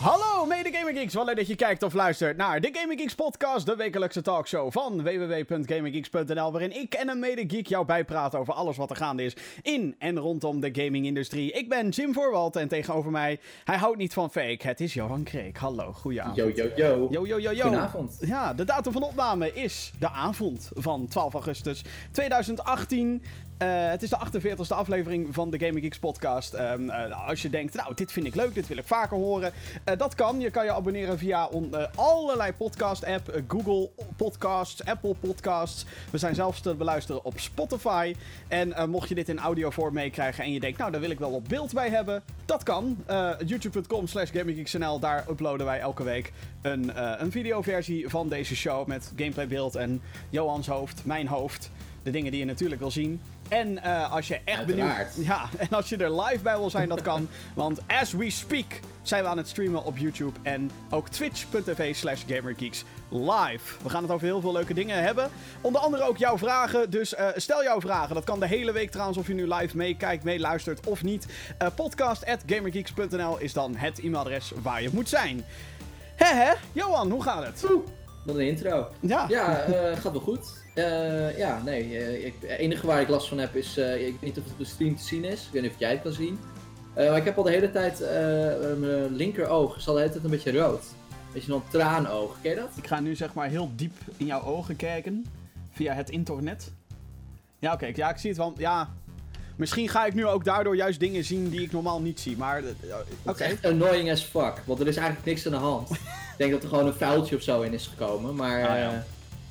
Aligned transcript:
Hallo 0.00 0.46
mede 0.46 0.70
Gaming 0.72 0.98
Geeks, 0.98 1.14
wat 1.14 1.26
leuk 1.26 1.36
dat 1.36 1.46
je 1.46 1.54
kijkt 1.54 1.82
of 1.82 1.92
luistert 1.92 2.36
naar 2.36 2.60
de 2.60 2.68
Gaming 2.72 3.00
Geeks 3.00 3.14
podcast, 3.14 3.66
de 3.66 3.76
wekelijkse 3.76 4.22
talkshow 4.22 4.72
van 4.72 5.02
www.gaminggeeks.nl, 5.02 6.52
waarin 6.52 6.80
ik 6.80 6.94
en 6.94 7.08
een 7.08 7.18
mede 7.18 7.44
geek 7.46 7.66
jou 7.66 7.86
bijpraten 7.86 8.38
over 8.38 8.54
alles 8.54 8.76
wat 8.76 8.90
er 8.90 8.96
gaande 8.96 9.24
is 9.24 9.36
in 9.62 9.94
en 9.98 10.18
rondom 10.18 10.60
de 10.60 10.70
gaming-industrie. 10.72 11.52
Ik 11.52 11.68
ben 11.68 11.88
Jim 11.88 12.12
Voorwald 12.12 12.56
en 12.56 12.68
tegenover 12.68 13.10
mij, 13.10 13.40
hij 13.64 13.76
houdt 13.76 13.98
niet 13.98 14.12
van 14.12 14.30
fake, 14.30 14.66
het 14.66 14.80
is 14.80 14.94
Johan 14.94 15.22
Kreek. 15.22 15.56
Hallo, 15.56 15.92
goeie 15.92 16.22
avond. 16.22 16.36
Yo, 16.36 16.50
yo, 16.54 16.70
yo. 16.76 17.08
Yo, 17.10 17.26
yo, 17.26 17.38
yo, 17.40 17.52
yo. 17.52 17.62
Goedenavond. 17.62 18.16
Ja, 18.20 18.54
de 18.54 18.64
datum 18.64 18.92
van 18.92 19.02
opname 19.02 19.52
is 19.52 19.92
de 19.98 20.10
avond 20.10 20.70
van 20.74 21.06
12 21.08 21.32
augustus 21.32 21.84
2018. 22.10 23.22
Eh, 23.60 23.68
het 23.90 24.02
is 24.02 24.10
de 24.10 24.16
48e 24.16 24.74
aflevering 24.74 25.34
van 25.34 25.50
de 25.50 25.58
Gaming 25.58 25.80
Geeks 25.80 25.98
podcast. 25.98 26.54
Ehm, 26.54 26.90
eh, 26.90 27.28
als 27.28 27.42
je 27.42 27.50
denkt, 27.50 27.74
nou, 27.74 27.94
dit 27.94 28.12
vind 28.12 28.26
ik 28.26 28.34
leuk, 28.34 28.54
dit 28.54 28.66
wil 28.68 28.76
ik 28.76 28.86
vaker 28.86 29.16
horen. 29.16 29.52
eh, 29.84 29.98
dat 29.98 30.14
kan. 30.14 30.40
Je 30.40 30.50
kan 30.50 30.64
je 30.64 30.72
abonneren 30.72 31.18
via 31.18 31.46
on- 31.46 31.74
allerlei 31.96 32.52
podcast-app. 32.52 33.42
Google 33.48 33.90
Podcasts, 34.16 34.84
Apple 34.84 35.14
Podcasts. 35.20 35.84
We 36.10 36.18
zijn 36.18 36.34
zelfs 36.34 36.60
te 36.60 36.74
beluisteren 36.74 37.24
op 37.24 37.38
Spotify. 37.40 38.14
En 38.48 38.90
mocht 38.90 39.08
je 39.08 39.14
dit 39.14 39.28
in 39.28 39.38
audiovorm 39.38 39.94
meekrijgen 39.94 40.44
en 40.44 40.52
je 40.52 40.60
denkt, 40.60 40.78
nou, 40.78 40.90
daar 40.90 41.00
wil 41.00 41.10
ik 41.10 41.18
wel 41.18 41.30
op 41.32 41.48
beeld 41.48 41.72
bij 41.72 41.88
hebben. 41.90 42.22
Dat 42.44 42.62
kan. 42.62 43.04
YouTube.com 43.46 44.06
slash 44.06 44.30
GamingGeeksNL. 44.32 44.98
Daar 44.98 45.24
uploaden 45.30 45.66
wij 45.66 45.80
elke 45.80 46.02
week 46.02 46.32
een, 46.62 46.92
een 47.22 47.30
videoversie 47.30 48.08
van 48.08 48.28
deze 48.28 48.56
show. 48.56 48.86
Met 48.86 49.12
gameplaybeeld 49.16 49.74
en 49.74 50.00
Johans 50.30 50.66
hoofd, 50.66 51.04
mijn 51.04 51.26
hoofd. 51.26 51.70
De 52.02 52.10
dingen 52.10 52.30
die 52.30 52.40
je 52.40 52.46
natuurlijk 52.46 52.80
wil 52.80 52.90
zien. 52.90 53.20
En 53.50 53.82
eh, 53.82 54.12
als 54.12 54.28
je 54.28 54.40
echt 54.44 54.58
Uiteraard. 54.58 55.14
benieuwd... 55.14 55.26
Ja, 55.26 55.48
en 55.64 55.68
als 55.70 55.88
je 55.88 55.96
er 55.96 56.20
live 56.20 56.42
bij 56.42 56.58
wil 56.58 56.70
zijn, 56.70 56.88
dat 56.88 57.02
kan. 57.02 57.28
want 57.54 57.80
as 57.86 58.12
we 58.12 58.30
speak 58.30 58.80
zijn 59.02 59.22
we 59.22 59.28
aan 59.28 59.36
het 59.36 59.48
streamen 59.48 59.84
op 59.84 59.98
YouTube. 59.98 60.38
En 60.42 60.70
ook 60.90 61.08
twitch.tv 61.08 61.94
slash 61.94 62.22
gamergeeks 62.26 62.84
live. 63.08 63.76
We 63.82 63.88
gaan 63.88 64.02
het 64.02 64.12
over 64.12 64.26
heel 64.26 64.40
veel 64.40 64.52
leuke 64.52 64.74
dingen 64.74 65.02
hebben. 65.02 65.30
Onder 65.60 65.80
andere 65.80 66.02
ook 66.02 66.16
jouw 66.16 66.38
vragen. 66.38 66.90
Dus 66.90 67.14
eh, 67.14 67.28
stel 67.36 67.62
jouw 67.62 67.80
vragen. 67.80 68.14
Dat 68.14 68.24
kan 68.24 68.40
de 68.40 68.46
hele 68.46 68.72
week 68.72 68.90
trouwens, 68.90 69.18
of 69.18 69.26
je 69.26 69.34
nu 69.34 69.54
live 69.54 69.76
meekijkt, 69.76 70.24
meeluistert 70.24 70.86
of 70.86 71.02
niet. 71.02 71.26
Eh 71.58 71.68
podcast 71.74 72.26
at 72.26 72.42
gamergeeks.nl 72.46 73.38
is 73.38 73.52
dan 73.52 73.76
het 73.76 73.98
e-mailadres 73.98 74.52
waar 74.62 74.82
je 74.82 74.88
moet 74.92 75.08
zijn. 75.08 75.44
Hè 76.16 76.34
hè? 76.34 76.52
Johan, 76.72 77.10
hoe 77.10 77.22
gaat 77.22 77.44
het? 77.46 77.70
Oeh, 77.70 77.86
wat 78.24 78.36
een 78.36 78.46
intro. 78.46 78.88
Ja. 79.00 79.24
Ja, 79.28 79.54
gaat 79.94 80.12
wel 80.12 80.20
goed. 80.20 80.59
Eh, 80.80 81.38
ja, 81.38 81.62
nee, 81.64 81.98
eh, 81.98 82.24
ik, 82.24 82.34
het 82.40 82.50
enige 82.50 82.86
waar 82.86 83.00
ik 83.00 83.08
last 83.08 83.28
van 83.28 83.38
heb 83.38 83.54
is, 83.56 83.76
eh, 83.76 84.06
ik 84.06 84.12
weet 84.12 84.22
niet 84.22 84.38
of 84.38 84.42
het 84.42 84.52
op 84.52 84.58
de 84.58 84.64
stream 84.64 84.96
te 84.96 85.02
zien 85.02 85.24
is. 85.24 85.46
Ik 85.46 85.52
weet 85.52 85.62
niet 85.62 85.70
of 85.70 85.78
jij 85.78 85.90
het 85.90 86.02
kan 86.02 86.12
zien. 86.12 86.38
Maar 86.94 87.16
ik 87.16 87.24
heb 87.24 87.36
al 87.36 87.42
de 87.42 87.50
hele 87.50 87.70
tijd, 87.70 88.00
mijn 88.78 89.14
linkeroog 89.14 89.76
is 89.76 89.88
al 89.88 89.94
de 89.94 90.00
hele 90.00 90.12
tijd 90.12 90.24
een 90.24 90.30
beetje 90.30 90.52
rood. 90.52 90.84
Weet 91.32 91.44
je, 91.44 91.52
een 91.52 91.62
traanoog. 91.70 92.36
Ken 92.42 92.50
je 92.50 92.56
dat? 92.56 92.70
Ik 92.76 92.86
ga 92.86 93.00
nu 93.00 93.14
zeg 93.14 93.34
maar 93.34 93.48
heel 93.48 93.70
diep 93.76 93.92
in 94.16 94.26
jouw 94.26 94.42
ogen 94.42 94.76
kijken. 94.76 95.26
Via 95.70 95.94
het 95.94 96.10
internet. 96.10 96.72
Ja, 97.58 97.72
oké. 97.72 97.90
Ja, 97.94 98.10
ik 98.10 98.16
zie 98.16 98.30
het 98.30 98.38
wel. 98.38 98.54
Ja. 98.56 98.88
Misschien 99.56 99.88
ga 99.88 100.06
ik 100.06 100.14
nu 100.14 100.26
ook 100.26 100.44
daardoor 100.44 100.76
juist 100.76 101.00
dingen 101.00 101.24
zien 101.24 101.48
die 101.48 101.62
ik 101.62 101.72
normaal 101.72 102.00
niet 102.00 102.20
zie. 102.20 102.36
Maar. 102.36 102.62
Oké. 103.24 103.44
Is 103.44 103.50
echt 103.50 103.64
annoying 103.64 104.10
as 104.10 104.22
fuck, 104.22 104.62
want 104.64 104.80
er 104.80 104.88
is 104.88 104.96
eigenlijk 104.96 105.26
niks 105.26 105.46
aan 105.46 105.52
de 105.52 105.58
hand. 105.58 105.90
ik 105.90 105.98
denk 106.36 106.52
dat 106.52 106.62
er 106.62 106.68
gewoon 106.68 106.86
een 106.86 106.94
vuiltje 106.94 107.36
of 107.36 107.42
zo 107.42 107.62
in 107.62 107.72
is 107.72 107.86
gekomen, 107.86 108.34
maar 108.34 108.68
Ah, 108.68 108.76
ja. 108.76 109.04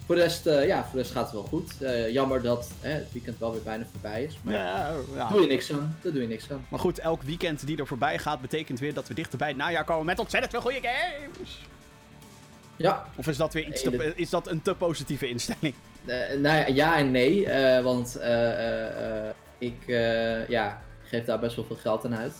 Voor, 0.10 0.18
de 0.18 0.24
rest, 0.24 0.46
eh, 0.46 0.68
ja, 0.68 0.84
voor 0.84 0.92
de 0.92 0.98
rest 0.98 1.12
gaat 1.12 1.24
het 1.24 1.34
wel 1.34 1.44
goed. 1.44 1.82
Eh, 1.82 2.12
jammer 2.12 2.42
dat 2.42 2.72
eh, 2.82 2.94
het 2.94 3.12
weekend 3.12 3.40
wel 3.40 3.52
weer 3.52 3.62
bijna 3.62 3.86
voorbij 3.92 4.24
is, 4.24 4.38
maar 4.42 4.54
Ja, 4.54 4.94
ja. 5.16 5.30
doe 5.30 5.42
je 5.42 5.48
niks 5.48 5.72
aan. 5.72 5.98
Daar 6.02 6.12
doe 6.12 6.22
je 6.22 6.28
niks 6.28 6.52
aan. 6.52 6.66
Maar 6.70 6.80
goed, 6.80 7.00
elk 7.00 7.22
weekend 7.22 7.66
die 7.66 7.78
er 7.78 7.88
voorbij 7.88 8.20
gaat, 8.20 8.42
betekent 8.42 8.80
weer 8.80 8.94
dat 8.94 9.08
we 9.08 9.14
dichter 9.14 9.38
bij 9.38 9.48
het 9.48 9.58
najaar 9.58 9.84
komen 9.84 10.06
met 10.06 10.20
ontzettend 10.20 10.52
veel 10.52 10.62
goede 10.62 10.80
games. 10.82 11.60
Ja, 12.76 13.06
Of 13.16 13.28
is 13.28 13.38
dat 13.38 13.54
weer 13.54 13.68
iets 13.68 13.82
te, 13.82 13.90
Nee, 13.90 14.14
is 14.16 14.30
dat 14.30 14.48
een 14.48 14.62
te 14.62 14.76
positieve 14.76 15.30
instelling? 15.30 15.74
Eh, 16.06 16.18
nou 16.38 16.58
ja, 16.58 16.68
ja 16.68 16.98
en 16.98 17.12
nee, 17.12 17.48
want 17.84 18.20
ik 19.58 19.84
ja, 20.48 20.82
geef 21.04 21.26
daar 21.26 21.40
best 21.40 21.56
wel 21.56 21.66
veel 21.66 21.76
geld 21.76 22.06
aan 22.06 22.16
uit. 22.16 22.34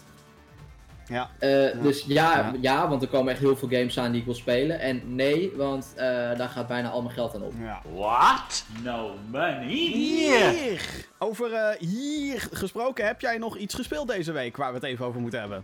Ja. 1.10 1.30
Eh, 1.40 1.82
Dus 1.82 2.04
ja, 2.08 2.38
Ja. 2.38 2.54
ja. 2.62 2.88
want 2.90 3.02
er 3.02 3.08
komen 3.08 3.32
echt 3.32 3.42
heel 3.42 3.56
veel 3.58 3.68
games 3.70 4.00
aan 4.00 4.12
die 4.12 4.20
ik 4.20 4.26
wil 4.26 4.36
spelen. 4.36 4.80
En 4.80 5.16
nee, 5.16 5.52
want 5.56 5.94
eh, 5.96 6.06
daar 6.38 6.50
gaat 6.50 6.68
bijna 6.68 6.90
al 6.90 7.02
mijn 7.02 7.14
geld 7.14 7.36
aan 7.36 7.42
op. 7.44 7.54
Ja. 7.62 7.82
What? 7.94 8.66
No 8.84 9.12
money? 9.32 9.68
Hier! 9.68 10.82
Over 11.18 11.54
eh, 11.54 11.80
hier 11.90 12.48
gesproken, 12.52 13.06
heb 13.06 13.22
jij 13.22 13.38
nog 13.38 13.58
iets 13.58 13.74
gespeeld 13.76 14.08
deze 14.08 14.32
week 14.32 14.58
waar 14.58 14.70
we 14.70 14.76
het 14.76 14.84
even 14.84 15.06
over 15.06 15.22
moeten 15.22 15.40
hebben? 15.40 15.64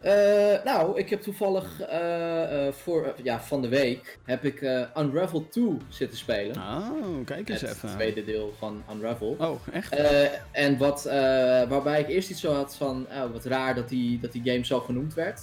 Eh, 0.00 0.64
nou, 0.64 0.98
ik 0.98 1.10
heb 1.10 1.22
toevallig 1.22 1.80
eh, 1.80 2.66
eh, 2.66 2.72
voor, 2.72 3.14
ja, 3.22 3.40
van 3.40 3.62
de 3.62 3.68
week 3.68 4.18
heb 4.24 4.44
ik 4.44 4.60
Unravel 4.98 5.48
2 5.48 5.76
zitten 5.88 6.18
spelen. 6.18 6.56
Oh, 6.56 7.24
kijk 7.24 7.48
eens 7.48 7.60
het 7.60 7.70
even. 7.70 7.88
tweede 7.88 8.24
deel 8.24 8.54
van 8.58 8.82
Unravel. 8.92 9.36
Oh, 9.38 9.60
echt? 9.72 9.96
En 10.50 10.78
wat, 10.78 11.04
waarbij 11.68 12.00
ik 12.00 12.08
eerst 12.08 12.30
iets 12.30 12.40
zo 12.40 12.52
had 12.52 12.76
van, 12.76 13.06
oh, 13.10 13.32
wat 13.32 13.44
raar 13.44 13.74
dat 13.74 13.88
die, 13.88 14.20
dat 14.20 14.32
die 14.32 14.42
game 14.44 14.64
zo 14.64 14.80
genoemd 14.80 15.14
werd, 15.14 15.40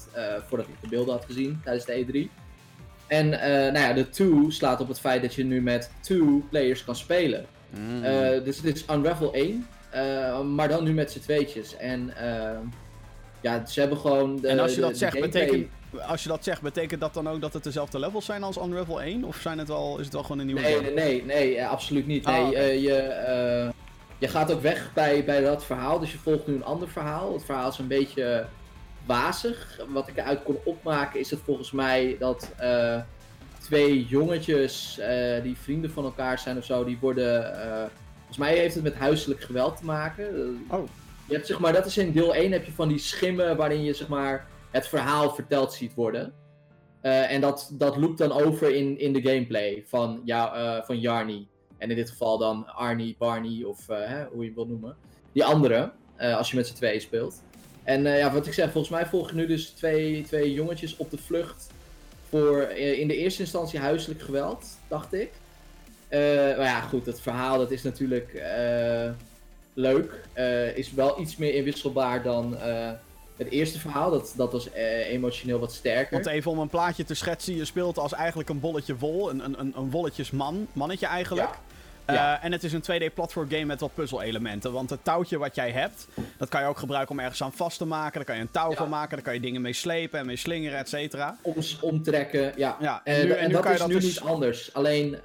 voordat 0.48 0.68
ik 0.68 0.82
de 0.82 0.88
beelden 0.88 1.14
had 1.14 1.26
gezien 1.26 1.62
tijdens 1.64 1.86
de 1.86 2.06
E3. 2.06 2.44
En 3.08 3.30
nou 3.30 3.80
ja, 3.80 3.94
de 3.94 4.10
2 4.10 4.52
slaat 4.52 4.82
op 4.82 4.88
het 4.88 5.00
feit 5.00 5.22
dat 5.22 5.34
je 5.34 5.44
nu 5.44 5.62
met 5.62 5.92
2 6.02 6.44
players 6.50 6.84
kan 6.84 6.96
spelen. 6.96 7.46
Mm. 7.70 8.02
Dus 8.44 8.58
het 8.58 8.76
is 8.76 8.86
Unravel 8.90 9.34
1, 9.34 9.68
eh, 9.90 10.42
maar 10.42 10.68
dan 10.68 10.84
nu 10.84 10.94
met 10.94 11.12
z'n 11.12 11.20
tweetjes. 11.20 11.76
En 11.76 12.18
eh, 12.18 12.58
ja, 13.42 13.66
ze 13.66 13.80
hebben 13.80 13.98
gewoon 13.98 14.36
de 14.42 14.48
en 14.48 14.60
als 14.60 14.76
je 14.76 14.82
dat 14.82 14.90
de 14.90 14.96
zegt, 14.96 15.20
betekent, 15.20 15.68
als 16.08 16.24
je 16.24 16.30
dat 16.30 16.44
zegt, 16.44 16.62
betekent 16.62 17.02
dat 17.02 17.14
dan 17.14 17.30
ook 17.30 17.42
dat 17.42 17.54
het 17.54 17.64
dezelfde 17.64 18.00
levels 18.00 18.26
zijn 18.26 18.44
als 18.44 18.58
Unravel 18.58 19.02
1? 19.02 19.24
Of 19.24 19.38
zijn 19.38 19.58
het 19.58 19.68
wel, 19.68 19.98
is 19.98 20.04
het 20.06 20.14
wel 20.14 20.24
gewoon 20.24 20.40
een 20.40 20.46
nieuwe 20.46 20.62
Nee, 20.62 20.74
game? 20.76 20.86
nee, 20.90 20.94
nee, 20.94 21.24
nee, 21.26 21.58
eh, 21.58 21.70
absoluut 21.70 22.08
niet. 22.08 22.26
Ah, 22.26 22.34
Nee, 22.34 22.46
oké. 22.48 22.56
eh, 22.58 22.82
je, 22.82 22.96
eh, 22.98 23.70
je 24.18 24.28
gaat 24.28 24.52
ook 24.52 24.62
weg 24.62 24.92
bij, 24.94 25.24
bij 25.26 25.42
dat 25.42 25.66
verhaal, 25.66 26.00
dus 26.00 26.12
je 26.12 26.18
volgt 26.18 26.48
nu 26.48 26.54
een 26.54 26.64
ander 26.66 26.90
verhaal. 26.90 27.34
Het 27.34 27.44
verhaal 27.46 27.70
is 27.70 27.78
een 27.78 27.88
beetje 27.88 28.46
wazig. 29.06 29.80
Wat 29.90 30.08
ik 30.08 30.18
eruit 30.18 30.44
kon 30.44 30.58
opmaken 30.64 31.20
is 31.20 31.30
het 31.32 31.40
volgens 31.46 31.72
mij 31.72 32.16
dat 32.20 32.52
twee 33.62 34.06
jongetjes 34.06 35.00
die 35.44 35.58
vrienden 35.62 35.92
van 35.92 36.04
elkaar 36.04 36.40
zijn 36.40 36.58
of 36.58 36.64
zo, 36.66 36.84
die 36.86 36.98
worden... 37.02 37.44
volgens 38.18 38.38
mij 38.38 38.56
heeft 38.58 38.74
het 38.76 38.84
met 38.84 38.96
huiselijk 38.96 39.42
geweld 39.42 39.78
te 39.78 39.86
maken. 39.86 40.26
Oh. 40.70 40.84
Je 41.28 41.34
hebt, 41.34 41.48
zeg 41.48 41.60
maar, 41.60 41.74
dat 41.74 41.86
is 41.86 41.98
in 41.98 42.12
deel 42.12 42.36
1 42.36 42.52
heb 42.52 42.66
je 42.66 42.72
van 42.72 42.88
die 42.88 42.98
schimmen 42.98 43.58
waarin 43.58 43.84
je 43.84 43.94
zeg 43.94 44.08
maar, 44.08 44.48
het 44.72 44.88
verhaal 44.88 45.36
verteld 45.36 45.74
ziet 45.74 45.94
worden. 45.94 46.34
Eh, 47.02 47.32
en 47.32 47.42
dat, 47.42 47.70
dat 47.74 47.98
loopt 47.98 48.18
dan 48.18 48.32
over 48.32 48.76
in, 48.76 49.00
in 49.00 49.14
de 49.14 49.22
gameplay 49.22 49.84
van, 49.88 50.22
ja, 50.24 50.54
eh, 50.54 50.86
van 50.86 51.00
Jarny. 51.00 51.48
En 51.78 51.90
in 51.90 51.96
dit 51.96 52.10
geval 52.10 52.38
dan 52.38 52.68
Arnie, 52.68 53.16
Barney 53.18 53.64
of 53.64 53.90
eh, 53.90 53.98
hè, 54.08 54.26
hoe 54.26 54.40
je 54.40 54.46
het 54.46 54.56
wilt 54.56 54.68
noemen. 54.68 54.96
Die 55.32 55.46
andere, 55.46 55.92
als 56.18 56.50
je 56.50 56.56
met 56.56 56.68
z'n 56.68 56.74
tweeën 56.74 57.02
speelt. 57.02 57.42
En 57.84 58.04
ja, 58.04 58.34
wat 58.34 58.48
ik 58.48 58.54
zeg, 58.54 58.72
volgens 58.72 58.94
mij 58.94 59.06
volg 59.06 59.30
je 59.30 59.36
nu 59.36 59.48
dus 59.48 59.70
twee, 59.70 60.24
twee 60.24 60.54
jongetjes 60.54 60.98
op 60.98 61.12
de 61.12 61.18
vlucht 61.18 61.72
voor 62.30 62.62
in 62.72 63.08
de 63.08 63.16
eerste 63.18 63.42
instantie 63.42 63.80
huiselijk 63.80 64.22
geweld, 64.22 64.66
dacht 64.88 65.14
ik. 65.14 65.32
Maar 66.10 66.64
ja, 66.64 66.82
goed, 66.82 67.06
het 67.06 67.22
verhaal 67.22 67.58
dat 67.58 67.72
is 67.72 67.84
natuurlijk 67.84 68.44
leuk. 69.78 70.22
Eh, 70.34 70.78
is 70.78 70.92
wel 70.92 71.22
iets 71.22 71.36
meer 71.36 71.54
inwisselbaar 71.54 72.24
dan 72.24 72.58
eh, 72.58 72.90
het 73.38 73.50
eerste 73.50 73.80
verhaal. 73.80 74.12
Dat, 74.12 74.34
dat 74.36 74.52
was 74.52 74.72
eh, 74.72 75.12
emotioneel 75.12 75.60
wat 75.60 75.74
sterker. 75.74 76.14
Want 76.14 76.26
even 76.26 76.52
om 76.52 76.60
een 76.60 76.70
plaatje 76.70 77.04
te 77.04 77.14
schetsen, 77.14 77.56
je 77.56 77.66
speelt 77.66 77.98
als 77.98 78.14
eigenlijk 78.14 78.50
een 78.50 78.60
bolletje 78.60 78.98
wol, 78.98 79.30
een, 79.30 79.44
een, 79.44 79.74
een, 79.76 79.90
wolletjesman, 79.90 80.68
mannetje 80.74 81.06
eigenlijk. 81.06 81.50
Ja. 82.08 82.42
En 82.42 82.52
het 82.52 82.64
is 82.64 82.74
een 82.74 82.82
2D 82.82 83.14
platform 83.14 83.50
game 83.50 83.66
met 83.66 83.80
wat 83.80 83.94
puzzel-elementen. 83.94 84.72
Want 84.72 84.90
het 84.90 85.04
touwtje 85.04 85.38
wat 85.38 85.56
jij 85.56 85.72
hebt, 85.72 86.08
dat 86.38 86.50
kan 86.50 86.62
je 86.62 86.68
ook 86.68 86.78
gebruiken 86.78 87.16
om 87.16 87.20
ergens 87.20 87.44
aan 87.44 87.54
vast 87.54 87.78
te 87.78 87.86
maken. 87.86 88.14
Daar 88.14 88.24
kan 88.24 88.36
je 88.36 88.42
een 88.42 88.52
touw 88.52 88.70
Ja. 88.70 88.76
van 88.76 88.90
maken, 88.90 89.16
daar 89.16 89.26
kan 89.26 89.34
je 89.34 89.40
dingen 89.40 89.62
mee 89.62 89.74
slepen 89.74 90.20
en 90.20 90.26
mee 90.26 90.36
slingeren, 90.36 90.78
et 90.78 90.90
cetera. 90.90 91.38
Om, 91.42 91.54
omtrekken, 91.82 92.54
ja. 92.56 92.78
Ja, 92.80 93.02
En, 93.04 93.26
nu, 93.26 93.32
en 93.32 93.52
dat 93.52 93.62
kan 93.62 93.72
is 93.72 93.80
dat 93.80 93.88
nu 93.88 93.94
dus... 93.94 94.04
niet 94.04 94.20
anders. 94.20 94.74
Alleen, 94.74 95.18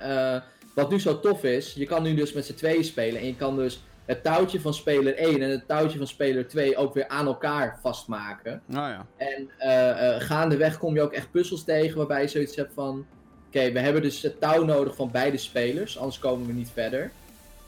wat 0.75 0.91
nu 0.91 1.01
zo 1.01 1.21
tof 1.21 1.45
is, 1.45 1.73
je 1.73 1.87
kan 1.87 2.03
nu 2.03 2.15
dus 2.15 2.33
met 2.33 2.47
z'n 2.47 2.55
tweeën 2.55 2.85
spelen. 2.85 3.21
En 3.21 3.27
je 3.27 3.37
kan 3.37 3.57
dus 3.57 3.81
het 4.05 4.23
touwtje 4.23 4.61
van 4.61 4.75
speler 4.75 5.17
1 5.17 5.43
en 5.43 5.51
het 5.51 5.67
touwtje 5.67 5.99
van 5.99 6.07
speler 6.07 6.49
2 6.49 6.77
ook 6.77 6.95
weer 6.95 7.09
aan 7.09 7.27
elkaar 7.27 7.79
vastmaken. 7.83 8.63
Nou 8.67 8.91
ja. 8.91 9.07
En 9.17 9.51
eh, 9.59 10.15
eh, 10.15 10.21
gaandeweg 10.21 10.79
kom 10.79 10.95
je 10.95 11.03
ook 11.03 11.13
echt 11.13 11.31
puzzels 11.31 11.65
tegen 11.65 11.97
waarbij 11.97 12.23
je 12.23 12.29
zoiets 12.29 12.57
hebt 12.57 12.73
van... 12.75 13.07
Oké, 13.47 13.73
we 13.73 13.79
hebben 13.79 14.03
dus 14.03 14.23
het 14.23 14.41
touw 14.41 14.65
nodig 14.65 14.95
van 14.95 15.11
beide 15.11 15.37
spelers, 15.37 15.99
anders 15.99 16.19
komen 16.19 16.47
we 16.47 16.53
niet 16.53 16.71
verder. 16.73 17.11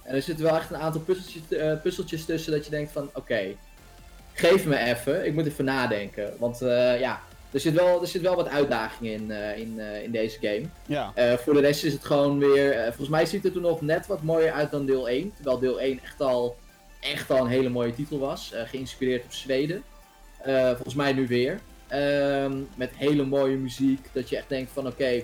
En 0.03 0.15
er 0.15 0.23
zitten 0.23 0.45
wel 0.45 0.57
echt 0.57 0.71
een 0.71 0.77
aantal 0.77 1.01
puzzeltjes, 1.01 1.59
eh, 1.59 1.81
puzzeltjes 1.83 2.25
tussen 2.25 2.53
dat 2.53 2.65
je 2.65 2.71
denkt 2.71 2.93
van... 2.93 3.11
Oké, 3.15 3.55
geef 4.33 4.67
me 4.67 4.79
even, 4.79 5.27
ik 5.27 5.35
moet 5.35 5.47
even 5.47 5.65
nadenken. 5.65 6.35
Want 6.39 6.59
ja, 6.99 7.21
er 7.55 7.61
zit, 7.61 7.75
wel, 7.75 8.01
er 8.01 8.07
zit 8.07 8.23
wel 8.23 8.37
wat 8.37 8.49
uitdaging 8.49 9.11
in, 9.11 9.31
eh, 9.31 9.59
in, 9.59 9.81
eh, 9.81 10.03
in 10.03 10.11
deze 10.11 10.39
game. 10.41 10.63
Ja. 10.87 11.13
Eh, 11.15 11.33
voor 11.33 11.55
de 11.55 11.61
rest 11.61 11.85
is 11.85 11.93
het 11.93 12.05
gewoon 12.05 12.39
weer... 12.39 12.85
volgens 12.85 13.09
mij 13.09 13.27
ziet 13.27 13.43
het 13.43 13.55
er 13.55 13.61
nog 13.61 13.81
net 13.81 14.07
wat 14.07 14.23
mooier 14.23 14.53
uit 14.53 14.71
dan 14.71 14.87
deel 14.87 15.09
1. 15.09 15.33
Terwijl 15.35 15.59
deel 15.59 15.81
1 15.81 16.01
echt 16.03 16.21
al, 16.21 16.57
echt 17.01 17.31
al 17.31 17.39
een 17.39 17.47
hele 17.51 17.69
mooie 17.69 17.95
titel 17.95 18.19
was. 18.19 18.53
geïnspireerd 18.55 19.25
op 19.25 19.33
Zweden. 19.33 19.83
Volgens 20.75 20.95
mij 20.95 21.13
nu 21.13 21.27
weer. 21.27 21.61
Eh, 21.89 22.45
ehm, 22.45 22.57
met 22.77 22.91
hele 22.97 23.25
mooie 23.25 23.57
muziek. 23.57 24.09
Dat 24.13 24.29
je 24.29 24.37
echt 24.37 24.49
denkt 24.49 24.71
van 24.71 24.87
oké, 24.87 25.23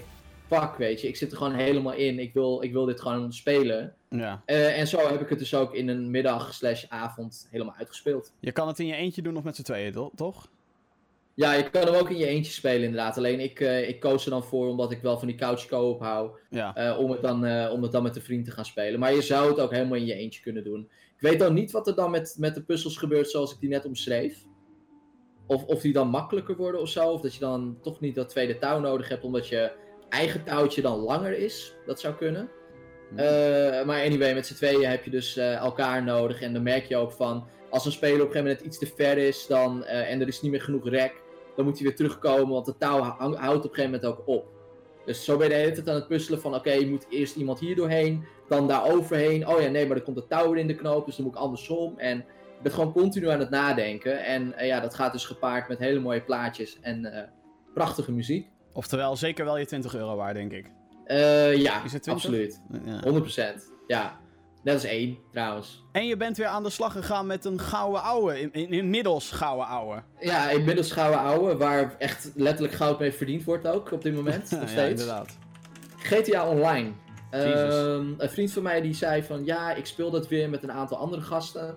fuck 0.49 0.75
weet 0.79 1.01
je, 1.01 1.09
ik 1.09 1.17
zit 1.17 1.31
er 1.31 1.37
gewoon 1.37 1.55
helemaal 1.55 1.93
in. 1.95 2.19
Ik 2.19 2.33
wil, 2.33 2.63
ik 2.63 2.73
wil 2.73 2.85
dit 2.85 3.01
gewoon 3.01 3.33
spelen. 3.33 3.95
Ja. 4.09 4.43
En 4.47 4.87
zo 4.87 4.99
heb 5.09 5.21
ik 5.21 5.29
het 5.29 5.39
dus 5.39 5.55
ook 5.55 5.75
in 5.75 5.89
een 5.89 6.11
middag 6.11 6.55
slash 6.55 6.85
avond 6.89 7.49
helemaal 7.51 7.75
uitgespeeld. 7.79 8.33
Je 8.41 8.53
kan 8.53 8.69
het 8.69 8.79
in 8.79 8.87
je 8.87 8.95
eentje 8.95 9.23
doen 9.23 9.37
of 9.37 9.43
met 9.43 9.57
z'n 9.57 9.63
tweeën, 9.63 9.93
to- 9.93 10.11
toch? 10.17 10.49
Ja, 11.35 11.53
je 11.53 11.71
kan 11.71 11.85
hem 11.85 11.95
ook 11.95 12.11
in 12.11 12.17
je 12.17 12.27
eentje 12.27 12.53
spelen 12.53 12.83
inderdaad. 12.83 13.17
Alleen 13.17 13.41
ik, 13.41 13.61
eh, 13.61 13.89
ik 13.89 14.01
koos 14.01 14.25
er 14.25 14.31
dan 14.31 14.45
voor 14.45 14.69
omdat 14.69 14.91
ik 14.91 15.01
wel 15.01 15.19
van 15.19 15.29
die 15.29 15.37
couch 15.37 15.67
co-op 15.67 16.01
hou. 16.01 16.31
Ja. 16.51 16.75
eh, 16.75 16.99
om, 16.99 17.11
het 17.11 17.23
dan, 17.23 17.45
eh, 17.45 17.73
om 17.73 17.83
het 17.83 17.93
dan 17.93 18.03
met 18.03 18.17
een 18.17 18.23
vriend 18.23 18.45
te 18.45 18.51
gaan 18.51 18.65
spelen. 18.65 19.01
Maar 19.01 19.15
je 19.15 19.23
zou 19.23 19.49
het 19.49 19.61
ook 19.61 19.71
helemaal 19.71 19.99
in 19.99 20.07
je 20.07 20.15
eentje 20.15 20.41
kunnen 20.41 20.65
doen. 20.65 20.91
Ik 21.17 21.21
weet 21.29 21.39
dan 21.39 21.55
niet 21.55 21.71
wat 21.71 21.87
er 21.87 21.95
dan 21.95 22.11
met, 22.11 22.35
met 22.39 22.55
de 22.55 22.63
puzzels 22.63 22.97
gebeurt 22.97 23.31
zoals 23.31 23.53
ik 23.53 23.61
die 23.61 23.69
net 23.69 23.85
omschreef. 23.85 24.45
Of, 25.47 25.65
of 25.65 25.81
die 25.81 25.93
dan 25.93 26.09
makkelijker 26.09 26.57
worden 26.57 26.81
of 26.81 26.89
zo. 26.89 27.11
Of 27.11 27.21
dat 27.21 27.35
je 27.35 27.41
dan 27.41 27.79
toch 27.83 28.01
niet 28.01 28.15
dat 28.15 28.29
tweede 28.29 28.59
touw 28.59 28.81
nodig 28.81 29.09
hebt 29.09 29.25
omdat 29.25 29.49
je 29.49 29.73
eigen 30.09 30.45
touwtje 30.45 30.83
dan 30.83 30.99
langer 30.99 31.39
is. 31.39 31.75
Dat 31.87 32.01
zou 32.01 32.15
kunnen. 32.15 32.51
Eh, 33.17 33.85
maar 33.85 34.05
anyway, 34.05 34.35
met 34.35 34.47
z'n 34.47 34.55
tweeën 34.55 34.89
heb 34.91 35.05
je 35.05 35.11
dus 35.11 35.37
elkaar 35.37 36.03
nodig. 36.03 36.41
En 36.41 36.53
dan 36.53 36.63
merk 36.63 36.85
je 36.85 36.97
ook 36.97 37.13
van, 37.13 37.49
als 37.71 37.85
een 37.87 37.93
speler 37.93 38.15
op 38.21 38.27
een 38.27 38.33
gegeven 38.33 38.47
moment 38.51 38.67
iets 38.67 38.79
te 38.79 38.87
ver 38.97 39.19
is 39.19 39.47
dan, 39.47 39.85
eh, 39.85 40.11
en 40.11 40.21
er 40.21 40.29
is 40.29 40.41
niet 40.43 40.51
meer 40.51 40.61
genoeg 40.63 40.89
rek, 40.89 41.23
dan 41.57 41.65
moet 41.65 41.75
hij 41.79 41.87
weer 41.87 41.97
terugkomen, 41.97 42.49
want 42.49 42.67
de 42.67 42.77
touw 42.79 43.01
hou- 43.01 43.37
houdt 43.37 43.65
op 43.65 43.71
een 43.71 43.77
gegeven 43.77 43.91
moment 44.01 44.05
ook 44.07 44.23
op. 44.27 44.47
Dus 45.05 45.25
zo 45.25 45.37
ben 45.37 45.47
je 45.49 45.53
de 45.55 45.59
hele 45.61 45.73
tijd 45.73 45.89
aan 45.89 45.95
het 45.95 46.09
puzzelen 46.09 46.41
van, 46.41 46.55
oké, 46.55 46.73
je 46.73 46.91
moet 46.91 47.07
eerst 47.11 47.37
iemand 47.37 47.59
hier 47.61 47.77
doorheen, 47.77 48.25
dan 48.49 48.69
daar 48.69 48.91
overheen. 48.93 49.49
Oh 49.49 49.61
ja, 49.61 49.69
nee, 49.69 49.87
maar 49.87 49.97
dan 49.97 50.05
komt 50.05 50.17
de 50.17 50.27
touw 50.27 50.51
weer 50.51 50.61
in 50.61 50.67
de 50.67 50.75
knoop, 50.75 51.07
dus 51.07 51.17
dan 51.17 51.25
moet 51.25 51.35
ik 51.35 51.41
andersom. 51.41 51.99
En 51.99 52.17
je 52.17 52.63
bent 52.63 52.75
gewoon 52.75 52.93
continu 52.93 53.29
aan 53.29 53.39
het 53.41 53.51
nadenken. 53.51 54.25
En 54.25 54.53
eh, 54.57 54.67
ja, 54.67 54.81
dat 54.81 54.95
gaat 54.95 55.13
dus 55.13 55.25
gepaard 55.25 55.69
met 55.69 55.79
hele 55.79 56.01
mooie 56.01 56.23
plaatjes 56.23 56.79
en 56.81 57.05
eh, 57.05 57.23
prachtige 57.75 58.13
muziek. 58.13 58.49
Oftewel, 58.73 59.17
zeker 59.17 59.45
wel 59.45 59.59
je 59.59 59.67
20 59.67 59.95
euro 59.95 60.17
waard, 60.17 60.35
denk 60.35 60.53
ik. 60.53 60.71
Ja, 61.57 61.85
Is 61.85 61.93
het 61.93 62.03
20? 62.03 62.13
absoluut. 62.13 62.61
Ja. 62.85 63.01
100%. 63.01 63.73
Ja, 63.87 64.21
net 64.63 64.75
als 64.75 64.85
één 64.85 65.19
trouwens. 65.33 65.85
En 65.93 66.07
je 66.07 66.17
bent 66.17 66.37
weer 66.37 66.47
aan 66.47 66.63
de 66.63 66.71
slag 66.71 66.93
gegaan 66.93 67.27
met 67.27 67.45
een 67.45 67.61
gouden 67.61 68.03
ouwe. 68.03 68.41
In, 68.41 68.53
in, 68.53 68.73
inmiddels 68.73 69.31
gouden 69.31 69.67
ouwe. 69.67 70.03
Ja, 70.21 70.51
inmiddels 70.51 70.93
gouden 70.93 71.21
ouwe, 71.21 71.57
waar 71.57 71.95
echt 71.99 72.31
letterlijk 72.35 72.75
goud 72.75 72.99
mee 72.99 73.13
verdiend 73.13 73.45
wordt 73.45 73.67
ook 73.67 73.93
op 73.93 74.03
dit 74.03 74.15
moment. 74.15 74.51
nog 74.51 74.61
ja, 74.61 74.67
steeds. 74.67 75.01
inderdaad. 75.01 75.39
GTA 75.97 76.49
Online. 76.49 76.91
Ehm, 77.31 78.13
een 78.19 78.31
vriend 78.31 78.53
van 78.53 78.63
mij 78.63 78.81
die 78.81 78.95
zei 78.95 79.23
van 79.23 79.45
ja, 79.45 79.75
ik 79.75 79.87
speel 79.87 80.11
dat 80.11 80.29
weer 80.29 80.51
met 80.51 80.63
een 80.63 80.73
aantal 80.73 80.99
andere 80.99 81.23
gasten. 81.23 81.77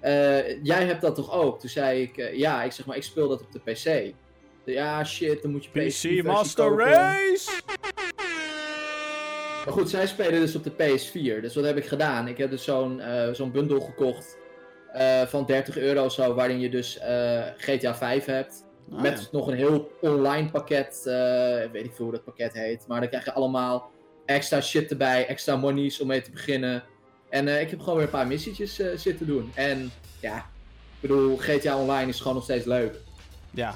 Eh, 0.00 0.64
jij 0.64 0.84
hebt 0.84 1.00
dat 1.00 1.14
toch 1.14 1.32
ook? 1.32 1.60
Toen 1.60 1.68
zei 1.68 2.02
ik 2.02 2.16
eh, 2.16 2.38
ja, 2.38 2.62
ik 2.62 2.72
zeg 2.72 2.86
maar, 2.86 2.96
ik 2.96 3.02
speel 3.02 3.28
dat 3.28 3.40
op 3.40 3.52
de 3.52 3.72
PC. 3.72 4.14
Ja, 4.64 5.04
shit, 5.04 5.42
dan 5.42 5.50
moet 5.50 5.64
je 5.64 5.70
PC 5.70 6.24
Master 6.24 6.76
Race! 6.76 7.50
Maar 9.66 9.74
goed, 9.74 9.90
zij 9.90 10.06
spelen 10.06 10.40
dus 10.40 10.54
op 10.54 10.64
de 10.64 10.70
PS4. 10.70 11.40
Dus 11.40 11.54
wat 11.54 11.64
heb 11.64 11.76
ik 11.76 11.86
gedaan? 11.86 12.28
Ik 12.28 12.38
heb 12.38 12.50
dus 12.50 12.64
zo'n 12.64 13.00
eh, 13.00 13.32
zo'n 13.32 13.50
bundel 13.50 13.80
gekocht 13.80 14.36
eh, 14.96 15.22
van 15.22 15.46
30 15.46 15.78
euro 15.78 16.08
zo, 16.08 16.34
waarin 16.34 16.60
je 16.60 16.70
dus 16.70 16.98
eh, 16.98 17.42
GTA 17.56 17.94
5 17.94 18.24
hebt. 18.24 18.64
Ah, 18.92 19.00
met 19.00 19.20
ja. 19.20 19.38
nog 19.38 19.46
een 19.46 19.56
heel 19.56 19.90
online 20.00 20.50
pakket, 20.50 21.02
eh, 21.06 21.14
weet 21.72 21.84
ik 21.84 21.92
veel 21.94 22.04
hoe 22.04 22.14
dat 22.14 22.24
pakket 22.24 22.52
heet. 22.52 22.84
Maar 22.88 23.00
dan 23.00 23.08
krijg 23.08 23.24
je 23.24 23.32
allemaal 23.32 23.90
extra 24.26 24.60
shit 24.60 24.90
erbij, 24.90 25.26
extra 25.26 25.56
monies 25.56 26.00
om 26.00 26.06
mee 26.06 26.22
te 26.22 26.30
beginnen. 26.30 26.84
En 27.28 27.60
ik 27.60 27.70
heb 27.70 27.78
gewoon 27.78 27.94
weer 27.94 28.04
een 28.04 28.10
paar 28.10 28.26
missietjes 28.26 28.80
zitten 28.96 29.26
doen. 29.26 29.50
En 29.54 29.90
ja, 30.20 30.36
ik 30.36 31.00
bedoel, 31.00 31.36
GTA 31.36 31.78
Online 31.78 32.08
is 32.08 32.18
gewoon 32.18 32.34
nog 32.34 32.44
steeds 32.44 32.64
leuk. 32.64 32.94
Ja. 33.50 33.74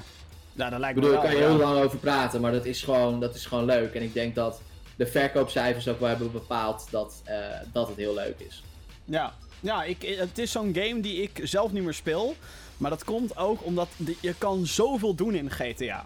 Ja, 0.53 0.69
dat 0.69 0.79
lijkt 0.79 0.97
Ik 0.97 1.03
me 1.03 1.09
bedoel, 1.09 1.11
wel. 1.11 1.21
daar 1.21 1.31
kan 1.31 1.49
je 1.49 1.57
heel 1.57 1.65
lang 1.65 1.83
over 1.83 1.97
praten, 1.97 2.41
maar 2.41 2.51
dat 2.51 2.65
is, 2.65 2.83
gewoon, 2.83 3.19
dat 3.19 3.35
is 3.35 3.45
gewoon 3.45 3.65
leuk. 3.65 3.93
En 3.93 4.01
ik 4.01 4.13
denk 4.13 4.35
dat 4.35 4.61
de 4.95 5.07
verkoopcijfers 5.07 5.87
ook 5.87 5.99
wel 5.99 6.09
hebben 6.09 6.31
bepaald 6.31 6.87
dat, 6.89 7.21
eh, 7.23 7.35
dat 7.71 7.87
het 7.87 7.97
heel 7.97 8.13
leuk 8.13 8.39
is. 8.39 8.63
Ja, 9.05 9.33
ja 9.59 9.83
ik, 9.83 10.01
het 10.01 10.37
is 10.37 10.51
zo'n 10.51 10.73
game 10.75 10.99
die 11.01 11.21
ik 11.21 11.39
zelf 11.43 11.71
niet 11.71 11.83
meer 11.83 11.93
speel. 11.93 12.35
Maar 12.81 12.89
dat 12.89 13.03
komt 13.03 13.37
ook 13.37 13.65
omdat 13.65 13.87
je 14.21 14.35
kan 14.37 14.65
zoveel 14.65 15.15
doen 15.15 15.35
in 15.35 15.51
GTA. 15.51 16.05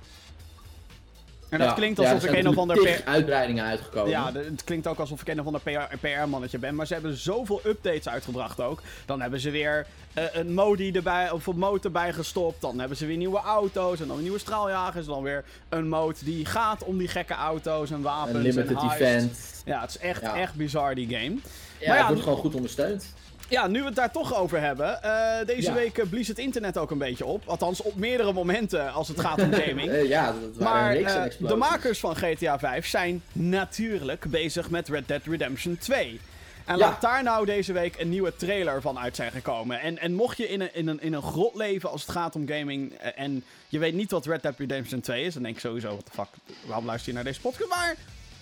En 1.55 1.61
dat 1.61 1.69
Ja, 1.69 1.75
klinkt 1.75 1.99
alsof 1.99 2.23
er 2.23 2.29
ik 2.29 2.39
een 2.39 2.47
of 2.47 2.57
ander... 2.57 2.77
tig 2.77 3.01
uitbreidingen 3.05 3.65
uitgekomen. 3.65 4.09
Ja, 4.09 4.31
het 4.33 4.63
klinkt 4.63 4.87
ook 4.87 4.99
alsof 4.99 5.21
ik 5.21 5.27
een 5.27 5.39
of 5.39 5.45
ander 5.45 5.61
PR 5.61 5.95
PR-mannetje 6.01 6.57
ben. 6.57 6.75
Maar 6.75 6.87
ze 6.87 6.93
hebben 6.93 7.17
zoveel 7.17 7.61
updates 7.65 8.07
uitgebracht 8.09 8.61
ook. 8.61 8.81
Dan 9.05 9.21
hebben 9.21 9.39
ze 9.39 9.49
weer 9.49 9.85
eh, 10.13 10.23
een 10.33 10.53
modi 10.53 10.91
erbij, 10.91 11.31
of 11.31 11.45
een 11.47 11.57
mode 11.57 11.79
erbij 11.83 12.13
gestopt. 12.13 12.61
Dan 12.61 12.79
hebben 12.79 12.97
ze 12.97 13.05
weer 13.05 13.17
nieuwe 13.17 13.39
auto's. 13.39 13.99
En 14.01 14.07
dan 14.07 14.21
nieuwe 14.21 14.39
straaljagers. 14.39 15.05
Dan 15.05 15.23
weer 15.23 15.43
een 15.69 15.89
mode 15.89 16.15
die 16.23 16.45
gaat 16.45 16.83
om 16.83 16.97
die 16.97 17.07
gekke 17.07 17.33
auto's 17.33 17.91
en 17.91 18.01
wapens. 18.01 18.35
een 18.35 18.41
limited 18.41 18.77
en 18.77 18.89
event. 18.91 19.61
Ja, 19.65 19.81
het 19.81 19.89
is 19.89 19.97
echt, 19.97 20.21
Ja. 20.21 20.35
echt 20.35 20.53
bizar 20.55 20.95
die 20.95 21.07
game. 21.07 21.35
Ja, 21.79 21.87
Maar 21.87 21.97
het 21.97 22.07
wordt 22.07 22.23
gewoon 22.23 22.37
goed 22.39 22.55
ondersteund. 22.55 23.13
Ja, 23.49 23.67
nu 23.67 23.79
we 23.79 23.85
het 23.85 23.95
daar 23.95 24.11
toch 24.11 24.35
over 24.35 24.59
hebben. 24.61 25.03
eh, 25.03 25.45
deze 25.45 25.61
Ja. 25.69 25.73
week 25.73 25.97
eh, 25.97 26.05
blies 26.09 26.27
het 26.27 26.39
internet 26.39 26.77
ook 26.77 26.91
een 26.91 26.97
beetje 26.97 27.25
op. 27.25 27.43
Althans, 27.45 27.81
op 27.81 27.95
meerdere 27.95 28.33
momenten 28.33 28.91
als 28.93 29.07
het 29.07 29.19
gaat 29.19 29.41
om 29.41 29.53
gaming. 29.63 29.89
Eh, 29.89 30.07
ja, 30.07 30.25
dat 30.25 30.55
waren 30.57 31.01
Maar 31.03 31.29
de 31.39 31.55
makers 31.55 31.99
van 31.99 32.15
GTA 32.15 32.59
5 32.59 32.87
zijn 32.87 33.21
natuurlijk 33.31 34.25
bezig 34.29 34.69
met 34.69 34.87
Red 34.89 35.07
Dead 35.07 35.21
Redemption 35.25 35.77
2. 35.77 36.19
En 36.65 36.77
Ja. 36.77 36.85
laat 36.85 37.01
daar 37.01 37.23
nou 37.23 37.45
deze 37.45 37.73
week 37.73 37.99
een 37.99 38.09
nieuwe 38.09 38.35
trailer 38.35 38.81
van 38.81 38.99
uit 38.99 39.15
zijn 39.15 39.31
gekomen. 39.31 39.79
En, 39.81 39.97
en 39.99 40.13
mocht 40.13 40.37
je 40.37 40.47
in 40.49 40.61
een, 40.61 40.69
in, 40.75 40.87
een, 40.87 41.01
in 41.01 41.13
een 41.13 41.21
grot 41.21 41.55
leven 41.55 41.89
als 41.91 42.01
het 42.01 42.11
gaat 42.11 42.35
om 42.35 42.47
gaming 42.47 42.93
en 42.93 43.43
je 43.67 43.79
weet 43.79 43.93
niet 43.93 44.11
wat 44.11 44.25
Red 44.25 44.41
Dead 44.41 44.53
Redemption 44.57 45.01
2 45.01 45.23
is, 45.25 45.33
dan 45.33 45.43
denk 45.43 45.55
je 45.55 45.61
sowieso, 45.61 45.87
what 45.91 46.05
the 46.05 46.11
fuck, 46.11 46.55
waarom 46.65 46.85
luister 46.85 47.07
je 47.09 47.15
naar 47.15 47.23
deze 47.23 47.41
podcast? 47.41 47.69
Maar 47.69 47.95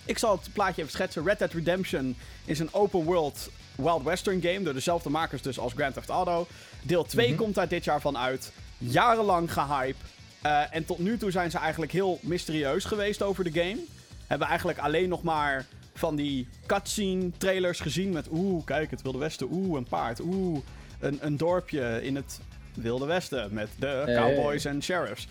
ik 0.04 0.18
zal 0.18 0.32
het 0.36 0.48
plaatje 0.52 0.80
even 0.80 0.92
schetsen. 0.94 1.24
Red 1.24 1.38
Dead 1.38 1.52
Redemption 1.52 2.16
is 2.44 2.58
een 2.58 2.68
open 2.72 3.02
world 3.04 3.48
Wild 3.76 4.02
Western 4.02 4.40
game 4.42 4.62
door 4.62 4.72
dezelfde 4.74 5.10
makers 5.10 5.42
dus 5.42 5.58
als 5.58 5.72
Grand 5.72 5.94
Theft 5.94 6.08
Auto. 6.08 6.46
Deel 6.82 7.04
2 7.04 7.28
Mhm. 7.28 7.36
komt 7.36 7.54
daar 7.54 7.68
dit 7.68 7.84
jaar 7.84 8.00
van 8.00 8.18
uit. 8.18 8.52
Jarenlang 8.78 9.52
gehype. 9.52 10.04
Eh, 10.42 10.60
en 10.74 10.84
tot 10.84 10.98
nu 10.98 11.18
toe 11.18 11.30
zijn 11.30 11.50
ze 11.50 11.58
eigenlijk 11.58 11.92
heel 11.92 12.18
mysterieus 12.22 12.84
geweest 12.84 13.22
over 13.22 13.44
de 13.44 13.60
game. 13.60 13.78
Hebben 14.26 14.48
eigenlijk 14.48 14.78
alleen 14.78 15.08
nog 15.08 15.22
maar 15.22 15.66
van 15.94 16.16
die 16.16 16.48
cutscene 16.66 17.30
trailers 17.38 17.80
gezien 17.80 18.10
met 18.12 18.26
oeh, 18.30 18.64
kijk 18.64 18.90
het 18.90 19.02
Wilde 19.02 19.18
Westen, 19.18 19.48
oeh, 19.50 19.76
een 19.78 19.88
paard, 19.88 20.20
oeh, 20.20 20.58
een, 21.00 21.18
een 21.20 21.36
dorpje 21.36 22.00
in 22.02 22.16
het 22.16 22.40
Wilde 22.74 23.06
Westen 23.06 23.48
met 23.54 23.68
de 23.78 24.02
cowboys 24.06 24.64
en 24.64 24.82
sheriffs. 24.82 25.28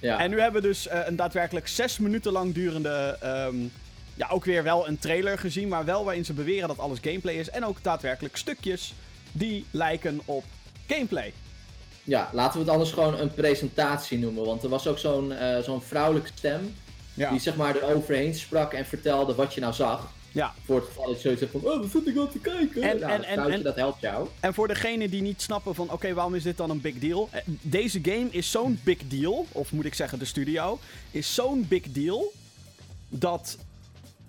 Ja. 0.00 0.18
En 0.18 0.30
nu 0.30 0.40
hebben 0.40 0.62
we 0.62 0.68
dus 0.68 0.88
eh, 0.88 1.00
een 1.06 1.16
daadwerkelijk 1.16 1.68
zes 1.68 1.98
minuten 1.98 2.32
lang 2.32 2.54
durende. 2.54 3.16
ehm, 3.20 3.56
ja, 4.14 4.28
ook 4.30 4.44
weer 4.44 4.62
wel 4.62 4.88
een 4.88 4.98
trailer 4.98 5.38
gezien. 5.38 5.68
Maar 5.68 5.84
wel 5.84 6.04
waarin 6.04 6.24
ze 6.24 6.32
beweren 6.32 6.68
dat 6.68 6.78
alles 6.78 6.98
gameplay 7.02 7.34
is. 7.34 7.50
En 7.50 7.64
ook 7.64 7.82
daadwerkelijk 7.82 8.36
stukjes 8.36 8.94
die 9.32 9.64
lijken 9.70 10.20
op 10.24 10.44
gameplay. 10.88 11.32
ja, 12.04 12.30
laten 12.32 12.52
we 12.58 12.64
het 12.64 12.68
anders 12.74 12.90
gewoon 12.92 13.18
een 13.18 13.34
presentatie 13.34 14.18
noemen. 14.18 14.44
Want 14.44 14.62
er 14.62 14.68
was 14.68 14.86
ook 14.86 14.98
zo'n 14.98 15.32
eh, 15.32 15.58
zo'n 15.62 15.82
vrouwelijke 15.82 16.30
stem. 16.34 16.74
Ja, 17.14 17.30
Die 17.30 17.40
zeg 17.40 17.56
maar 17.56 17.76
eroverheen 17.76 18.34
sprak 18.34 18.72
en 18.72 18.86
vertelde 18.86 19.34
wat 19.34 19.54
je 19.54 19.60
nou 19.60 19.72
zag. 19.72 20.12
ja. 20.32 20.54
Voor 20.64 20.76
het 20.76 20.84
geval 20.84 21.06
dat 21.06 21.14
je 21.14 21.20
zoiets 21.20 21.40
hebt 21.40 21.52
van, 21.52 21.60
oh, 21.60 21.80
wat 21.80 21.90
zit 21.90 22.06
ik 22.06 22.18
aan 22.18 22.30
te 22.30 22.38
kijken? 22.38 22.82
En- 22.82 22.98
nou, 23.00 23.12
en- 23.12 23.18
dat 23.18 23.26
en- 23.26 23.32
vrouwtje, 23.32 23.56
en- 23.56 23.62
dat 23.62 23.76
helpt 23.76 24.00
jou. 24.00 24.28
En 24.40 24.54
voor 24.54 24.68
degenen 24.68 25.10
die 25.10 25.22
niet 25.22 25.42
snappen 25.42 25.74
van, 25.74 25.90
oké, 25.90 26.14
waarom 26.14 26.34
is 26.34 26.42
dit 26.42 26.56
dan 26.56 26.70
een 26.70 26.80
big 26.80 26.98
deal? 26.98 27.28
Eh, 27.32 27.40
Deze 27.62 27.98
game 28.02 28.26
is 28.30 28.50
zo'n 28.50 28.80
big 28.84 28.98
deal, 29.08 29.46
of 29.52 29.72
moet 29.72 29.84
ik 29.84 29.94
zeggen 29.94 30.18
de 30.18 30.24
studio, 30.24 30.78
is 31.10 31.34
zo'n 31.34 31.66
big 31.68 31.82
deal 31.92 32.32
dat 33.08 33.58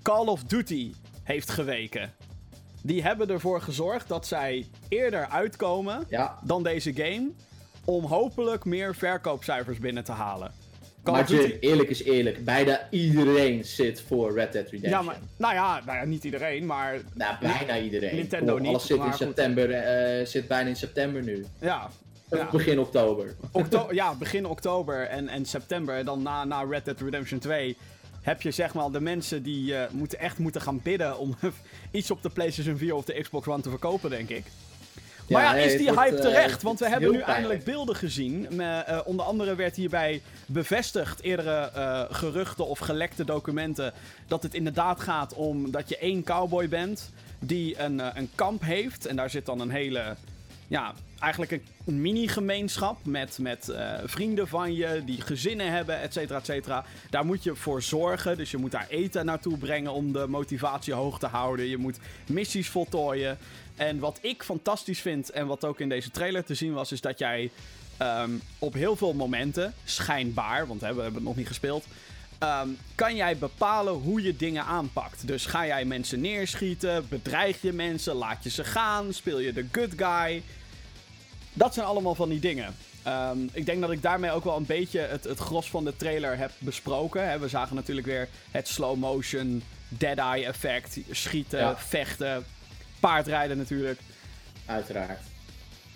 Call 0.03 0.25
of 0.25 0.43
Duty 0.43 0.93
heeft 1.23 1.49
geweken. 1.49 2.11
Die 2.81 3.03
hebben 3.03 3.29
ervoor 3.29 3.61
gezorgd 3.61 4.07
dat 4.07 4.27
zij 4.27 4.67
eerder 4.89 5.27
uitkomen 5.29 6.05
Ja, 6.09 6.39
dan 6.43 6.63
deze 6.63 6.93
game, 6.93 7.31
om 7.85 8.05
hopelijk 8.05 8.65
meer 8.65 8.95
verkoopcijfers 8.95 9.79
binnen 9.79 10.03
te 10.03 10.11
halen. 10.11 10.51
Call 11.03 11.13
maar 11.13 11.25
Duty... 11.25 11.47
Jim, 11.47 11.57
eerlijk 11.59 11.89
is 11.89 12.03
eerlijk. 12.03 12.45
Bijna 12.45 12.87
iedereen 12.89 13.65
zit 13.65 14.01
voor 14.01 14.33
Red 14.33 14.51
Dead 14.51 14.63
Redemption. 14.69 14.91
Ja, 14.91 15.01
maar, 15.01 15.17
nou 15.37 15.53
ja, 15.53 15.81
nou 15.85 15.97
ja, 15.97 16.05
niet 16.05 16.23
iedereen, 16.23 16.65
maar 16.65 16.99
Nou, 17.13 17.35
bijna 17.39 17.79
iedereen. 17.79 18.15
Nintendo 18.15 18.53
Kom, 18.53 18.61
niet, 18.61 18.69
Alles 18.71 18.85
zit, 18.85 19.03
in 19.03 19.13
september, 19.13 19.71
eh, 19.71 20.25
zit 20.25 20.47
bijna 20.47 20.69
in 20.69 20.75
september 20.75 21.23
nu. 21.23 21.45
ja. 21.59 21.89
Of 22.29 22.39
Ja. 22.39 22.49
begin 22.51 22.79
oktober. 22.79 23.35
Ja, 23.89 24.15
begin 24.15 24.45
oktober 24.45 25.07
en, 25.07 25.27
en 25.27 25.45
september. 25.45 25.95
En 25.97 26.05
dan 26.05 26.21
na, 26.21 26.43
na 26.43 26.63
Red 26.63 26.85
Dead 26.85 26.99
Redemption 27.01 27.39
2 27.39 27.77
heb 28.23 28.41
je 28.41 28.51
zeg 28.51 28.73
maar 28.73 28.91
de 28.91 29.01
mensen 29.01 29.43
die 29.43 29.75
eh, 29.77 29.91
moeten 29.91 30.19
echt 30.19 30.37
moeten 30.37 30.61
gaan 30.61 30.79
bidden 30.83 31.17
om 31.17 31.35
iets 31.91 32.11
op 32.11 32.21
de 32.21 32.29
PlayStation 32.29 32.77
4 32.77 32.95
of 32.95 33.05
de 33.05 33.21
Xbox 33.21 33.47
One 33.47 33.61
te 33.61 33.69
verkopen, 33.69 34.09
denk 34.09 34.29
ik. 34.29 34.45
Maar 35.29 35.43
ja, 35.43 35.53
is 35.53 35.77
die 35.77 35.99
hype 35.99 36.15
eh, 36.15 36.21
terecht? 36.21 36.61
Want 36.61 36.79
we 36.79 36.89
hebben 36.89 37.11
nu 37.11 37.17
pijnlijk. 37.17 37.37
eindelijk 37.37 37.63
beelden 37.63 37.95
gezien. 37.95 38.47
Me- 38.51 38.79
eh, 38.79 38.99
onder 39.05 39.25
andere 39.25 39.55
werd 39.55 39.75
hierbij 39.75 40.21
bevestigd, 40.45 41.21
eerdere 41.21 42.07
geruchten 42.11 42.67
of 42.67 42.79
gelekte 42.79 43.25
documenten, 43.25 43.93
dat 44.27 44.43
het 44.43 44.53
inderdaad 44.53 44.99
gaat 44.99 45.33
om 45.33 45.71
dat 45.71 45.89
je 45.89 45.97
één 45.97 46.23
cowboy 46.23 46.69
bent 46.69 47.11
die 47.39 47.79
een, 47.79 48.17
een 48.17 48.29
kamp 48.35 48.61
heeft. 48.61 49.05
En 49.05 49.15
daar 49.15 49.29
zit 49.29 49.45
dan 49.45 49.59
een 49.59 49.71
hele 49.71 50.15
ja, 50.67 50.93
eigenlijk 51.23 51.51
een 51.85 52.01
mini-gemeenschap 52.01 53.05
met, 53.05 53.37
met 53.41 53.69
eh, 53.69 53.93
vrienden 54.05 54.47
van 54.47 54.73
je 54.73 55.01
die 55.05 55.21
gezinnen 55.21 55.71
hebben, 55.71 56.01
et 56.01 56.13
cetera, 56.13 56.37
et 56.37 56.45
cetera. 56.45 56.85
Daar 57.09 57.25
moet 57.25 57.43
je 57.43 57.55
voor 57.55 57.81
zorgen. 57.81 58.37
Dus 58.37 58.51
je 58.51 58.57
moet 58.57 58.71
daar 58.71 58.87
eten 58.89 59.25
naartoe 59.25 59.57
brengen 59.57 59.93
om 59.93 60.11
de 60.11 60.27
motivatie 60.27 60.93
hoog 60.93 61.19
te 61.19 61.27
houden. 61.27 61.67
Je 61.67 61.77
moet 61.77 61.97
missies 62.25 62.69
voltooien. 62.69 63.37
En 63.75 63.99
wat 63.99 64.19
ik 64.21 64.43
fantastisch 64.43 64.99
vind 65.01 65.29
en 65.29 65.47
wat 65.47 65.65
ook 65.65 65.79
in 65.79 65.89
deze 65.89 66.11
trailer 66.11 66.43
te 66.43 66.55
zien 66.55 66.73
was, 66.73 66.91
is 66.91 67.01
dat 67.01 67.19
jij 67.19 67.51
ehm, 67.97 68.31
op 68.59 68.73
heel 68.73 68.95
veel 68.95 69.13
momenten, 69.13 69.73
schijnbaar, 69.83 70.67
want 70.67 70.79
we 70.79 70.85
hebben 70.85 71.13
het 71.13 71.23
nog 71.23 71.35
niet 71.35 71.47
gespeeld, 71.47 71.85
ehm, 72.37 72.67
kan 72.95 73.15
jij 73.15 73.37
bepalen 73.37 73.93
hoe 73.93 74.21
je 74.21 74.35
dingen 74.35 74.63
aanpakt. 74.63 75.27
Dus 75.27 75.45
ga 75.45 75.65
jij 75.65 75.85
mensen 75.85 76.21
neerschieten, 76.21 77.07
bedreig 77.09 77.61
je 77.61 77.73
mensen, 77.73 78.13
laat 78.13 78.43
je 78.43 78.49
ze 78.49 78.63
gaan, 78.63 79.13
speel 79.13 79.39
je 79.39 79.53
de 79.53 79.65
good 79.71 79.93
guy. 79.97 80.43
Dat 81.53 81.73
zijn 81.73 81.85
allemaal 81.85 82.15
van 82.15 82.29
die 82.29 82.39
dingen. 82.39 82.75
Ehm, 83.03 83.37
ik 83.51 83.65
denk 83.65 83.81
dat 83.81 83.91
ik 83.91 84.01
daarmee 84.01 84.31
ook 84.31 84.43
wel 84.43 84.57
een 84.57 84.65
beetje 84.65 84.99
het, 84.99 85.23
het 85.23 85.39
gros 85.39 85.69
van 85.69 85.83
de 85.83 85.95
trailer 85.95 86.37
heb 86.37 86.51
besproken. 86.57 87.39
We 87.39 87.47
zagen 87.47 87.75
natuurlijk 87.75 88.07
weer 88.07 88.27
het 88.51 88.67
slow 88.67 88.97
motion, 88.97 89.63
dead 89.87 90.17
eye 90.17 90.45
effect, 90.45 90.97
schieten, 91.11 91.59
Ja. 91.59 91.77
vechten, 91.77 92.45
paardrijden 92.99 93.57
natuurlijk. 93.57 93.99
Uiteraard. 94.65 95.19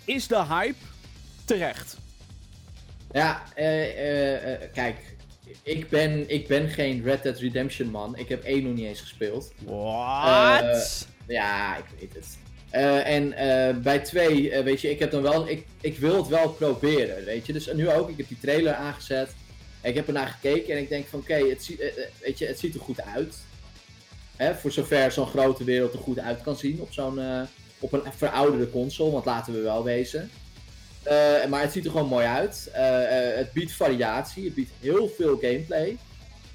Is 0.04 0.26
de 0.26 0.44
hype 0.44 0.78
terecht? 1.44 1.96
Ja, 3.12 3.42
eh, 3.54 3.82
eh, 3.84 4.52
eh, 4.52 4.72
kijk. 4.72 5.16
Ik 5.62 5.88
ben, 5.88 6.30
ik 6.30 6.46
ben 6.48 6.68
geen 6.68 7.02
Red 7.02 7.22
Dead 7.22 7.38
Redemption 7.38 7.90
man. 7.90 8.16
Ik 8.16 8.28
heb 8.28 8.44
één 8.44 8.62
nog 8.64 8.74
niet 8.74 8.84
eens 8.86 9.00
gespeeld. 9.00 9.52
What? 9.64 11.06
Ja, 11.26 11.76
ik 11.76 11.84
weet 11.98 12.14
het. 12.14 12.38
Eh, 12.70 13.06
en 13.06 13.32
eh, 13.32 13.76
bij 13.76 13.98
twee, 13.98 14.50
eh, 14.50 14.64
weet 14.64 14.80
je, 14.80 14.90
ik 14.90 14.98
heb 14.98 15.10
dan 15.10 15.22
wel, 15.22 15.48
ik, 15.48 15.66
ik 15.80 15.98
wil 15.98 16.16
het 16.16 16.28
wel 16.28 16.48
proberen, 16.48 17.24
weet 17.24 17.46
je. 17.46 17.52
Dus 17.52 17.72
nu 17.72 17.90
ook, 17.90 18.08
ik 18.08 18.16
heb 18.16 18.28
die 18.28 18.38
trailer 18.40 18.74
aangezet. 18.74 19.30
Ik 19.82 19.94
heb 19.94 20.06
ernaar 20.06 20.26
gekeken 20.26 20.74
en 20.74 20.78
ik 20.82 20.88
denk 20.88 21.06
van, 21.06 21.18
oké, 21.18 21.34
het, 21.34 21.76
weet 22.20 22.38
je, 22.38 22.46
het 22.46 22.58
ziet 22.58 22.74
er 22.74 22.80
goed 22.80 23.02
uit. 23.02 23.34
Hè, 24.36 24.54
voor 24.54 24.70
zover 24.70 25.12
zo'n 25.12 25.26
grote 25.26 25.64
wereld 25.64 25.92
er 25.92 25.98
goed 25.98 26.18
uit 26.18 26.42
kan 26.42 26.56
zien 26.56 26.80
op 26.80 26.92
zo'n, 26.92 27.20
op 27.78 27.92
een 27.92 28.02
verouderde 28.16 28.70
console, 28.70 29.10
want 29.10 29.24
laten 29.24 29.52
we 29.52 29.60
wel 29.60 29.84
wezen. 29.84 30.30
Maar 31.48 31.60
het 31.60 31.72
ziet 31.72 31.84
er 31.84 31.90
gewoon 31.90 32.08
mooi 32.08 32.26
uit. 32.26 32.68
Het 33.36 33.52
biedt 33.52 33.72
variatie, 33.72 34.44
het 34.44 34.54
biedt 34.54 34.70
heel 34.80 35.08
veel 35.16 35.38
gameplay. 35.40 35.96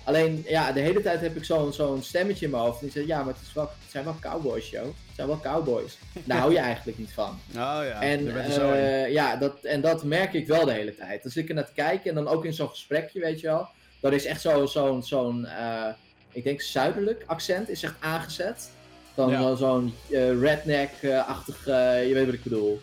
Alleen, 0.03 0.43
ja, 0.47 0.71
de 0.71 0.79
hele 0.79 1.01
tijd 1.01 1.21
heb 1.21 1.35
ik 1.35 1.43
zo'n 1.45 1.73
zo'n 1.73 2.03
stemmetje 2.03 2.45
in 2.45 2.51
mijn 2.51 2.63
hoofd. 2.63 2.79
En 2.79 2.85
die 2.85 2.91
zegt, 2.95 3.07
ja, 3.07 3.23
maar 3.23 3.33
het, 3.33 3.41
is 3.47 3.53
wel, 3.53 3.63
het 3.63 3.91
zijn 3.91 4.03
wel 4.03 4.15
cowboys, 4.19 4.69
joh. 4.69 4.83
Het 4.83 5.15
zijn 5.15 5.27
wel 5.27 5.39
cowboys. 5.39 5.97
Daar 6.25 6.37
hou 6.37 6.51
je 6.51 6.57
eigenlijk 6.59 6.97
niet 6.97 7.11
van. 7.13 7.39
Oh 7.49 7.55
ja, 7.55 8.01
en, 8.01 8.35
eh, 8.51 9.11
ja, 9.11 9.35
dat, 9.35 9.63
en 9.63 9.81
dat 9.81 10.03
merk 10.03 10.33
ik 10.33 10.47
wel 10.47 10.65
de 10.65 10.71
hele 10.71 10.95
tijd. 10.95 11.23
Dus 11.23 11.37
ik 11.37 11.49
er 11.49 11.55
naar 11.55 11.65
te 11.65 11.73
kijken 11.73 12.09
en 12.09 12.15
dan 12.15 12.27
ook 12.27 12.45
in 12.45 12.53
zo'n 12.53 12.69
gesprekje, 12.69 13.19
weet 13.19 13.39
je 13.39 13.47
wel. 13.47 13.67
Dat 13.99 14.11
is 14.13 14.25
echt 14.25 14.41
zo- 14.41 14.65
zo'n, 14.65 15.03
zo'n 15.03 15.45
eh, 15.45 15.87
ik 16.31 16.43
denk 16.43 16.61
zuidelijk 16.61 17.23
accent 17.25 17.69
is 17.69 17.83
echt 17.83 17.95
aangezet. 17.99 18.69
Dan 19.15 19.29
Ja. 19.29 19.55
zo'n 19.55 19.93
eh, 20.11 20.39
redneck-achtig, 20.41 21.65
je 21.65 22.11
weet 22.13 22.25
wat 22.25 22.33
ik 22.33 22.43
bedoel. 22.43 22.81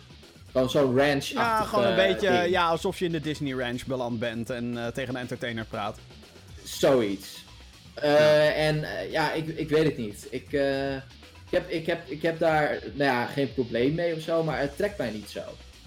Dan 0.51 0.69
zo'n 0.69 0.97
ranch-achtig 0.97 1.33
Ja, 1.33 1.63
gewoon 1.63 1.85
een 1.85 1.95
beetje 1.95 2.29
ding. 2.31 2.49
ja, 2.49 2.67
alsof 2.67 2.99
je 2.99 3.05
in 3.05 3.11
de 3.11 3.19
Disney 3.19 3.53
Ranch 3.53 3.85
beland 3.85 4.19
bent 4.19 4.49
en 4.49 4.91
tegen 4.93 5.15
een 5.15 5.21
entertainer 5.21 5.65
praat. 5.65 5.97
Zoiets. 6.79 7.43
Eh, 7.93 8.67
En 8.67 8.83
eh, 8.83 9.11
ja, 9.11 9.31
ik, 9.31 9.47
ik 9.47 9.69
weet 9.69 9.83
het 9.83 9.97
niet. 9.97 10.27
Ik, 10.29 10.53
eh, 10.53 10.95
ik, 10.95 11.01
heb, 11.49 11.69
ik, 11.69 11.85
heb, 11.85 12.09
ik 12.09 12.21
heb 12.21 12.39
daar 12.39 12.79
nou 12.93 13.11
ja, 13.11 13.25
geen 13.25 13.53
probleem 13.53 13.93
mee 13.93 14.15
of 14.15 14.21
zo, 14.21 14.43
maar 14.43 14.59
het 14.59 14.77
trekt 14.77 14.97
mij 14.97 15.09
niet 15.09 15.29
zo. 15.29 15.41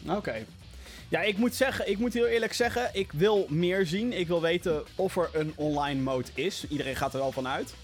Oké. 0.08 0.44
Ja, 1.08 1.20
ik 1.20 1.36
moet 1.36 1.54
zeggen, 1.54 1.90
ik 1.90 1.98
moet 1.98 2.14
heel 2.14 2.26
eerlijk 2.26 2.52
zeggen, 2.52 2.90
ik 2.92 3.12
wil 3.12 3.46
meer 3.48 3.86
zien. 3.86 4.12
Ik 4.12 4.26
wil 4.26 4.40
weten 4.40 4.82
of 4.94 5.16
er 5.16 5.30
een 5.32 5.52
online 5.56 6.00
mode 6.00 6.28
is. 6.34 6.64
Iedereen 6.68 6.96
gaat 6.96 7.12
er 7.12 7.18
wel 7.18 7.32
van 7.32 7.48
uit. 7.48 7.74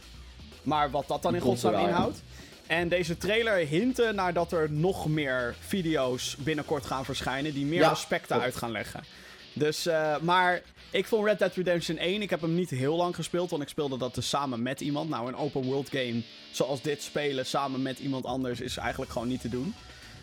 Maar 0.63 0.91
wat 0.91 1.09
dat 1.09 1.23
dan 1.23 1.35
in 1.35 1.41
godsnaam 1.41 1.87
inhoudt. 1.87 2.23
En 2.67 2.89
deze 2.89 3.19
trailer 3.19 3.57
hinten 3.57 4.15
naar 4.15 4.33
dat 4.33 4.53
er 4.53 4.71
nog 4.71 5.09
meer 5.09 5.55
video's 5.61 6.37
binnenkort 6.39 6.87
gaan 6.87 7.05
verschijnen 7.05 7.55
die 7.55 7.67
meer 7.67 7.81
Ja, 7.81 7.89
aspecten 7.89 8.41
uit 8.41 8.57
gaan 8.57 8.71
leggen. 8.71 9.05
Dus, 9.53 9.89
maar 10.21 10.63
ik 10.91 11.07
vond 11.07 11.27
Red 11.27 11.39
Dead 11.39 11.55
Redemption 11.55 11.99
1, 11.99 12.23
ik 12.23 12.31
heb 12.31 12.41
hem 12.41 12.55
niet 12.55 12.71
heel 12.71 12.97
lang 12.97 13.15
gespeeld, 13.15 13.51
want 13.51 13.63
ik 13.63 13.69
speelde 13.69 13.99
dat 13.99 14.15
dus 14.15 14.29
samen 14.29 14.63
met 14.63 14.81
iemand. 14.81 15.09
Nou, 15.09 15.29
een 15.29 15.37
open 15.37 15.63
world 15.63 15.89
game 15.89 16.23
zoals 16.51 16.83
dit 16.83 17.03
spelen 17.03 17.47
samen 17.47 17.83
met 17.83 17.99
iemand 17.99 18.25
anders 18.25 18.61
is 18.61 18.77
eigenlijk 18.77 19.13
gewoon 19.13 19.29
niet 19.29 19.41
te 19.41 19.49
doen. 19.49 19.75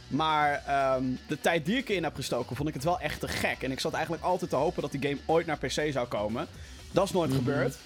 Maar 0.07 0.63
ehm, 0.65 1.03
de 1.27 1.39
tijd 1.41 1.65
die 1.65 1.77
ik 1.77 1.89
erin 1.89 2.03
heb 2.03 2.15
gestoken, 2.15 2.55
vond 2.55 2.67
ik 2.67 2.73
het 2.73 2.83
wel 2.83 2.99
echt 2.99 3.19
te 3.19 3.27
gek. 3.27 3.61
En 3.61 3.71
ik 3.71 3.79
zat 3.79 3.93
eigenlijk 3.93 4.23
altijd 4.23 4.49
te 4.49 4.55
hopen 4.55 4.81
dat 4.81 4.91
die 4.91 5.01
game 5.01 5.17
ooit 5.25 5.45
naar 5.45 5.57
PC 5.57 5.91
zou 5.91 6.07
komen. 6.07 6.47
Dat 6.91 7.05
is 7.05 7.11
nooit 7.11 7.33
gebeurd. 7.33 7.77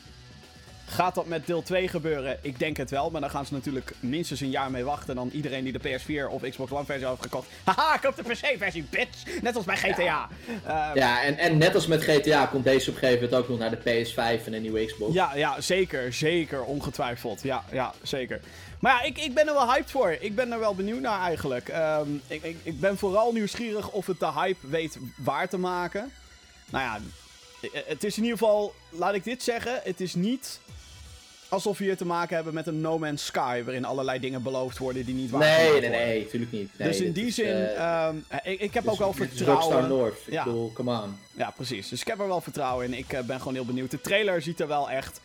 Gaat 0.92 1.16
dat 1.16 1.26
met 1.26 1.48
deel 1.48 1.64
2 1.64 1.88
gebeuren? 1.88 2.38
Ik 2.42 2.60
denk 2.60 2.78
het 2.78 2.90
wel, 2.90 3.10
maar 3.10 3.22
dan 3.22 3.30
gaan 3.30 3.46
ze 3.46 3.54
natuurlijk 3.54 3.94
minstens 4.00 4.42
een 4.42 4.50
jaar 4.50 4.72
mee 4.72 4.84
wachten. 4.84 5.16
Dan 5.16 5.30
iedereen 5.34 5.64
die 5.64 5.78
de 5.78 5.80
PS4 5.80 6.32
of 6.32 6.42
Xbox 6.50 6.72
One 6.72 6.86
versie 6.86 7.08
heeft 7.08 7.22
gekocht. 7.22 7.48
Haha, 7.64 7.96
ik 7.96 8.02
heb 8.02 8.16
de 8.16 8.24
PC-versie, 8.24 8.86
bitch! 8.90 9.42
Net 9.42 9.56
als 9.56 9.66
bij 9.66 9.78
GTA. 9.78 10.30
Ja, 10.66 10.92
Ja, 10.94 11.24
en, 11.24 11.38
en 11.38 11.58
net 11.58 11.76
als 11.76 11.88
met 11.88 12.04
GTA 12.04 12.46
komt 12.46 12.64
deze 12.64 12.90
op 12.90 12.96
een 12.96 13.02
gegeven 13.02 13.24
moment 13.24 13.42
ook 13.42 13.50
nog 13.50 13.60
naar 13.60 13.70
de 13.70 14.06
PS5 14.06 14.46
en 14.46 14.54
een 14.54 14.62
nieuwe 14.62 14.86
Xbox. 14.86 15.14
ja, 15.14 15.36
ja, 15.36 15.62
zeker, 15.62 16.14
zeker, 16.14 16.64
ongetwijfeld. 16.64 17.42
Ja, 17.44 17.64
ja, 17.72 17.94
zeker. 18.02 18.40
Maar 18.80 18.94
ja, 18.94 19.02
ik, 19.02 19.18
ik 19.18 19.34
ben 19.34 19.48
er 19.48 19.54
wel 19.54 19.72
hyped 19.72 19.92
voor. 19.92 20.18
Ik 20.20 20.36
ben 20.36 20.52
er 20.52 20.60
wel 20.60 20.76
benieuwd 20.76 21.02
naar 21.02 21.22
eigenlijk. 21.22 21.70
Ehm, 21.70 22.10
ik, 22.28 22.44
ik, 22.44 22.58
ik 22.64 22.80
ben 22.80 22.98
vooral 22.98 23.32
nieuwsgierig 23.32 23.90
of 23.92 24.06
het 24.06 24.20
de 24.20 24.32
hype 24.32 24.68
weet 24.68 24.98
waar 25.18 25.50
te 25.50 25.58
maken. 25.58 26.12
Nou 26.70 26.84
ja, 26.84 27.00
het 27.86 28.04
is 28.04 28.18
in 28.18 28.24
ieder 28.24 28.38
geval, 28.38 28.74
laat 28.90 29.14
ik 29.14 29.24
dit 29.24 29.44
zeggen, 29.44 29.80
het 29.84 30.02
is 30.02 30.16
niet 30.16 30.60
alsof 31.52 31.78
we 31.78 31.84
hier 31.84 31.98
te 31.98 32.06
maken 32.06 32.36
hebben 32.36 32.54
met 32.54 32.68
een 32.68 32.82
No 32.82 33.00
Man's 33.00 33.26
Sky, 33.26 33.64
waarin 33.64 33.86
allerlei 33.86 34.20
dingen 34.20 34.44
beloofd 34.44 34.78
worden 34.78 35.06
die 35.06 35.16
niet 35.16 35.30
waar 35.30 35.40
Nee, 35.40 35.50
gemaakt 35.50 35.72
nee, 35.72 35.82
worden. 35.90 36.00
nee, 36.08 36.24
natuurlijk 36.24 36.52
niet. 36.52 36.70
Nee, 36.78 36.88
dus 36.88 37.00
in 37.02 37.12
die 37.12 37.32
zin, 37.32 37.46
eh, 37.46 37.76
ehm, 38.06 38.16
ik, 38.44 38.60
ik 38.60 38.74
heb 38.74 38.84
dit 38.84 38.92
ook 38.92 39.00
wel 39.00 39.10
is 39.10 39.18
Rockstar 39.18 39.36
vertrouwen. 39.38 39.88
North. 39.90 40.18
Ik 40.26 40.34
Ja. 40.34 40.44
bedoel, 40.44 40.72
come 40.74 41.02
on. 41.02 41.18
Ja, 41.32 41.52
precies. 41.52 41.90
Dus 41.90 42.02
ik 42.02 42.08
heb 42.08 42.20
er 42.20 42.28
wel 42.28 42.42
vertrouwen 42.42 42.86
in. 42.86 42.94
Ik 42.94 43.14
eh, 43.14 43.22
ben 43.22 43.38
gewoon 43.38 43.54
heel 43.54 43.66
benieuwd. 43.66 43.92
De 43.92 44.02
trailer 44.02 44.42
ziet 44.42 44.60
er 44.60 44.68
wel 44.68 44.90
echt. 44.90 45.20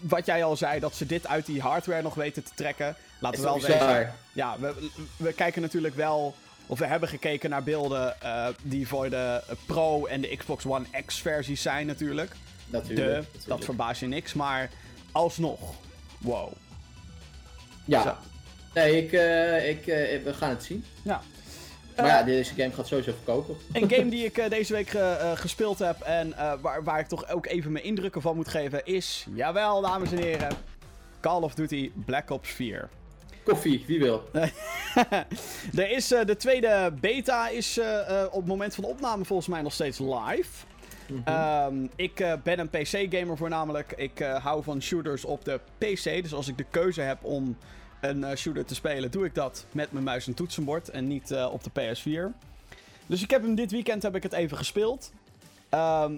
Wat 0.00 0.26
jij 0.26 0.44
al 0.44 0.56
zei, 0.56 0.80
dat 0.80 0.94
ze 0.94 1.06
dit 1.06 1.26
uit 1.26 1.46
die 1.46 1.60
hardware 1.60 2.02
nog 2.02 2.14
weten 2.14 2.44
te 2.44 2.50
trekken. 2.54 2.96
Laten 3.18 3.40
we 3.40 3.46
wel 3.46 3.60
weten. 3.60 4.14
Ja, 4.32 4.56
we, 4.60 4.90
we 5.16 5.32
kijken 5.32 5.62
natuurlijk 5.62 5.94
wel. 5.94 6.34
Of 6.66 6.78
we 6.78 6.86
hebben 6.86 7.08
gekeken 7.08 7.50
naar 7.50 7.62
beelden 7.62 8.20
eh, 8.22 8.46
die 8.62 8.88
voor 8.88 9.10
de 9.10 9.42
Pro 9.66 10.06
en 10.06 10.20
de 10.20 10.36
Xbox 10.36 10.66
One 10.66 10.84
X 11.06 11.20
versies 11.20 11.62
zijn 11.62 11.86
natuurlijk. 11.86 12.32
Natuurlijk. 12.66 13.06
De, 13.06 13.12
natuurlijk. 13.12 13.46
dat 13.46 13.64
verbaast 13.64 14.00
je 14.00 14.06
niks. 14.06 14.32
Maar 14.34 14.70
alsnog. 15.14 15.60
Wow. 16.18 16.52
Ja. 17.84 18.02
Zo. 18.02 18.14
Nee, 18.74 19.04
ik, 19.04 19.12
eh, 19.12 19.68
ik, 19.68 19.86
eh, 19.86 20.22
we 20.24 20.34
gaan 20.34 20.50
het 20.50 20.64
zien. 20.64 20.84
Ja. 21.02 21.22
Maar 21.96 22.04
Eh, 22.04 22.10
ja, 22.10 22.22
deze 22.22 22.54
game 22.54 22.72
gaat 22.72 22.86
sowieso 22.86 23.12
verkopen. 23.12 23.56
Een 23.72 23.90
game 23.90 24.08
die 24.10 24.24
ik 24.30 24.38
eh, 24.38 24.50
deze 24.50 24.72
week 24.72 24.94
eh, 24.94 25.30
eh, 25.30 25.38
gespeeld 25.38 25.78
heb 25.78 26.00
en 26.00 26.36
eh, 26.38 26.52
waar, 26.60 26.84
waar 26.84 26.98
ik 26.98 27.06
toch 27.06 27.28
ook 27.30 27.46
even 27.46 27.72
mijn 27.72 27.84
indrukken 27.84 28.22
van 28.22 28.36
moet 28.36 28.48
geven 28.48 28.84
is, 28.86 29.26
jawel 29.34 29.80
dames 29.80 30.12
en 30.12 30.18
heren, 30.18 30.56
Call 31.20 31.42
of 31.42 31.54
Duty 31.54 31.90
Black 32.04 32.30
Ops 32.30 32.50
4. 32.50 32.88
Koffie, 33.44 33.84
wie 33.86 33.98
wil? 33.98 34.30
er 35.74 35.90
is, 35.90 36.12
eh, 36.12 36.24
de 36.24 36.36
tweede 36.36 36.92
beta 37.00 37.48
is 37.48 37.78
eh, 37.78 38.20
eh, 38.20 38.26
op 38.26 38.40
het 38.40 38.46
moment 38.46 38.74
van 38.74 38.84
de 38.84 38.90
opname 38.90 39.24
volgens 39.24 39.48
mij 39.48 39.62
nog 39.62 39.72
steeds 39.72 39.98
live. 39.98 40.48
Mhm. 41.06 41.20
Ehm, 41.24 41.86
ik 41.96 42.20
eh, 42.20 42.32
ben 42.42 42.58
een 42.58 42.70
PC-gamer 42.70 43.36
voornamelijk. 43.36 43.92
Ik 43.96 44.20
eh, 44.20 44.44
hou 44.44 44.62
van 44.62 44.82
shooters 44.82 45.24
op 45.24 45.44
de 45.44 45.60
PC. 45.78 46.22
Dus 46.22 46.34
als 46.34 46.48
ik 46.48 46.58
de 46.58 46.66
keuze 46.70 47.00
heb 47.00 47.24
om 47.24 47.56
een 48.00 48.24
eh, 48.24 48.36
shooter 48.36 48.64
te 48.64 48.74
spelen, 48.74 49.10
doe 49.10 49.24
ik 49.24 49.34
dat 49.34 49.66
met 49.72 49.92
mijn 49.92 50.04
muis 50.04 50.26
en 50.26 50.34
toetsenbord 50.34 50.90
en 50.90 51.06
niet 51.06 51.34
op 51.50 51.62
de 51.64 51.70
PS4. 51.70 52.36
Dus 53.06 53.22
ik 53.22 53.30
heb 53.30 53.42
hem 53.42 53.54
dit 53.54 53.70
weekend 53.70 54.02
heb 54.02 54.16
ik 54.16 54.22
het 54.22 54.32
even 54.32 54.56
gespeeld. 54.56 55.12
Ehm, 55.68 56.14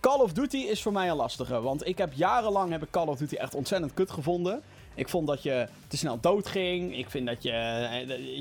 Call 0.00 0.20
of 0.20 0.32
Duty 0.32 0.56
is 0.56 0.82
voor 0.82 0.92
mij 0.92 1.10
een 1.10 1.16
lastige, 1.16 1.60
want 1.60 1.86
ik 1.86 1.98
heb 1.98 2.12
jarenlang 2.12 2.70
heb 2.70 2.82
ik 2.82 2.90
Call 2.90 3.06
of 3.06 3.18
Duty 3.18 3.34
echt 3.34 3.54
ontzettend 3.54 3.94
kut 3.94 4.10
gevonden. 4.10 4.62
Ik 4.94 5.08
vond 5.08 5.26
dat 5.26 5.42
je 5.42 5.68
te 5.88 5.96
snel 5.96 6.20
doodging. 6.20 6.96
Ik 6.96 7.10
vind 7.10 7.26
dat 7.26 7.42
je, 7.42 7.52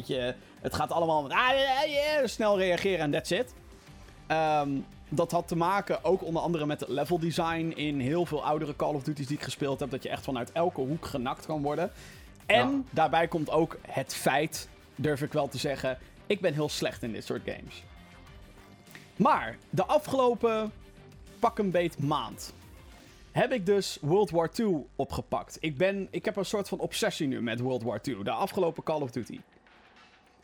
je 0.05 0.33
het 0.61 0.73
gaat 0.73 0.91
allemaal 0.91 1.31
ah, 1.31 1.49
snel 2.25 2.57
reageren 2.57 2.99
en 2.99 3.11
that's 3.11 3.31
it. 3.31 3.53
Ehm, 4.27 4.69
dat 5.09 5.31
had 5.31 5.47
te 5.47 5.55
maken 5.55 6.03
ook 6.03 6.23
onder 6.23 6.41
andere 6.41 6.65
met 6.65 6.79
het 6.79 6.89
level 6.89 7.19
design 7.19 7.71
in 7.75 7.99
heel 7.99 8.25
veel 8.25 8.43
oudere 8.45 8.75
Call 8.75 8.93
of 8.93 9.03
Duty's 9.03 9.27
die 9.27 9.37
ik 9.37 9.43
gespeeld 9.43 9.79
heb. 9.79 9.89
Dat 9.91 10.03
je 10.03 10.09
echt 10.09 10.23
vanuit 10.23 10.51
elke 10.51 10.81
hoek 10.81 11.05
genakt 11.05 11.45
kan 11.45 11.61
worden. 11.61 11.91
En 12.45 12.69
Ja. 12.71 12.81
daarbij 12.89 13.27
komt 13.27 13.49
ook 13.49 13.77
het 13.87 14.15
feit, 14.15 14.69
durf 14.95 15.21
ik 15.21 15.33
wel 15.33 15.47
te 15.47 15.57
zeggen, 15.57 15.97
ik 16.25 16.41
ben 16.41 16.53
heel 16.53 16.69
slecht 16.69 17.03
in 17.03 17.11
dit 17.11 17.25
soort 17.25 17.41
games. 17.45 17.83
Maar 19.15 19.57
de 19.69 19.85
afgelopen 19.85 20.71
pak 21.39 21.57
een 21.59 21.71
beet 21.71 21.99
maand 22.03 22.53
heb 23.31 23.51
ik 23.51 23.65
dus 23.65 23.97
World 24.01 24.29
War 24.29 24.49
II 24.55 24.85
opgepakt. 24.95 25.57
Ik, 25.59 25.77
ben, 25.77 26.07
ik 26.11 26.25
heb 26.25 26.35
een 26.35 26.45
soort 26.45 26.67
van 26.67 26.79
obsessie 26.79 27.27
nu 27.27 27.41
met 27.41 27.59
World 27.59 27.83
War 27.83 27.99
II, 28.03 28.23
de 28.23 28.31
afgelopen 28.31 28.83
Call 28.83 29.01
of 29.01 29.11
Duty. 29.11 29.39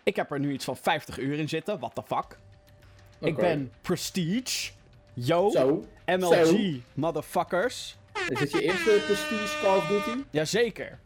Ik 0.04 0.16
heb 0.16 0.32
er 0.32 0.40
nu 0.40 0.52
iets 0.54 0.66
van 0.66 0.78
50 0.78 1.20
uur 1.20 1.40
in 1.40 1.50
zitten. 1.50 1.80
What 1.80 1.96
the 1.96 2.04
fuck? 2.06 2.38
Ik 3.26 3.36
ben 3.36 3.72
Prestige. 3.82 4.72
Yo. 5.14 5.50
Zo. 5.50 5.86
MLG. 6.06 6.46
Zo. 6.46 6.58
Motherfuckers. 6.94 7.96
Is 8.30 8.40
dit 8.40 8.52
je 8.52 8.62
eerste 8.62 9.02
Prestige 9.06 9.58
Call 9.62 9.78
of 9.78 9.88
Duty? 9.88 10.20
Jazeker. 10.30 11.00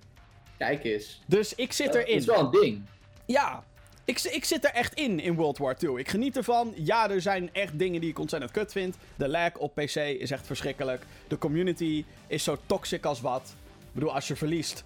Kijk 0.58 0.84
eens. 0.84 1.22
Dus 1.26 1.56
ik 1.56 1.74
zit 1.74 1.86
Dat 1.94 1.96
erin. 1.96 2.16
is 2.16 2.26
wel 2.26 2.40
een 2.40 2.52
ding. 2.52 2.82
Ja, 3.26 3.64
ik, 4.06 4.22
ik 4.22 4.46
zit 4.46 4.66
er 4.66 4.72
echt 4.72 4.94
in, 4.94 5.20
in 5.20 5.36
World 5.36 5.58
War 5.58 5.76
II. 5.80 5.98
Ik 5.98 6.10
geniet 6.10 6.38
ervan. 6.38 6.74
Ja, 6.76 7.10
er 7.10 7.22
zijn 7.22 7.50
echt 7.54 7.80
dingen 7.80 8.02
die 8.02 8.10
ik 8.10 8.20
ontzettend 8.20 8.52
kut 8.52 8.72
vind. 8.72 8.96
De 9.16 9.28
lag 9.28 9.56
op 9.58 9.76
PC 9.76 9.96
is 9.96 10.32
echt 10.32 10.46
verschrikkelijk. 10.46 11.04
De 11.28 11.38
community 11.38 12.06
is 12.28 12.44
zo 12.44 12.58
toxic 12.66 13.06
als 13.06 13.22
wat. 13.22 13.42
Ik 13.80 13.94
bedoel, 13.94 14.14
als 14.14 14.28
je 14.28 14.36
verliest... 14.36 14.84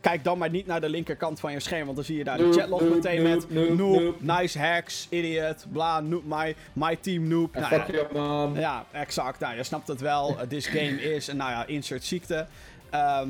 Kijk 0.00 0.24
dan 0.24 0.38
maar 0.38 0.50
niet 0.50 0.66
naar 0.66 0.80
de 0.80 0.88
linkerkant 0.88 1.40
van 1.40 1.52
je 1.52 1.60
scherm, 1.60 1.84
want 1.84 1.96
dan 1.96 2.04
zie 2.04 2.16
je 2.16 2.24
daar 2.24 2.38
de 2.38 2.52
chatlog 2.52 2.82
meteen 2.82 3.22
met... 3.22 3.50
noob, 3.76 4.20
nice 4.20 4.58
hacks, 4.58 5.06
idiot, 5.10 5.66
bla, 5.72 6.00
noob, 6.00 6.22
my, 6.26 6.56
my 6.72 6.96
team 6.96 7.28
noob. 7.28 7.54
Nou 7.54 7.74
ja, 7.74 7.84
fuck 7.84 7.94
your 7.94 8.08
mom. 8.12 8.58
ja, 8.58 8.84
exact. 8.92 9.40
Nou, 9.40 9.56
je 9.56 9.62
snapt 9.62 9.88
het 9.88 10.00
wel. 10.00 10.30
Uh, 10.30 10.40
This 10.40 10.66
game 10.66 11.02
is, 11.02 11.28
en 11.28 11.36
nou 11.36 11.50
ja, 11.50 11.66
insert 11.66 12.04
ziekte. 12.04 12.46
Ehm, 12.90 13.28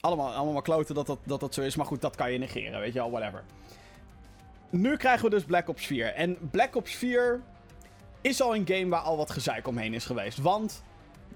allemaal, 0.00 0.32
allemaal 0.32 0.62
kloten 0.62 0.94
dat 0.94 1.06
dat, 1.06 1.18
dat 1.24 1.40
dat 1.40 1.54
zo 1.54 1.62
is. 1.62 1.76
Maar 1.76 1.86
goed, 1.86 2.00
dat 2.00 2.16
kan 2.16 2.32
je 2.32 2.38
negeren, 2.38 2.80
weet 2.80 2.92
je 2.92 2.98
wel, 2.98 3.10
whatever. 3.10 3.42
Nu 4.70 4.96
krijgen 4.96 5.24
we 5.24 5.30
dus 5.30 5.44
Black 5.44 5.68
Ops 5.68 5.86
4. 5.86 6.14
En 6.14 6.36
Black 6.50 6.76
Ops 6.76 6.94
4 6.94 7.40
is 8.20 8.42
al 8.42 8.54
een 8.54 8.66
game 8.66 8.88
waar 8.88 9.00
al 9.00 9.16
wat 9.16 9.30
gezeik 9.30 9.68
omheen 9.68 9.94
is 9.94 10.04
geweest. 10.04 10.38
Want 10.38 10.82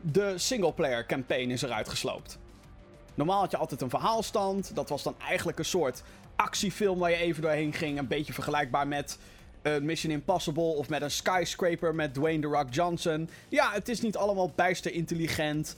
de 0.01 0.39
singleplayer 0.39 1.07
campaign 1.07 1.51
is 1.51 1.63
eruit 1.63 1.89
gesloopt. 1.89 2.39
Normaal 3.21 3.41
had 3.41 3.51
je 3.51 3.57
altijd 3.57 3.81
een 3.81 3.91
verhaalstand. 3.91 4.75
Dat 4.75 4.89
was 4.89 5.03
dan 5.03 5.15
eigenlijk 5.29 5.59
een 5.59 5.65
soort 5.65 6.03
actiefilm 6.37 6.99
waar 6.99 7.11
je 7.11 7.17
even 7.17 7.43
doorheen 7.43 7.73
ging. 7.73 7.99
Een 7.99 8.07
beetje 8.07 8.33
vergelijkbaar 8.33 8.89
met 8.89 9.19
een 9.63 9.85
Mission 9.85 10.13
Impossible 10.13 10.63
of 10.63 10.89
met 10.89 11.03
een 11.03 11.11
Skyscraper 11.11 11.95
met 11.95 12.15
Dwayne 12.15 12.41
The 12.41 12.47
Rock 12.47 12.67
Johnson. 12.75 13.29
Ja, 13.49 13.73
het 13.73 13.89
is 13.89 14.01
niet 14.01 14.17
allemaal 14.17 14.53
bijster 14.55 14.93
intelligent. 14.93 15.77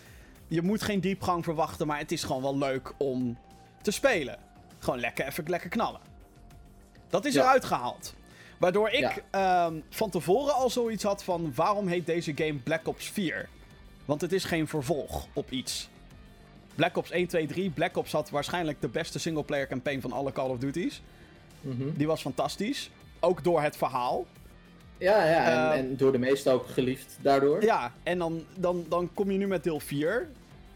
Je 0.49 0.63
moet 0.63 0.83
geen 0.83 1.01
diepgang 1.01 1.45
verwachten, 1.45 1.87
maar 1.87 1.99
het 1.99 2.13
is 2.13 2.23
gewoon 2.25 2.43
wel 2.43 2.59
leuk 2.59 2.93
om 2.97 3.39
te 3.83 3.91
spelen. 3.91 4.39
Gewoon 4.79 5.01
lekker 5.01 5.27
even 5.27 5.45
lekker 5.49 5.69
knallen. 5.71 6.01
Dat 7.09 7.25
is 7.25 7.35
Ja. 7.35 7.41
eruit 7.41 7.65
gehaald. 7.65 8.15
Waardoor 8.59 8.89
ik 8.91 9.01
Ja. 9.31 9.67
ehm, 9.67 9.81
van 9.91 10.11
tevoren 10.11 10.55
al 10.55 10.71
zoiets 10.71 11.03
had 11.03 11.25
van 11.25 11.53
waarom 11.55 11.87
heet 11.87 12.07
deze 12.07 12.33
game 12.35 12.55
Black 12.59 12.89
Ops 12.89 13.11
4? 13.11 13.49
Want 14.05 14.21
het 14.21 14.33
is 14.33 14.45
geen 14.45 14.69
vervolg 14.69 15.27
op 15.33 15.51
iets. 15.51 15.89
Black 16.75 16.97
Ops 16.97 17.11
1, 17.11 17.27
2, 17.27 17.47
3. 17.47 17.71
Black 17.71 17.97
Ops 17.97 18.13
had 18.13 18.31
waarschijnlijk 18.31 18.81
de 18.81 18.89
beste 18.89 19.19
singleplayer 19.19 19.67
campaign 19.67 20.01
van 20.01 20.13
alle 20.13 20.33
Call 20.33 20.49
of 20.51 20.59
Duty's. 20.59 21.03
Mhm. 21.61 21.83
Die 21.95 22.07
was 22.07 22.21
fantastisch. 22.21 22.91
Ook 23.21 23.45
door 23.45 23.63
het 23.63 23.77
verhaal. 23.77 24.27
Ja, 24.99 25.25
ja. 25.25 25.45
En, 25.45 25.73
Eh, 25.73 25.79
en 25.79 25.97
door 25.97 26.13
de 26.13 26.19
meesten 26.19 26.53
ook 26.53 26.67
geliefd 26.69 27.17
daardoor. 27.21 27.63
Ja, 27.65 27.93
en 28.03 28.19
dan, 28.19 28.45
dan, 28.55 28.85
dan 28.89 29.11
kom 29.15 29.31
je 29.31 29.39
nu 29.39 29.47
met 29.47 29.65
deel 29.65 29.81
4. 29.81 30.29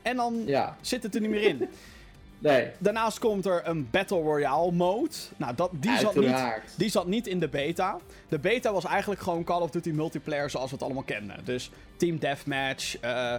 En 0.03 0.17
dan 0.17 0.43
Ja. 0.47 0.77
zit 0.81 1.03
het 1.03 1.15
er 1.15 1.21
niet 1.21 1.31
meer 1.31 1.43
in. 1.43 1.69
Nee. 2.39 2.69
Daarnaast 2.79 3.19
komt 3.19 3.47
er 3.47 3.63
een 3.65 3.89
Battle 3.91 4.21
Royale 4.21 4.73
mode. 4.73 5.11
Nou, 5.37 5.55
dat, 5.55 5.71
die, 5.73 5.99
zat 5.99 6.15
niet, 6.15 6.37
die 6.77 6.89
zat 6.89 7.07
niet 7.07 7.27
in 7.27 7.39
de 7.41 7.49
beta. 7.49 7.99
De 8.29 8.39
beta 8.39 8.73
was 8.73 8.85
eigenlijk 8.85 9.21
gewoon 9.21 9.45
Call 9.45 9.61
of 9.61 9.71
Duty 9.71 9.91
multiplayer 9.91 10.51
zoals 10.51 10.69
we 10.71 10.75
het 10.77 10.85
allemaal 10.85 11.03
kenden. 11.03 11.37
Dus 11.45 11.71
Team 11.97 12.19
Deathmatch, 12.19 12.99
eh, 13.01 13.35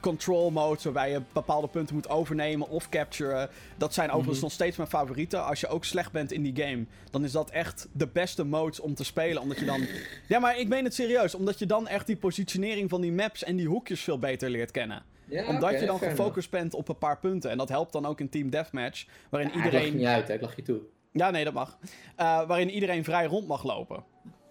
control 0.00 0.50
modes 0.50 0.84
waarbij 0.84 1.10
je 1.10 1.20
bepaalde 1.32 1.68
punten 1.68 1.94
moet 1.94 2.08
overnemen 2.08 2.68
of 2.68 2.88
capturen. 2.88 3.48
Dat 3.76 3.94
zijn 3.94 4.08
overigens 4.08 4.36
Mhm. 4.36 4.44
nog 4.44 4.52
steeds 4.52 4.76
mijn 4.76 4.88
favorieten. 4.88 5.44
Als 5.44 5.60
je 5.60 5.68
ook 5.68 5.84
slecht 5.84 6.12
bent 6.12 6.32
in 6.32 6.42
die 6.42 6.64
game, 6.64 6.84
dan 7.10 7.24
is 7.24 7.32
dat 7.32 7.50
echt 7.50 7.88
de 7.92 8.06
beste 8.06 8.44
modes 8.44 8.80
om 8.80 8.94
te 8.94 9.04
spelen. 9.04 9.42
Omdat 9.42 9.58
je 9.58 9.64
dan... 9.64 9.86
Ja, 10.28 10.38
maar 10.38 10.58
ik 10.58 10.68
meen 10.68 10.84
het 10.84 10.94
serieus. 10.94 11.34
Omdat 11.34 11.58
je 11.58 11.66
dan 11.66 11.88
echt 11.88 12.06
die 12.06 12.16
positionering 12.16 12.90
van 12.90 13.00
die 13.00 13.12
maps 13.12 13.44
en 13.44 13.56
die 13.56 13.66
hoekjes 13.68 14.00
veel 14.02 14.18
beter 14.18 14.50
leert 14.50 14.70
kennen. 14.70 15.02
Ja, 15.24 15.46
Omdat 15.48 15.80
je 15.80 15.86
dan 15.86 15.98
gefocust 15.98 16.50
bent 16.50 16.74
op 16.74 16.88
een 16.88 16.98
paar 16.98 17.18
punten. 17.18 17.50
En 17.50 17.58
dat 17.58 17.68
helpt 17.68 17.92
dan 17.92 18.06
ook 18.06 18.20
in 18.20 18.28
Team 18.28 18.50
Deathmatch. 18.50 19.06
Waarin. 19.28 19.48
Ja, 19.50 19.54
ik 19.56 19.62
lach 19.62 19.72
je 19.72 19.78
iedereen. 19.78 19.96
niet 19.98 20.06
uit, 20.06 20.28
hè. 20.28 20.34
ik 20.34 20.40
lach 20.40 20.56
je 20.56 20.62
toe. 20.62 20.80
Ja, 21.12 21.30
nee, 21.30 21.44
dat 21.44 21.52
mag. 21.52 21.78
Eh, 22.16 22.46
waarin 22.46 22.70
iedereen 22.70 23.04
vrij 23.04 23.26
rond 23.26 23.46
mag 23.46 23.62
lopen. 23.64 24.04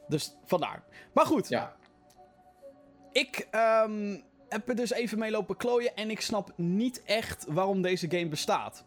Dus 0.08 0.36
vandaar. 0.46 0.84
Maar 1.14 1.26
goed, 1.26 1.50
Ja. 1.50 1.76
ik 3.12 3.48
ehm, 3.52 4.18
heb 4.52 4.70
er 4.70 4.76
dus 4.76 4.92
even 4.92 5.20
mee 5.20 5.32
lopen 5.32 5.58
klooien. 5.58 5.96
En 5.96 6.10
ik 6.10 6.22
snap 6.22 6.54
niet 6.56 7.04
echt 7.04 7.46
waarom 7.48 7.82
deze 7.82 8.10
game 8.10 8.28
bestaat. 8.28 8.86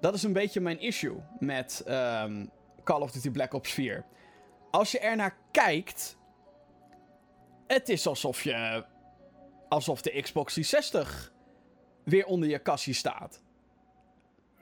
Dat 0.00 0.14
is 0.14 0.22
een 0.22 0.32
beetje 0.32 0.60
mijn 0.60 0.80
issue 0.80 1.16
met 1.38 1.82
ehm, 1.86 2.46
Call 2.84 3.00
of 3.00 3.10
Duty 3.10 3.30
Black 3.30 3.54
Ops 3.54 3.72
4. 3.72 4.04
Als 4.70 4.90
je 4.90 4.98
er 4.98 5.16
naar 5.16 5.36
kijkt. 5.50 6.16
Het 7.66 7.88
is 7.88 8.06
alsof 8.06 8.42
je. 8.42 8.84
Alsof 9.68 10.02
de 10.02 10.20
Xbox 10.22 10.52
360 10.52 11.32
weer 12.04 12.26
onder 12.26 12.48
je 12.48 12.58
kassie 12.58 12.94
staat. 12.94 13.42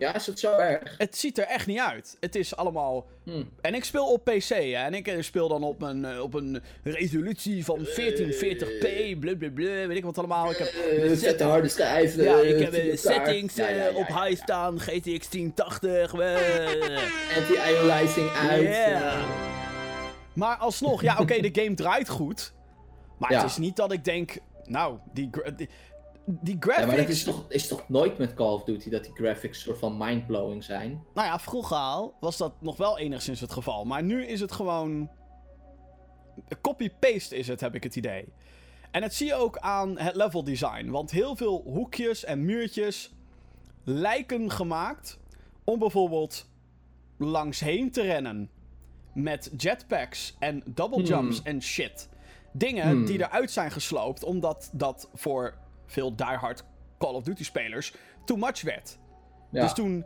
Ja, 0.00 0.14
is 0.14 0.26
het 0.26 0.38
zo 0.38 0.56
erg? 0.56 0.94
Het 0.98 1.16
ziet 1.18 1.38
er 1.38 1.44
echt 1.44 1.66
niet 1.66 1.78
uit. 1.78 2.16
Het 2.20 2.34
is 2.34 2.56
allemaal. 2.56 3.06
Hm. 3.24 3.42
En 3.60 3.74
ik 3.74 3.84
speel 3.84 4.12
op 4.12 4.24
PC, 4.24 4.48
hè. 4.48 4.72
En 4.84 4.94
ik 4.94 5.06
eh, 5.08 5.22
speel 5.22 5.48
dan 5.48 5.62
op 5.62 5.82
een, 5.82 6.04
eh, 6.04 6.20
op 6.22 6.34
een 6.34 6.62
resolutie 6.84 7.64
van 7.64 7.78
1440p, 7.86 9.18
blablabla, 9.20 9.86
weet 9.86 9.96
ik 9.96 10.04
wat 10.04 10.18
allemaal. 10.18 10.50
Ik 10.50 10.56
heb, 10.56 10.68
Eh, 10.68 11.10
zet 11.16 11.38
de 11.38 11.44
harde 11.44 11.68
schijf. 11.68 12.16
ja, 12.16 12.38
ik 12.38 12.58
heb 12.72 12.98
settings 12.98 13.54
Ja, 13.54 13.68
ja, 13.68 13.84
ja, 13.84 13.90
op 13.92 14.06
high 14.06 14.42
staan, 14.42 14.80
GTX 14.80 15.28
1080. 15.28 16.14
eh. 16.14 17.36
Anti-aliasing 17.36 18.28
uit. 18.30 18.62
Ja. 18.62 19.12
eh. 19.12 19.24
Maar 20.32 20.56
alsnog, 20.56 21.02
ja, 21.02 21.16
oké, 21.18 21.40
de 21.40 21.62
game 21.62 21.74
draait 21.74 22.08
goed. 22.08 22.52
Maar 23.18 23.30
het 23.30 23.50
is 23.50 23.56
niet 23.56 23.76
dat 23.76 23.92
ik 23.92 24.04
denk, 24.04 24.36
nou, 24.64 24.96
die, 25.12 25.30
die, 26.40 26.56
Ja, 26.60 26.66
maar 26.66 26.76
dat 26.76 26.88
graphics... 26.94 27.10
is 27.10 27.24
toch, 27.24 27.44
is 27.48 27.68
toch 27.68 27.88
nooit 27.88 28.18
met 28.18 28.34
Call 28.34 28.52
of 28.52 28.64
Duty 28.64 28.90
dat 28.90 29.04
die 29.04 29.12
graphics 29.14 29.60
soort 29.60 29.78
van 29.78 29.96
mindblowing 29.96 30.64
zijn? 30.64 31.04
Nou 31.14 31.26
ja, 31.26 31.38
vroeger 31.38 31.76
al 31.76 32.14
was 32.20 32.36
dat 32.36 32.52
nog 32.60 32.76
wel 32.76 32.98
enigszins 32.98 33.40
het 33.40 33.52
geval. 33.52 33.84
Maar 33.84 34.02
nu 34.02 34.24
is 34.26 34.40
het 34.40 34.52
gewoon. 34.52 35.10
Copy-paste 36.60 37.36
is 37.36 37.48
het, 37.48 37.60
heb 37.60 37.74
ik 37.74 37.82
het 37.82 37.96
idee. 37.96 38.24
En 38.90 39.02
het 39.02 39.14
zie 39.14 39.26
je 39.26 39.34
ook 39.34 39.58
aan 39.58 39.98
het 39.98 40.14
level 40.14 40.44
design. 40.44 40.90
Want 40.90 41.10
heel 41.10 41.36
veel 41.36 41.62
hoekjes 41.66 42.24
en 42.24 42.44
muurtjes 42.44 43.12
lijken 43.84 44.50
gemaakt 44.50 45.18
om 45.64 45.78
bijvoorbeeld 45.78 46.48
langsheen 47.18 47.90
te 47.90 48.02
rennen. 48.02 48.50
Met 49.14 49.50
jetpacks 49.56 50.36
en 50.38 50.62
double 50.66 51.02
jumps 51.02 51.36
Hmm. 51.36 51.46
en 51.46 51.62
shit. 51.62 52.08
Dingen 52.52 52.88
Hmm. 52.90 53.04
die 53.06 53.18
eruit 53.18 53.50
zijn 53.50 53.70
gesloopt 53.70 54.24
omdat 54.24 54.70
dat 54.72 55.08
voor 55.14 55.54
veel 55.90 56.14
diehard 56.16 56.64
Call 56.98 57.14
of 57.14 57.22
Duty 57.22 57.44
spelers 57.44 57.94
too 58.24 58.36
much 58.36 58.62
werd. 58.62 58.98
Ja. 59.50 59.62
Dus 59.62 59.72
toen 59.72 60.04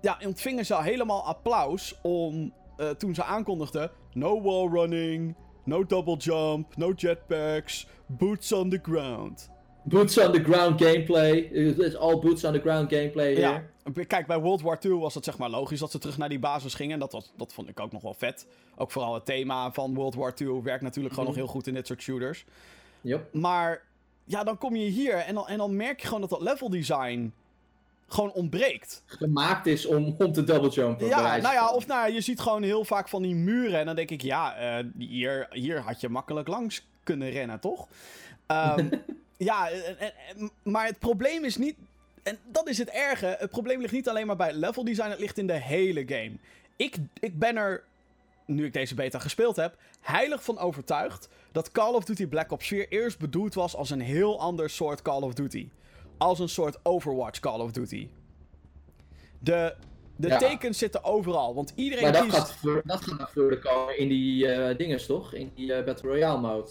ja, 0.00 0.18
ontvingen 0.26 0.66
ze 0.66 0.82
helemaal 0.82 1.24
applaus 1.26 1.94
om, 2.02 2.52
eh, 2.76 2.90
toen 2.90 3.14
ze 3.14 3.24
aankondigden... 3.24 3.90
No 4.12 4.42
wall 4.42 4.68
running, 4.68 5.34
no 5.64 5.86
double 5.86 6.16
jump, 6.16 6.76
no 6.76 6.92
jetpacks, 6.96 7.86
boots 8.06 8.52
on 8.52 8.70
the 8.70 8.78
ground. 8.82 9.50
Boots 9.82 10.18
on 10.18 10.32
the 10.32 10.42
ground 10.42 10.82
gameplay. 10.82 11.48
Het 11.52 11.78
is 11.78 11.96
all 11.96 12.18
boots 12.18 12.44
on 12.44 12.52
the 12.52 12.60
ground 12.60 12.92
gameplay 12.92 13.28
hier. 13.28 13.40
Ja, 13.40 13.62
kijk, 14.06 14.26
bij 14.26 14.38
World 14.40 14.62
War 14.62 14.78
II 14.80 14.92
was 14.94 15.14
het 15.14 15.24
zeg 15.24 15.38
maar 15.38 15.50
logisch 15.50 15.78
dat 15.80 15.90
ze 15.90 15.98
terug 15.98 16.18
naar 16.18 16.28
die 16.28 16.38
basis 16.38 16.74
gingen. 16.74 16.98
Dat, 16.98 17.12
was, 17.12 17.32
dat 17.36 17.52
vond 17.52 17.68
ik 17.68 17.80
ook 17.80 17.92
nog 17.92 18.02
wel 18.02 18.14
vet. 18.14 18.46
Ook 18.76 18.90
vooral 18.90 19.14
het 19.14 19.24
thema 19.24 19.72
van 19.72 19.94
World 19.94 20.14
War 20.14 20.32
II 20.40 20.62
werkt 20.62 20.82
natuurlijk 20.82 21.14
gewoon 21.14 21.30
Mhm. 21.30 21.38
nog 21.38 21.44
heel 21.46 21.54
goed 21.54 21.66
in 21.66 21.74
dit 21.74 21.86
soort 21.86 22.02
shooters. 22.02 22.44
Yup. 23.00 23.34
Maar 23.34 23.82
ja, 24.24 24.44
dan 24.44 24.58
kom 24.58 24.76
je 24.76 24.88
hier 24.88 25.14
en 25.14 25.34
dan, 25.34 25.48
en 25.48 25.58
dan 25.58 25.76
merk 25.76 26.00
je 26.00 26.06
gewoon 26.06 26.20
dat 26.20 26.30
dat 26.30 26.40
level 26.40 26.70
design 26.70 27.32
gewoon 28.08 28.32
ontbreekt. 28.32 29.02
Gemaakt 29.06 29.66
is 29.66 29.86
om, 29.86 30.14
om 30.18 30.32
te 30.32 30.44
double 30.44 30.68
jumpen. 30.70 31.06
Ja, 31.06 31.36
nou 31.36 31.54
ja, 31.54 31.70
of 31.72 31.86
nou, 31.86 32.12
je 32.12 32.20
ziet 32.20 32.40
gewoon 32.40 32.62
heel 32.62 32.84
vaak 32.84 33.08
van 33.08 33.22
die 33.22 33.34
muren. 33.34 33.78
En 33.80 33.86
dan 33.86 33.96
denk 33.96 34.10
ik, 34.10 34.20
ja, 34.22 34.54
eh, 34.56 34.84
hier, 34.98 35.46
hier 35.50 35.80
had 35.80 36.00
je 36.00 36.08
makkelijk 36.08 36.48
langs 36.48 36.86
kunnen 37.02 37.30
rennen, 37.30 37.60
toch? 37.60 37.88
Ehm, 38.46 38.88
ja, 39.36 39.70
en- 39.70 39.98
en- 39.98 40.12
en- 40.36 40.50
maar 40.62 40.86
het 40.86 40.98
probleem 40.98 41.44
is 41.44 41.56
niet. 41.56 41.76
En 42.22 42.38
dat 42.46 42.68
is 42.68 42.78
het 42.78 42.88
erge. 42.90 43.36
Het 43.38 43.50
probleem 43.50 43.80
ligt 43.80 43.92
niet 43.92 44.08
alleen 44.08 44.26
maar 44.26 44.36
bij 44.36 44.46
het 44.48 44.56
level 44.56 44.84
design, 44.84 45.10
het 45.10 45.18
ligt 45.18 45.38
in 45.38 45.46
de 45.46 45.52
hele 45.60 46.04
game. 46.06 46.32
Ik, 46.76 46.96
ik 47.20 47.38
ben 47.38 47.56
er, 47.56 47.82
nu 48.46 48.64
ik 48.64 48.72
deze 48.72 48.94
beta 48.94 49.18
gespeeld 49.18 49.56
heb, 49.56 49.76
heilig 50.00 50.44
van 50.44 50.58
overtuigd 50.58 51.28
dat 51.54 51.70
Call 51.72 51.94
of 51.94 52.04
Duty 52.04 52.26
Black 52.26 52.52
Ops 52.52 52.66
4 52.66 52.88
eerst 52.88 53.18
bedoeld 53.18 53.54
was 53.54 53.76
als 53.76 53.90
een 53.90 54.00
heel 54.00 54.40
ander 54.40 54.70
soort 54.70 55.02
Call 55.02 55.22
of 55.22 55.34
Duty. 55.34 55.68
Als 56.18 56.38
een 56.38 56.48
soort 56.48 56.78
Overwatch 56.82 57.40
Call 57.40 57.60
of 57.60 57.70
Duty. 57.72 58.08
De, 59.38 59.74
de 60.16 60.28
Ja. 60.28 60.38
tekens 60.38 60.78
zitten 60.78 61.04
overal, 61.04 61.54
want 61.54 61.72
iedereen 61.74 62.04
Maar 62.04 62.12
dat 62.12 62.22
kiest... 62.22 62.36
gaat, 62.36 62.52
voor, 62.54 62.82
dat 62.84 63.02
gaat 63.04 63.18
naar 63.18 63.30
voren 63.34 63.60
komen 63.60 63.98
in 63.98 64.08
die 64.08 64.46
eh 64.48 64.76
dinges, 64.76 65.06
toch? 65.06 65.34
In 65.34 65.52
die 65.54 65.72
eh, 65.72 65.84
Battle 65.84 66.08
Royale 66.08 66.40
mode. 66.40 66.68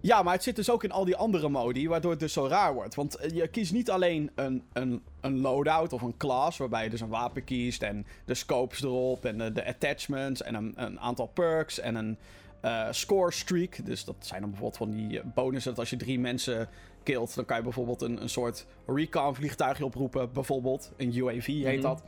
Ja, 0.00 0.22
maar 0.22 0.32
het 0.34 0.42
zit 0.42 0.56
dus 0.56 0.70
ook 0.70 0.84
in 0.84 0.90
al 0.92 1.04
die 1.04 1.16
andere 1.16 1.48
modi, 1.48 1.88
waardoor 1.88 2.10
het 2.10 2.20
dus 2.20 2.32
zo 2.32 2.46
raar 2.46 2.74
wordt. 2.74 2.94
Want 2.94 3.16
eh, 3.16 3.30
je 3.30 3.48
kiest 3.48 3.72
niet 3.72 3.90
alleen 3.90 4.30
een, 4.34 4.62
een, 4.72 5.02
een 5.20 5.40
loadout 5.40 5.92
of 5.92 6.02
een 6.02 6.16
class, 6.16 6.58
waarbij 6.58 6.84
je 6.84 6.90
dus 6.90 7.00
een 7.00 7.08
wapen 7.08 7.44
kiest 7.44 7.82
en 7.82 8.06
de 8.24 8.34
scopes 8.34 8.82
erop 8.82 9.24
en 9.24 9.38
de, 9.38 9.52
de 9.52 9.66
attachments 9.66 10.42
en 10.42 10.54
een, 10.54 10.72
een 10.76 11.00
aantal 11.00 11.26
perks 11.26 11.78
en 11.78 11.94
een 11.94 12.18
eh, 12.62 12.86
score 12.90 13.30
streak. 13.32 13.84
Dus 13.86 14.04
dat 14.04 14.16
zijn 14.18 14.40
dan 14.40 14.50
bijvoorbeeld 14.50 14.78
van 14.78 14.90
die 14.90 15.20
eh, 15.20 15.24
bonussen 15.34 15.70
dat 15.70 15.80
als 15.80 15.90
je 15.90 15.96
drie 15.96 16.18
mensen 16.20 16.68
killt, 17.02 17.34
dan 17.34 17.44
kan 17.44 17.56
je 17.56 17.62
bijvoorbeeld 17.62 18.02
een, 18.02 18.22
een 18.22 18.28
soort 18.28 18.66
recon 18.86 19.34
vliegtuigje 19.34 19.84
oproepen, 19.84 20.32
bijvoorbeeld. 20.32 20.92
Een 20.96 21.16
UAV 21.16 21.46
heet 21.46 21.64
Mhm. 21.64 21.80
dat. 21.80 22.02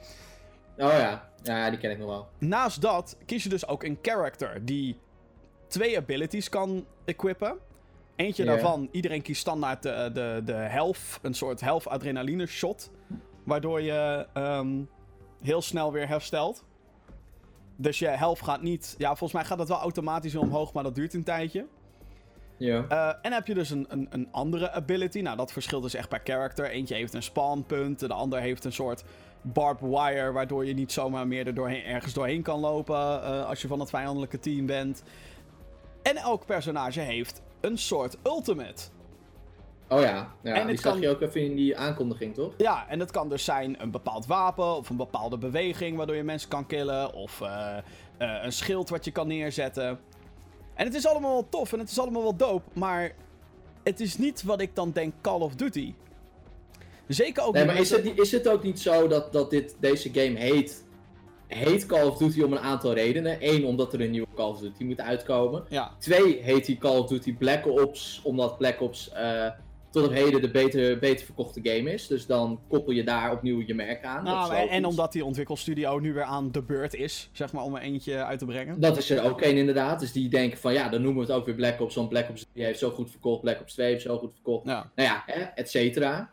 Oh 0.78 0.88
ja. 0.92 1.30
ja, 1.42 1.70
die 1.70 1.78
ken 1.78 1.90
ik 1.90 1.98
nog 1.98 2.08
wel. 2.08 2.28
Naast 2.38 2.80
dat 2.80 3.16
kies 3.26 3.42
je 3.42 3.48
dus 3.48 3.66
ook 3.66 3.82
een 3.82 3.98
character 4.02 4.64
die 4.64 4.98
twee 5.66 5.96
abilities 5.96 6.48
kan 6.48 6.86
equippen. 7.04 7.56
Eentje 8.16 8.44
daarvan, 8.44 8.88
iedereen 8.92 9.22
kiest 9.22 9.40
standaard 9.40 9.82
de, 9.82 10.10
de, 10.12 10.42
de 10.44 10.52
health, 10.52 10.98
een 11.22 11.34
soort 11.34 11.60
health 11.60 11.88
adrenaline 11.88 12.46
shot. 12.46 12.90
Waardoor 13.44 13.80
je 13.80 14.26
ehm, 14.32 14.82
heel 15.42 15.62
snel 15.62 15.92
weer 15.92 16.08
herstelt. 16.08 16.64
Dus 17.76 17.98
je 17.98 18.08
health 18.08 18.42
gaat 18.42 18.62
niet... 18.62 18.94
Ja, 18.98 19.08
volgens 19.08 19.32
mij 19.32 19.44
gaat 19.44 19.58
het 19.58 19.68
wel 19.68 19.78
automatisch 19.78 20.37
omhoog, 20.37 20.72
maar 20.72 20.82
dat 20.82 20.94
duurt 20.94 21.14
een 21.14 21.24
tijdje. 21.24 21.66
Ja. 22.56 22.84
Eh, 22.88 23.08
en 23.08 23.18
dan 23.22 23.32
heb 23.32 23.46
je 23.46 23.54
dus 23.54 23.70
een, 23.70 23.87
een, 23.88 24.06
een 24.10 24.28
andere 24.30 24.70
ability. 24.70 25.20
Nou, 25.20 25.37
dat 25.37 25.52
verschilt 25.52 25.82
dus 25.82 25.94
echt 25.94 26.08
per 26.08 26.20
character. 26.24 26.70
Eentje 26.70 26.94
heeft 26.94 27.14
een 27.14 27.22
spawnpunt, 27.22 27.98
de 27.98 28.12
ander 28.12 28.40
heeft 28.40 28.64
een 28.64 28.72
soort 28.72 29.04
barbed 29.42 29.90
wire, 29.90 30.32
waardoor 30.32 30.66
je 30.66 30.74
niet 30.74 30.92
zomaar 30.92 31.26
meer 31.26 31.46
er 31.46 31.54
doorheen, 31.54 31.84
ergens 31.84 32.12
doorheen 32.12 32.42
kan 32.42 32.60
lopen 32.60 32.96
eh, 32.96 33.46
als 33.46 33.62
je 33.62 33.68
van 33.68 33.80
het 33.80 33.90
vijandelijke 33.90 34.38
team 34.38 34.66
bent. 34.66 35.02
En 36.02 36.16
elk 36.16 36.46
personage 36.46 37.00
heeft 37.00 37.42
een 37.60 37.78
soort 37.78 38.16
ultimate. 38.24 38.82
Oh 39.88 40.01
ja. 40.01 40.35
ja 40.42 40.55
En 40.55 40.66
die 40.66 40.79
zag 40.79 40.92
kan- 40.92 41.01
je 41.01 41.09
ook 41.09 41.20
even 41.20 41.40
in 41.40 41.55
die 41.55 41.77
aankondiging, 41.77 42.35
toch? 42.35 42.53
Ja, 42.57 42.88
en 42.88 42.99
dat 42.99 43.11
kan 43.11 43.29
dus 43.29 43.44
zijn 43.44 43.83
een 43.83 43.90
bepaald 43.90 44.27
wapen 44.27 44.77
of 44.77 44.90
een 44.90 44.97
bepaalde 44.97 45.38
beweging 45.38 45.97
waardoor 45.97 46.16
je 46.16 46.23
mensen 46.23 46.49
kan 46.49 46.66
killen. 46.66 47.12
Of 47.14 47.40
eh, 47.40 47.77
eh, 48.16 48.44
een 48.44 48.53
schild 48.53 48.88
wat 48.88 49.05
je 49.05 49.11
kan 49.11 49.27
neerzetten. 49.27 50.01
En 50.75 50.85
het 50.87 50.94
is 50.94 51.07
allemaal 51.07 51.33
wel 51.33 51.49
tof 51.49 51.73
en 51.73 51.79
het 51.79 51.90
is 51.90 51.99
allemaal 51.99 52.23
wel 52.23 52.37
dope, 52.37 52.70
maar 52.79 53.12
het 53.83 54.01
is 54.01 54.18
niet 54.18 54.42
wat 54.42 54.61
ik 54.61 54.75
dan 54.75 54.90
denk 54.92 55.12
Call 55.20 55.40
of 55.40 55.55
Duty. 55.55 55.94
Zeker 57.07 57.42
ook 57.44 57.55
Nee, 57.55 57.64
maar 57.64 57.77
is 57.77 57.90
het, 57.90 58.18
is 58.18 58.33
het 58.33 58.49
ook 58.49 58.62
niet 58.62 58.81
zo 58.81 59.09
dat, 59.09 59.33
dat 59.33 59.51
dit, 59.51 59.77
deze 59.81 60.11
game 60.12 60.38
heet, 60.38 60.85
heet 61.47 61.87
Call 61.87 62.07
of 62.07 62.16
Duty 62.16 62.42
om 62.42 62.53
een 62.53 62.59
aantal 62.59 62.92
redenen? 62.92 63.37
Eén, 63.40 63.64
omdat 63.66 63.92
er 63.92 64.01
een 64.01 64.11
nieuwe 64.11 64.27
Call 64.35 64.49
of 64.51 64.61
Duty 64.61 64.85
moet 64.85 65.01
uitkomen. 65.01 65.64
Ja, 65.68 65.90
Twee, 65.99 66.42
heet 66.42 66.64
die 66.66 66.79
Call 66.79 66.99
of 66.99 67.07
Duty 67.09 67.35
Black 67.37 67.66
Ops, 67.66 68.20
omdat 68.25 68.59
Black 68.59 68.81
Ops 68.81 69.11
eh, 69.12 69.47
tot 69.94 70.07
op 70.07 70.12
heden 70.12 70.40
de 70.40 70.50
beter, 70.50 70.98
beter 70.98 71.24
verkochte 71.26 71.61
game 71.62 71.92
is. 71.92 72.07
Dus 72.07 72.26
dan 72.26 72.61
koppel 72.68 72.92
je 72.92 73.04
daar 73.04 73.33
opnieuw 73.33 73.62
je 73.66 73.74
merk 73.74 74.04
aan. 74.04 74.24
nou, 74.24 74.54
en, 74.54 74.68
en 74.68 74.85
omdat 74.85 75.12
die 75.12 75.24
ontwikkelstudio 75.24 75.98
nu 75.98 76.12
weer 76.12 76.22
aan 76.22 76.52
de 76.52 76.62
beurt 76.62 76.94
is, 76.94 77.28
zeg 77.33 77.52
maar, 77.52 77.62
om 77.64 77.74
er 77.74 77.83
eentje 77.83 78.24
uit 78.24 78.38
te 78.38 78.44
brengen. 78.44 78.80
Dat 78.80 78.96
is 78.96 79.11
er 79.11 79.24
ook 79.24 79.40
één 79.40 79.57
inderdaad. 79.57 80.00
Dus 80.00 80.12
die 80.12 80.28
denken 80.28 80.59
van 80.59 80.72
ja, 80.72 80.88
dan 80.88 81.02
noemen 81.02 81.26
we 81.26 81.33
het 81.33 81.40
ook 81.40 81.46
weer 81.46 81.54
Black 81.54 81.80
Ops. 81.80 81.94
Want 81.94 82.09
Black 82.09 82.28
Ops 82.28 82.46
3 82.52 82.64
heeft 82.64 82.78
zo 82.78 82.90
goed 82.90 83.11
verkocht, 83.11 83.40
Black 83.40 83.61
Ops 83.61 83.72
2 83.72 83.87
heeft 83.90 84.02
zo 84.02 84.18
goed 84.18 84.33
verkocht. 84.33 84.66
Ja. 84.66 84.90
Nou 84.94 85.09
ja, 85.09 85.22
hè, 85.26 85.40
et 85.42 85.70
cetera. 85.70 86.30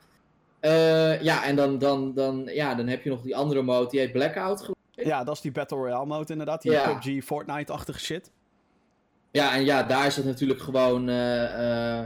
Eh, 0.60 1.22
ja, 1.22 1.46
en 1.46 1.56
dan, 1.56 1.78
dan, 1.78 2.14
dan, 2.14 2.50
ja, 2.54 2.76
dan 2.76 2.88
heb 2.88 3.04
je 3.04 3.10
nog 3.10 3.22
die 3.22 3.36
andere 3.36 3.62
mode, 3.62 3.90
die 3.90 4.00
heet 4.00 4.12
Blackout. 4.12 4.70
ja, 4.92 5.24
dat 5.24 5.36
is 5.36 5.42
die 5.42 5.52
Battle 5.52 5.78
Royale 5.78 6.06
mode 6.06 6.32
inderdaad. 6.32 6.62
Die 6.62 6.72
Ja. 6.72 6.94
PUBG, 7.00 7.24
Fortnite-achtige 7.26 8.00
shit. 8.00 8.32
Ja, 9.32 9.56
en 9.56 9.66
ja, 9.66 9.84
daar 9.84 10.06
is 10.06 10.16
het 10.16 10.26
natuurlijk 10.26 10.62
gewoon. 10.62 11.10
eh, 11.10 12.00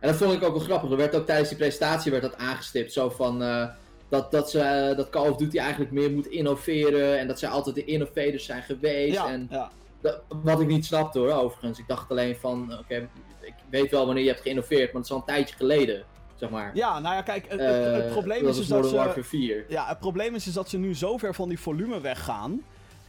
en 0.00 0.08
dat 0.08 0.16
vond 0.16 0.32
ik 0.32 0.42
ook 0.42 0.52
wel 0.54 0.64
grappig. 0.64 0.90
Er 0.90 0.96
werd 0.96 1.14
ook 1.14 1.26
tijdens 1.26 1.48
die 1.48 1.58
presentatie 1.58 2.10
werd 2.10 2.22
dat 2.22 2.36
aangestipt. 2.36 2.92
Zo 2.92 3.08
van. 3.10 3.42
eh, 3.42 3.66
dat, 4.10 4.30
dat, 4.30 4.50
ze, 4.50 4.60
eh, 4.60 4.96
dat 4.96 5.10
Call 5.10 5.28
of 5.28 5.36
Duty 5.36 5.58
eigenlijk 5.58 5.90
meer 5.90 6.10
moet 6.10 6.26
innoveren. 6.26 7.18
En 7.18 7.26
dat 7.26 7.38
zij 7.38 7.48
altijd 7.48 7.74
de 7.74 7.84
innovators 7.84 8.44
zijn 8.44 8.62
geweest. 8.62 9.14
Ja, 9.14 9.28
En 9.28 9.46
ja. 9.50 9.70
dat- 10.00 10.20
wat 10.28 10.60
ik 10.60 10.66
niet 10.66 10.86
snapte 10.86 11.18
hoor, 11.18 11.30
overigens. 11.32 11.78
Ik 11.78 11.88
dacht 11.88 12.10
alleen 12.10 12.36
van. 12.36 12.72
Oké, 12.78 13.08
ik 13.40 13.54
weet 13.70 13.90
wel 13.90 14.04
wanneer 14.06 14.22
je 14.24 14.28
hebt 14.30 14.42
geïnnoveerd. 14.42 14.84
Maar 14.92 14.94
het 14.94 15.04
is 15.04 15.10
al 15.10 15.16
een 15.16 15.24
tijdje 15.24 15.54
geleden. 15.56 16.02
Zeg 16.36 16.50
maar. 16.50 16.70
ja, 16.74 16.98
nou 16.98 17.14
ja, 17.14 17.22
kijk, 17.22 17.44
het, 17.48 17.60
het- 17.60 17.84
het 17.94 18.04
Eh, 18.04 18.10
probleem 18.10 18.42
dat 18.44 18.54
is, 18.54 18.60
is 18.60 18.66
dat 18.66 18.86
ze... 18.88 18.94
Warfare 18.96 19.24
4. 19.24 19.64
Ja, 19.68 19.86
het 19.86 19.98
probleem 19.98 20.34
is, 20.34 20.46
is 20.46 20.52
dat 20.52 20.68
ze 20.68 20.78
nu 20.78 20.94
zo 20.94 21.16
ver 21.16 21.34
van 21.34 21.48
die 21.48 21.60
volume 21.60 22.00
weggaan. 22.00 22.62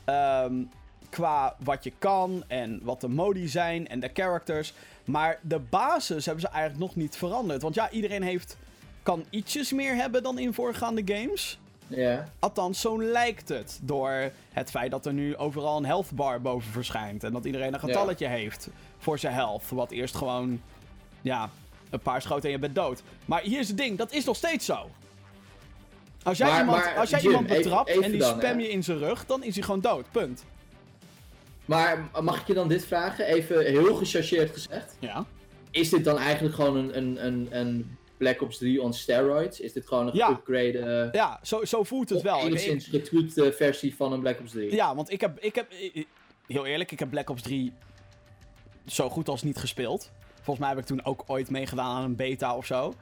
ehm, 0.05 0.53
qua 1.09 1.55
wat 1.63 1.83
je 1.83 1.91
kan 1.99 2.43
en 2.47 2.79
wat 2.83 3.01
de 3.01 3.07
modi 3.07 3.47
zijn 3.47 3.87
en 3.87 3.99
de 3.99 4.09
characters. 4.13 4.73
Maar 5.05 5.39
de 5.41 5.59
basis 5.59 6.25
hebben 6.25 6.43
ze 6.43 6.49
eigenlijk 6.49 6.83
nog 6.83 6.95
niet 6.95 7.17
veranderd. 7.17 7.61
Want 7.61 7.75
ja, 7.75 7.89
iedereen 7.89 8.23
heeft, 8.23 8.57
kan 9.03 9.25
ietsjes 9.29 9.71
meer 9.73 9.95
hebben 9.95 10.23
dan 10.23 10.39
in 10.39 10.53
voorgaande 10.53 11.01
games. 11.05 11.59
Ja. 11.87 12.29
Althans, 12.39 12.81
zo 12.81 13.01
lijkt 13.01 13.49
het. 13.49 13.79
Door 13.81 14.31
het 14.49 14.69
feit 14.69 14.91
dat 14.91 15.05
er 15.05 15.13
nu 15.13 15.37
overal 15.37 15.77
een 15.77 15.85
health 15.85 16.11
bar 16.11 16.41
boven 16.41 16.71
verschijnt. 16.71 17.23
En 17.23 17.33
dat 17.33 17.45
iedereen 17.45 17.73
een 17.73 17.79
getalletje 17.79 18.27
heeft 18.27 18.69
voor 18.97 19.19
zijn 19.19 19.33
health. 19.33 19.69
Wat 19.69 19.91
eerst 19.91 20.15
gewoon, 20.15 20.61
ja, 21.21 21.49
een 21.89 21.99
paar 21.99 22.21
schoten 22.21 22.43
en 22.43 22.51
je 22.51 22.59
bent 22.59 22.75
dood. 22.75 23.03
Maar 23.25 23.41
hier 23.41 23.59
is 23.59 23.67
het 23.67 23.77
ding, 23.77 23.97
dat 23.97 24.11
is 24.11 24.25
nog 24.25 24.35
steeds 24.35 24.65
zo. 24.65 24.89
Als 26.23 26.37
jij 26.37 26.49
Maar- 26.49 26.59
iemand, 26.59 26.83
maar, 26.83 26.97
als 26.97 27.09
jij 27.09 27.19
Jim, 27.21 27.29
iemand 27.31 27.47
betrapt 27.47 27.89
even 27.89 28.03
en 28.03 28.11
die 28.11 28.19
dan, 28.19 28.29
spam 28.29 28.57
hè. 28.57 28.63
je 28.63 28.69
in 28.69 28.83
zijn 28.83 28.97
rug, 28.97 29.25
dan 29.25 29.43
is 29.43 29.55
hij 29.55 29.63
gewoon 29.63 29.81
dood. 29.81 30.11
Punt. 30.11 30.43
Maar 31.69 32.09
mag 32.21 32.41
ik 32.41 32.47
je 32.47 32.53
dan 32.53 32.67
dit 32.67 32.85
vragen? 32.85 33.25
Even 33.25 33.65
heel 33.65 33.95
gechargeerd 33.95 34.51
gezegd. 34.51 34.97
Ja. 34.99 35.25
Is 35.71 35.89
dit 35.89 36.03
dan 36.03 36.17
eigenlijk 36.17 36.55
gewoon 36.55 36.75
een, 36.75 36.97
een, 36.97 37.25
een, 37.25 37.47
een 37.51 37.97
Black 38.17 38.41
Ops 38.41 38.57
3 38.57 38.81
on 38.81 38.93
steroids? 38.93 39.59
Is 39.59 39.73
dit 39.73 39.87
gewoon 39.87 40.07
een 40.07 40.15
Ja. 40.15 40.29
upgrade, 40.29 40.79
eh 40.79 41.11
Ja, 41.11 41.39
zo, 41.43 41.65
zo 41.65 41.83
voelt 41.83 42.09
het 42.09 42.21
wel. 42.21 42.39
Enigszins 42.39 42.87
getweakte 42.87 43.53
versie 43.53 43.95
van 43.95 44.13
een 44.13 44.19
Black 44.19 44.39
Ops 44.39 44.51
3? 44.51 44.75
Ja, 44.75 44.95
want 44.95 45.11
ik 45.11 45.21
heb, 45.21 45.39
ik 45.39 45.55
heb, 45.55 45.71
heel 46.47 46.65
eerlijk, 46.65 46.91
ik 46.91 46.99
heb 46.99 47.09
Black 47.09 47.29
Ops 47.29 47.41
3 47.41 47.73
zo 48.85 49.09
goed 49.09 49.29
als 49.29 49.43
niet 49.43 49.57
gespeeld. 49.57 50.11
Volgens 50.35 50.59
mij 50.59 50.69
heb 50.69 50.77
ik 50.77 50.85
toen 50.85 51.05
ook 51.05 51.23
ooit 51.27 51.49
meegedaan 51.49 51.95
aan 51.97 52.03
een 52.03 52.15
beta 52.15 52.55
of 52.55 52.65
zo. 52.65 52.93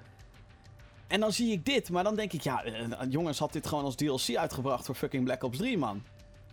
En 1.07 1.19
dan 1.19 1.31
zie 1.31 1.51
ik 1.51 1.65
dit, 1.65 1.89
maar 1.89 2.03
dan 2.03 2.15
denk 2.15 2.33
ik, 2.33 2.41
ja, 2.41 2.63
eh, 2.63 2.73
jongens, 3.09 3.39
had 3.39 3.53
dit 3.53 3.67
gewoon 3.67 3.83
als 3.83 3.95
DLC 3.95 4.35
uitgebracht 4.35 4.85
voor 4.85 4.95
fucking 4.95 5.23
Black 5.23 5.43
Ops 5.43 5.57
3, 5.57 5.77
man. 5.77 6.03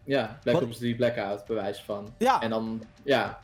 Ja, 0.04 0.38
Black 0.42 0.54
Wat- 0.54 0.64
Ops 0.64 0.78
3 0.78 0.94
Blackout, 0.94 1.44
bewijs 1.46 1.82
van. 1.82 2.14
Ja, 2.18 2.42
En 2.42 2.50
dan, 2.50 2.82
ja. 3.02 3.40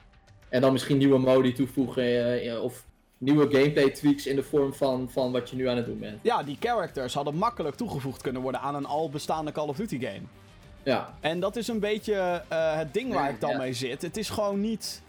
En 0.49 0.61
dan 0.61 0.73
misschien 0.73 0.99
nieuwe 0.99 1.19
modi 1.19 1.53
toevoegen 1.53 2.41
eh, 2.43 2.63
of 2.63 2.85
nieuwe 3.19 3.51
gameplay 3.51 3.91
tweaks 3.91 4.27
in 4.27 4.37
de 4.37 4.43
vorm 4.43 4.75
van, 4.75 5.11
van 5.11 5.33
wat 5.33 5.51
je 5.51 5.57
nu 5.57 5.69
aan 5.69 5.77
het 5.77 5.87
doen 5.87 5.99
bent. 5.99 6.19
ja, 6.23 6.43
die 6.43 6.57
characters 6.61 7.15
hadden 7.15 7.35
makkelijk 7.35 7.77
toegevoegd 7.77 8.23
kunnen 8.23 8.43
worden 8.43 8.61
aan 8.61 8.75
een 8.75 8.87
al 8.87 9.11
bestaande 9.11 9.53
Call 9.53 9.69
of 9.69 9.77
Duty 9.77 10.01
game. 10.01 10.21
Ja, 10.83 11.15
En 11.21 11.41
dat 11.41 11.57
is 11.57 11.69
een 11.69 11.81
beetje 11.81 12.43
eh, 12.49 12.77
het 12.77 12.95
ding 12.95 13.13
waar 13.13 13.25
Ja, 13.25 13.29
ik 13.35 13.41
dan 13.41 13.51
ja. 13.51 13.57
mee 13.59 13.73
zit. 13.73 14.03
Het 14.03 14.17
is 14.17 14.29
gewoon 14.31 14.61
niet 14.61 15.03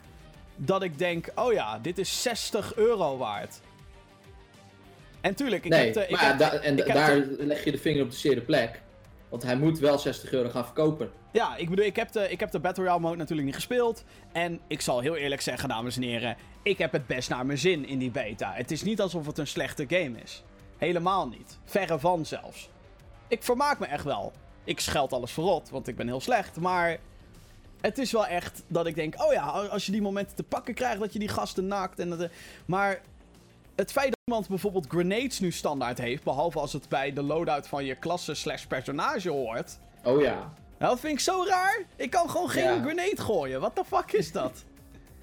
dat 0.56 0.84
ik 0.84 0.98
denk, 0.98 1.28
oh 1.36 1.54
ja, 1.54 1.80
dit 1.80 1.98
is 1.98 2.22
60 2.22 2.76
euro 2.76 3.18
waard. 3.18 3.60
En 5.22 5.36
tuurlijk, 5.36 5.64
ik 5.66 5.72
nee, 5.72 5.86
heb 5.86 5.94
de, 5.94 6.02
ik 6.04 6.10
maar 6.12 6.22
ja, 6.22 6.28
heb- 6.28 6.38
da- 6.40 6.52
en 6.54 6.78
ik 6.78 6.86
heb 6.86 6.96
daar 6.96 7.16
de- 7.16 7.36
leg 7.40 7.64
je 7.64 7.72
de 7.72 7.78
vinger 7.78 8.04
op 8.04 8.10
de 8.12 8.16
zere 8.18 8.42
plek. 8.42 8.82
Want 9.32 9.44
hij 9.44 9.58
moet 9.58 9.80
wel 9.80 10.00
60 10.00 10.32
euro 10.32 10.50
gaan 10.50 10.66
verkopen. 10.66 11.12
Ja, 11.32 11.56
ik 11.56 11.70
bedoel, 11.70 11.86
ik 11.86 11.96
heb, 11.96 12.12
de, 12.12 12.30
ik 12.30 12.40
heb 12.40 12.52
de 12.52 12.60
Battle 12.60 12.84
Royale 12.84 13.02
mode 13.02 13.18
natuurlijk 13.18 13.46
niet 13.46 13.56
gespeeld. 13.56 14.04
En 14.32 14.60
ik 14.68 14.82
zal 14.82 15.00
heel 15.00 15.16
eerlijk 15.16 15.42
zeggen, 15.42 15.70
dames 15.70 15.96
en 15.96 16.02
heren, 16.02 16.38
ik 16.64 16.78
heb 16.78 16.92
het 16.92 17.08
best 17.08 17.30
naar 17.30 17.46
mijn 17.46 17.58
zin 17.58 17.86
in 17.86 18.00
die 18.00 18.12
beta. 18.12 18.52
Het 18.54 18.72
is 18.72 18.84
niet 18.84 19.02
alsof 19.02 19.26
het 19.26 19.38
een 19.38 19.48
slechte 19.48 19.86
game 19.88 20.22
is. 20.24 20.44
Helemaal 20.78 21.28
niet. 21.28 21.60
Verre 21.66 22.00
van 22.00 22.26
zelfs. 22.26 22.70
Ik 23.28 23.44
vermaak 23.44 23.80
me 23.80 23.86
echt 23.86 24.04
wel. 24.04 24.32
Ik 24.64 24.80
scheld 24.80 25.14
alles 25.14 25.32
verrot, 25.32 25.70
want 25.70 25.88
ik 25.88 25.96
ben 25.96 26.08
heel 26.08 26.22
slecht. 26.22 26.60
Maar 26.60 26.98
het 27.82 27.98
is 27.98 28.12
wel 28.12 28.26
echt 28.26 28.64
dat 28.68 28.86
ik 28.86 28.96
denk, 28.96 29.24
oh 29.24 29.34
ja, 29.34 29.46
als 29.48 29.86
je 29.86 29.92
die 29.92 30.02
momenten 30.02 30.36
te 30.36 30.44
pakken 30.44 30.74
krijgt, 30.74 31.00
dat 31.00 31.14
je 31.14 31.20
die 31.20 31.28
gasten 31.28 31.68
naakt. 31.68 32.00
En 32.00 32.10
dat, 32.10 32.30
maar 32.66 33.02
het 33.76 33.92
feit 33.92 34.08
dat 34.10 34.18
iemand 34.26 34.48
bijvoorbeeld 34.48 34.88
grenades 34.88 35.40
nu 35.40 35.52
standaard 35.52 35.98
heeft, 35.98 36.24
behalve 36.24 36.60
als 36.60 36.74
het 36.74 36.90
bij 36.90 37.14
de 37.14 37.22
loadout 37.24 37.68
van 37.68 37.86
je 37.86 37.96
klasse 37.96 38.34
slash 38.34 38.66
personage 38.66 39.30
hoort. 39.30 39.78
Oh 40.04 40.22
ja. 40.22 40.34
Nou, 40.78 40.92
dat 40.94 41.00
vind 41.00 41.14
ik 41.14 41.20
zo 41.20 41.44
raar. 41.48 41.82
Ik 41.96 42.10
kan 42.10 42.30
gewoon 42.30 42.50
geen 42.50 42.64
Ja. 42.64 42.82
grenade 42.82 43.22
gooien. 43.22 43.62
Wat 43.62 43.76
de 43.76 43.84
fuck 43.86 44.12
is 44.12 44.32
dat? 44.32 44.64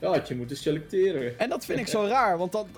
Ja, 0.01 0.09
had 0.09 0.29
je 0.29 0.37
moeten 0.37 0.57
selecteren. 0.57 1.39
En 1.39 1.49
dat 1.49 1.65
vind 1.65 1.79
ik 1.79 1.87
zo 1.87 2.05
raar, 2.07 2.39
want 2.39 2.53
dan, 2.53 2.69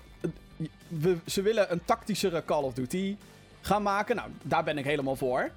we, 0.89 1.17
ze 1.27 1.43
willen 1.43 1.73
een 1.73 1.85
tactischere 1.85 2.45
Call 2.45 2.63
of 2.63 2.73
Duty 2.75 3.17
gaan 3.61 3.83
maken. 3.83 4.17
Nou, 4.17 4.31
daar 4.43 4.65
ben 4.65 4.79
ik 4.79 4.85
helemaal 4.85 5.17
voor. 5.17 5.51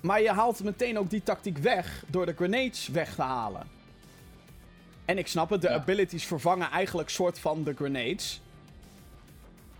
Maar 0.00 0.22
je 0.22 0.30
haalt 0.30 0.62
meteen 0.62 0.98
ook 0.98 1.10
die 1.10 1.22
tactiek 1.22 1.58
weg 1.58 2.04
door 2.06 2.26
de 2.26 2.32
grenades 2.34 2.88
weg 2.88 3.14
te 3.14 3.22
halen. 3.22 3.66
En 5.04 5.18
ik 5.18 5.26
snap 5.26 5.50
het, 5.50 5.60
de 5.62 5.68
Ja. 5.68 5.74
abilities 5.74 6.26
vervangen 6.26 6.70
eigenlijk 6.70 7.08
soort 7.08 7.38
van 7.38 7.62
de 7.64 7.74
grenades. 7.74 8.40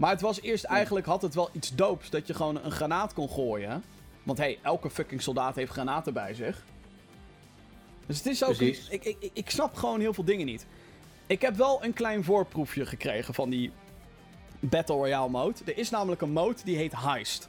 Maar 0.02 0.10
het 0.10 0.20
was 0.20 0.40
eerst 0.40 0.64
eigenlijk, 0.64 1.06
had 1.06 1.22
het 1.22 1.34
wel 1.34 1.50
iets 1.52 1.74
doops 1.74 2.10
dat 2.10 2.26
je 2.26 2.34
gewoon 2.34 2.64
een 2.64 2.70
granaat 2.70 3.12
kon 3.12 3.28
gooien. 3.28 3.82
Want 4.22 4.38
hey, 4.38 4.58
elke 4.62 4.90
fucking 4.90 5.22
soldaat 5.22 5.54
heeft 5.54 5.72
granaten 5.72 6.12
bij 6.12 6.34
zich. 6.34 6.64
Dus 8.06 8.16
het 8.16 8.26
is 8.26 8.44
ook. 8.44 8.56
Precies. 8.56 8.88
Ik, 8.88 9.04
ik, 9.04 9.30
ik- 9.32 9.50
snap 9.50 9.74
gewoon 9.74 10.00
heel 10.00 10.14
veel 10.14 10.24
dingen 10.24 10.46
niet. 10.46 10.66
Ik 11.26 11.40
heb 11.40 11.54
wel 11.54 11.84
een 11.84 11.92
klein 11.92 12.24
voorproefje 12.24 12.86
gekregen 12.86 13.34
van 13.34 13.50
die 13.50 13.72
Battle 14.60 14.94
Royale 14.94 15.30
mode. 15.30 15.58
Er 15.64 15.78
is 15.78 15.90
namelijk 15.90 16.20
een 16.20 16.32
mode 16.32 16.58
die 16.64 16.76
heet 16.76 16.96
Heist. 16.96 17.48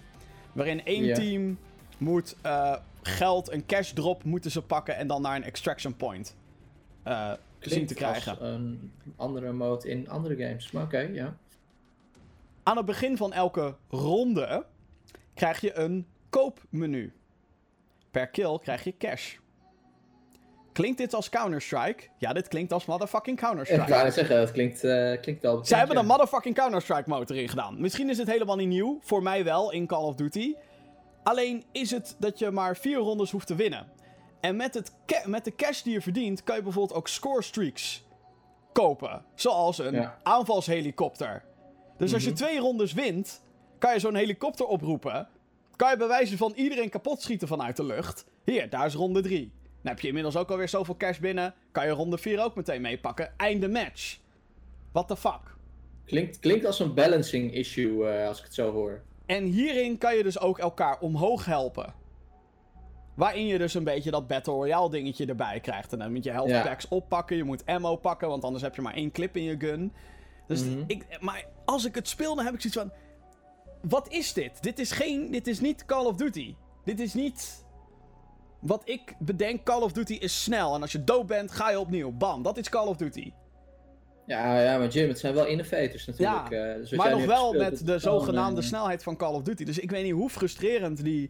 Waarin 0.51 0.85
één 0.85 1.13
team 1.13 1.57
moet 1.97 2.35
eh, 2.41 2.75
geld, 3.01 3.51
een 3.51 3.65
cash 3.65 3.91
drop 3.91 4.23
moeten 4.23 4.51
ze 4.51 4.61
pakken 4.61 4.95
en 4.97 5.07
dan 5.07 5.21
naar 5.21 5.35
een 5.35 5.43
extraction 5.43 5.95
point 5.95 6.35
eh, 7.03 7.31
zien 7.59 7.85
te 7.85 7.93
krijgen. 7.93 8.45
een 8.45 8.91
andere 9.15 9.51
mode 9.51 9.89
in 9.89 10.09
andere 10.09 10.35
games. 10.35 10.71
Maar 10.71 10.83
oké, 10.83 10.99
ja. 10.99 11.37
Aan 12.63 12.77
het 12.77 12.85
begin 12.85 13.17
van 13.17 13.33
elke 13.33 13.75
ronde 13.89 14.65
krijg 15.33 15.61
je 15.61 15.77
een 15.77 16.07
koopmenu. 16.29 17.13
Per 18.11 18.27
kill 18.27 18.59
krijg 18.61 18.83
je 18.83 18.97
cash. 18.97 19.35
Klinkt 20.71 20.97
dit 20.97 21.13
als 21.13 21.29
Counter-Strike? 21.29 22.03
Ja, 22.17 22.33
dit 22.33 22.47
klinkt 22.47 22.73
als 22.73 22.85
motherfucking 22.85 23.37
Ik 23.37 23.43
Counter-Strike. 23.43 23.89
wou 23.91 24.03
net 24.03 24.13
zeggen, 24.13 24.35
dat 24.35 24.51
klinkt, 24.51 24.83
eh, 24.83 24.91
klinkt 25.21 25.41
wel 25.41 25.51
bekend, 25.51 25.67
Ze 25.67 25.75
hebben 25.75 25.95
ja. 25.95 26.01
een 26.01 26.07
motherfucking 26.07 26.55
Counter-Strike 26.55 27.09
mode 27.09 27.33
erin 27.33 27.49
gedaan. 27.49 27.81
Misschien 27.81 28.09
is 28.09 28.17
het 28.17 28.27
helemaal 28.27 28.55
niet 28.55 28.67
nieuw. 28.67 28.99
Voor 29.01 29.23
mij 29.23 29.43
wel 29.43 29.71
in 29.71 29.87
Call 29.87 30.03
of 30.03 30.15
Duty. 30.15 30.55
Alleen 31.23 31.63
is 31.71 31.91
het 31.91 32.15
dat 32.19 32.39
je 32.39 32.51
maar 32.51 32.77
vier 32.77 32.97
rondes 32.97 33.31
hoeft 33.31 33.47
te 33.47 33.55
winnen. 33.55 33.87
En 34.39 34.55
met, 34.55 34.73
het 34.73 34.91
met 35.25 35.45
de 35.45 35.55
cash 35.55 35.81
die 35.81 35.93
je 35.93 36.01
verdient, 36.01 36.43
kan 36.43 36.55
je 36.55 36.61
bijvoorbeeld 36.63 36.97
ook 36.97 37.07
score 37.07 37.41
streaks 37.41 38.03
kopen. 38.71 39.25
Zoals 39.35 39.77
een 39.77 39.93
Ja. 39.93 40.17
aanvalshelikopter. 40.23 41.43
Dus 42.03 42.13
als 42.13 42.23
je 42.23 42.29
Mhm. 42.29 42.37
twee 42.37 42.59
rondes 42.59 42.93
wint, 42.93 43.41
kan 43.77 43.93
je 43.93 43.99
zo'n 43.99 44.15
helikopter 44.15 44.65
oproepen. 44.65 45.27
Kan 45.75 45.89
je 45.91 45.97
bij 45.97 46.07
wijze 46.07 46.37
van 46.37 46.53
iedereen 46.55 46.89
kapot 46.89 47.21
schieten 47.21 47.47
vanuit 47.47 47.75
de 47.77 47.83
lucht. 47.85 48.25
Hier, 48.45 48.69
daar 48.69 48.85
is 48.85 48.93
ronde 48.93 49.21
3. 49.21 49.51
Dan 49.81 49.91
heb 49.91 49.99
je 49.99 50.07
inmiddels 50.07 50.37
ook 50.37 50.49
alweer 50.51 50.69
zoveel 50.69 50.97
cash 50.97 51.17
binnen. 51.19 51.53
Kan 51.71 51.85
je 51.85 51.91
ronde 51.91 52.17
4 52.17 52.43
ook 52.43 52.55
meteen 52.55 52.81
meepakken. 52.81 53.33
Einde 53.37 53.69
match. 53.69 54.17
What 54.91 55.07
the 55.07 55.15
fuck? 55.17 55.55
Klinkt, 56.05 56.39
klinkt 56.39 56.65
als 56.65 56.79
een 56.79 56.93
balancing 56.93 57.53
issue, 57.53 58.07
eh, 58.09 58.27
als 58.27 58.37
ik 58.37 58.43
het 58.43 58.53
zo 58.53 58.71
hoor. 58.71 59.01
En 59.25 59.43
hierin 59.43 59.97
kan 59.97 60.15
je 60.15 60.23
dus 60.23 60.39
ook 60.39 60.59
elkaar 60.59 60.99
omhoog 60.99 61.45
helpen. 61.45 61.93
Waarin 63.15 63.45
je 63.47 63.57
dus 63.57 63.73
een 63.73 63.83
beetje 63.83 64.11
dat 64.11 64.27
Battle 64.27 64.53
Royale 64.53 64.89
dingetje 64.89 65.25
erbij 65.25 65.59
krijgt. 65.59 65.93
En 65.93 65.99
dan 65.99 66.13
moet 66.13 66.23
je 66.23 66.31
health 66.31 66.49
Ja. 66.49 66.61
packs 66.63 66.87
oppakken, 66.87 67.35
je 67.37 67.43
moet 67.43 67.65
ammo 67.65 67.95
pakken, 67.95 68.27
want 68.27 68.43
anders 68.43 68.63
heb 68.63 68.75
je 68.75 68.81
maar 68.81 68.93
één 68.93 69.11
clip 69.11 69.35
in 69.37 69.43
je 69.43 69.55
gun. 69.59 69.93
Dus 70.47 70.63
Mhm. 70.63 70.83
ik, 70.87 71.05
maar 71.19 71.45
als 71.65 71.85
ik 71.85 71.95
het 71.95 72.07
speel, 72.07 72.35
dan 72.35 72.45
heb 72.45 72.53
ik 72.53 72.61
zoiets 72.61 72.79
van... 72.79 72.91
Wat 73.89 74.11
is 74.11 74.33
dit? 74.33 74.63
Dit 74.63 74.79
is, 74.79 74.91
geen, 74.91 75.31
dit 75.31 75.47
is 75.47 75.59
niet 75.59 75.85
Call 75.85 76.05
of 76.05 76.15
Duty. 76.15 76.55
Dit 76.85 76.99
is 76.99 77.13
niet... 77.13 77.65
Wat 78.59 78.81
ik 78.85 79.15
bedenk, 79.19 79.63
Call 79.63 79.81
of 79.81 79.91
Duty 79.91 80.13
is 80.13 80.43
snel. 80.43 80.75
En 80.75 80.81
als 80.81 80.91
je 80.91 81.03
dood 81.03 81.27
bent, 81.27 81.51
ga 81.51 81.69
je 81.69 81.79
opnieuw. 81.79 82.11
Bam, 82.11 82.43
dat 82.43 82.57
is 82.57 82.69
Call 82.69 82.87
of 82.87 82.97
Duty. 82.97 83.31
Ja, 84.25 84.61
ja, 84.61 84.77
maar 84.77 84.87
Jim, 84.87 85.07
het 85.07 85.19
zijn 85.19 85.33
wel 85.33 85.45
innovators 85.45 86.05
natuurlijk. 86.05 86.49
Ja, 86.49 86.77
wat 86.79 86.91
maar 86.91 87.09
nog 87.11 87.25
wel 87.25 87.49
gespeeld 87.49 87.69
met 87.71 87.85
de 87.85 87.99
zogenaamde 87.99 88.61
eh, 88.61 88.67
snelheid 88.67 89.03
van 89.03 89.15
Call 89.17 89.33
of 89.33 89.41
Duty. 89.41 89.63
Dus 89.63 89.79
ik 89.79 89.91
weet 89.91 90.03
niet 90.03 90.13
hoe 90.13 90.29
frustrerend 90.29 91.03
die 91.03 91.29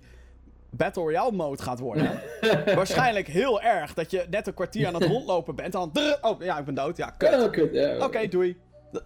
Battle 0.69 1.01
Royale 1.03 1.31
mode 1.31 1.61
gaat 1.63 1.79
worden. 1.79 2.21
Waarschijnlijk 2.75 3.27
heel 3.27 3.61
erg 3.61 3.93
dat 3.93 4.11
je 4.11 4.25
net 4.29 4.47
een 4.47 4.53
kwartier 4.53 4.87
aan 4.87 4.93
het 4.93 5.03
rondlopen 5.05 5.55
bent. 5.55 5.73
En 5.73 5.79
dan. 5.79 5.91
drrr, 5.91 6.17
oh 6.21 6.41
ja, 6.41 6.57
ik 6.59 6.65
ben 6.65 6.75
dood. 6.75 6.97
Ja, 6.97 7.09
kut. 7.09 7.73
Ja. 7.73 8.05
Oké, 8.05 8.27
doei. 8.27 8.57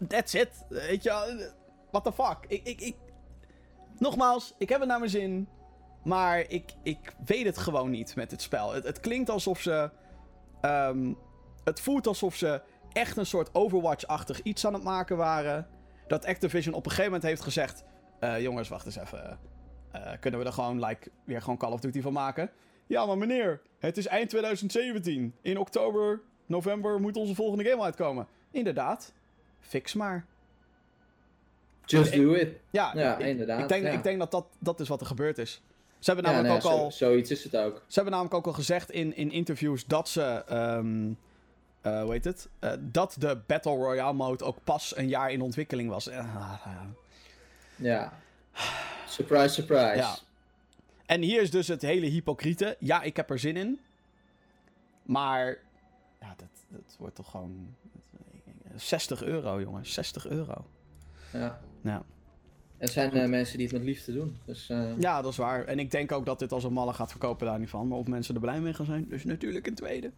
That's 0.08 0.34
it. 0.34 0.66
Weet 0.70 1.04
je, 1.04 1.52
what 1.92 2.04
the 2.04 2.14
fuck. 2.14 2.38
Ik, 2.48 2.64
ik, 2.64 2.82
ik... 2.82 2.96
Nogmaals, 3.98 4.54
ik 4.58 4.70
heb 4.70 4.80
het 4.80 4.90
naar 4.90 5.00
mijn 5.00 5.12
zin. 5.12 5.48
Maar 6.04 6.40
ik, 6.40 6.74
ik 6.84 7.14
weet 7.26 7.46
het 7.46 7.58
gewoon 7.58 7.90
niet 7.90 8.16
met 8.16 8.32
het 8.32 8.42
spel. 8.42 8.74
Het, 8.74 8.84
het 8.84 9.00
klinkt 9.00 9.30
alsof 9.30 9.60
ze. 9.62 9.90
ehm, 10.62 11.14
het 11.64 11.80
voelt 11.80 12.08
alsof 12.08 12.36
ze 12.36 12.62
echt 12.92 13.18
een 13.18 13.26
soort 13.26 13.56
Overwatch-achtig 13.56 14.42
iets 14.42 14.66
aan 14.66 14.74
het 14.74 14.84
maken 14.84 15.18
waren. 15.18 15.68
Dat 16.08 16.26
Activision 16.26 16.74
op 16.74 16.84
een 16.86 16.92
gegeven 16.92 17.12
moment 17.12 17.30
heeft 17.30 17.42
gezegd: 17.42 17.84
eh, 18.20 18.42
Jongens, 18.42 18.70
wacht 18.70 18.86
eens 18.86 18.98
even. 18.98 19.40
Eh, 19.92 20.12
kunnen 20.20 20.40
we 20.40 20.46
er 20.46 20.54
gewoon 20.54 20.86
like, 20.86 21.12
weer 21.26 21.42
gewoon 21.42 21.58
Call 21.58 21.72
of 21.72 21.80
Duty 21.80 22.02
van 22.02 22.14
maken? 22.14 22.52
Ja, 22.88 23.06
maar 23.06 23.18
meneer, 23.18 23.62
het 23.80 23.98
is 23.98 24.08
eind 24.08 24.30
2017. 24.30 25.36
In 25.42 25.58
oktober, 25.58 26.22
november 26.46 27.00
moet 27.00 27.18
onze 27.18 27.36
volgende 27.36 27.70
game 27.70 27.84
uitkomen. 27.84 28.28
Inderdaad. 28.52 29.14
Fix 29.68 29.94
maar. 29.94 30.26
Just 31.86 32.14
do 32.14 32.34
it. 32.34 32.50
Ja, 32.70 32.92
Ja, 32.96 33.18
ik, 33.18 33.26
inderdaad, 33.26 33.60
Ik 33.62 33.68
denk, 33.68 33.84
ja. 33.84 33.90
ik 33.92 34.04
denk 34.04 34.20
dat, 34.20 34.32
dat 34.32 34.46
dat 34.60 34.80
is 34.80 34.88
wat 34.88 35.02
er 35.02 35.08
gebeurd 35.08 35.38
is. 35.38 35.62
Ze 36.00 36.12
hebben 36.14 36.32
namelijk 36.34 36.54
ook 36.56 36.72
zo- 36.72 36.78
al. 36.78 36.92
zoiets 36.92 37.32
is 37.32 37.44
het 37.44 37.56
ook. 37.58 37.76
Ze 37.88 37.94
hebben 37.94 38.12
namelijk 38.12 38.36
ook 38.36 38.46
al 38.48 38.54
gezegd 38.54 38.92
in, 38.92 39.16
in 39.16 39.32
interviews 39.32 39.86
dat 39.86 40.10
ze. 40.10 40.22
ehm 40.48 41.12
eh, 41.82 42.02
hoe 42.02 42.12
heet 42.12 42.24
het? 42.26 42.48
Eh, 42.60 42.72
dat 42.80 43.16
de 43.20 43.38
Battle 43.46 43.76
Royale 43.76 44.14
mode 44.14 44.44
ook 44.44 44.58
pas 44.64 44.96
een 44.98 45.08
jaar 45.08 45.32
in 45.32 45.42
ontwikkeling 45.42 45.90
was. 45.90 46.08
Eh, 46.08 46.34
Ja. 47.76 48.14
Surprise, 49.08 49.50
surprise. 49.54 49.96
Ja. 49.96 50.16
En 51.06 51.22
hier 51.22 51.42
is 51.42 51.52
dus 51.52 51.68
het 51.68 51.82
hele 51.82 52.06
hypocriete. 52.06 52.76
Ja, 52.80 53.02
ik 53.02 53.16
heb 53.16 53.30
er 53.30 53.40
zin 53.40 53.58
in. 53.58 53.80
Maar. 55.04 55.58
Ja, 56.22 56.34
dat, 56.38 56.48
dat 56.68 56.96
wordt 57.00 57.16
toch 57.16 57.32
gewoon. 57.32 57.76
60 58.78 59.24
euro, 59.24 59.62
jongen. 59.62 59.86
60 59.86 60.28
euro. 60.28 60.66
Ja. 61.34 61.60
Ja. 61.82 62.04
Er 62.78 62.88
zijn 62.88 63.12
eh, 63.12 63.28
mensen 63.30 63.58
die 63.58 63.68
het 63.68 63.76
met 63.76 63.86
liefde 63.86 64.14
doen. 64.14 64.38
Dus, 64.46 64.70
eh, 64.70 65.00
ja, 65.00 65.22
dat 65.22 65.32
is 65.32 65.38
waar. 65.38 65.66
En 65.66 65.80
ik 65.80 65.92
denk 65.92 66.12
ook 66.12 66.26
dat 66.26 66.40
dit 66.40 66.52
als 66.52 66.64
een 66.64 66.74
malle 66.74 66.94
gaat 66.94 67.10
verkopen, 67.10 67.48
daar 67.48 67.60
niet 67.60 67.70
van. 67.70 67.88
Maar 67.88 67.98
of 67.98 68.08
mensen 68.08 68.36
er 68.36 68.42
blij 68.42 68.60
mee 68.60 68.74
gaan 68.74 68.86
zijn, 68.86 69.06
dus 69.10 69.24
natuurlijk 69.24 69.68
een 69.68 69.76
tweede. 69.76 70.12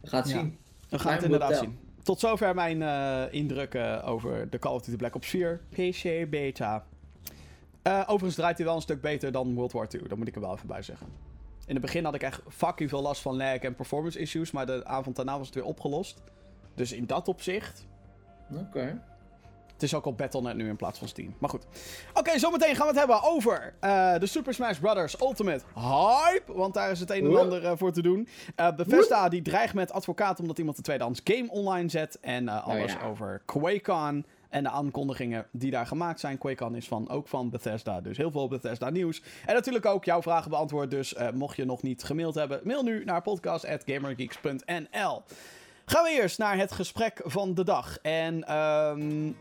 we 0.00 0.08
gaan 0.08 0.20
het 0.20 0.30
Ja. 0.30 0.38
zien. 0.38 0.58
We 0.88 0.98
gaan 0.98 1.12
het 1.12 1.22
inderdaad 1.22 1.56
zien. 1.56 1.78
Tot 2.02 2.20
zover 2.20 2.54
mijn 2.54 2.82
eh, 2.82 3.22
indrukken 3.30 4.04
over 4.04 4.50
de 4.50 4.58
Call 4.58 4.74
of 4.74 4.82
Duty 4.82 4.96
Black 4.96 5.14
Ops 5.14 5.28
4 5.28 5.60
PC 5.70 6.30
beta. 6.30 6.84
Overigens 7.82 8.34
draait 8.34 8.56
hij 8.56 8.66
wel 8.66 8.76
een 8.76 8.82
stuk 8.82 9.00
beter 9.00 9.32
dan 9.32 9.54
World 9.54 9.72
War 9.72 9.88
2. 9.88 10.08
Dat 10.08 10.18
moet 10.18 10.28
ik 10.28 10.34
er 10.34 10.40
wel 10.40 10.54
even 10.54 10.66
bij 10.66 10.82
zeggen. 10.82 11.06
In 11.66 11.74
het 11.74 11.80
begin 11.84 12.04
had 12.04 12.14
ik 12.14 12.22
echt 12.22 12.40
fucking 12.48 12.88
veel 12.88 13.02
last 13.02 13.22
van 13.22 13.36
lag 13.36 13.56
en 13.56 13.74
performance 13.74 14.18
issues. 14.18 14.50
Maar 14.50 14.66
de 14.66 14.84
avond 14.84 15.16
daarna 15.16 15.36
was 15.38 15.46
het 15.46 15.54
weer 15.54 15.64
opgelost. 15.64 16.22
Dus 16.74 16.92
in 16.92 17.06
dat 17.06 17.28
opzicht. 17.28 17.86
Oké. 18.50 19.00
Het 19.82 19.90
is 19.90 19.96
ook 19.96 20.06
op 20.06 20.18
Battle.net 20.18 20.56
nu 20.56 20.68
in 20.68 20.76
plaats 20.76 20.98
van 20.98 21.08
Steam. 21.08 21.34
Maar 21.38 21.50
goed. 21.50 21.66
Oké, 22.14 22.38
zometeen 22.38 22.74
gaan 22.74 22.86
we 22.86 22.92
het 22.92 22.98
hebben 22.98 23.22
over 23.22 23.74
eh, 23.80 24.18
de 24.18 24.26
Super 24.26 24.54
Smash 24.54 24.78
Bros. 24.78 25.20
Ultimate 25.20 25.64
Hype. 25.74 26.52
Want 26.52 26.74
daar 26.74 26.90
is 26.90 27.00
het 27.00 27.10
een 27.10 27.24
en 27.24 27.38
ander 27.38 27.64
eh, 27.64 27.72
voor 27.74 27.92
te 27.92 28.02
doen. 28.02 28.28
Eh 28.54 28.74
Bethesda 28.76 29.28
die 29.28 29.42
dreigt 29.42 29.74
met 29.74 29.92
advocaat 29.92 30.40
omdat 30.40 30.58
iemand 30.58 30.76
de 30.76 30.82
tweedehands 30.82 31.20
game 31.24 31.50
online 31.50 31.88
zet. 31.88 32.18
En 32.20 32.48
eh, 32.48 32.66
alles 32.66 32.92
ja. 32.92 33.02
over 33.02 33.42
QuakeCon. 33.46 34.26
En 34.48 34.62
de 34.62 34.70
aankondigingen 34.70 35.46
die 35.50 35.70
daar 35.70 35.86
gemaakt 35.86 36.20
zijn. 36.20 36.38
QuakeCon 36.38 36.76
is 36.76 36.88
van, 36.88 37.10
ook 37.10 37.28
van 37.28 37.50
Bethesda. 37.50 38.00
Dus 38.00 38.16
heel 38.16 38.30
veel 38.30 38.48
Bethesda 38.48 38.90
nieuws. 38.90 39.22
En 39.46 39.54
natuurlijk 39.54 39.86
ook 39.86 40.04
jouw 40.04 40.22
vragen 40.22 40.50
beantwoord. 40.50 40.90
Dus 40.90 41.14
mocht 41.34 41.56
je 41.56 41.64
nog 41.64 41.82
niet 41.82 42.02
gemaild 42.02 42.34
hebben, 42.34 42.60
mail 42.64 42.82
nu 42.82 43.04
naar 43.04 43.22
podcast.gamergeeks.nl. 43.22 45.22
Gaan 45.84 46.04
we 46.04 46.10
eerst 46.10 46.38
naar 46.38 46.56
het 46.56 46.72
gesprek 46.72 47.20
van 47.24 47.54
de 47.54 47.64
dag. 47.64 47.98
En 47.98 48.44
ehm 48.44 49.32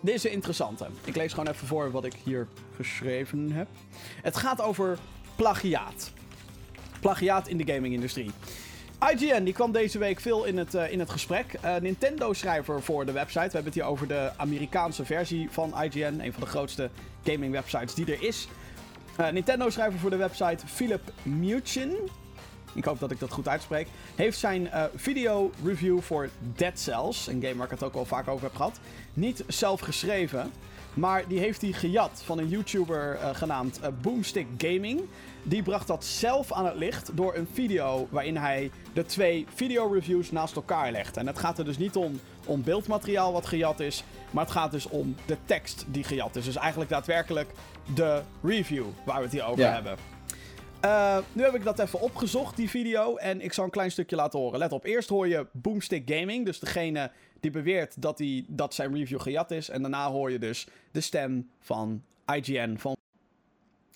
dit 0.00 0.14
is 0.14 0.24
een 0.24 0.30
interessante. 0.30 0.86
Ik 1.04 1.16
lees 1.16 1.32
gewoon 1.32 1.48
even 1.48 1.66
voor 1.66 1.90
wat 1.90 2.04
ik 2.04 2.14
hier 2.24 2.48
geschreven 2.76 3.52
heb. 3.52 3.68
Het 4.22 4.36
gaat 4.36 4.60
over 4.60 4.98
plagiaat. 5.36 6.12
Plagiaat 7.00 7.48
in 7.48 7.56
de 7.56 7.72
gaming-industrie. 7.72 8.30
IGN 9.12 9.42
die 9.42 9.54
kwam 9.54 9.72
deze 9.72 9.98
week 9.98 10.20
veel 10.20 10.44
in 10.44 10.58
het, 10.58 10.74
eh, 10.74 10.92
in 10.92 10.98
het 10.98 11.10
gesprek. 11.10 11.52
Eh, 11.60 11.76
Nintendo-schrijver 11.76 12.82
voor 12.82 13.06
de 13.06 13.12
website. 13.12 13.46
We 13.46 13.52
hebben 13.52 13.64
het 13.64 13.74
hier 13.74 13.84
over 13.84 14.08
de 14.08 14.30
Amerikaanse 14.36 15.04
versie 15.04 15.50
van 15.50 15.82
IGN. 15.82 16.20
Een 16.20 16.32
van 16.32 16.42
de 16.42 16.48
grootste 16.48 16.90
gaming-websites 17.24 17.94
die 17.94 18.12
er 18.12 18.22
is. 18.22 18.48
Eh, 19.16 19.28
Nintendo-schrijver 19.28 19.98
voor 19.98 20.10
de 20.10 20.16
website 20.16 20.66
Philip 20.66 21.12
Muchin. 21.22 21.96
Ik 22.78 22.84
hoop 22.84 22.98
dat 22.98 23.10
ik 23.10 23.18
dat 23.18 23.32
goed 23.32 23.48
uitspreek. 23.48 23.86
Heeft 24.14 24.38
zijn 24.38 24.70
eh, 24.70 24.84
video-review 24.94 26.00
voor 26.00 26.28
Dead 26.56 26.78
Cells, 26.78 27.26
een 27.26 27.42
game 27.42 27.54
waar 27.54 27.64
ik 27.64 27.70
het 27.70 27.82
ook 27.82 27.94
al 27.94 28.04
vaak 28.04 28.28
over 28.28 28.44
heb 28.44 28.56
gehad, 28.56 28.78
niet 29.14 29.44
zelf 29.46 29.80
geschreven. 29.80 30.50
Maar 30.94 31.24
die 31.28 31.38
heeft 31.38 31.60
hij 31.60 31.72
gejat 31.72 32.22
van 32.24 32.38
een 32.38 32.48
YouTuber 32.48 33.14
eh, 33.14 33.34
genaamd 33.34 33.80
eh, 33.80 33.88
Boomstick 34.00 34.46
Gaming. 34.58 35.00
Die 35.42 35.62
bracht 35.62 35.86
dat 35.86 36.04
zelf 36.04 36.52
aan 36.52 36.64
het 36.66 36.74
licht 36.74 37.10
door 37.16 37.34
een 37.34 37.48
video 37.52 38.06
waarin 38.10 38.36
hij 38.36 38.70
de 38.92 39.04
twee 39.06 39.46
video-reviews 39.54 40.30
naast 40.30 40.56
elkaar 40.56 40.92
legt. 40.92 41.16
En 41.16 41.26
het 41.26 41.38
gaat 41.38 41.58
er 41.58 41.64
dus 41.64 41.78
niet 41.78 41.96
om, 41.96 42.20
om 42.46 42.62
beeldmateriaal 42.62 43.32
wat 43.32 43.46
gejat 43.46 43.80
is, 43.80 44.04
maar 44.30 44.44
het 44.44 44.52
gaat 44.52 44.70
dus 44.70 44.88
om 44.88 45.14
de 45.26 45.36
tekst 45.44 45.84
die 45.88 46.04
gejat 46.04 46.36
is. 46.36 46.44
Dus 46.44 46.56
eigenlijk 46.56 46.90
daadwerkelijk 46.90 47.50
de 47.94 48.22
review 48.42 48.84
waar 49.04 49.16
we 49.16 49.22
het 49.22 49.32
hier 49.32 49.44
over 49.44 49.64
Ja. 49.64 49.72
hebben. 49.72 49.96
Eh, 50.80 51.18
nu 51.32 51.42
heb 51.42 51.54
ik 51.54 51.64
dat 51.64 51.78
even 51.78 52.00
opgezocht, 52.00 52.56
die 52.56 52.70
video. 52.70 53.16
En 53.16 53.40
ik 53.40 53.52
zal 53.52 53.64
een 53.64 53.70
klein 53.70 53.90
stukje 53.90 54.16
laten 54.16 54.38
horen. 54.38 54.58
Let 54.58 54.72
op, 54.72 54.84
eerst 54.84 55.08
hoor 55.08 55.28
je 55.28 55.46
Boomstick 55.52 56.10
Gaming. 56.10 56.44
Dus 56.44 56.58
degene 56.58 57.10
die 57.40 57.50
beweert 57.50 58.02
dat, 58.02 58.16
die, 58.16 58.44
dat 58.48 58.74
zijn 58.74 58.94
review 58.94 59.20
gejat 59.20 59.50
is. 59.50 59.68
En 59.68 59.82
daarna 59.82 60.10
hoor 60.10 60.30
je 60.30 60.38
dus 60.38 60.68
de 60.90 61.00
stem 61.00 61.50
van 61.60 62.02
IGN. 62.26 62.76
Van... 62.76 62.97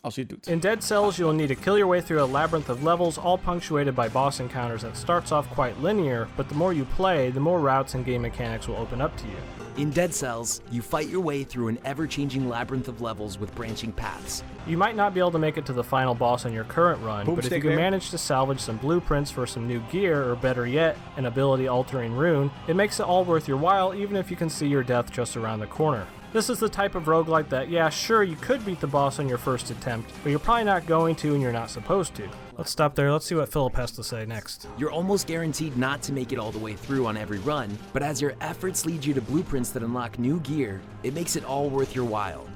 als 0.03 0.17
hij 0.17 0.25
het 0.29 0.37
doet. 0.37 0.47
In 0.53 0.59
Dead 0.59 0.85
Cells, 0.85 1.17
you'll 1.17 1.33
need 1.33 1.49
to 1.49 1.55
kill 1.55 1.77
your 1.77 1.89
way 1.89 2.01
through 2.01 2.23
a 2.23 2.27
labyrinth 2.27 2.69
of 2.69 2.83
levels, 2.83 3.19
all 3.19 3.39
punctuated 3.39 3.95
by 3.95 4.09
boss 4.09 4.41
encounters 4.41 4.83
that 4.83 4.97
starts 4.97 5.33
off 5.33 5.49
quite 5.55 5.75
linear, 5.81 6.29
but 6.37 6.49
the 6.49 6.55
more 6.55 6.73
you 6.73 6.85
play, 6.85 7.31
the 7.31 7.41
more 7.41 7.61
routes 7.61 7.95
and 7.95 8.05
game 8.05 8.23
mechanics 8.23 8.67
will 8.67 8.77
open 8.77 9.01
up 9.01 9.17
to 9.17 9.25
you. 9.27 9.37
In 9.77 9.91
Dead 9.91 10.13
Cells, 10.13 10.61
you 10.71 10.83
fight 10.83 11.09
your 11.09 11.23
way 11.23 11.45
through 11.45 11.69
an 11.69 11.79
ever 11.85 12.07
changing 12.07 12.49
labyrinth 12.49 12.89
of 12.89 13.01
levels 13.01 13.39
with 13.39 13.55
branching 13.55 13.93
paths. 13.93 14.43
You 14.67 14.77
might 14.77 14.97
not 14.97 15.15
be 15.15 15.21
able 15.21 15.31
to 15.31 15.39
make 15.39 15.57
it 15.57 15.65
to 15.67 15.73
the 15.73 15.85
final 15.85 16.15
boss 16.15 16.45
on 16.45 16.53
your 16.53 16.65
current 16.65 17.01
run, 17.03 17.25
but 17.25 17.47
if 17.47 17.53
you 17.53 17.61
can 17.61 17.77
manage 17.77 18.11
to 18.11 18.19
salvage 18.19 18.61
some 18.61 18.77
blueprints 18.77 19.31
for 19.31 19.47
some 19.47 19.67
new 19.67 19.81
gear, 19.91 20.31
or 20.31 20.37
better 20.37 20.67
yet, 20.67 20.99
an 21.17 21.27
ability 21.27 21.69
altering 21.69 22.13
rune, 22.13 22.51
it 22.67 22.77
makes 22.77 23.01
it 23.01 23.07
all 23.07 23.25
worth 23.25 23.49
your 23.49 23.57
while 23.57 23.95
even 23.95 24.17
if 24.17 24.31
you 24.31 24.37
can 24.37 24.51
see 24.51 24.67
your 24.67 24.83
death 24.83 25.11
just 25.11 25.37
around 25.37 25.61
the 25.61 25.67
corner. 25.67 26.07
This 26.33 26.49
is 26.49 26.59
the 26.59 26.69
type 26.69 26.95
of 26.95 27.05
roguelike 27.05 27.51
that, 27.51 27.69
yeah, 27.69 27.91
sure, 27.91 28.23
you 28.23 28.37
could 28.37 28.65
beat 28.65 28.81
the 28.81 28.87
boss 28.87 29.19
on 29.19 29.29
your 29.29 29.37
first 29.37 29.71
attempt, 29.71 30.11
but 30.23 30.31
you're 30.31 30.39
probably 30.39 30.65
not 30.65 30.87
going 30.87 31.15
to 31.17 31.35
and 31.35 31.43
you're 31.43 31.53
not 31.53 31.69
supposed 31.69 32.15
to. 32.15 32.27
Let's 32.57 32.71
stop 32.71 32.95
there, 32.95 33.13
let's 33.13 33.27
see 33.27 33.35
what 33.35 33.53
Philip 33.53 33.75
has 33.75 33.91
to 33.93 34.03
say 34.03 34.25
next. 34.25 34.67
You're 34.79 34.91
almost 34.91 35.27
guaranteed 35.27 35.77
not 35.77 36.01
to 36.05 36.13
make 36.15 36.33
it 36.33 36.39
all 36.39 36.51
the 36.51 36.59
way 36.59 36.75
through 36.75 37.05
on 37.05 37.19
every 37.19 37.39
run, 37.41 37.77
but 37.93 38.03
as 38.03 38.19
your 38.19 38.33
efforts 38.41 38.87
lead 38.87 39.05
you 39.05 39.13
to 39.13 39.21
blueprints 39.21 39.73
that 39.73 39.83
unlock 39.83 40.19
new 40.19 40.41
gear, 40.41 40.81
it 41.03 41.13
makes 41.13 41.37
it 41.37 41.45
all 41.45 41.69
worth 41.69 41.95
your 41.95 42.09
while. 42.09 42.47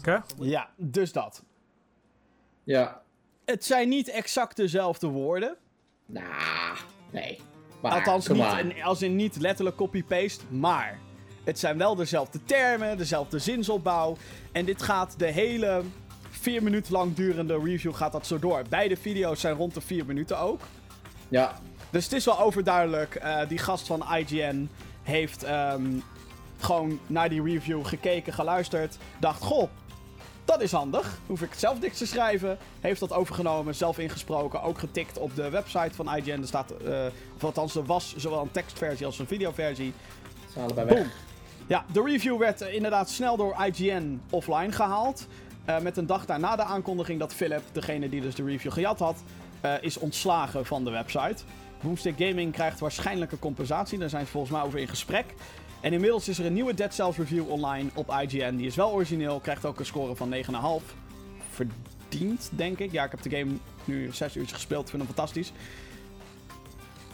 Okay. 0.00 0.18
Ja, 0.40 0.68
dus 0.76 1.12
dat. 1.12 1.44
Ja. 2.64 3.02
Het 3.44 3.64
zijn 3.64 3.88
niet 3.88 4.10
exact 4.10 4.56
dezelfde 4.56 5.06
woorden. 5.06 5.56
Nou, 6.06 6.76
nee. 7.10 7.40
Maar, 7.80 7.92
Althans, 7.92 8.28
niet, 8.28 8.82
als 8.82 9.02
in 9.02 9.16
niet 9.16 9.36
letterlijk 9.40 9.76
copy-paste, 9.76 10.44
maar 10.48 10.98
het 11.44 11.58
zijn 11.58 11.78
wel 11.78 11.94
dezelfde 11.94 12.38
termen, 12.44 12.96
dezelfde 12.96 13.38
zinsopbouw. 13.38 14.16
En 14.52 14.64
dit 14.64 14.82
gaat 14.82 15.14
de 15.18 15.26
hele 15.30 15.82
vier 16.30 16.62
minuten 16.62 16.92
lang 16.92 17.14
durende 17.14 17.58
review 17.64 17.94
gaat 17.94 18.12
dat 18.12 18.26
zo 18.26 18.38
door. 18.38 18.62
Beide 18.68 18.96
video's 18.96 19.40
zijn 19.40 19.54
rond 19.56 19.74
de 19.74 19.80
vier 19.80 20.06
minuten 20.06 20.38
ook. 20.38 20.60
Ja, 21.28 21.58
Dus 21.90 22.04
het 22.04 22.12
is 22.12 22.24
wel 22.24 22.40
overduidelijk. 22.40 23.14
eh, 23.14 23.48
die 23.48 23.58
gast 23.58 23.86
van 23.86 24.04
IGN 24.16 24.68
heeft 25.02 25.42
ehm, 25.42 25.82
gewoon 26.60 26.98
naar 27.06 27.28
die 27.28 27.42
review 27.42 27.86
gekeken, 27.86 28.32
geluisterd. 28.32 28.96
Dacht, 29.20 29.42
goh, 29.42 29.68
dat 30.44 30.60
is 30.60 30.72
handig. 30.72 31.18
Hoef 31.26 31.42
ik 31.42 31.50
het 31.50 31.58
zelf 31.58 31.80
niks 31.80 31.98
te 31.98 32.06
schrijven. 32.06 32.58
Heeft 32.80 33.00
dat 33.00 33.12
overgenomen, 33.12 33.74
zelf 33.74 33.98
ingesproken. 33.98 34.62
Ook 34.62 34.78
getikt 34.78 35.18
op 35.18 35.34
de 35.36 35.50
website 35.50 35.94
van 35.94 36.16
IGN. 36.16 36.40
Er 36.40 36.46
staat, 36.46 36.70
eh, 36.70 37.04
of 37.36 37.44
althans, 37.44 37.74
er 37.76 37.84
was 37.84 38.14
zowel 38.16 38.40
een 38.40 38.50
tekstversie 38.50 39.06
als 39.06 39.18
een 39.18 39.26
videoversie. 39.26 39.92
ze 40.52 40.60
allebei 40.60 40.86
Boom. 40.86 40.96
weg. 40.98 41.06
Ja, 41.66 41.84
de 41.92 42.02
review 42.02 42.38
werd 42.38 42.60
eh, 42.60 42.74
inderdaad 42.74 43.10
snel 43.10 43.36
door 43.36 43.56
IGN 43.66 44.20
offline 44.30 44.72
gehaald. 44.72 45.26
Eh, 45.64 45.78
met 45.78 45.96
een 45.96 46.06
dag 46.06 46.26
daarna 46.26 46.56
de 46.56 46.62
aankondiging 46.62 47.18
dat 47.18 47.34
Philip, 47.34 47.62
degene 47.72 48.08
die 48.08 48.20
dus 48.20 48.34
de 48.34 48.44
review 48.44 48.72
gejat 48.72 48.98
had, 48.98 49.22
eh, 49.60 49.74
is 49.80 49.98
ontslagen 49.98 50.66
van 50.66 50.84
de 50.84 50.90
website. 50.90 51.36
Boomstick 51.80 52.14
Gaming 52.18 52.52
krijgt 52.52 52.80
waarschijnlijk 52.80 53.32
een 53.32 53.38
compensatie. 53.38 53.98
Daar 53.98 54.08
zijn 54.08 54.24
ze 54.24 54.30
volgens 54.30 54.52
mij 54.52 54.62
over 54.62 54.78
in 54.78 54.88
gesprek. 54.88 55.24
En 55.80 55.92
inmiddels 55.92 56.28
is 56.28 56.38
er 56.38 56.46
een 56.46 56.52
nieuwe 56.52 56.74
Dead 56.74 56.94
Cells 56.94 57.16
review 57.16 57.50
online 57.50 57.90
op 57.94 58.14
IGN. 58.22 58.56
Die 58.56 58.66
is 58.66 58.74
wel 58.74 58.90
origineel, 58.90 59.40
krijgt 59.40 59.64
ook 59.64 59.78
een 59.78 59.86
score 59.86 60.14
van 60.14 60.28
9,5. 60.28 60.94
Verdiend, 61.50 62.50
denk 62.52 62.78
ik. 62.78 62.92
Ja, 62.92 63.04
ik 63.04 63.10
heb 63.10 63.22
de 63.22 63.30
game 63.30 63.52
nu 63.84 64.12
6 64.12 64.36
uur 64.36 64.48
gespeeld, 64.48 64.90
vind 64.90 65.02
hem 65.02 65.14
fantastisch. 65.14 65.52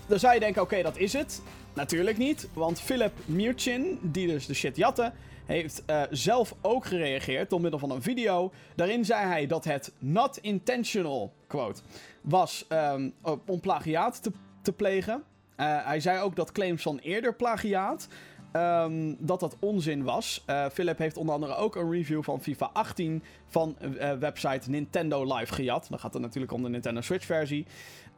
Dan 0.07 0.19
zou 0.19 0.35
je 0.35 0.41
denken, 0.41 0.63
oké, 0.63 0.83
dat 0.83 0.97
is 0.97 1.13
het. 1.13 1.43
Natuurlijk 1.75 2.19
niet, 2.19 2.49
want 2.53 2.81
Philip 2.81 3.13
Mirchin, 3.25 3.99
die 4.03 4.27
dus 4.27 4.47
de 4.47 4.55
shit 4.55 4.77
jatte, 4.77 5.13
heeft 5.51 5.83
eh, 5.87 6.03
zelf 6.11 6.55
ook 6.61 6.87
gereageerd 6.87 7.51
door 7.51 7.61
middel 7.61 7.79
van 7.79 7.91
een 7.91 8.03
video. 8.03 8.53
Daarin 8.75 9.05
zei 9.05 9.27
hij 9.27 9.47
dat 9.47 9.65
het 9.65 9.93
not 9.99 10.39
intentional, 10.39 11.33
quote, 11.47 11.81
was 12.21 12.65
ehm, 12.69 13.11
om 13.47 13.61
plagiaat 13.61 14.23
te, 14.23 14.33
te 14.63 14.73
plegen. 14.73 15.23
Eh, 15.57 15.87
hij 15.87 16.01
zei 16.01 16.21
ook 16.21 16.37
dat 16.37 16.53
claims 16.53 16.83
van 16.83 16.99
eerder 16.99 17.35
plagiaat, 17.35 18.09
ehm, 18.53 19.15
dat 19.19 19.41
dat 19.41 19.57
onzin 19.61 20.05
was. 20.05 20.43
Eh, 20.47 20.67
Philip 20.73 20.99
heeft 20.99 21.17
onder 21.17 21.35
andere 21.35 21.55
ook 21.55 21.77
een 21.77 21.91
review 21.91 22.23
van 22.23 22.43
FIFA 22.43 22.71
18 22.73 23.23
van 23.47 23.77
website 24.19 24.71
Nintendo 24.71 25.37
Live 25.37 25.55
gejat. 25.55 25.87
Dan 25.89 25.99
gaat 25.99 26.13
het 26.13 26.23
natuurlijk 26.23 26.53
om 26.53 26.63
de 26.63 26.69
Nintendo 26.69 27.01
Switch 27.01 27.25
versie. 27.25 27.67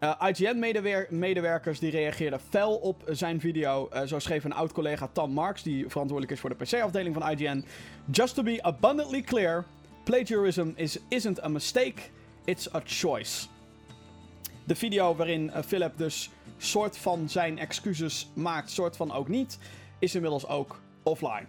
Eh, 0.02 0.28
IGN-medewerkers 0.28 1.78
die 1.78 1.90
reageerden 1.90 2.40
fel 2.40 2.76
op 2.76 3.02
zijn 3.06 3.40
video. 3.40 3.88
Eh, 3.88 4.02
zo 4.02 4.18
schreef 4.18 4.44
een 4.44 4.52
oud-collega 4.52 5.08
Tom 5.12 5.32
Marks, 5.32 5.62
die 5.62 5.88
verantwoordelijk 5.88 6.32
is 6.32 6.40
voor 6.40 6.50
de 6.50 6.64
PC-afdeling 6.64 7.14
van 7.14 7.30
IGN. 7.30 7.64
Just 8.10 8.34
to 8.34 8.42
be 8.42 8.62
abundantly 8.62 9.20
clear, 9.20 9.64
plagiarism 10.04 10.70
is, 10.74 10.98
isn't 11.08 11.42
a 11.42 11.48
mistake, 11.48 12.02
it's 12.44 12.74
a 12.74 12.80
choice. 12.84 13.46
De 14.64 14.74
video 14.74 15.14
waarin 15.14 15.50
eh, 15.50 15.62
Philip 15.62 15.96
dus 15.96 16.30
soort 16.58 16.98
van 16.98 17.28
zijn 17.28 17.58
excuses 17.58 18.30
maakt, 18.34 18.70
soort 18.70 18.96
van 18.96 19.12
ook 19.12 19.28
niet, 19.28 19.58
is 19.98 20.14
inmiddels 20.14 20.46
ook 20.46 20.80
offline. 21.02 21.46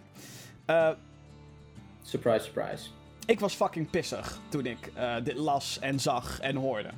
Surprise, 2.02 2.44
surprise. 2.44 2.88
ik 3.26 3.40
was 3.40 3.54
fucking 3.54 3.90
pissig 3.90 4.38
toen 4.48 4.66
ik 4.66 4.92
dit 5.24 5.36
las 5.36 5.78
en 5.78 6.00
zag 6.00 6.40
en 6.40 6.56
hoorde. 6.56 6.90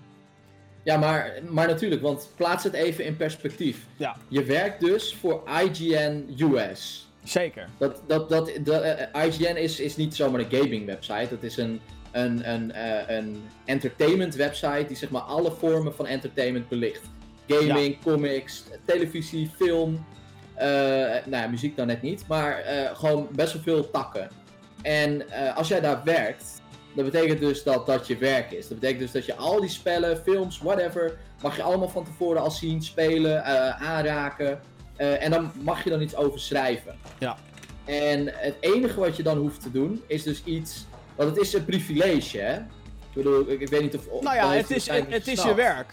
Ja, 0.86 0.96
maar, 0.96 1.32
maar 1.50 1.66
natuurlijk, 1.66 2.02
want 2.02 2.30
plaats 2.36 2.64
het 2.64 2.72
even 2.72 3.04
in 3.04 3.16
perspectief. 3.16 3.78
Ja, 3.96 4.16
Je 4.28 4.44
werkt 4.44 4.80
dus 4.80 5.14
voor 5.20 5.42
IGN 5.62 6.34
US. 6.38 7.08
zeker. 7.22 7.68
Dat, 7.78 8.00
dat, 8.06 8.28
dat, 8.28 8.50
dat, 8.60 8.82
eh, 8.82 9.24
IGN 9.26 9.56
is, 9.56 9.80
is 9.80 9.96
niet 9.96 10.14
zomaar 10.14 10.40
een 10.40 10.58
gaming 10.60 10.86
website. 10.86 11.26
Dat 11.30 11.42
is 11.42 11.56
een, 11.56 11.80
een, 12.12 12.50
een, 12.50 12.72
eh, 12.72 13.16
een 13.16 13.42
entertainment 13.64 14.34
website 14.34 14.84
die 14.88 14.96
zeg 14.96 15.10
maar 15.10 15.20
alle 15.22 15.50
vormen 15.50 15.94
van 15.94 16.06
entertainment 16.06 16.68
belicht. 16.68 17.02
Gaming, 17.48 17.96
comics, 18.02 18.64
televisie, 18.84 19.50
film. 19.56 20.06
eh, 20.54 20.66
nou 21.24 21.42
ja, 21.42 21.46
muziek 21.46 21.76
dan 21.76 21.86
net 21.86 22.02
niet. 22.02 22.24
Maar 22.28 22.62
gewoon 22.94 23.28
best 23.32 23.52
wel 23.52 23.62
veel 23.62 23.90
takken. 23.90 24.28
En 24.82 25.30
als 25.54 25.68
jij 25.68 25.80
daar 25.80 26.00
werkt, 26.04 26.55
dat 26.96 27.04
betekent 27.04 27.40
dus 27.40 27.62
dat 27.62 27.86
dat 27.86 28.06
je 28.06 28.16
werk 28.16 28.50
is. 28.50 28.68
Dat 28.68 28.78
betekent 28.78 29.00
dus 29.02 29.12
dat 29.12 29.26
je 29.26 29.34
al 29.34 29.60
die 29.60 29.70
spellen, 29.70 30.16
films, 30.16 30.58
whatever, 30.58 31.16
mag 31.42 31.56
je 31.56 31.62
allemaal 31.62 31.88
van 31.88 32.04
tevoren 32.04 32.42
al 32.42 32.50
zien, 32.50 32.82
spelen, 32.82 33.44
eh, 33.44 33.82
aanraken. 33.88 34.60
Eh, 34.96 35.22
en 35.24 35.30
dan 35.30 35.50
mag 35.62 35.84
je 35.84 35.90
dan 35.90 36.00
iets 36.00 36.16
over 36.16 36.40
schrijven. 36.40 36.98
Ja. 37.18 37.36
En 37.84 38.26
het 38.34 38.54
enige 38.60 39.00
wat 39.00 39.16
je 39.16 39.22
dan 39.22 39.38
hoeft 39.38 39.62
te 39.62 39.70
doen, 39.70 40.02
is 40.06 40.22
dus 40.22 40.44
iets. 40.44 40.86
Want 41.14 41.30
het 41.30 41.38
is 41.38 41.52
een 41.52 41.64
privilege, 41.64 42.38
hè? 42.38 42.54
Ik 42.56 43.22
bedoel, 43.22 43.50
ik, 43.50 43.60
ik 43.60 43.68
weet 43.68 43.82
niet 43.82 43.96
of. 43.96 44.06
of- 44.06 44.22
Nou 44.22 44.36
ja, 44.36 44.52
het 44.52 44.70
is, 44.70 44.88
het, 44.88 45.26
is 45.26 45.42
je 45.42 45.54
werk. 45.54 45.92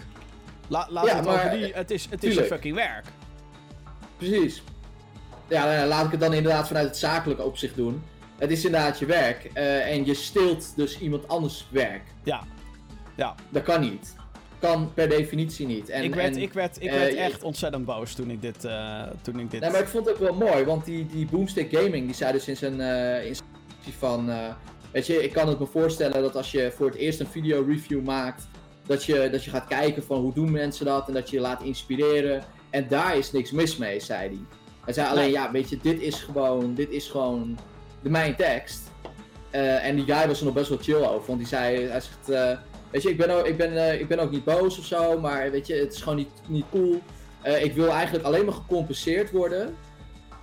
La, 0.67 0.87
laat 0.89 1.05
Ja, 1.05 1.15
het 1.15 1.25
maar, 1.25 1.45
over 1.45 1.57
die... 1.57 1.73
Het 1.73 1.91
is, 1.91 2.07
het 2.09 2.23
is 2.23 2.33
je 2.35 2.43
fucking 2.43 2.75
werk. 2.75 3.05
Precies. 4.17 4.63
Ja, 5.47 5.63
nou 5.65 5.75
ja, 5.77 5.85
laat 5.85 6.05
ik 6.05 6.11
het 6.11 6.19
dan 6.19 6.33
inderdaad 6.33 6.67
vanuit 6.67 6.87
het 6.87 6.97
zakelijke 6.97 7.43
opzicht 7.43 7.75
doen. 7.75 8.03
Het 8.43 8.51
is 8.51 8.65
inderdaad 8.65 8.99
je 8.99 9.06
werk. 9.06 9.49
eh, 9.53 9.91
en 9.91 10.06
je 10.06 10.13
steelt 10.13 10.75
dus 10.75 10.99
iemand 10.99 11.27
anders 11.27 11.67
werk. 11.69 12.01
Ja. 12.23 12.43
Ja, 13.15 13.36
Dat 13.49 13.63
kan 13.63 13.82
niet. 13.82 14.15
Kan 14.60 14.93
per 14.93 15.10
definitie 15.10 15.67
niet. 15.67 15.89
En, 15.89 16.03
ik 16.03 16.15
werd, 16.15 16.36
en, 16.36 16.41
ik 16.41 16.53
werd, 16.53 16.82
ik 16.82 16.89
eh, 16.89 16.99
werd 16.99 17.13
echt 17.15 17.43
ontzettend 17.43 17.86
boos 17.86 18.13
toen 18.13 18.29
ik 18.29 18.41
dit... 18.41 18.65
eh, 18.65 19.01
toen 19.21 19.39
ik 19.39 19.51
dit... 19.51 19.62
Nee, 19.62 19.69
maar 19.71 19.79
ik 19.79 19.88
vond 19.88 20.06
het 20.06 20.13
ook 20.15 20.19
wel 20.21 20.34
mooi, 20.34 20.63
want 20.63 20.86
die, 20.86 21.06
die 21.06 21.25
Boomstick 21.25 21.75
Gaming, 21.75 22.06
die 22.06 22.15
zei 22.15 22.32
dus 22.32 22.47
in 22.47 22.58
zijn 22.58 22.73
in 23.25 23.36
zijn 23.36 23.95
van... 23.97 24.32
weet 24.91 25.08
je, 25.08 25.23
ik 25.23 25.34
kan 25.34 25.47
het 25.47 25.60
me 25.60 25.65
voorstellen 25.65 26.21
dat 26.21 26.36
als 26.36 26.51
je 26.51 26.71
voor 26.75 26.86
het 26.86 26.95
eerst 26.95 27.19
een 27.19 27.27
video 27.27 27.65
review 27.67 28.03
maakt, 28.03 28.47
dat 28.86 29.03
je, 29.03 29.29
dat 29.32 29.43
je 29.43 29.49
gaat 29.49 29.67
kijken 29.67 30.03
van 30.03 30.21
hoe 30.21 30.34
doen 30.34 30.51
mensen 30.51 30.86
dat 30.86 31.08
en 31.08 31.13
dat 31.13 31.29
je 31.29 31.36
je 31.36 31.41
laat 31.41 31.63
inspireren. 31.63 32.43
En 32.69 32.88
daar 32.88 33.17
is 33.17 33.32
niks 33.32 33.51
mis 33.51 33.77
mee, 33.77 33.99
zei 33.99 34.27
hij. 34.27 34.39
Hij 34.84 34.93
zei 34.93 35.08
alleen, 35.10 35.23
Nee. 35.23 35.32
ja, 35.32 35.51
weet 35.51 35.69
je, 35.69 35.77
dit 35.82 36.01
is 36.01 36.15
gewoon, 36.21 36.73
dit 36.73 36.89
is 36.89 37.08
gewoon 37.08 37.58
mijn 38.11 38.35
tekst. 38.35 38.91
Eh, 39.53 39.85
en 39.85 39.95
die 39.95 40.05
guy 40.05 40.27
was 40.27 40.39
er 40.39 40.45
nog 40.45 40.53
best 40.53 40.69
wel 40.69 40.77
chill 40.81 41.05
over, 41.07 41.27
want 41.27 41.39
die 41.39 41.47
zei, 41.47 41.87
hij 41.87 41.99
zegt, 41.99 42.29
eh, 42.29 42.57
weet 42.89 43.01
je, 43.01 43.09
ik 43.09 43.17
ben, 43.17 43.29
ook, 43.29 43.45
ik, 43.45 43.57
ben, 43.57 43.77
eh, 43.87 43.99
ik 43.99 44.07
ben 44.07 44.19
ook 44.19 44.31
niet 44.31 44.43
boos 44.43 44.79
of 44.79 44.85
zo, 44.85 45.19
maar 45.19 45.51
weet 45.51 45.67
je, 45.67 45.73
het 45.73 45.93
is 45.93 46.01
gewoon 46.01 46.17
niet, 46.17 46.31
niet 46.47 46.65
cool. 46.71 47.01
Ik 47.61 47.73
wil 47.73 47.89
eigenlijk 47.89 48.25
alleen 48.25 48.45
maar 48.45 48.53
gecompenseerd 48.53 49.31
worden. 49.31 49.75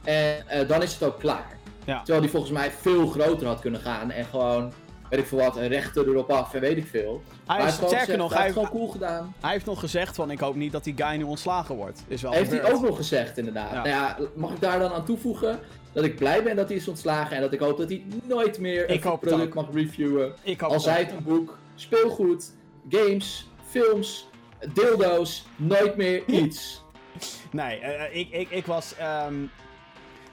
En 0.05 0.67
dan 0.67 0.83
is 0.83 0.93
het 0.93 1.03
ook 1.03 1.19
klaar. 1.19 1.59
Ja. 1.85 1.99
Terwijl 1.99 2.21
die 2.21 2.31
volgens 2.31 2.53
mij 2.53 2.71
veel 2.71 3.07
groter 3.07 3.47
had 3.47 3.61
kunnen 3.61 3.81
gaan 3.81 4.11
en 4.11 4.25
gewoon, 4.25 4.73
weet 5.09 5.21
ik 5.21 5.27
veel 5.27 5.39
wat, 5.39 5.57
een 5.57 5.69
rechter 5.69 6.09
erop 6.09 6.31
af 6.31 6.55
en 6.55 6.61
weet 6.61 6.77
ik 6.77 6.87
veel. 6.87 7.23
Hij 7.47 7.67
is, 7.67 7.75
sterker 7.75 8.17
nog, 8.17 8.33
hij 8.33 8.43
heeft 8.43 8.55
gewoon 8.55 8.69
cool 8.69 8.89
gedaan. 8.89 9.35
hij 9.41 9.53
heeft 9.53 9.67
nog 9.67 9.81
gezegd 9.81 10.17
van... 10.17 10.31
Ik 10.31 10.41
hoop 10.41 10.55
niet 10.55 10.73
dat 10.73 10.85
die 10.85 10.95
guy 10.97 11.17
nu 11.17 11.23
ontslagen 11.23 11.75
wordt. 11.75 12.05
Is 12.09 12.23
wel 12.23 12.33
Heeft 12.33 12.51
hij 12.51 12.73
ook 12.73 12.83
nog 12.83 12.97
gezegd, 12.97 13.39
inderdaad. 13.39 13.71
Ja. 13.71 13.77
Nou 13.77 13.89
ja, 13.89 14.17
mag 14.35 14.51
ik 14.51 14.61
daar 14.61 14.79
dan 14.79 14.93
aan 14.93 15.05
toevoegen 15.05 15.59
dat 15.93 16.05
ik 16.05 16.17
blij 16.17 16.43
ben 16.43 16.57
dat 16.57 16.69
hij 16.69 16.77
is 16.77 16.89
ontslagen 16.89 17.37
en 17.37 17.43
dat 17.43 17.53
ik 17.53 17.61
hoop 17.61 17.79
dat 17.79 17.89
hij 17.89 18.05
nooit 18.25 18.59
meer 18.59 18.91
een 18.91 19.01
product 19.01 19.33
ook. 19.33 19.55
mag 19.55 19.73
reviewen. 19.73 20.35
Ik 20.43 20.61
hoop 20.61 20.69
Al 20.69 20.75
het 20.75 20.85
zij 20.85 20.99
het 20.99 21.11
een 21.13 21.23
boek, 21.23 21.59
speelgoed, 21.75 22.53
games, 22.89 23.49
films, 23.65 24.29
dildo's, 24.73 25.47
nooit 25.57 25.97
meer 25.97 26.23
iets. 26.27 26.83
Nee, 27.51 27.79
eh, 27.79 28.21
ik, 28.21 28.31
ik, 28.31 28.51
ik 28.51 28.67
was... 28.67 28.97
ehm, 28.97 29.35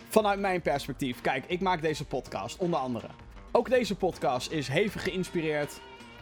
vanuit 0.08 0.40
mijn 0.40 0.62
perspectief... 0.62 1.22
Kijk, 1.22 1.44
ik 1.48 1.60
maak 1.60 1.82
deze 1.82 2.06
podcast, 2.06 2.58
onder 2.58 2.80
andere. 2.80 3.08
Ook 3.52 3.70
deze 3.70 3.96
podcast 3.96 4.52
is 4.52 4.68
hevig 4.68 5.04
geïnspireerd 5.04 5.80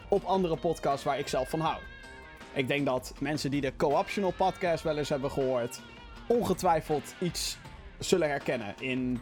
op 0.08 0.24
andere 0.24 0.58
podcasts 0.58 1.04
waar 1.04 1.20
ik 1.20 1.28
zelf 1.28 1.50
van 1.50 1.60
hou. 1.60 1.78
Ik 2.54 2.68
denk 2.68 2.86
dat 2.86 3.14
mensen 3.20 3.52
die 3.52 3.62
de 3.62 3.76
Co-optional 3.76 4.32
podcast 4.32 4.84
wel 4.84 4.98
eens 4.98 5.10
hebben 5.10 5.32
gehoord, 5.32 5.82
ongetwijfeld 6.28 7.14
iets 7.20 7.58
zullen 8.00 8.30
herkennen 8.30 8.76
in 8.80 9.22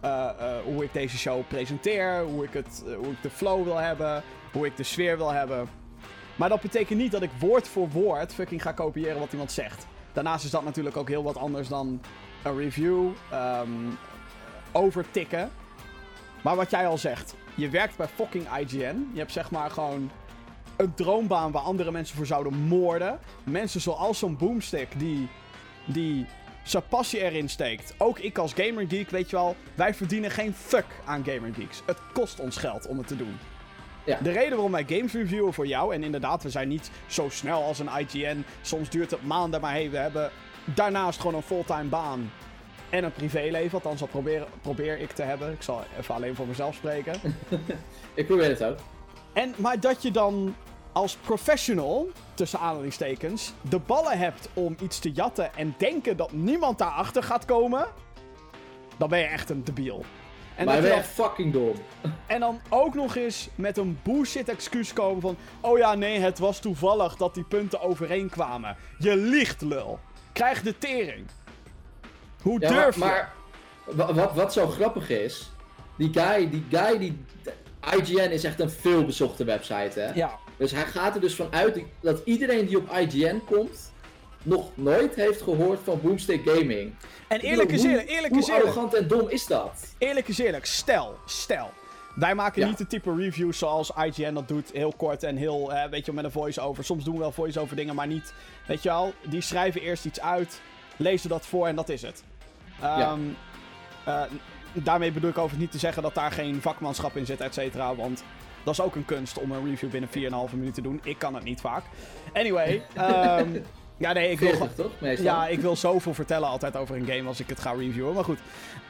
eh, 0.00 0.28
eh, 0.28 0.64
hoe 0.64 0.84
ik 0.84 0.92
deze 0.92 1.18
show 1.18 1.46
presenteer, 1.48 2.22
hoe 2.22 2.44
ik, 2.44 2.52
het, 2.52 2.84
eh, 2.86 2.94
hoe 2.94 3.10
ik 3.10 3.22
de 3.22 3.30
flow 3.30 3.64
wil 3.64 3.76
hebben, 3.76 4.22
hoe 4.52 4.66
ik 4.66 4.76
de 4.76 4.82
sfeer 4.82 5.16
wil 5.16 5.32
hebben. 5.32 5.68
Maar 6.36 6.48
dat 6.48 6.60
betekent 6.60 6.98
niet 6.98 7.12
dat 7.12 7.22
ik 7.22 7.30
woord 7.38 7.68
voor 7.68 7.88
woord 7.88 8.34
fucking 8.34 8.62
ga 8.62 8.72
kopiëren 8.72 9.18
wat 9.18 9.32
iemand 9.32 9.52
zegt. 9.52 9.86
Daarnaast 10.12 10.44
is 10.44 10.50
dat 10.50 10.64
natuurlijk 10.64 10.96
ook 10.96 11.08
heel 11.08 11.22
wat 11.22 11.36
anders 11.36 11.68
dan 11.68 12.00
een 12.42 12.56
review 12.56 13.10
ehm, 13.30 13.70
overtikken. 14.72 15.50
Maar 16.42 16.56
wat 16.56 16.70
jij 16.70 16.86
al 16.86 16.98
zegt, 16.98 17.34
je 17.54 17.68
werkt 17.68 17.96
bij 17.96 18.08
fucking 18.08 18.46
IGN. 18.58 19.10
Je 19.12 19.18
hebt 19.18 19.32
zeg 19.32 19.50
maar 19.50 19.70
gewoon 19.70 20.10
een 20.76 20.94
droombaan 20.94 21.50
waar 21.50 21.62
andere 21.62 21.90
mensen 21.90 22.16
voor 22.16 22.26
zouden 22.26 22.54
moorden. 22.54 23.18
Mensen 23.44 23.80
zoals 23.80 24.18
zo'n 24.18 24.36
Boomstick 24.36 24.98
die, 24.98 25.28
die 25.86 26.26
zijn 26.70 26.82
passie 26.88 27.20
erin 27.20 27.48
steekt. 27.48 27.94
Ook 27.98 28.18
ik 28.18 28.38
als 28.38 28.52
gamergeek, 28.52 29.10
weet 29.10 29.30
je 29.30 29.36
wel, 29.36 29.56
wij 29.74 29.94
verdienen 29.94 30.30
geen 30.30 30.54
fuck 30.54 30.86
aan 31.04 31.24
gamergeeks. 31.24 31.82
Het 31.86 31.98
kost 32.12 32.40
ons 32.40 32.56
geld 32.56 32.86
om 32.86 32.98
het 32.98 33.06
te 33.06 33.16
doen. 33.16 33.38
Ja. 34.04 34.18
De 34.22 34.30
reden 34.30 34.50
waarom 34.50 34.72
wij 34.72 34.84
games 34.88 35.12
reviewen 35.12 35.52
voor 35.52 35.66
jou, 35.66 35.94
en 35.94 36.02
inderdaad, 36.02 36.42
we 36.42 36.50
zijn 36.50 36.68
niet 36.68 36.90
zo 37.06 37.28
snel 37.28 37.62
als 37.62 37.78
een 37.78 37.90
IGN. 37.98 38.44
Soms 38.62 38.90
duurt 38.90 39.10
het 39.10 39.22
maanden, 39.22 39.60
maar 39.60 39.72
hey, 39.72 39.90
we 39.90 39.96
hebben 39.96 40.30
daarnaast 40.64 41.20
gewoon 41.20 41.34
een 41.34 41.42
fulltime 41.42 41.88
baan. 41.88 42.30
En 42.90 43.04
een 43.04 43.12
privéleven, 43.12 43.72
althans 43.72 44.00
dat 44.00 44.10
probeer, 44.10 44.46
probeer 44.62 44.98
ik 44.98 45.10
te 45.10 45.22
hebben. 45.22 45.52
Ik 45.52 45.62
zal 45.62 45.84
even 45.98 46.14
alleen 46.14 46.34
voor 46.34 46.46
mezelf 46.46 46.74
spreken. 46.74 47.20
Ik 48.14 48.26
probeer 48.26 48.48
het 48.48 48.64
ook. 48.64 48.78
En, 49.32 49.54
maar 49.56 49.80
dat 49.80 50.02
je 50.02 50.10
dan 50.10 50.54
als 50.92 51.16
professional, 51.16 52.08
tussen 52.34 52.58
aanhalingstekens, 52.58 53.52
de 53.60 53.78
ballen 53.78 54.18
hebt 54.18 54.48
om 54.52 54.76
iets 54.82 54.98
te 54.98 55.12
jatten 55.12 55.54
en 55.54 55.74
denken 55.78 56.16
dat 56.16 56.32
niemand 56.32 56.78
daarachter 56.78 57.22
gaat 57.22 57.44
komen, 57.44 57.86
dan 58.96 59.08
ben 59.08 59.18
je 59.18 59.24
echt 59.24 59.50
een 59.50 59.64
debiel. 59.64 60.04
En, 60.56 60.64
maar 60.64 60.82
je 60.82 60.88
echt 60.88 61.08
fucking 61.08 61.52
dom. 61.52 61.74
en 62.26 62.40
dan 62.40 62.60
ook 62.68 62.94
nog 62.94 63.16
eens 63.16 63.48
met 63.54 63.76
een 63.76 63.98
bullshit 64.02 64.48
excuus 64.48 64.92
komen 64.92 65.20
van, 65.20 65.36
oh 65.60 65.78
ja, 65.78 65.94
nee, 65.94 66.18
het 66.20 66.38
was 66.38 66.58
toevallig 66.60 67.16
dat 67.16 67.34
die 67.34 67.44
punten 67.44 67.80
overeenkwamen. 67.80 68.76
Je 68.98 69.16
liegt, 69.16 69.60
lul. 69.62 69.98
Krijg 70.32 70.62
de 70.62 70.78
tering. 70.78 71.26
Hoe 72.42 72.60
Ja, 72.60 72.68
durf 72.68 72.96
maar, 72.96 73.32
je? 73.86 73.92
maar 73.94 74.06
wa- 74.06 74.14
wat, 74.14 74.34
wat 74.34 74.52
zo 74.52 74.66
grappig 74.66 75.08
is, 75.10 75.50
die 75.96 76.10
guy, 76.12 76.50
die 76.50 76.64
guy 76.70 76.98
die... 76.98 77.24
IGN 77.96 78.30
is 78.30 78.44
echt 78.44 78.60
een 78.60 78.70
veelbezochte 78.70 79.44
website, 79.44 80.00
hè? 80.00 80.12
Ja, 80.12 80.38
Dus 80.58 80.70
hij 80.70 80.84
gaat 80.86 81.14
er 81.14 81.20
dus 81.20 81.34
vanuit 81.34 81.82
dat 82.00 82.20
iedereen 82.24 82.66
die 82.66 82.76
op 82.78 82.92
IGN 82.96 83.40
komt, 83.46 83.92
nog 84.42 84.70
nooit 84.74 85.14
heeft 85.14 85.42
gehoord 85.42 85.78
van 85.84 86.00
Boomstick 86.02 86.48
Gaming. 86.48 86.94
en 87.28 87.40
eerlijk 87.40 87.70
is 87.72 87.82
eerlijk, 87.84 88.08
eerlijk 88.08 88.32
hoe 88.32 88.42
is 88.42 88.48
eerlijk. 88.48 88.64
arrogant 88.66 88.94
en 88.94 89.08
dom 89.08 89.28
is 89.28 89.46
dat? 89.46 89.94
Eerlijk 89.98 90.28
is 90.28 90.38
eerlijk, 90.38 90.64
stel, 90.66 91.16
stel. 91.26 91.70
Wij 92.14 92.34
maken 92.34 92.62
Ja. 92.62 92.68
niet 92.68 92.78
de 92.78 92.86
type 92.86 93.14
reviews 93.16 93.58
zoals 93.58 93.90
IGN 94.04 94.32
dat 94.34 94.48
doet. 94.48 94.70
Heel 94.72 94.92
kort 94.96 95.22
en 95.22 95.36
heel, 95.36 95.72
eh, 95.72 95.90
weet 95.90 96.00
je, 96.00 96.06
wel, 96.06 96.14
met 96.14 96.24
een 96.24 96.40
voice-over. 96.40 96.84
Soms 96.84 97.04
doen 97.04 97.14
we 97.14 97.20
wel 97.20 97.32
voice-over 97.32 97.76
dingen, 97.76 97.94
maar 97.94 98.06
niet. 98.06 98.32
Weet 98.66 98.82
je 98.82 98.88
wel, 98.88 99.12
die 99.22 99.40
schrijven 99.40 99.80
eerst 99.80 100.04
iets 100.04 100.20
uit, 100.20 100.60
lezen 100.96 101.28
dat 101.28 101.46
voor 101.46 101.66
en 101.66 101.74
dat 101.76 101.88
is 101.88 102.02
het. 102.02 102.22
Ehm, 102.80 103.20
eh, 104.04 104.22
daarmee 104.72 105.12
bedoel 105.12 105.30
ik 105.30 105.36
overigens 105.38 105.62
niet 105.62 105.72
te 105.72 105.78
zeggen 105.78 106.02
dat 106.02 106.14
daar 106.14 106.32
geen 106.32 106.60
vakmanschap 106.62 107.16
in 107.16 107.26
zit, 107.26 107.40
et 107.40 107.54
cetera. 107.54 107.94
Want 107.94 108.22
dat 108.64 108.74
is 108.74 108.80
ook 108.80 108.94
een 108.94 109.04
kunst 109.04 109.38
om 109.38 109.50
een 109.52 109.64
review 109.64 109.90
binnen 109.90 110.10
4,5 110.10 110.52
minuten 110.52 110.72
te 110.72 110.82
doen. 110.82 111.00
Ik 111.04 111.18
kan 111.18 111.34
het 111.34 111.44
niet 111.44 111.60
vaak. 111.60 111.84
Anyway, 112.32 112.82
ehm, 112.94 113.48
ja 113.96 114.12
nee, 114.12 114.30
ik 114.30 114.38
wil, 114.38 114.48
40 114.48 114.74
toch, 114.74 114.92
meestal? 115.00 115.24
ja, 115.24 115.46
ik 115.46 115.60
wil 115.60 115.76
zoveel 115.76 116.14
vertellen 116.14 116.48
altijd 116.48 116.76
over 116.76 116.96
een 116.96 117.06
game 117.06 117.28
als 117.28 117.40
ik 117.40 117.48
het 117.48 117.60
ga 117.60 117.72
reviewen. 117.72 118.14
Maar 118.14 118.24
goed. 118.24 118.38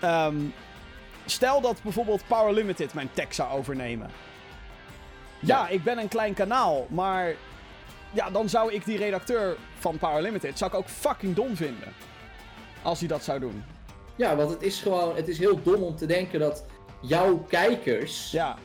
Ehm, 0.01 0.37
stel 1.27 1.61
dat 1.61 1.83
bijvoorbeeld 1.83 2.23
Power 2.27 2.55
Limited 2.55 2.95
mijn 2.95 3.11
tech 3.13 3.35
zou 3.35 3.51
overnemen. 3.59 4.11
Ja, 5.41 5.59
Ja. 5.59 5.69
ik 5.69 5.83
ben 5.83 5.99
een 5.99 6.09
klein 6.09 6.35
kanaal, 6.35 6.87
maar... 6.91 7.35
Ja, 8.11 8.31
dan 8.31 8.49
zou 8.49 8.73
ik 8.73 8.85
die 8.85 8.99
redacteur 8.99 9.57
van 9.79 9.99
Power 9.99 10.23
Limited 10.23 10.59
zou 10.59 10.71
ik 10.71 10.77
ook 10.77 10.89
fucking 10.89 11.35
dom 11.35 11.57
vinden. 11.57 11.93
Als 12.83 12.99
hij 12.99 13.09
dat 13.09 13.25
zou 13.25 13.39
doen. 13.41 13.65
Ja, 14.17 14.37
want 14.37 14.51
het 14.51 14.63
is 14.63 14.81
gewoon, 14.81 15.17
het 15.17 15.29
is 15.29 15.39
heel 15.39 15.63
dom 15.63 15.83
om 15.83 15.97
te 15.97 16.07
denken 16.07 16.41
dat 16.41 16.65
jouw 17.01 17.37
kijkers 17.49 18.31
Ja, 18.31 18.57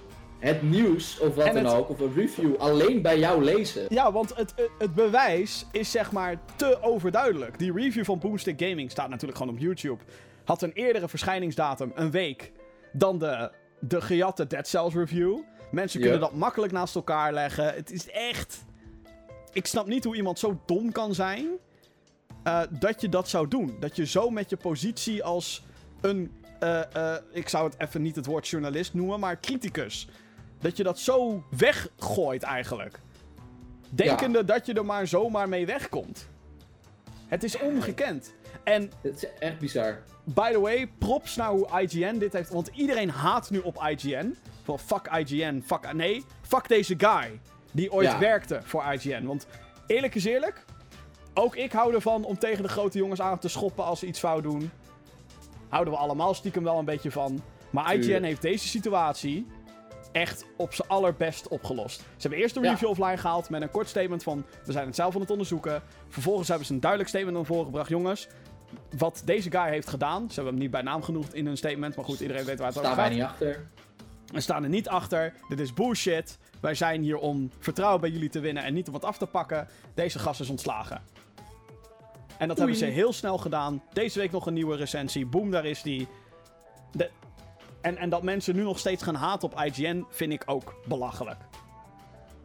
het 0.44 0.62
nieuws 0.62 1.20
of 1.20 1.36
wat 1.36 1.46
En 1.46 1.54
dan 1.54 1.66
het- 1.66 1.74
ook, 1.74 1.90
of 1.90 2.00
een 2.00 2.14
review, 2.14 2.56
alleen 2.56 3.02
bij 3.02 3.20
jou 3.20 3.44
lezen. 3.44 3.86
ja 3.90 4.12
want 4.12 4.36
het, 4.36 4.54
het, 4.56 4.70
het 4.78 4.94
bewijs 4.94 5.66
is 5.72 5.92
zeg 5.92 6.12
maar 6.12 6.42
te 6.56 6.82
overduidelijk. 6.82 7.60
Die 7.60 7.74
review 7.74 8.04
van 8.04 8.20
Boomstick 8.20 8.62
Gaming 8.62 8.92
staat 8.92 9.10
natuurlijk 9.10 9.38
gewoon 9.38 9.54
op 9.54 9.60
YouTube. 9.62 10.04
Had 10.44 10.62
een 10.62 10.72
eerdere 10.74 11.08
verschijningsdatum, 11.08 11.92
een 11.96 12.12
week, 12.12 12.52
dan 12.92 13.18
de, 13.20 13.52
de 13.80 14.02
gejatte 14.02 14.48
Dead 14.48 14.68
Cells 14.68 14.94
review. 14.94 15.40
Mensen 15.72 16.00
kunnen 16.02 16.20
dat 16.20 16.34
makkelijk 16.34 16.72
naast 16.72 16.96
elkaar 16.96 17.34
leggen. 17.34 17.74
Het 17.74 17.92
is 17.92 18.10
echt... 18.10 18.66
Ik 19.54 19.66
snap 19.68 19.88
niet 19.88 20.04
hoe 20.04 20.16
iemand 20.16 20.40
zo 20.40 20.60
dom 20.66 20.92
kan 20.92 21.14
zijn... 21.14 21.48
eh, 22.44 22.62
dat 22.80 23.02
je 23.02 23.10
dat 23.10 23.30
zou 23.30 23.48
doen. 23.48 23.76
Dat 23.80 23.96
je 23.96 24.06
zo 24.06 24.30
met 24.30 24.50
je 24.50 24.58
positie 24.58 25.24
als 25.24 25.64
een... 26.02 26.32
eh, 26.60 26.96
eh, 26.96 27.22
ik 27.32 27.50
zou 27.50 27.66
het 27.70 27.76
even 27.78 28.02
niet 28.02 28.16
het 28.16 28.26
woord 28.26 28.48
journalist 28.48 28.94
noemen, 28.94 29.20
maar 29.20 29.40
criticus. 29.40 30.08
Dat 30.64 30.78
je 30.78 30.84
dat 30.84 31.00
zo 31.00 31.44
weggooit 31.58 32.44
eigenlijk. 32.44 33.00
Denkende 33.90 34.46
dat 34.46 34.66
je 34.66 34.74
er 34.74 34.86
maar 34.86 35.08
zomaar 35.08 35.50
mee 35.50 35.66
wegkomt. 35.66 36.28
Het 37.28 37.44
is 37.44 37.58
ongekend. 37.60 38.34
En 38.64 38.92
Het 39.02 39.16
is 39.24 39.26
echt 39.40 39.60
bizar. 39.60 40.00
by 40.24 40.52
the 40.52 40.60
way, 40.60 40.88
props 40.98 41.36
naar 41.36 41.50
hoe 41.50 41.68
IGN 41.82 42.18
dit 42.18 42.34
heeft. 42.34 42.50
Want 42.50 42.70
iedereen 42.74 43.10
haat 43.10 43.50
nu 43.50 43.60
op 43.60 43.84
IGN. 43.90 44.38
Van 44.64 44.80
fuck 44.80 45.08
IGN, 45.08 45.62
fuck. 45.66 45.94
Nee, 45.94 46.24
fuck 46.42 46.68
deze 46.68 46.94
guy. 46.98 47.40
Die 47.72 47.92
ooit 47.92 48.08
Ja. 48.12 48.20
werkte 48.20 48.60
voor 48.64 48.84
IGN. 48.94 49.26
Want 49.26 49.48
eerlijk 49.88 50.16
is 50.16 50.26
eerlijk. 50.26 50.66
Ook 51.34 51.56
ik 51.56 51.72
hou 51.72 51.94
ervan 51.94 52.24
om 52.24 52.38
tegen 52.38 52.64
de 52.64 52.70
grote 52.70 52.98
jongens 52.98 53.22
aan 53.22 53.40
te 53.40 53.48
schoppen 53.48 53.84
als 53.84 54.00
ze 54.00 54.06
iets 54.06 54.20
fout 54.20 54.44
doen. 54.44 54.72
Houden 55.70 55.94
we 55.94 56.00
allemaal 56.00 56.34
stiekem 56.34 56.64
wel 56.64 56.78
een 56.80 56.86
beetje 56.86 57.12
van. 57.12 57.42
Maar 57.70 57.96
IGN 57.96 58.24
heeft 58.24 58.42
deze 58.42 58.68
situatie 58.68 59.48
echt 60.14 60.46
op 60.58 60.74
zijn 60.74 60.88
allerbest 60.88 61.48
opgelost. 61.48 62.00
Ze 62.00 62.06
hebben 62.20 62.40
eerst 62.40 62.56
een 62.56 62.64
Ja. 62.64 62.72
review 62.72 62.90
offline 62.90 63.18
gehaald 63.18 63.50
met 63.50 63.62
een 63.62 63.72
kort 63.72 63.88
statement 63.88 64.24
van... 64.24 64.46
we 64.66 64.72
zijn 64.72 64.86
het 64.86 64.96
zelf 64.96 65.16
aan 65.16 65.22
het 65.22 65.32
onderzoeken. 65.32 65.82
Vervolgens 66.10 66.48
hebben 66.48 66.68
ze 66.68 66.74
een 66.74 66.80
duidelijk 66.80 67.10
statement 67.10 67.36
naar 67.38 67.46
voren 67.46 67.66
gebracht. 67.66 67.90
Jongens, 67.90 68.28
wat 68.98 69.22
deze 69.26 69.52
guy 69.52 69.70
heeft 69.70 69.88
gedaan... 69.90 70.28
ze 70.28 70.34
hebben 70.36 70.54
hem 70.54 70.62
niet 70.62 70.72
bij 70.72 70.82
naam 70.82 71.04
genoemd 71.04 71.34
in 71.34 71.46
hun 71.46 71.58
statement... 71.58 71.96
maar 71.96 72.06
goed, 72.06 72.20
iedereen 72.20 72.46
weet 72.46 72.58
waar 72.60 72.68
het 72.68 72.78
over 72.78 72.92
Staan 72.92 73.10
wij 73.10 73.18
gaat. 73.18 73.40
niet 73.40 73.50
achter. 73.50 73.68
We 74.26 74.40
staan 74.42 74.64
er 74.64 74.70
niet 74.70 74.88
achter. 74.88 75.34
Dit 75.50 75.60
is 75.60 75.74
bullshit. 75.74 76.38
Wij 76.62 76.76
zijn 76.76 77.02
hier 77.02 77.18
om 77.18 77.52
vertrouwen 77.60 78.02
bij 78.02 78.10
jullie 78.10 78.30
te 78.30 78.40
winnen 78.40 78.64
en 78.64 78.74
niet 78.74 78.88
om 78.88 78.94
het 78.94 79.06
af 79.06 79.18
te 79.18 79.26
pakken. 79.26 79.68
Deze 79.94 80.20
gast 80.20 80.40
is 80.40 80.50
ontslagen. 80.50 81.02
En 82.38 82.48
dat 82.48 82.58
hebben 82.58 82.76
ze 82.76 82.86
heel 82.86 83.14
snel 83.14 83.38
gedaan. 83.38 83.84
Deze 83.94 84.20
week 84.20 84.32
nog 84.32 84.46
een 84.46 84.54
nieuwe 84.54 84.76
recensie. 84.76 85.26
Boom, 85.26 85.52
daar 85.52 85.66
is 85.66 85.82
die. 85.82 86.08
De... 86.92 87.10
En, 87.84 87.98
en 87.98 88.10
dat 88.10 88.24
mensen 88.24 88.56
nu 88.56 88.64
nog 88.64 88.80
steeds 88.80 89.04
gaan 89.04 89.16
haten 89.16 89.52
op 89.52 89.60
IGN 89.64 90.06
vind 90.10 90.34
ik 90.34 90.44
ook 90.46 90.76
belachelijk. 90.86 91.38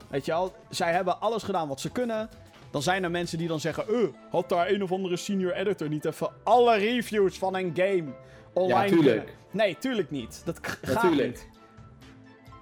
Weet 0.09 0.25
je 0.25 0.33
wel, 0.33 0.53
zij 0.71 0.93
hebben 0.93 1.21
alles 1.21 1.43
gedaan 1.43 1.69
wat 1.69 1.81
ze 1.81 1.91
kunnen. 1.91 2.29
Dan 2.71 2.83
zijn 2.83 3.05
er 3.05 3.11
mensen 3.11 3.39
die 3.39 3.49
dan 3.49 3.61
zeggen: 3.61 3.89
eh, 3.89 3.95
had 4.31 4.49
daar 4.49 4.69
een 4.71 4.83
of 4.83 4.93
andere 4.93 5.17
senior 5.17 5.53
editor 5.53 5.89
niet 5.89 6.05
even 6.05 6.31
alle 6.43 6.77
reviews 6.77 7.39
van 7.39 7.55
een 7.57 7.73
game 7.75 8.05
online 8.53 8.83
Ja, 8.83 8.89
tuurlijk. 8.89 9.17
kunnen? 9.17 9.35
Nee, 9.51 9.79
tuurlijk 9.79 10.11
niet. 10.11 10.43
Dat 10.45 10.59
gaat 10.63 10.95
Natuurlijk. 10.95 11.29
niet. 11.29 11.49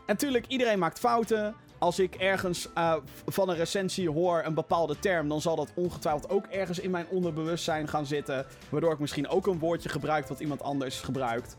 En 0.06 0.16
tuurlijk, 0.16 0.46
iedereen 0.46 0.78
maakt 0.78 0.98
fouten. 0.98 1.54
Als 1.78 1.98
ik 1.98 2.14
ergens 2.14 2.68
eh, 2.74 2.94
van 3.26 3.48
een 3.48 3.56
recensie 3.56 4.10
hoor 4.10 4.42
een 4.44 4.54
bepaalde 4.54 4.98
term, 4.98 5.28
dan 5.28 5.40
zal 5.40 5.56
dat 5.56 5.72
ongetwijfeld 5.74 6.30
ook 6.30 6.46
ergens 6.46 6.78
in 6.78 6.90
mijn 6.90 7.06
onderbewustzijn 7.10 7.88
gaan 7.88 8.06
zitten. 8.06 8.46
Waardoor 8.68 8.92
ik 8.92 8.98
misschien 8.98 9.28
ook 9.28 9.46
een 9.46 9.58
woordje 9.58 9.88
gebruik 9.88 10.28
wat 10.28 10.40
iemand 10.40 10.62
anders 10.62 11.00
gebruikt. 11.00 11.56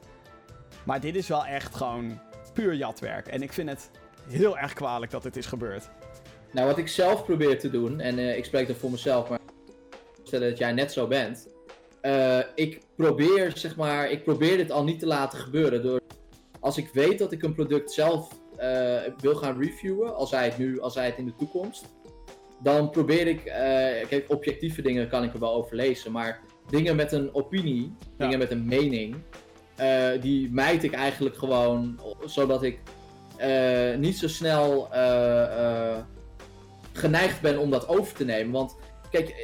Maar 0.88 1.00
dit 1.00 1.16
is 1.16 1.28
wel 1.28 1.46
echt 1.46 1.76
gewoon 1.76 2.20
puur 2.54 2.76
jatwerk. 2.76 3.28
En 3.28 3.42
ik 3.42 3.54
vind 3.54 3.70
het 3.70 3.92
heel 4.30 4.58
erg 4.58 4.74
kwalijk 4.74 5.12
dat 5.12 5.24
dit 5.24 5.38
is 5.38 5.46
gebeurd. 5.46 5.90
Nou, 6.52 6.68
wat 6.68 6.78
ik 6.78 6.88
zelf 6.88 7.26
probeer 7.26 7.60
te 7.60 7.70
doen, 7.70 8.00
en 8.00 8.18
eh, 8.18 8.38
ik 8.38 8.46
spreek 8.46 8.70
er 8.70 8.76
voor 8.76 8.92
mezelf, 8.92 9.30
maar 9.30 9.40
stellen 10.24 10.50
dat 10.50 10.58
jij 10.58 10.72
net 10.72 10.92
zo 10.92 11.08
bent. 11.08 11.48
Eh, 12.02 12.40
ik 12.56 12.82
probeer, 12.96 13.52
zeg 13.56 13.76
maar, 13.76 14.12
ik 14.12 14.24
probeer 14.24 14.58
dit 14.58 14.72
al 14.72 14.84
niet 14.84 15.00
te 15.00 15.06
laten 15.06 15.40
gebeuren. 15.40 15.82
Door, 15.82 16.02
als 16.60 16.78
ik 16.78 16.90
weet 16.94 17.20
dat 17.20 17.32
ik 17.32 17.44
een 17.44 17.54
product 17.54 17.92
zelf 17.92 18.30
eh, 18.58 18.98
wil 19.20 19.36
gaan 19.36 19.62
reviewen, 19.62 20.16
al 20.16 20.28
zij 20.28 20.46
het 20.46 20.58
nu, 20.58 20.82
al 20.82 20.92
zij 20.92 21.06
het 21.06 21.18
in 21.18 21.26
de 21.26 21.36
toekomst, 21.36 21.86
dan 22.64 22.90
probeer 22.90 23.28
ik, 23.28 23.44
kijk, 24.10 24.26
objectieve 24.28 24.82
dingen 24.82 25.10
kan 25.10 25.24
ik 25.24 25.34
er 25.34 25.40
wel 25.40 25.54
over 25.54 25.76
lezen, 25.76 26.12
maar 26.12 26.40
dingen 26.70 26.96
met 26.96 27.12
een 27.12 27.34
opinie, 27.34 27.96
dingen 28.18 28.40
met 28.40 28.52
een 28.52 28.66
mening, 28.66 29.16
eh, 29.78 30.22
die 30.22 30.50
mijt 30.52 30.84
ik 30.84 30.94
eigenlijk 30.94 31.38
gewoon, 31.38 32.00
zodat 32.26 32.64
ik 32.64 32.80
eh, 33.38 33.96
niet 33.96 34.18
zo 34.18 34.28
snel 34.28 34.94
eh, 34.94 35.98
geneigd 36.94 37.42
ben 37.42 37.58
om 37.58 37.72
dat 37.72 37.88
over 37.88 38.14
te 38.14 38.26
nemen. 38.26 38.52
Want 38.52 38.76
kijk, 39.12 39.36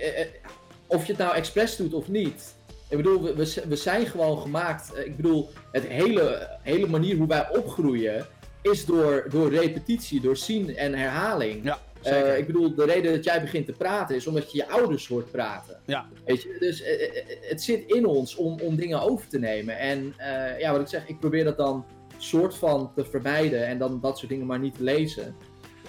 of 0.87 1.05
je 1.05 1.11
het 1.11 1.21
nou 1.21 1.35
expres 1.35 1.75
doet 1.75 1.93
of 1.93 2.07
niet. 2.07 2.55
Ik 2.89 2.97
bedoel, 2.97 3.23
we, 3.23 3.63
we, 3.67 3.75
zijn 3.75 4.05
gewoon 4.05 4.41
gemaakt. 4.41 4.91
ik 4.97 5.15
bedoel, 5.15 5.49
het 5.71 5.87
hele, 5.87 6.49
hele 6.61 6.87
manier 6.87 7.17
hoe 7.17 7.27
wij 7.27 7.49
opgroeien 7.49 8.25
is 8.61 8.85
door, 8.85 9.25
door 9.29 9.49
repetitie, 9.49 10.21
door 10.21 10.37
zien 10.37 10.75
en 10.75 10.93
herhaling. 10.93 11.63
Ja, 11.63 11.79
zeker. 12.05 12.37
ik 12.37 12.45
bedoel, 12.45 12.75
de 12.75 12.85
reden 12.85 13.11
dat 13.13 13.23
jij 13.23 13.41
begint 13.41 13.65
te 13.65 13.71
praten 13.71 14.15
is 14.15 14.27
omdat 14.27 14.51
je 14.51 14.57
je 14.57 14.69
ouders 14.69 15.07
hoort 15.07 15.31
praten. 15.31 15.79
Ja. 15.85 16.05
Weet 16.25 16.41
je, 16.41 16.55
dus 16.59 16.81
eh, 16.81 16.93
eh, 16.93 17.17
eh, 17.17 17.37
het 17.49 17.63
zit 17.63 17.83
in 17.91 18.05
ons 18.05 18.35
om, 18.35 18.59
om 18.61 18.75
dingen 18.75 19.01
over 19.01 19.27
te 19.27 19.39
nemen. 19.39 19.77
En 19.77 20.13
eh, 20.17 20.59
ja, 20.59 20.71
wat 20.71 20.81
ik 20.81 20.87
zeg, 20.87 21.07
ik 21.07 21.19
probeer 21.19 21.43
dat 21.43 21.57
dan 21.57 21.85
soort 22.17 22.55
van 22.55 22.91
te 22.95 23.05
vermijden 23.05 23.67
en 23.67 23.77
dan 23.77 23.99
dat 24.01 24.17
soort 24.17 24.29
dingen 24.31 24.45
maar 24.45 24.59
niet 24.59 24.75
te 24.77 24.83
lezen. 24.83 25.35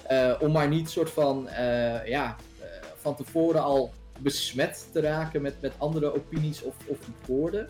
Eh, 0.07 0.35
om 0.41 0.53
maar 0.53 0.69
niet 0.69 0.91
soort 0.91 1.11
van, 1.11 1.49
eh, 1.49 2.07
ja, 2.07 2.37
eh, 2.61 2.67
van 2.97 3.17
tevoren 3.17 3.63
al 3.63 3.93
besmet 4.21 4.89
te 4.93 5.01
raken 5.01 5.43
met, 5.43 5.55
met 5.61 5.73
andere 5.79 6.15
opinies 6.15 6.63
of, 6.63 6.75
of 6.87 6.99
woorden, 7.27 7.69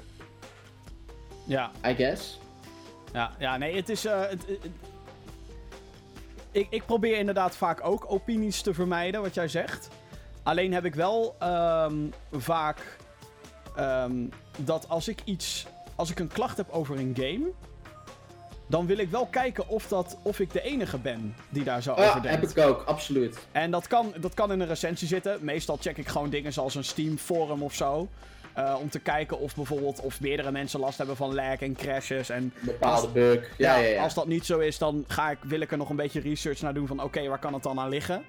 ja. 1.47 1.71
I 1.87 1.95
guess. 1.95 2.41
Ja, 3.13 3.31
ja, 3.39 3.57
nee, 3.57 3.77
het 3.77 3.89
is. 3.89 4.05
eh, 4.05 4.21
het- 4.29 4.47
ik, 6.55 6.67
ik 6.71 6.87
probeer 6.87 7.19
inderdaad 7.19 7.57
vaak 7.57 7.87
ook 7.87 8.05
opinies 8.09 8.63
te 8.63 8.75
vermijden, 8.75 9.23
wat 9.23 9.35
jij 9.35 9.49
zegt. 9.49 9.89
Alleen 10.43 10.73
heb 10.73 10.85
ik 10.85 10.95
wel 10.95 11.37
ehm, 11.39 11.97
vaak 12.33 12.97
ehm, 13.77 14.27
dat 14.59 14.89
als 14.89 15.09
ik 15.09 15.19
iets. 15.25 15.67
Als 15.95 16.11
ik 16.11 16.19
een 16.19 16.29
klacht 16.29 16.57
heb 16.57 16.71
over 16.71 16.99
een 16.99 17.17
game. 17.17 17.51
Dan 18.67 18.87
wil 18.87 18.99
ik 18.99 19.11
wel 19.11 19.27
kijken 19.27 19.69
of, 19.69 19.89
dat, 19.89 20.17
of 20.23 20.41
ik 20.41 20.53
de 20.53 20.63
enige 20.63 20.99
ben 20.99 21.35
die 21.49 21.65
daar 21.65 21.83
zo 21.83 21.91
over 21.91 22.05
Ja, 22.05 22.21
denkt. 22.21 22.41
heb 22.41 22.51
ik 22.51 22.71
ook, 22.71 22.83
absoluut. 22.83 23.39
En 23.53 23.71
dat 23.71 23.87
kan, 23.87 24.15
dat 24.21 24.35
kan 24.35 24.53
in 24.53 24.61
een 24.61 24.67
recensie 24.67 25.09
zitten. 25.09 25.39
Meestal 25.45 25.77
check 25.81 25.97
ik 25.97 26.09
gewoon 26.09 26.31
dingen 26.31 26.53
zoals 26.53 26.75
een 26.75 26.85
Steam 26.85 27.19
forum 27.19 27.63
of 27.63 27.75
zo. 27.75 28.09
Eh, 28.55 28.77
om 28.81 28.89
te 28.91 28.99
kijken 28.99 29.39
of 29.39 29.55
bijvoorbeeld 29.55 30.01
of 30.01 30.21
meerdere 30.21 30.51
mensen 30.51 30.81
last 30.81 30.99
hebben 30.99 31.17
van 31.17 31.35
lag 31.35 31.61
en 31.61 31.75
crashes. 31.75 32.29
En 32.29 32.43
Een 32.43 32.53
bepaalde 32.61 33.03
Als- 33.03 33.13
bug. 33.13 33.51
Ja, 33.59 33.77
ja, 33.77 33.89
ja. 33.89 34.03
als 34.03 34.15
dat 34.15 34.27
niet 34.27 34.45
zo 34.47 34.59
is, 34.59 34.79
dan 34.79 35.05
ga 35.09 35.31
ik, 35.31 35.39
wil 35.43 35.61
ik 35.61 35.71
er 35.71 35.77
nog 35.79 35.89
een 35.91 35.97
beetje 35.97 36.21
research 36.21 36.61
naar 36.61 36.75
doen 36.75 36.87
van 36.87 37.03
oké, 37.03 37.29
waar 37.29 37.39
kan 37.39 37.55
het 37.55 37.63
dan 37.63 37.79
aan 37.81 37.89
liggen? 37.89 38.25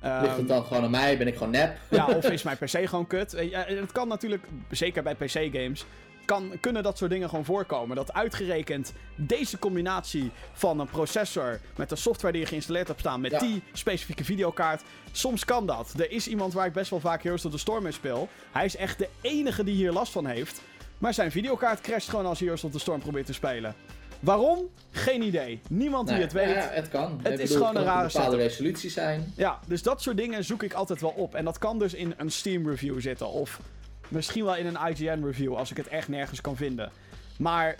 Ehm, 0.00 0.22
Ligt 0.22 0.36
het 0.36 0.48
dan 0.48 0.64
gewoon 0.64 0.82
aan 0.84 0.90
mij? 0.90 1.16
Ben 1.18 1.26
ik 1.26 1.36
gewoon 1.36 1.50
nep? 1.52 1.76
ja, 1.90 2.06
of 2.16 2.30
is 2.30 2.42
mijn 2.42 2.56
PC 2.56 2.88
gewoon 2.88 3.06
kut? 3.06 3.34
Eh, 3.34 3.56
het 3.66 3.92
kan 3.92 4.08
natuurlijk, 4.08 4.44
zeker 4.70 5.02
bij 5.02 5.14
PC-games, 5.14 5.84
kan, 6.30 6.52
kunnen 6.60 6.82
dat 6.82 6.98
soort 6.98 7.10
dingen 7.10 7.28
gewoon 7.28 7.44
voorkomen. 7.44 7.96
Dat 7.96 8.12
uitgerekend 8.12 8.92
deze 9.14 9.58
combinatie 9.58 10.30
van 10.52 10.80
een 10.80 10.86
processor 10.88 11.60
met 11.76 11.88
de 11.88 11.96
software 11.96 12.32
die 12.32 12.42
je 12.42 12.48
geïnstalleerd 12.48 12.86
hebt 12.88 13.00
staan, 13.00 13.20
met 13.20 13.30
Ja. 13.30 13.38
die 13.38 13.62
specifieke 13.72 14.24
videokaart. 14.24 14.82
Soms 15.12 15.44
kan 15.44 15.66
dat. 15.66 15.92
Er 15.98 16.10
is 16.10 16.28
iemand 16.28 16.52
waar 16.52 16.66
ik 16.66 16.72
best 16.72 16.90
wel 16.90 17.00
vaak 17.00 17.22
Heroes 17.22 17.44
of 17.44 17.52
the 17.52 17.58
Storm 17.58 17.82
mee 17.82 17.92
speel. 17.92 18.28
Hij 18.52 18.64
is 18.64 18.76
echt 18.76 18.98
de 18.98 19.08
enige 19.20 19.64
die 19.64 19.74
hier 19.74 19.92
last 19.92 20.12
van 20.12 20.26
heeft. 20.26 20.60
Maar 20.98 21.14
zijn 21.14 21.30
videokaart 21.30 21.80
crasht 21.80 22.08
gewoon 22.08 22.26
als 22.26 22.38
hij 22.38 22.46
Heroes 22.48 22.64
of 22.64 22.72
the 22.72 22.78
Storm 22.78 23.00
probeert 23.00 23.26
te 23.26 23.32
spelen. 23.32 23.74
Waarom? 24.20 24.58
Geen 24.90 25.22
idee. 25.22 25.60
Niemand 25.68 26.06
die 26.06 26.14
Nee, 26.16 26.24
het 26.24 26.32
weet. 26.32 26.48
Ja, 26.54 26.68
het 26.70 26.88
kan. 26.88 27.20
Het 27.22 27.32
Ik 27.32 27.38
is 27.38 27.48
bedoel, 27.48 27.56
gewoon 27.56 27.68
het 27.76 27.84
een 27.84 27.90
rare 27.92 28.04
een 28.06 28.12
bepaalde 28.12 28.30
setup. 28.36 28.48
resolutie 28.50 28.90
zijn. 28.90 29.32
Ja, 29.36 29.58
dus 29.66 29.82
dat 29.82 30.02
soort 30.02 30.16
dingen 30.16 30.44
zoek 30.44 30.62
ik 30.62 30.72
altijd 30.72 31.00
wel 31.00 31.10
op. 31.16 31.34
En 31.34 31.44
dat 31.44 31.58
kan 31.58 31.78
dus 31.78 31.94
in 31.94 32.14
een 32.16 32.30
Steam 32.30 32.68
review 32.68 33.00
zitten. 33.00 33.28
Of 33.30 33.60
misschien 34.10 34.44
wel 34.44 34.56
in 34.56 34.66
een 34.66 34.88
IGN 34.88 35.24
review 35.24 35.54
als 35.56 35.70
ik 35.70 35.76
het 35.76 35.88
echt 35.88 36.08
nergens 36.08 36.40
kan 36.40 36.56
vinden. 36.56 36.90
Maar 37.38 37.76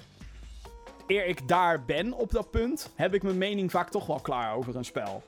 eer 1.07 1.27
ik 1.27 1.49
daar 1.49 1.85
ben 1.85 2.13
op 2.13 2.31
dat 2.33 2.51
punt, 2.51 2.91
heb 2.95 3.15
ik 3.15 3.23
mijn 3.23 3.39
mening 3.39 3.71
vaak 3.71 3.91
toch 3.91 4.07
wel 4.07 4.21
klaar 4.21 4.55
over 4.57 4.77
een 4.77 4.85
spel. 4.85 5.23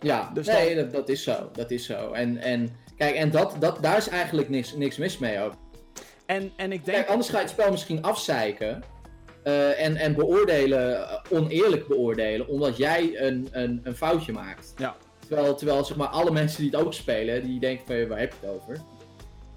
Ja, 0.00 0.30
Dus 0.34 0.46
nee, 0.46 0.74
dat, 0.74 0.92
dat 0.92 1.08
is 1.08 1.22
zo. 1.22 1.50
Dat 1.52 1.70
is 1.70 1.86
zo. 1.86 2.12
En, 2.12 2.36
en 2.38 2.76
kijk, 2.96 3.14
en 3.14 3.30
dat, 3.30 3.56
dat, 3.58 3.82
daar 3.82 3.96
is 3.96 4.08
eigenlijk 4.08 4.48
niks, 4.48 4.74
niks 4.76 4.96
mis 4.96 5.18
mee 5.18 5.40
ook. 5.40 5.52
En, 6.26 6.52
en 6.56 6.72
ik 6.72 6.84
denk. 6.84 6.96
Kijk, 6.96 7.08
anders 7.08 7.28
ga 7.28 7.36
je 7.36 7.42
het 7.42 7.52
spel 7.52 7.70
misschien 7.70 8.02
afzeiken. 8.02 8.82
eh, 9.42 9.84
en, 9.84 9.96
en 9.96 10.14
beoordelen, 10.14 11.08
oneerlijk 11.30 11.86
beoordelen, 11.86 12.48
omdat 12.48 12.76
jij 12.76 13.20
een, 13.20 13.48
een, 13.50 13.80
een 13.82 13.96
foutje 13.96 14.32
maakt. 14.32 14.72
Ja. 14.76 14.96
Terwijl, 15.28 15.54
terwijl 15.54 15.84
zeg 15.84 15.96
maar, 15.96 16.08
alle 16.08 16.30
mensen 16.30 16.62
die 16.62 16.70
het 16.70 16.80
ook 16.80 16.94
spelen, 16.94 17.42
die 17.42 17.60
denken 17.60 17.86
van, 17.86 18.08
waar 18.08 18.18
heb 18.18 18.32
je 18.40 18.46
het 18.46 18.56
over? 18.56 18.78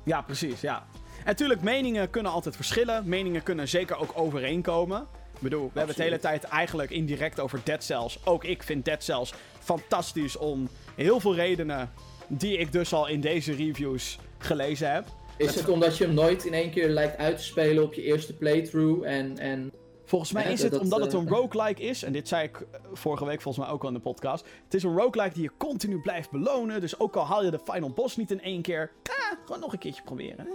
Ja, 0.08 0.22
precies, 0.22 0.62
ja. 0.62 0.88
En 1.18 1.26
natuurlijk, 1.26 1.62
meningen 1.62 2.10
kunnen 2.10 2.32
altijd 2.32 2.56
verschillen. 2.56 3.10
Meningen 3.10 3.44
kunnen 3.44 3.68
zeker 3.68 3.98
ook 3.98 4.12
overeenkomen. 4.16 5.08
Ik 5.36 5.42
bedoel, 5.42 5.64
we 5.64 5.78
hebben 5.78 5.88
het 5.88 5.98
de 5.98 6.04
hele 6.04 6.20
tijd 6.20 6.44
eigenlijk 6.44 6.90
indirect 6.90 7.40
over 7.40 7.60
Dead 7.64 7.84
Cells. 7.84 8.26
Ook 8.26 8.44
ik 8.44 8.64
vind 8.64 8.86
Dead 8.86 9.04
Cells 9.04 9.34
fantastisch 9.60 10.38
om 10.38 10.70
heel 10.96 11.20
veel 11.20 11.36
redenen 11.36 11.92
die 12.28 12.58
ik 12.58 12.72
dus 12.72 12.94
al 12.94 13.08
in 13.08 13.22
deze 13.22 13.54
reviews 13.54 14.20
gelezen 14.38 14.94
heb. 14.94 15.08
Is 15.38 15.56
het 15.56 15.70
omdat 15.70 15.98
je 15.98 16.06
hem 16.06 16.14
nooit 16.14 16.46
in 16.46 16.54
één 16.54 16.72
keer 16.72 16.90
lijkt 16.90 17.18
uit 17.18 17.38
te 17.38 17.44
spelen 17.44 17.84
op 17.84 17.94
je 17.94 18.02
eerste 18.02 18.34
playthrough 18.34 19.08
en... 19.08 19.38
en... 19.38 19.72
Volgens 20.08 20.32
mij 20.32 20.52
is 20.52 20.62
het 20.62 20.72
dat, 20.72 20.82
omdat 20.82 21.00
het 21.00 21.14
eh, 21.14 21.20
een 21.20 21.28
roguelike 21.28 21.82
is, 21.82 22.04
en 22.04 22.12
dit 22.12 22.28
zei 22.28 22.44
ik 22.44 22.60
eh, 22.60 22.80
vorige 22.94 23.26
week 23.26 23.42
volgens 23.42 23.66
mij 23.66 23.74
ook 23.74 23.82
al 23.82 23.88
in 23.88 23.94
de 23.94 24.00
podcast. 24.00 24.46
Het 24.64 24.74
is 24.74 24.84
een 24.84 24.98
roguelike 24.98 25.34
die 25.34 25.44
je 25.44 25.52
continu 25.58 26.00
blijft 26.00 26.32
belonen. 26.32 26.82
Dus 26.82 27.00
ook 27.00 27.16
al 27.16 27.26
haal 27.26 27.44
je 27.44 27.52
de 27.52 27.60
final 27.64 27.90
boss 27.90 28.18
niet 28.18 28.32
in 28.32 28.42
één 28.42 28.62
keer, 28.62 28.92
ah, 29.04 29.38
gewoon 29.46 29.60
nog 29.60 29.74
een 29.74 29.80
keertje 29.80 30.04
proberen. 30.04 30.48
Eh. 30.48 30.54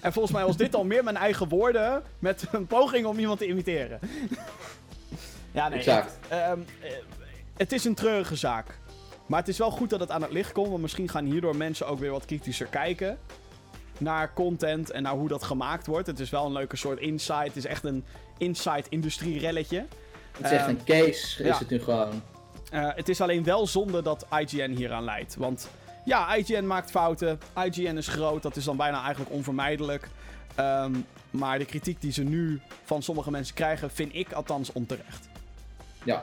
En 0.00 0.12
volgens 0.12 0.34
mij 0.34 0.44
was 0.44 0.56
dit 0.56 0.74
al 0.74 0.84
meer 0.84 1.04
mijn 1.04 1.16
eigen 1.16 1.48
woorden 1.48 2.02
met 2.18 2.46
een 2.52 2.66
poging 2.66 3.06
om 3.06 3.18
iemand 3.18 3.38
te 3.38 3.46
imiteren. 3.46 3.98
ja, 5.52 5.68
nee. 5.68 5.78
Exact. 5.78 6.18
Het, 6.20 6.40
ehm, 6.40 6.60
eh, 6.80 6.92
het 7.56 7.72
is 7.72 7.84
een 7.84 7.94
treurige 7.94 8.36
zaak. 8.36 8.78
Maar 9.26 9.38
het 9.38 9.48
is 9.48 9.58
wel 9.58 9.70
goed 9.70 9.90
dat 9.90 10.00
het 10.00 10.10
aan 10.10 10.22
het 10.22 10.32
licht 10.32 10.52
komt, 10.52 10.68
want 10.68 10.82
misschien 10.82 11.08
gaan 11.08 11.24
hierdoor 11.24 11.56
mensen 11.56 11.86
ook 11.86 11.98
weer 11.98 12.10
wat 12.10 12.24
kritischer 12.24 12.66
kijken 12.66 13.18
naar 13.98 14.32
content 14.32 14.90
en 14.90 15.02
naar 15.02 15.14
hoe 15.14 15.28
dat 15.28 15.42
gemaakt 15.42 15.86
wordt. 15.86 16.06
Het 16.06 16.20
is 16.20 16.30
wel 16.30 16.46
een 16.46 16.52
leuke 16.52 16.76
soort 16.76 16.98
insight. 16.98 17.46
Het 17.46 17.56
is 17.56 17.66
echt 17.66 17.84
een 17.84 18.04
inside 18.38 18.84
industrie 18.88 19.38
relletje. 19.38 19.86
Het 20.36 20.44
is 20.44 20.50
echt 20.50 20.60
Ehm, 20.60 20.70
een 20.70 20.84
case, 20.84 21.42
is 21.42 21.46
ja. 21.46 21.58
het 21.58 21.70
nu 21.70 21.80
gewoon. 21.82 22.22
Eh, 22.70 22.88
het 22.94 23.08
is 23.08 23.20
alleen 23.20 23.44
wel 23.44 23.66
zonde 23.66 24.02
dat 24.02 24.26
IGN 24.38 24.70
hieraan 24.70 25.04
leidt. 25.04 25.36
Want 25.36 25.70
ja, 26.04 26.34
IGN 26.34 26.66
maakt 26.66 26.90
fouten. 26.90 27.40
IGN 27.64 27.96
is 27.96 28.08
groot. 28.08 28.42
Dat 28.42 28.56
is 28.56 28.64
dan 28.64 28.76
bijna 28.76 29.02
eigenlijk 29.02 29.30
onvermijdelijk. 29.32 30.08
Ehm, 30.54 30.92
maar 31.30 31.58
de 31.58 31.64
kritiek 31.64 32.00
die 32.00 32.12
ze 32.12 32.22
nu 32.22 32.60
van 32.84 33.02
sommige 33.02 33.30
mensen 33.30 33.54
krijgen, 33.54 33.90
vind 33.90 34.14
ik 34.14 34.32
althans 34.32 34.72
onterecht. 34.72 35.28
Ja. 36.04 36.20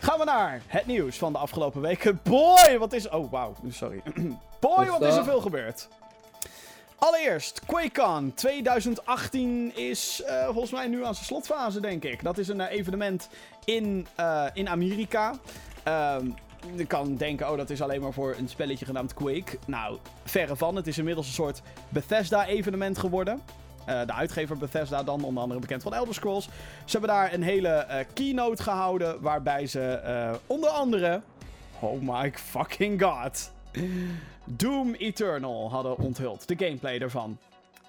Gaan 0.00 0.18
we 0.18 0.24
naar 0.24 0.60
het 0.66 0.86
nieuws 0.86 1.16
van 1.16 1.32
de 1.32 1.38
afgelopen 1.38 1.80
weken. 1.80 2.20
Boy, 2.22 2.78
wat 2.78 2.92
is... 2.92 3.08
Oh, 3.08 3.30
wauw. 3.30 3.54
Sorry. 3.68 4.02
Boy, 4.60 4.86
wat 4.86 5.02
is 5.02 5.14
er 5.16 5.24
veel 5.24 5.40
gebeurd. 5.40 5.88
Allereerst, 7.08 7.60
QuakeCon 7.66 8.34
2018 8.34 9.76
is 9.76 10.22
eh, 10.22 10.44
volgens 10.44 10.70
mij 10.70 10.86
nu 10.86 11.04
aan 11.04 11.14
zijn 11.14 11.26
slotfase, 11.26 11.80
denk 11.80 12.04
ik. 12.04 12.22
Dat 12.22 12.38
is 12.38 12.48
een 12.48 12.60
eh, 12.60 12.78
evenement 12.78 13.28
in, 13.64 14.06
eh, 14.14 14.44
in 14.52 14.68
Amerika. 14.68 15.34
Ehm, 15.82 16.26
je 16.74 16.86
kan 16.86 17.16
denken, 17.16 17.50
oh, 17.50 17.56
dat 17.56 17.70
is 17.70 17.82
alleen 17.82 18.00
maar 18.00 18.12
voor 18.12 18.34
een 18.38 18.48
spelletje 18.48 18.84
genaamd 18.84 19.14
Quake. 19.14 19.58
Nou, 19.66 19.98
verre 20.24 20.56
van. 20.56 20.76
Het 20.76 20.86
is 20.86 20.98
inmiddels 20.98 21.26
een 21.26 21.32
soort 21.32 21.62
Bethesda-evenement 21.88 22.98
geworden. 22.98 23.42
De 23.86 24.12
uitgever 24.12 24.56
Bethesda 24.56 25.02
dan, 25.02 25.24
onder 25.24 25.42
andere 25.42 25.60
bekend 25.60 25.82
van 25.82 25.94
Elder 25.94 26.14
Scrolls. 26.14 26.44
Ze 26.84 26.98
hebben 26.98 27.10
daar 27.10 27.32
een 27.32 27.42
hele 27.42 28.06
keynote 28.12 28.62
gehouden, 28.62 29.20
waarbij 29.20 29.66
ze 29.66 30.38
onder 30.46 30.70
andere... 30.70 31.20
Oh 31.80 32.02
my 32.02 32.32
fucking 32.32 33.02
god. 33.02 33.50
Doom 34.50 34.94
Eternal 34.94 35.70
hadden 35.70 35.96
onthuld. 35.98 36.48
De 36.48 36.56
gameplay 36.66 36.98
ervan. 36.98 37.38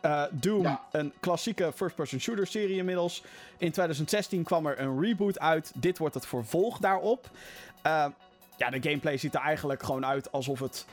Eh, 0.01 0.23
Doom, 0.31 0.61
Ja. 0.63 0.81
een 0.91 1.13
klassieke 1.19 1.71
first-person 1.75 2.19
shooter 2.19 2.47
serie 2.47 2.77
inmiddels. 2.77 3.23
In 3.57 3.71
2016 3.71 4.43
kwam 4.43 4.65
er 4.67 4.79
een 4.79 5.01
reboot 5.01 5.39
uit. 5.39 5.71
Dit 5.75 5.97
wordt 5.97 6.15
het 6.15 6.25
vervolg 6.25 6.77
daarop. 6.77 7.29
Eh, 7.81 8.05
ja, 8.57 8.69
de 8.69 8.81
gameplay 8.81 9.17
ziet 9.17 9.33
er 9.35 9.41
eigenlijk 9.41 9.83
gewoon 9.83 10.05
uit 10.05 10.31
alsof 10.31 10.59
het 10.59 10.85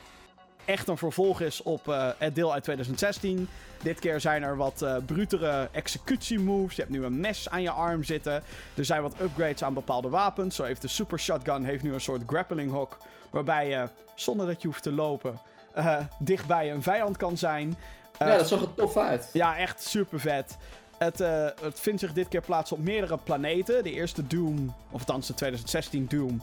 echt 0.64 0.89
een 0.89 0.99
vervolg 0.99 1.41
is 1.41 1.62
op 1.62 1.89
eh, 1.89 2.09
het 2.19 2.35
deel 2.35 2.53
uit 2.53 2.62
2016. 2.62 3.49
Dit 3.83 3.99
keer 3.99 4.21
zijn 4.21 4.43
er 4.43 4.57
wat 4.57 4.83
eh 4.83 4.97
brutere 5.07 5.69
executiemoves. 5.73 6.77
Je 6.77 6.83
hebt 6.83 6.95
nu 6.95 7.05
een 7.05 7.21
mes 7.21 7.49
aan 7.49 7.62
je 7.62 7.71
arm 7.71 8.05
zitten. 8.05 8.43
Er 8.75 8.85
zijn 8.85 9.03
wat 9.03 9.21
upgrades 9.21 9.62
aan 9.62 9.75
bepaalde 9.75 10.09
wapens. 10.09 10.57
Zo 10.57 10.62
heeft 10.64 10.83
de 10.83 10.89
Super 10.89 11.19
Shotgun 11.19 11.64
heeft 11.64 11.83
nu 11.83 11.93
een 11.95 12.01
soort 12.01 12.23
grappling 12.27 12.71
hook. 12.71 12.97
Waarbij 13.31 13.69
je, 13.69 13.89
zonder 14.14 14.47
dat 14.47 14.62
je 14.62 14.69
hoeft 14.69 14.83
te 14.83 14.93
lopen, 14.93 15.39
eh, 15.77 15.97
dichtbij 16.18 16.72
een 16.72 16.83
vijand 16.83 17.16
kan 17.16 17.37
zijn. 17.37 17.77
Eh, 18.18 18.29
ja, 18.29 18.37
dat 18.37 18.49
zag 18.49 18.61
er 18.61 18.74
tof 18.74 18.97
uit. 18.97 19.31
ja, 19.33 19.57
echt 19.57 19.83
super 19.83 20.20
vet. 20.20 20.57
Het, 20.99 21.20
eh, 21.20 21.47
het 21.61 21.81
vindt 21.81 22.01
zich 22.01 22.12
dit 22.12 22.29
keer 22.29 22.41
plaats 22.43 22.72
op 22.72 22.79
meerdere 22.79 23.18
planeten. 23.18 23.83
De 23.83 23.93
eerste 23.93 24.27
Doom, 24.27 24.74
of 24.91 25.01
althans 25.01 25.27
de 25.27 25.35
2016 25.35 26.07
Doom, 26.09 26.43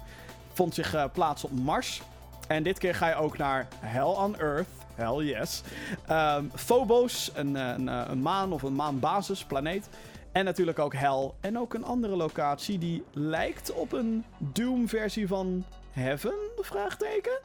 vond 0.54 0.74
zich 0.74 0.94
eh, 0.94 1.04
plaats 1.14 1.44
op 1.44 1.52
Mars. 1.52 2.02
En 2.48 2.64
dit 2.64 2.78
keer 2.78 2.96
ga 2.96 3.08
je 3.08 3.16
ook 3.16 3.38
naar 3.38 3.68
Hell 3.80 4.02
on 4.02 4.40
Earth. 4.40 4.68
Hell 4.96 5.26
yes. 5.26 5.62
Ehm, 6.08 6.46
Phobos, 6.56 7.32
een, 7.34 7.56
eh, 7.56 7.68
een, 7.68 7.90
eh, 7.90 8.02
een 8.08 8.22
maan 8.22 8.54
of 8.54 8.62
een 8.62 8.76
maanbasisplaneet. 8.76 9.90
En 10.32 10.46
natuurlijk 10.46 10.80
ook 10.80 10.94
Hell. 10.94 11.32
En 11.40 11.60
ook 11.60 11.74
een 11.74 11.84
andere 11.84 12.16
locatie 12.16 12.78
die 12.78 13.04
lijkt 13.12 13.74
op 13.74 13.92
een 13.92 14.26
Doom-versie 14.38 15.28
van 15.28 15.66
Heaven? 15.92 16.34
Vraagteken. 16.60 17.40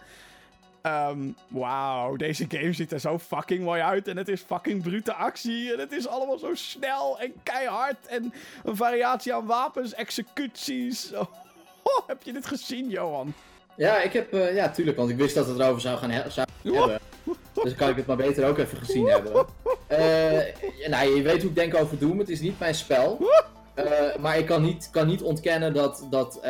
Ehm 0.82 1.18
Wauw, 1.48 2.16
deze 2.16 2.44
game 2.48 2.72
ziet 2.72 2.92
er 2.92 3.00
zo 3.00 3.18
fucking 3.18 3.64
mooi 3.64 3.80
uit. 3.80 4.08
En 4.08 4.16
het 4.16 4.28
is 4.28 4.40
fucking 4.46 4.82
brute 4.82 5.12
actie. 5.14 5.72
En 5.72 5.78
het 5.78 5.92
is 5.92 6.08
allemaal 6.08 6.38
zo 6.38 6.54
snel 6.54 7.18
en 7.20 7.32
keihard. 7.42 8.06
En 8.06 8.32
een 8.64 8.76
variatie 8.76 9.34
aan 9.34 9.46
wapens, 9.46 9.94
executies. 9.94 11.10
Oh, 11.82 12.08
heb 12.08 12.22
je 12.22 12.32
dit 12.32 12.46
gezien, 12.46 12.88
Johan? 12.88 13.34
Ja, 13.76 13.96
ik 14.02 14.12
heb, 14.12 14.32
eh, 14.32 14.54
ja, 14.54 14.70
tuurlijk, 14.70 14.96
want 14.96 15.10
ik 15.10 15.16
wist 15.16 15.34
dat 15.34 15.46
het 15.46 15.58
erover 15.58 15.80
zou 15.80 15.98
gaan 15.98 16.10
he- 16.10 16.30
zou 16.30 16.46
hebben. 16.62 16.98
Dus 17.62 17.74
kan 17.74 17.88
ik 17.88 17.96
het 17.96 18.06
maar 18.06 18.16
beter 18.16 18.46
ook 18.48 18.58
even 18.58 18.78
gezien 18.78 19.06
hebben. 19.06 19.32
Ja, 20.78 20.88
nou, 20.88 21.14
je 21.16 21.22
weet 21.22 21.40
hoe 21.40 21.50
ik 21.50 21.54
denk 21.56 21.74
over 21.74 21.98
Doom. 21.98 22.18
Het 22.18 22.28
is 22.28 22.40
niet 22.40 22.58
mijn 22.58 22.74
spel. 22.74 23.18
Eh, 23.74 24.16
maar 24.20 24.38
ik 24.38 24.46
kan 24.46 24.62
niet, 24.62 24.88
kan 24.90 25.06
niet 25.06 25.22
ontkennen 25.22 25.74
dat, 25.74 26.06
dat 26.10 26.40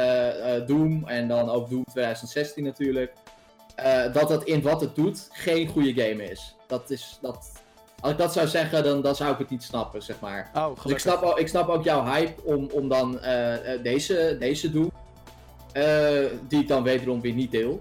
Doom, 0.67 1.03
en 1.07 1.29
dan 1.29 1.51
ook 1.51 1.71
Doom 1.71 1.85
2016 1.85 2.65
natuurlijk, 2.65 3.13
eh, 3.79 4.13
dat 4.13 4.29
het 4.29 4.43
in 4.45 4.63
wat 4.63 4.81
het 4.81 4.95
doet 4.95 5.29
geen 5.33 5.69
goede 5.69 6.03
game 6.03 6.31
is. 6.31 6.55
Dat 6.67 6.91
is, 6.91 7.19
dat, 7.23 7.53
als 8.01 8.13
ik 8.13 8.19
dat 8.19 8.33
zou 8.33 8.47
zeggen, 8.49 8.85
dan, 8.85 9.03
dan 9.03 9.17
zou 9.17 9.33
ik 9.33 9.39
het 9.39 9.51
niet 9.51 9.63
snappen, 9.63 10.03
zeg 10.03 10.21
maar. 10.21 10.51
Oh, 10.55 10.83
Dus 10.83 10.93
ik 10.93 10.99
snap, 10.99 11.23
ook- 11.23 11.39
ik 11.39 11.49
snap 11.49 11.69
ook 11.69 11.85
jouw 11.85 12.05
hype 12.05 12.43
om, 12.45 12.69
om 12.73 12.89
dan 12.89 13.21
eh, 13.21 13.75
eh, 13.75 13.83
deze, 13.83 14.37
deze 14.39 14.71
Doom, 14.71 14.91
eh, 15.73 15.85
die 16.49 16.61
ik 16.61 16.69
dan 16.69 16.83
wederom 16.83 17.21
weer 17.21 17.33
niet 17.33 17.51
deel. 17.51 17.81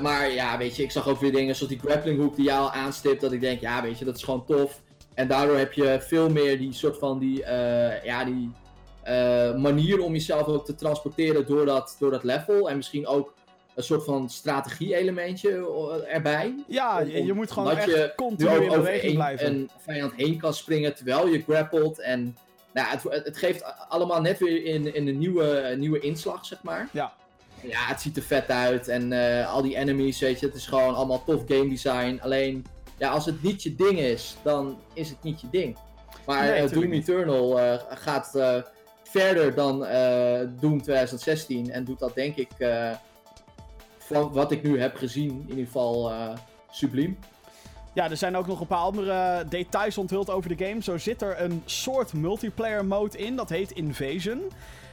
Maar 0.00 0.30
ja, 0.30 0.58
weet 0.58 0.76
je, 0.76 0.82
ik 0.82 0.90
zag 0.90 1.08
ook 1.08 1.20
weer 1.20 1.32
dingen 1.32 1.54
zoals 1.54 1.72
die 1.72 1.80
grappling 1.80 2.20
hook 2.20 2.36
die 2.36 2.44
jij 2.44 2.56
al 2.56 2.70
aanstipt, 2.70 3.20
dat 3.20 3.32
ik 3.32 3.40
denk, 3.40 3.60
ja, 3.60 3.82
weet 3.82 3.98
je, 3.98 4.04
dat 4.04 4.16
is 4.16 4.22
gewoon 4.22 4.44
tof. 4.44 4.80
En 5.14 5.28
daardoor 5.28 5.56
heb 5.56 5.72
je 5.72 5.98
veel 6.00 6.30
meer 6.30 6.58
die 6.58 6.72
soort 6.72 6.98
van 6.98 7.18
die, 7.18 7.44
ja, 8.04 8.24
die 8.24 8.50
manier 9.56 10.00
om 10.00 10.12
jezelf 10.12 10.46
ook 10.46 10.64
te 10.64 10.74
transporteren 10.74 11.46
door 11.46 11.66
dat, 11.66 11.96
door 11.98 12.10
dat 12.10 12.24
level. 12.24 12.70
En 12.70 12.76
misschien 12.76 13.06
ook 13.06 13.34
een 13.74 13.82
soort 13.82 14.04
van 14.04 14.30
strategie-elementje 14.30 15.50
eh, 15.50 16.14
erbij. 16.14 16.54
Ja, 16.66 17.00
om- 17.00 17.08
je, 17.08 17.24
je 17.24 17.32
moet 17.32 17.50
gewoon 17.50 17.76
echt 17.76 17.86
je 17.90 17.96
nu 17.96 18.12
continu 18.16 18.50
in 18.62 18.68
beweging 18.70 19.04
een, 19.10 19.14
blijven. 19.14 19.46
een 19.46 19.70
vijand 19.78 20.12
heen 20.16 20.38
kan 20.38 20.54
springen 20.54 20.94
terwijl 20.94 21.26
je 21.28 21.42
grappelt. 21.42 22.00
En 22.00 22.36
nou, 22.72 22.88
het, 22.88 23.24
het 23.24 23.36
geeft 23.36 23.64
allemaal 23.88 24.20
net 24.20 24.38
weer 24.38 24.64
in, 24.64 24.94
in 24.94 25.08
een 25.08 25.18
nieuwe, 25.18 25.74
nieuwe 25.78 25.98
inslag, 26.00 26.46
zeg 26.46 26.62
maar. 26.62 26.88
Ja. 26.92 27.12
Ja, 27.62 27.86
het 27.86 28.00
ziet 28.00 28.16
er 28.16 28.22
vet 28.22 28.48
uit. 28.48 28.88
En 28.88 29.12
eh, 29.12 29.52
al 29.52 29.62
die 29.62 29.76
enemies, 29.76 30.20
weet 30.20 30.40
je, 30.40 30.46
het 30.46 30.54
is 30.54 30.66
gewoon 30.66 30.94
allemaal 30.94 31.24
tof 31.24 31.42
game 31.48 31.68
design. 31.68 32.18
Alleen, 32.22 32.64
ja, 32.98 33.10
als 33.10 33.26
het 33.26 33.42
niet 33.42 33.62
je 33.62 33.74
ding 33.74 33.98
is, 33.98 34.36
dan 34.42 34.78
is 34.94 35.08
het 35.08 35.22
niet 35.22 35.40
je 35.40 35.46
ding. 35.50 35.76
Maar 36.26 36.42
Nee, 36.42 36.52
eh, 36.52 36.70
Doom 36.70 36.88
niet. 36.88 37.08
Eternal 37.08 37.58
gaat 37.90 38.30
verder 39.02 39.54
dan 39.54 39.78
Doom 40.60 40.82
2016. 40.82 41.70
En 41.72 41.84
doet 41.84 41.98
dat 41.98 42.14
denk 42.14 42.36
ik, 42.36 42.48
van 44.12 44.32
wat 44.32 44.52
ik 44.52 44.62
nu 44.62 44.80
heb 44.80 44.96
gezien, 44.96 45.30
in 45.30 45.48
ieder 45.48 45.64
geval 45.64 46.10
eh, 46.10 46.28
subliem. 46.70 47.18
Ja, 47.94 48.10
er 48.10 48.16
zijn 48.16 48.36
ook 48.36 48.46
nog 48.46 48.60
een 48.60 48.66
paar 48.66 48.78
andere 48.78 49.44
details 49.48 49.98
onthuld 49.98 50.30
over 50.30 50.56
de 50.56 50.64
game. 50.66 50.82
Zo 50.82 50.98
zit 50.98 51.22
er 51.22 51.40
een 51.40 51.62
soort 51.64 52.12
multiplayer 52.12 52.84
mode 52.84 53.18
in, 53.18 53.36
dat 53.36 53.48
heet 53.48 53.70
Invasion. 53.70 54.40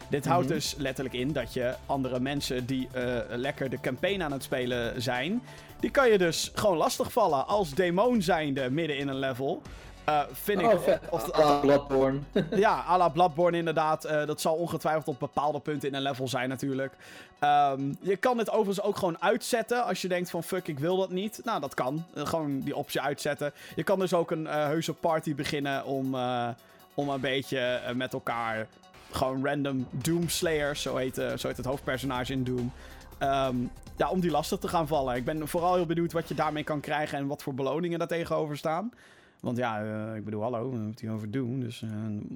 Dit 0.10 0.26
houdt 0.26 0.46
Mhm. 0.46 0.54
dus 0.54 0.76
letterlijk 0.78 1.16
in 1.16 1.32
dat 1.34 1.54
je 1.54 1.74
andere 1.86 2.20
mensen 2.20 2.66
die 2.66 2.88
eh, 2.94 3.18
lekker 3.30 3.70
de 3.70 3.80
campaign 3.80 4.22
aan 4.22 4.32
het 4.32 4.44
spelen 4.44 5.02
zijn, 5.02 5.42
die 5.80 5.90
kan 5.90 6.10
je 6.10 6.18
dus 6.18 6.52
gewoon 6.54 6.78
lastigvallen 6.78 7.48
als 7.48 7.74
demon 7.74 8.22
zijnde 8.22 8.70
midden 8.70 8.98
in 8.98 9.08
een 9.08 9.20
level. 9.20 9.62
Eh, 10.10 10.22
vind 10.32 10.62
ik. 10.62 10.66
Oh, 10.68 10.88
of- 11.10 11.32
À 11.32 11.40
la 11.44 11.60
Bloodborne. 11.60 12.20
ja, 12.66 12.84
à 12.88 12.98
la 12.98 13.10
Bloodborne 13.10 13.58
inderdaad. 13.58 14.06
Eh, 14.06 14.26
dat 14.26 14.42
zal 14.42 14.56
ongetwijfeld 14.56 15.08
op 15.08 15.20
bepaalde 15.20 15.60
punten 15.60 15.88
in 15.90 15.96
een 15.96 16.02
level 16.02 16.28
zijn 16.28 16.50
natuurlijk. 16.50 16.94
Ehm, 17.40 17.94
je 18.02 18.16
kan 18.18 18.38
dit 18.38 18.50
overigens 18.50 18.82
ook 18.82 18.98
gewoon 18.98 19.22
uitzetten 19.22 19.86
als 19.86 20.02
je 20.02 20.08
denkt 20.08 20.30
van 20.30 20.44
fuck, 20.44 20.68
ik 20.68 20.80
wil 20.80 20.98
dat 20.98 21.10
niet. 21.10 21.42
Nou, 21.44 21.60
dat 21.60 21.74
kan. 21.74 22.06
Eh, 22.14 22.26
gewoon 22.26 22.60
die 22.60 22.76
optie 22.76 23.02
uitzetten. 23.02 23.52
Je 23.76 23.84
kan 23.84 24.00
dus 24.00 24.14
ook 24.14 24.32
een 24.32 24.48
eh, 24.48 24.54
heuse 24.66 24.94
party 24.94 25.36
beginnen 25.36 25.86
om, 25.86 26.16
eh, 26.16 26.48
om 26.94 27.10
een 27.10 27.22
beetje 27.22 27.80
met 27.96 28.14
elkaar 28.14 28.68
gewoon 29.12 29.46
random 29.46 29.88
Doomslayers, 29.92 30.82
zo 30.82 30.96
heet, 30.96 31.18
eh, 31.18 31.38
zo 31.38 31.48
heet 31.48 31.58
het 31.58 31.66
hoofdpersonage 31.66 32.32
in 32.34 32.44
Doom. 32.44 32.72
Ehm, 33.18 33.56
ja, 33.96 34.10
om 34.10 34.20
die 34.20 34.32
lastig 34.32 34.60
te 34.60 34.68
gaan 34.68 34.88
vallen. 34.88 35.16
Ik 35.16 35.26
ben 35.26 35.48
vooral 35.48 35.76
heel 35.76 35.86
benieuwd 35.86 36.12
wat 36.12 36.28
je 36.28 36.34
daarmee 36.36 36.64
kan 36.64 36.80
krijgen 36.80 37.18
en 37.18 37.28
wat 37.28 37.44
voor 37.44 37.54
beloningen 37.54 38.00
daar 38.00 38.08
tegenover 38.08 38.58
staan. 38.58 38.92
Want 39.40 39.58
ja, 39.58 39.84
eh, 39.84 40.16
ik 40.16 40.26
bedoel, 40.26 40.42
hallo, 40.42 40.70
hebben 40.70 40.88
het 40.88 41.00
hier 41.00 41.12
over 41.12 41.32
Doom. 41.32 41.60
Dus, 41.60 41.82
eh, 41.82 41.90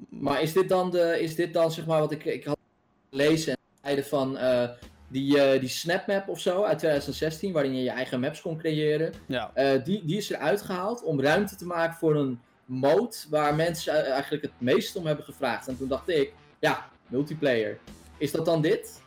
Maar 0.08 0.42
is 0.42 0.52
dit 0.52 0.68
dan, 0.68 0.90
de, 0.90 1.20
is 1.20 1.34
dit 1.34 1.52
dan 1.52 1.72
zeg 1.72 1.86
maar 1.86 2.00
wat 2.00 2.12
ik, 2.12 2.24
ik 2.24 2.44
had 2.44 2.58
gelezen 3.10 3.52
en 3.52 3.58
zeiden 3.82 4.04
van 4.04 4.36
eh, 4.36 4.68
die, 5.08 5.58
die 5.58 5.68
snapmap 5.68 6.28
of 6.28 6.40
zo 6.40 6.62
uit 6.62 6.78
2016, 6.78 7.52
waarin 7.52 7.74
je 7.76 7.82
je 7.82 7.90
eigen 7.90 8.20
maps 8.20 8.40
kon 8.40 8.58
creëren, 8.58 9.12
ja. 9.26 9.50
die, 9.84 10.04
die 10.04 10.16
is 10.16 10.30
eruit 10.30 10.62
gehaald 10.62 11.02
om 11.02 11.20
ruimte 11.20 11.56
te 11.56 11.66
maken 11.66 11.96
voor 11.96 12.16
een 12.16 12.40
mode 12.64 13.16
waar 13.30 13.54
mensen 13.54 14.04
eigenlijk 14.04 14.42
het 14.42 14.52
meest 14.58 14.96
om 14.96 15.06
hebben 15.06 15.24
gevraagd. 15.24 15.68
En 15.68 15.76
toen 15.76 15.88
dacht 15.88 16.08
ik, 16.08 16.32
ja, 16.58 16.88
multiplayer. 17.06 17.78
Is 18.18 18.32
dat 18.32 18.44
dan 18.44 18.62
dit? 18.62 19.02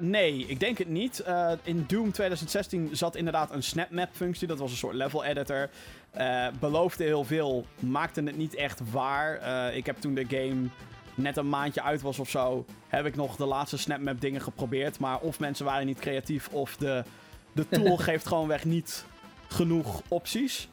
Nee, 0.00 0.46
ik 0.46 0.60
denk 0.60 0.78
het 0.78 0.88
niet. 0.88 1.24
In 1.62 1.84
Doom 1.86 2.12
2016 2.12 2.88
zat 2.92 3.16
inderdaad 3.16 3.50
een 3.50 3.62
snapmap-functie. 3.62 4.48
Dat 4.48 4.58
was 4.58 4.70
een 4.70 4.76
soort 4.76 4.94
level 4.94 5.24
editor. 5.24 5.70
Eh, 6.10 6.46
beloofde 6.60 7.04
heel 7.04 7.24
veel, 7.24 7.66
maakte 7.78 8.22
het 8.22 8.36
niet 8.36 8.54
echt 8.54 8.90
waar. 8.90 9.36
Eh, 9.36 9.76
ik 9.76 9.86
heb 9.86 9.96
toen 9.98 10.14
de 10.14 10.24
game 10.28 10.68
net 11.14 11.36
een 11.36 11.48
maandje 11.48 11.82
uit 11.82 12.00
was 12.00 12.18
of 12.18 12.30
zo, 12.30 12.64
heb 12.88 13.06
ik 13.06 13.16
nog 13.16 13.36
de 13.36 13.44
laatste 13.44 13.78
snapmap 13.78 14.20
dingen 14.20 14.40
geprobeerd. 14.40 14.98
Maar 14.98 15.18
of 15.18 15.38
mensen 15.40 15.64
waren 15.64 15.86
niet 15.86 15.98
creatief, 15.98 16.48
of 16.48 16.76
de, 16.76 17.04
de 17.52 17.68
tool 17.68 17.96
geeft 18.06 18.26
gewoonweg 18.26 18.64
niet 18.64 19.04
genoeg 19.48 20.02
opties. 20.08 20.68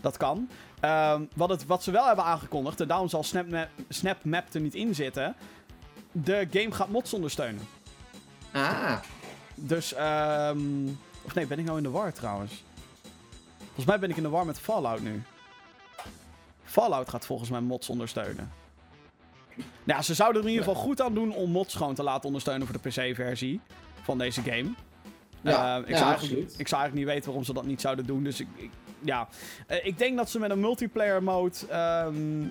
Dat 0.00 0.16
kan. 0.16 0.48
Ehm, 0.80 1.22
wat, 1.34 1.48
het, 1.48 1.66
wat 1.66 1.82
ze 1.82 1.90
wel 1.90 2.06
hebben 2.06 2.24
aangekondigd, 2.24 2.80
en 2.80 2.88
daarom 2.88 3.08
zal 3.08 3.22
SnapMap, 3.22 3.68
SnapMap 3.88 4.54
er 4.54 4.60
niet 4.60 4.74
in 4.74 4.94
zitten. 4.94 5.34
De 6.12 6.46
game 6.50 6.72
gaat 6.72 6.88
mods 6.88 7.14
ondersteunen. 7.14 7.62
Ah, 8.52 8.96
Dus, 9.54 9.94
ehm 9.94 10.58
of 11.24 11.34
nee, 11.34 11.46
ben 11.46 11.58
ik 11.58 11.64
nou 11.64 11.76
in 11.76 11.82
de 11.82 11.90
war 11.90 12.12
trouwens? 12.12 12.64
Volgens 13.74 13.86
mij 13.86 13.98
ben 13.98 14.10
ik 14.10 14.16
in 14.16 14.22
de 14.22 14.28
war 14.28 14.46
met 14.46 14.60
Fallout 14.60 15.00
nu. 15.02 15.22
Fallout 16.64 17.08
gaat 17.08 17.26
volgens 17.26 17.50
mij 17.50 17.60
mods 17.60 17.88
ondersteunen. 17.88 18.52
Ja, 19.84 20.02
ze 20.02 20.14
zouden 20.14 20.42
er 20.42 20.48
in 20.48 20.54
ieder 20.54 20.68
geval 20.68 20.82
goed 20.82 21.00
aan 21.00 21.14
doen 21.14 21.34
om 21.34 21.50
mods 21.50 21.74
gewoon 21.74 21.94
te 21.94 22.02
laten 22.02 22.24
ondersteunen 22.26 22.66
voor 22.66 22.78
de 22.82 22.88
PC-versie 22.88 23.60
van 24.02 24.18
deze 24.18 24.42
game. 24.42 24.68
Ja, 25.40 25.76
Eh, 25.76 25.82
ik, 25.82 25.88
ja, 25.88 25.96
zou 25.96 26.12
absoluut. 26.12 26.54
ik 26.58 26.68
zou 26.68 26.80
eigenlijk 26.82 26.94
niet 26.94 27.04
weten 27.04 27.24
waarom 27.24 27.44
ze 27.44 27.52
dat 27.52 27.64
niet 27.66 27.80
zouden 27.80 28.06
doen. 28.06 28.22
Dus 28.24 28.40
ik, 28.40 28.48
ik- 28.56 28.70
ja. 29.00 29.28
Eh, 29.66 29.84
ik 29.86 29.98
denk 29.98 30.16
dat 30.16 30.30
ze 30.30 30.38
met 30.38 30.50
een 30.50 30.60
multiplayer 30.60 31.22
mode. 31.22 31.54
ehm, 31.68 32.42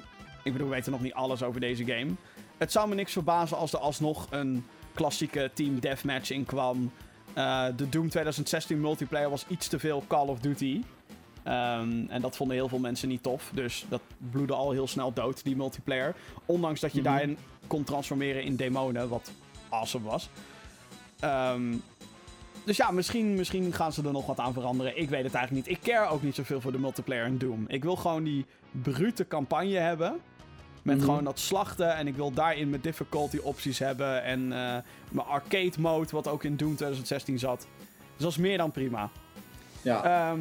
ik 0.43 0.51
bedoel, 0.51 0.67
we 0.67 0.73
weten 0.75 0.91
nog 0.91 1.01
niet 1.01 1.13
alles 1.13 1.43
over 1.43 1.59
deze 1.61 1.85
game. 1.85 2.11
Het 2.57 2.71
zou 2.71 2.89
me 2.89 2.95
niks 2.95 3.11
verbazen 3.11 3.57
als 3.57 3.73
er 3.73 3.79
alsnog 3.79 4.27
een 4.29 4.65
klassieke 4.93 5.51
team 5.53 5.79
deathmatch 5.79 6.29
in 6.29 6.45
kwam. 6.45 6.91
Eh, 7.33 7.65
de 7.75 7.89
Doom 7.89 8.09
2016 8.09 8.81
multiplayer 8.81 9.29
was 9.29 9.45
iets 9.47 9.67
te 9.67 9.79
veel 9.79 10.03
Call 10.07 10.27
of 10.27 10.39
Duty. 10.39 10.83
Ehm, 11.43 12.05
en 12.09 12.21
dat 12.21 12.35
vonden 12.35 12.55
heel 12.55 12.67
veel 12.67 12.79
mensen 12.79 13.07
niet 13.09 13.23
tof. 13.23 13.51
Dus 13.53 13.85
dat 13.89 14.01
bloedde 14.31 14.53
al 14.53 14.71
heel 14.71 14.87
snel 14.87 15.13
dood, 15.13 15.43
die 15.43 15.55
multiplayer. 15.55 16.15
Ondanks 16.45 16.79
dat 16.79 16.91
je 16.93 17.01
Mhm. 17.01 17.09
daarin 17.09 17.37
kon 17.67 17.83
transformeren 17.83 18.43
in 18.43 18.55
demonen, 18.55 19.09
wat 19.09 19.31
awesome 19.69 20.05
was. 20.09 20.29
Ehm, 21.19 21.73
dus 22.65 22.77
ja, 22.77 22.91
misschien, 22.91 23.33
misschien 23.33 23.73
gaan 23.73 23.93
ze 23.93 24.03
er 24.03 24.11
nog 24.11 24.25
wat 24.25 24.39
aan 24.39 24.53
veranderen. 24.53 24.97
Ik 24.97 25.09
weet 25.09 25.23
het 25.23 25.33
eigenlijk 25.33 25.67
niet. 25.67 25.77
Ik 25.77 25.83
care 25.83 26.07
ook 26.09 26.21
niet 26.23 26.35
zoveel 26.35 26.61
voor 26.61 26.71
de 26.71 26.79
multiplayer 26.79 27.25
in 27.25 27.37
Doom. 27.37 27.65
Ik 27.67 27.83
wil 27.83 27.95
gewoon 27.95 28.23
die 28.23 28.45
brute 28.71 29.27
campagne 29.27 29.77
hebben. 29.77 30.19
Met 30.81 30.95
Mhm. 30.97 31.05
gewoon 31.05 31.23
dat 31.23 31.39
slachten. 31.39 31.95
En 31.95 32.07
ik 32.07 32.15
wil 32.15 32.31
daarin 32.31 32.69
mijn 32.69 32.81
difficulty 32.81 33.37
opties 33.37 33.79
hebben. 33.79 34.23
En 34.23 34.39
eh, 34.53 34.77
mijn 35.11 35.27
arcade 35.27 35.71
mode, 35.79 36.07
wat 36.11 36.27
ook 36.27 36.43
in 36.43 36.57
Doom 36.57 36.75
2016 36.75 37.39
zat. 37.39 37.67
Dus 37.87 38.23
dat 38.23 38.31
is 38.31 38.37
meer 38.37 38.57
dan 38.57 38.71
prima. 38.71 39.09
ja. 39.81 40.03
Ehm 40.31 40.39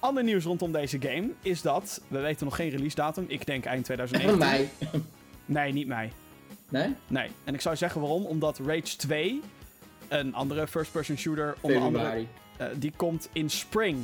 ander 0.00 0.22
nieuws 0.24 0.44
rondom 0.44 0.72
deze 0.72 1.00
game 1.00 1.28
is 1.42 1.62
dat... 1.62 2.00
We 2.08 2.18
weten 2.18 2.44
nog 2.44 2.56
geen 2.56 2.68
release 2.70 2.94
datum. 2.96 3.24
Ik 3.28 3.46
denk 3.46 3.64
eind 3.64 3.86
Van 3.86 3.96
2019. 3.96 4.38
mij. 4.38 4.68
Nee, 5.44 5.72
niet 5.72 5.86
mei. 5.86 6.12
Nee? 6.68 6.94
Nee. 7.06 7.28
En 7.44 7.54
ik 7.54 7.60
zou 7.60 7.76
zeggen 7.76 8.00
waarom. 8.00 8.24
Omdat 8.26 8.58
Rage 8.66 8.96
2, 8.96 9.40
een 10.08 10.34
andere 10.34 10.66
first-person 10.68 11.16
shooter, 11.16 11.56
onder 11.60 11.80
andere, 11.80 12.24
eh, 12.56 12.66
die 12.76 12.92
komt 12.96 13.28
in 13.32 13.50
spring 13.50 13.98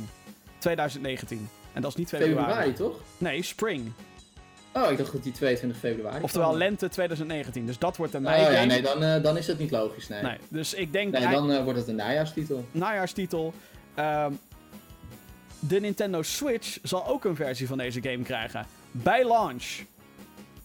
2019. 0.57 1.49
En 1.73 1.81
dat 1.81 1.91
is 1.91 1.97
niet 1.97 2.09
februari. 2.09 2.35
Februari, 2.37 2.73
toch? 2.73 2.99
Nee, 3.17 3.41
spring. 3.43 3.91
Oh, 4.73 4.91
ik 4.91 4.97
dacht 4.97 5.11
dat 5.11 5.23
die 5.23 5.31
22 5.31 5.79
februari 5.79 6.23
Oftewel 6.23 6.47
kwam. 6.47 6.59
lente 6.59 6.87
2019. 6.89 7.65
Dus 7.65 7.77
dat 7.77 7.97
wordt 7.97 8.13
een 8.13 8.25
Oh 8.25 8.31
mei 8.31 8.53
ja, 8.53 8.63
nee, 8.63 8.81
dan, 8.81 9.03
eh, 9.03 9.23
dan 9.23 9.37
is 9.37 9.47
het 9.47 9.59
niet 9.59 9.71
logisch, 9.71 10.07
nee. 10.07 10.21
Nee, 10.21 10.37
dus 10.49 10.73
ik 10.73 10.91
denk 10.91 11.11
Nee, 11.11 11.27
dan 11.27 11.51
eh, 11.51 11.63
wordt 11.63 11.79
het 11.79 11.87
een 11.87 11.95
najaarstitel. 11.95 12.65
najaarstitel. 12.71 13.53
Ehm, 13.95 14.31
de 15.67 15.79
Nintendo 15.79 16.21
Switch 16.21 16.77
zal 16.83 17.07
ook 17.07 17.25
een 17.25 17.35
versie 17.35 17.67
van 17.67 17.77
deze 17.77 18.01
game 18.01 18.23
krijgen. 18.23 18.65
Bij 18.91 19.27
launch. 19.27 19.65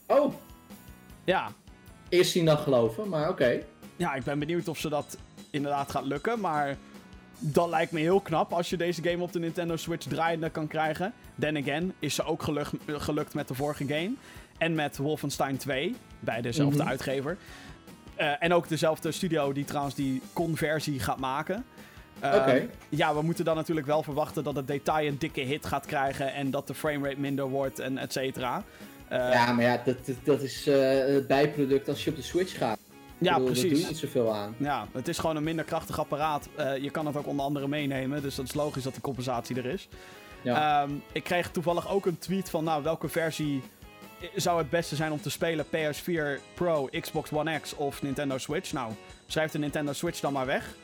Oh, 0.07 0.35
Ja. 1.25 1.53
eerst 2.09 2.31
zien 2.33 2.45
dan 2.45 2.59
geloven, 2.59 3.09
maar 3.09 3.29
oké. 3.29 3.63
ja, 3.97 4.15
ik 4.15 4.25
ben 4.25 4.39
benieuwd 4.39 4.69
of 4.69 4.79
ze 4.79 4.89
dat 4.89 5.17
inderdaad 5.51 5.91
gaat 5.91 6.05
lukken. 6.05 6.41
Maar 6.41 6.77
dat 7.39 7.69
lijkt 7.69 7.93
me 7.93 8.01
heel 8.01 8.21
knap 8.21 8.53
als 8.53 8.71
je 8.71 8.77
deze 8.77 9.03
game 9.03 9.23
op 9.23 9.33
de 9.33 9.39
Nintendo 9.39 9.77
Switch 9.77 10.07
draaiende 10.07 10.51
kan 10.51 10.67
krijgen. 10.67 11.13
Then 11.39 11.57
again, 11.57 11.93
is 11.99 12.15
ze 12.15 12.25
ook 12.25 12.43
geluk- 12.43 12.71
gelukt 12.87 13.35
met 13.35 13.49
de 13.49 13.55
vorige 13.55 13.87
game. 13.87 14.13
En 14.59 14.75
met 14.75 14.97
Wolfenstein 14.97 15.57
2, 15.57 15.95
bij 16.21 16.41
dezelfde 16.41 16.79
Mhm. 16.79 16.89
uitgever. 16.89 17.37
Eh, 18.15 18.33
en 18.43 18.53
ook 18.53 18.69
dezelfde 18.69 19.13
studio 19.13 19.53
die 19.53 19.65
trouwens 19.65 19.95
die 19.95 20.23
conversie 20.33 21.01
gaat 21.01 21.19
maken. 21.19 21.65
Eh, 22.21 22.35
Oké. 22.35 22.67
Ja, 22.89 23.15
we 23.15 23.23
moeten 23.23 23.45
dan 23.45 23.57
natuurlijk 23.57 23.87
wel 23.87 24.03
verwachten 24.03 24.45
dat 24.45 24.57
het 24.57 24.67
detail 24.67 25.07
een 25.07 25.19
dikke 25.19 25.41
hit 25.41 25.67
gaat 25.67 25.87
krijgen. 25.87 26.35
En 26.35 26.51
dat 26.51 26.67
de 26.67 26.75
framerate 26.75 27.21
minder 27.21 27.49
wordt 27.49 27.79
en 27.79 27.99
et 27.99 28.13
cetera. 28.13 28.65
Eh, 29.09 29.33
ja, 29.33 29.53
maar 29.53 29.65
ja, 29.65 29.83
dat, 29.85 29.97
dat, 30.25 30.43
is 30.43 30.67
eh, 30.67 30.99
het 31.15 31.27
bijproduct 31.27 31.89
als 31.89 32.05
je 32.05 32.11
op 32.11 32.17
de 32.17 32.23
Switch 32.23 32.59
gaat. 32.59 32.79
Ja, 33.19 33.33
bedoel, 33.33 33.47
Daar 33.47 33.55
doe 33.55 33.69
precies. 33.71 33.89
niet 33.89 33.99
zoveel 33.99 34.35
aan. 34.35 34.55
Ja, 34.57 34.87
het 34.93 35.09
is 35.09 35.19
gewoon 35.19 35.37
een 35.37 35.43
minder 35.43 35.65
krachtig 35.65 35.99
apparaat. 35.99 36.49
Eh, 36.57 36.77
je 36.77 36.91
kan 36.91 37.07
het 37.07 37.17
ook 37.17 37.27
onder 37.27 37.45
andere 37.45 37.69
meenemen, 37.69 38.23
dus 38.23 38.35
dat 38.35 38.45
is 38.45 38.55
logisch 38.55 38.83
dat 38.83 38.95
de 38.95 39.01
compensatie 39.01 39.57
er 39.57 39.67
is. 39.67 39.89
Ja. 40.43 40.83
Ehm, 40.83 40.91
ik 41.13 41.25
kreeg 41.25 41.51
toevallig 41.51 41.91
ook 41.91 42.07
een 42.07 42.19
tweet 42.19 42.51
van, 42.51 42.65
nou, 42.65 42.83
welke 42.83 43.09
versie 43.09 43.63
zou 44.35 44.59
het 44.59 44.71
beste 44.71 44.97
zijn 44.97 45.13
om 45.13 45.21
te 45.21 45.31
spelen? 45.31 45.65
PS4 45.67 46.41
Pro, 46.55 46.89
Xbox 47.01 47.33
One 47.33 47.59
X 47.61 47.77
of 47.77 48.03
Nintendo 48.03 48.39
Switch? 48.39 48.73
Nou, 48.73 48.93
schrijf 49.27 49.51
de 49.51 49.59
Nintendo 49.59 49.93
Switch 49.93 50.21
dan 50.21 50.33
maar 50.33 50.47
weg. 50.47 50.75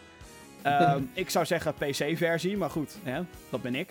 Ehm, 0.66 1.02
ik 1.12 1.30
zou 1.30 1.44
zeggen 1.46 1.74
PC-versie, 1.74 2.56
maar 2.56 2.70
goed, 2.70 2.96
hè, 3.02 3.20
dat 3.50 3.62
ben 3.62 3.74
ik. 3.74 3.90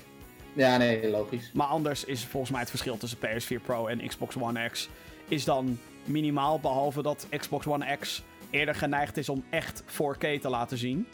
ja, 0.54 0.78
nee, 0.78 1.10
logisch. 1.10 1.52
Maar 1.54 1.68
anders 1.68 2.04
is 2.06 2.26
volgens 2.26 2.52
mij 2.52 2.60
het 2.62 2.70
verschil 2.70 2.98
tussen 2.98 3.18
PS4 3.20 3.62
Pro 3.66 3.88
en 3.88 4.08
Xbox 4.08 4.36
One 4.38 4.70
X 4.70 4.90
is 5.28 5.46
dan 5.46 5.80
minimaal, 6.04 6.60
behalve 6.60 7.02
dat 7.02 7.28
Xbox 7.38 7.66
One 7.68 7.98
X 8.00 8.24
eerder 8.50 8.76
geneigd 8.76 9.18
is 9.18 9.30
om 9.30 9.44
echt 9.50 9.84
4K 9.88 10.42
te 10.42 10.50
laten 10.50 10.78
zien. 10.78 11.08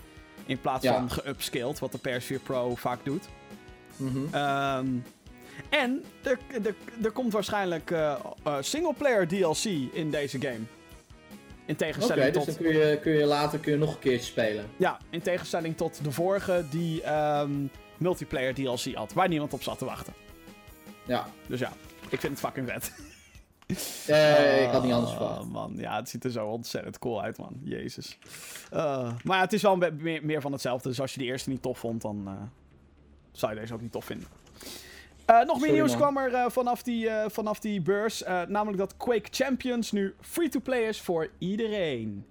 In 0.46 0.60
plaats 0.60 0.84
Ja. 0.84 0.94
van 0.94 1.10
geupscaled, 1.12 1.80
wat 1.80 1.92
de 1.92 2.00
PS4 2.00 2.44
Pro 2.44 2.76
vaak 2.76 3.00
doet. 3.06 3.28
Mhm. 3.98 4.18
Ehm, 4.32 4.88
en 5.70 6.04
er, 6.22 6.38
er, 6.64 6.76
er 7.04 7.12
komt 7.12 7.34
waarschijnlijk 7.34 7.92
eh 7.92 8.14
eh, 8.44 8.56
singleplayer 8.60 9.28
DLC 9.28 9.64
in 9.94 10.12
deze 10.12 10.42
game. 10.42 10.60
In 11.72 11.78
tegenstelling 11.78 12.34
dus 12.34 12.44
tot... 12.44 12.46
dan 12.46 12.64
kun 12.66 12.74
je, 12.78 13.00
kun 13.02 13.12
je 13.12 13.26
later 13.26 13.60
kun 13.60 13.72
je 13.72 13.78
nog 13.78 13.94
een 13.94 14.00
keertje 14.00 14.26
spelen. 14.26 14.66
Ja, 14.78 14.98
in 15.10 15.22
tegenstelling 15.22 15.78
tot 15.78 16.04
de 16.04 16.12
vorige 16.12 16.66
die 16.70 17.02
ehm, 17.04 17.52
multiplayer 17.98 18.54
DLC 18.54 18.94
had. 18.94 19.14
Waar 19.14 19.28
niemand 19.28 19.54
op 19.54 19.64
zat 19.64 19.78
te 19.78 19.86
wachten. 19.86 20.14
Ja, 21.06 21.28
Dus 21.48 21.60
ja, 21.60 21.72
ik 22.10 22.20
vind 22.20 22.40
het 22.40 22.40
fucking 22.40 22.70
vet. 22.70 22.94
Eh, 24.08 24.64
ik 24.64 24.70
had 24.70 24.84
niet 24.84 24.94
anders 24.94 25.12
Ah, 25.12 25.18
verwacht. 25.18 25.48
man, 25.48 25.74
ja, 25.78 25.96
het 25.96 26.10
ziet 26.10 26.24
er 26.24 26.32
zo 26.32 26.48
ontzettend 26.48 27.00
cool 27.00 27.22
uit, 27.22 27.38
man. 27.38 27.60
Jezus. 27.64 28.18
Eh, 28.72 29.14
maar 29.24 29.38
ja, 29.38 29.44
het 29.44 29.54
is 29.54 29.62
wel 29.62 29.76
meer, 29.78 30.26
meer 30.26 30.42
van 30.42 30.52
hetzelfde. 30.52 30.90
Dus 30.90 31.02
als 31.02 31.14
je 31.14 31.20
die 31.20 31.28
eerste 31.28 31.50
niet 31.50 31.62
tof 31.62 31.80
vond, 31.80 32.02
dan 32.02 32.24
eh, 32.28 32.34
zou 33.32 33.54
je 33.54 33.60
deze 33.60 33.74
ook 33.74 33.82
niet 33.82 33.92
tof 33.92 34.06
vinden. 34.06 34.28
Eh, 35.32 35.46
nog 35.46 35.62
meer 35.62 35.72
nieuws 35.72 35.98
man. 35.98 36.00
kwam 36.00 36.18
er 36.18 36.34
eh, 36.34 36.46
vanaf, 36.50 36.84
die, 36.84 37.10
eh, 37.10 37.30
vanaf 37.30 37.60
die 37.60 37.82
beurs. 37.82 38.24
Namelijk 38.48 38.78
dat 38.78 38.98
Quake 38.98 39.28
Champions 39.32 39.92
nu 39.92 40.16
free-to-play 40.22 40.88
is 40.88 41.02
voor 41.02 41.30
iedereen. 41.38 42.26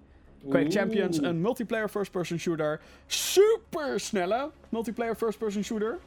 Quake. 0.49 0.71
Champions, 0.71 1.17
een 1.21 1.41
multiplayer 1.41 1.89
first-person 1.89 2.39
shooter. 2.39 2.79
Super 3.07 3.99
snelle 3.99 4.49
multiplayer 4.69 5.15
first-person 5.15 5.63
shooter. 5.63 5.99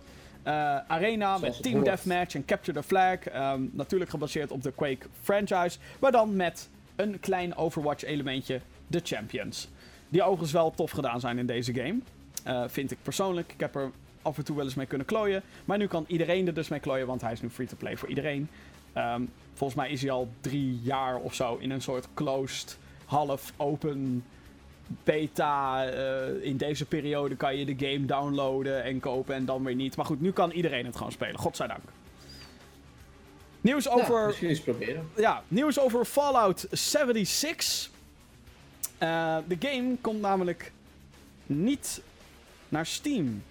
Arena 0.86 1.26
Zoals 1.26 1.40
met 1.40 1.62
team 1.62 1.74
hoort. 1.74 1.86
deathmatch 1.86 2.34
en 2.34 2.44
capture 2.44 2.78
the 2.78 2.86
flag. 2.86 3.18
Ehm, 3.18 3.62
natuurlijk 3.72 4.10
gebaseerd 4.10 4.50
op 4.50 4.62
de 4.62 4.72
Quake 4.72 5.06
franchise. 5.22 5.78
Maar 6.00 6.12
dan 6.12 6.36
met 6.36 6.68
een 6.96 7.20
klein 7.20 7.56
Overwatch 7.56 8.04
elementje, 8.04 8.60
de 8.86 9.00
Champions. 9.02 9.68
Die 10.08 10.22
overigens 10.22 10.52
wel 10.52 10.70
tof 10.70 10.90
gedaan 10.90 11.20
zijn 11.20 11.38
in 11.38 11.46
deze 11.46 11.74
game. 11.74 11.98
Vind 12.68 12.90
ik 12.90 12.98
persoonlijk. 13.02 13.52
Ik 13.52 13.60
heb 13.60 13.74
er 13.74 13.90
af 14.24 14.38
en 14.38 14.44
toe 14.44 14.56
wel 14.56 14.64
eens 14.64 14.74
mee 14.74 14.86
kunnen 14.86 15.06
klooien. 15.06 15.42
Maar 15.64 15.78
nu 15.78 15.86
kan 15.86 16.04
iedereen 16.08 16.46
er 16.46 16.54
dus 16.54 16.68
mee 16.68 16.80
klooien, 16.80 17.06
want 17.06 17.20
hij 17.20 17.32
is 17.32 17.42
nu 17.42 17.50
free-to-play 17.50 17.96
voor 17.96 18.08
iedereen. 18.08 18.48
Ehm, 18.92 19.22
volgens 19.54 19.78
mij 19.78 19.90
is 19.90 20.00
hij 20.00 20.10
al 20.10 20.28
drie 20.40 20.80
jaar 20.82 21.16
of 21.16 21.34
zo 21.34 21.56
in 21.56 21.70
een 21.70 21.82
soort 21.82 22.08
closed, 22.14 22.78
half 23.04 23.52
open 23.56 24.24
beta. 25.04 25.86
Eh, 25.86 26.42
in 26.42 26.56
deze 26.56 26.84
periode 26.84 27.36
kan 27.36 27.56
je 27.56 27.74
de 27.74 27.86
game 27.86 28.04
downloaden 28.04 28.84
en 28.84 29.00
kopen 29.00 29.34
en 29.34 29.44
dan 29.44 29.64
weer 29.64 29.74
niet. 29.74 29.96
Maar 29.96 30.06
goed, 30.06 30.20
nu 30.20 30.32
kan 30.32 30.50
iedereen 30.50 30.86
het 30.86 30.96
gewoon 30.96 31.12
spelen. 31.12 31.38
Godzijdank. 31.38 31.82
Nieuws 33.60 33.88
over 33.88 34.26
misschien 34.26 34.48
eens 34.48 34.60
proberen. 34.60 35.08
ja, 35.16 35.42
nieuws 35.48 35.78
over 35.78 36.04
Fallout 36.04 36.66
76. 36.70 37.90
Eh, 38.98 39.36
de 39.48 39.56
game 39.58 39.96
komt 40.00 40.20
namelijk 40.20 40.72
niet 41.46 42.02
naar 42.68 42.86
Steam. 42.86 43.42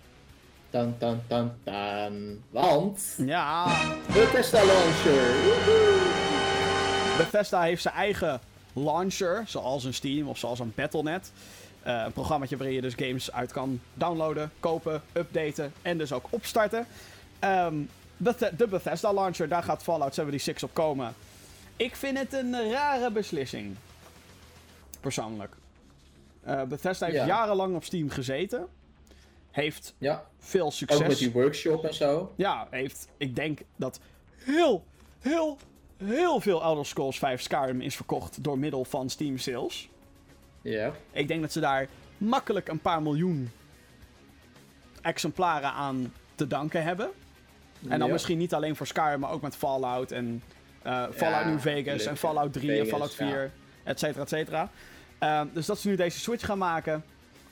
Tan, 0.73 0.95
tan, 0.97 1.21
tan, 1.27 1.51
tan. 1.63 2.41
Want 2.49 3.13
Ja, 3.17 3.65
Bethesda 4.13 4.65
Launcher. 4.65 5.43
Woehoe. 5.43 6.01
Bethesda 7.17 7.61
heeft 7.61 7.81
zijn 7.81 7.93
eigen 7.93 8.39
launcher, 8.73 9.43
zoals 9.47 9.83
een 9.83 9.93
Steam 9.93 10.27
of 10.27 10.37
zoals 10.37 10.59
een 10.59 10.71
Battle.net. 10.75 11.31
Eh, 11.83 12.01
een 12.05 12.11
programmaatje 12.11 12.57
waarin 12.57 12.75
je 12.75 12.81
dus 12.81 12.93
games 12.95 13.31
uit 13.31 13.51
kan 13.51 13.79
downloaden, 13.93 14.51
kopen, 14.59 15.01
updaten 15.13 15.73
en 15.81 15.97
dus 15.97 16.11
ook 16.11 16.25
opstarten. 16.29 16.85
Bethe- 18.17 18.55
de 18.57 18.67
Bethesda 18.67 19.13
launcher, 19.13 19.47
daar 19.47 19.63
gaat 19.63 19.83
Fallout 19.83 20.13
76 20.15 20.63
op 20.69 20.73
komen. 20.73 21.13
Ik 21.75 21.95
vind 21.95 22.17
het 22.17 22.33
een 22.33 22.71
rare 22.71 23.11
beslissing. 23.11 23.75
Persoonlijk. 25.01 25.53
Eh, 26.43 26.61
Bethesda 26.63 27.05
heeft 27.05 27.17
Ja. 27.17 27.25
jarenlang 27.25 27.75
op 27.75 27.83
Steam 27.83 28.09
gezeten. 28.09 28.67
Heeft 29.53 29.95
Ja, 29.97 30.25
veel 30.39 30.65
ook 30.65 30.71
succes. 30.71 31.07
met 31.07 31.17
die 31.17 31.31
workshop 31.31 31.85
en 31.85 31.93
zo. 31.93 32.33
Ja, 32.35 32.67
heeft, 32.69 33.07
ik 33.17 33.35
denk 33.35 33.59
dat 33.75 33.99
heel, 34.35 34.83
heel, 35.19 35.57
heel 35.97 36.39
veel 36.39 36.61
Elder 36.61 36.85
Scrolls 36.85 37.17
5 37.19 37.41
Skyrim 37.41 37.81
is 37.81 37.95
verkocht 37.95 38.43
door 38.43 38.59
middel 38.59 38.85
van 38.85 39.09
Steam 39.09 39.37
sales. 39.37 39.89
Ja. 40.61 40.91
Ik 41.11 41.27
denk 41.27 41.41
dat 41.41 41.51
ze 41.51 41.59
daar 41.59 41.87
makkelijk 42.17 42.67
een 42.67 42.79
paar 42.79 43.01
miljoen 43.01 43.51
exemplaren 45.01 45.71
aan 45.71 46.13
te 46.35 46.47
danken 46.47 46.83
hebben. 46.83 47.09
En 47.87 47.99
dan 47.99 48.11
misschien 48.11 48.37
niet 48.37 48.53
alleen 48.53 48.75
voor 48.75 48.87
Skyrim, 48.87 49.19
maar 49.19 49.31
ook 49.31 49.41
met 49.41 49.55
Fallout 49.55 50.11
en 50.11 50.43
eh, 50.81 51.03
Fallout 51.11 51.45
New 51.45 51.59
Vegas 51.59 52.05
en 52.05 52.17
Fallout 52.17 52.53
3 52.53 52.79
en 52.79 52.87
Fallout 52.87 53.13
4, 53.15 53.27
ja. 53.27 53.49
et 53.83 53.99
cetera, 53.99 54.21
et 54.21 54.29
cetera. 54.29 54.69
Ehm, 55.19 55.47
dus 55.53 55.65
dat 55.65 55.79
ze 55.79 55.87
nu 55.87 55.95
deze 55.95 56.19
Switch 56.19 56.45
gaan 56.45 56.57
maken, 56.57 57.03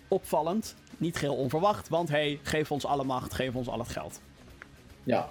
opvallend. 0.08 0.76
Niet 1.02 1.18
geheel 1.18 1.36
onverwacht, 1.36 1.90
want 1.90 2.10
hey, 2.10 2.40
geef 2.44 2.72
ons 2.72 2.86
alle 2.86 3.04
macht, 3.04 3.34
geef 3.34 3.56
ons 3.56 3.68
al 3.68 3.80
het 3.80 3.90
geld. 3.90 4.20
Ja. 5.04 5.30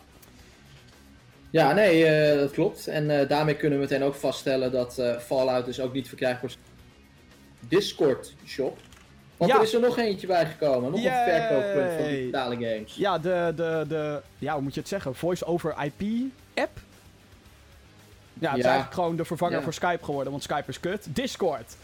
Ja, 1.50 1.72
nee, 1.72 2.04
eh, 2.06 2.38
dat 2.38 2.50
klopt. 2.50 2.86
En 2.86 3.20
eh, 3.20 3.28
daarmee 3.28 3.56
kunnen 3.56 3.78
we 3.78 3.84
meteen 3.84 4.02
ook 4.02 4.14
vaststellen 4.14 4.72
dat 4.72 4.98
eh, 4.98 5.16
Fallout 5.18 5.64
dus 5.64 5.80
ook 5.80 5.92
niet 5.92 6.08
verkrijgbaar 6.08 6.50
is. 6.50 6.58
Discord 7.60 8.34
shop. 8.46 8.78
Want 9.36 9.50
Ja. 9.50 9.56
er 9.56 9.62
is 9.62 9.74
er 9.74 9.80
nog 9.80 9.98
eentje 9.98 10.26
bijgekomen. 10.26 10.90
Nog 10.90 11.00
Yay. 11.00 11.18
een 11.18 11.40
verkooppunt 11.48 11.92
van 12.00 12.04
digitale 12.08 12.54
games. 12.54 12.94
Ja, 12.94 13.18
de, 13.18 13.52
de, 13.56 13.84
de, 13.88 14.22
ja, 14.38 14.52
hoe 14.52 14.62
moet 14.62 14.74
je 14.74 14.80
het 14.80 14.88
zeggen? 14.88 15.14
Voice-over 15.14 15.74
IP 15.84 16.30
app? 16.54 16.78
Ja, 18.34 18.48
het 18.50 18.58
is 18.58 18.64
eigenlijk 18.64 18.94
gewoon 18.94 19.16
de 19.16 19.24
vervanger 19.24 19.56
Ja. 19.56 19.62
voor 19.62 19.72
Skype 19.72 20.04
geworden, 20.04 20.30
want 20.30 20.42
Skype 20.44 20.64
is 20.66 20.80
kut. 20.80 21.06
Discord. 21.14 21.76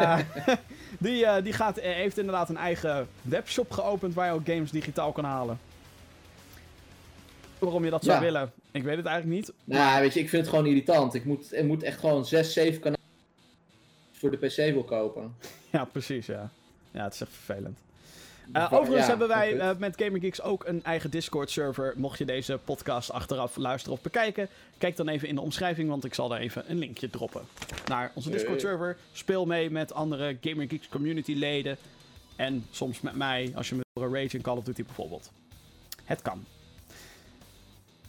Eh, 0.00 0.18
die 0.98 1.24
die, 1.24 1.42
die 1.42 1.52
gaat, 1.52 1.76
eh, 1.76 1.92
heeft 1.94 2.18
inderdaad 2.18 2.48
een 2.48 2.56
eigen 2.56 3.08
webshop 3.22 3.70
geopend 3.70 4.14
waar 4.14 4.26
je 4.26 4.32
ook 4.32 4.46
games 4.46 4.70
digitaal 4.70 5.12
kan 5.12 5.24
halen. 5.24 5.58
Waarom 7.58 7.84
je 7.84 7.90
dat 7.90 8.04
zou 8.04 8.16
Ja. 8.16 8.22
willen, 8.22 8.52
ik 8.70 8.82
weet 8.82 8.96
het 8.96 9.06
eigenlijk 9.06 9.36
niet. 9.36 9.52
Nou, 9.64 10.00
weet 10.00 10.14
je, 10.14 10.20
ik 10.20 10.28
vind 10.28 10.42
het 10.42 10.50
gewoon 10.54 10.66
irritant. 10.66 11.14
Ik 11.14 11.24
moet, 11.24 11.52
ik 11.52 11.64
moet 11.64 11.82
echt 11.82 11.98
gewoon 12.00 12.24
6, 12.26 12.52
7 12.52 12.80
kanalen 12.80 13.02
voor 14.12 14.30
de 14.30 14.36
PC 14.36 14.56
wil 14.56 14.84
kopen. 14.84 15.34
Ja, 15.70 15.84
precies, 15.84 16.26
ja. 16.26 16.50
Ja, 16.90 17.04
het 17.04 17.14
is 17.14 17.20
echt 17.20 17.30
vervelend. 17.44 17.78
Eh, 18.52 18.66
Ja, 18.70 18.76
overigens 18.76 19.06
hebben 19.06 19.28
wij 19.28 19.58
eh, 19.58 19.70
met 19.78 19.94
Gaming 20.02 20.22
Geeks 20.24 20.42
ook 20.42 20.64
een 20.66 20.84
eigen 20.84 21.10
Discord-server. 21.10 21.92
Mocht 21.96 22.18
je 22.18 22.24
deze 22.24 22.58
podcast 22.64 23.10
achteraf 23.12 23.56
luisteren 23.56 23.96
of 23.96 24.02
bekijken, 24.02 24.48
kijk 24.78 24.96
dan 24.96 25.08
even 25.08 25.28
in 25.28 25.34
de 25.34 25.40
omschrijving, 25.40 25.88
want 25.88 26.04
ik 26.04 26.14
zal 26.14 26.28
daar 26.28 26.40
even 26.40 26.64
een 26.70 26.78
linkje 26.78 27.10
droppen 27.10 27.42
naar 27.86 28.10
onze. 28.14 28.30
Discord-server. 28.30 28.96
Speel 29.12 29.46
mee 29.46 29.70
met 29.70 29.94
andere 29.94 30.36
Gaming 30.40 30.70
Geeks 30.70 30.88
community-leden 30.88 31.76
en 32.36 32.66
soms 32.70 33.00
met 33.00 33.14
mij 33.14 33.52
als 33.54 33.68
je 33.68 33.74
me 33.74 33.82
wil 33.92 34.14
rage 34.14 34.36
in 34.36 34.42
Call 34.42 34.56
of 34.56 34.64
Duty 34.64 34.84
bijvoorbeeld. 34.84 35.30
Het 36.04 36.22
kan. 36.22 36.44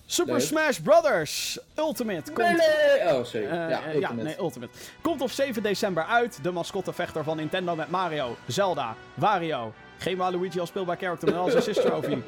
Super 0.06 0.34
Leuk. 0.34 0.42
Smash 0.44 0.78
Brothers 0.80 1.60
Ultimate 1.78 2.32
komt 2.32 2.38
Melee! 2.48 3.14
Oh, 3.18 3.24
sorry. 3.26 3.46
eh, 3.46 3.52
ja, 3.52 3.68
ja, 3.70 3.94
Ultimate. 3.94 4.24
nee, 4.24 4.38
Ultimate. 4.40 4.72
Komt 5.02 5.22
op 5.22 5.30
7 5.32 5.64
december 5.64 6.04
uit. 6.06 6.40
De 6.44 6.52
mascottevechter 6.52 7.24
van 7.24 7.38
Nintendo 7.38 7.76
met 7.76 7.90
Mario, 7.90 8.36
Zelda, 8.48 8.96
Wario. 9.14 9.74
Geen 9.98 10.18
Waluigi 10.18 10.60
als 10.60 10.70
speelbaar 10.70 10.98
character, 10.98 11.30
maar 11.32 11.40
als 11.40 11.56
assist 11.56 11.82
trophy. 11.82 12.18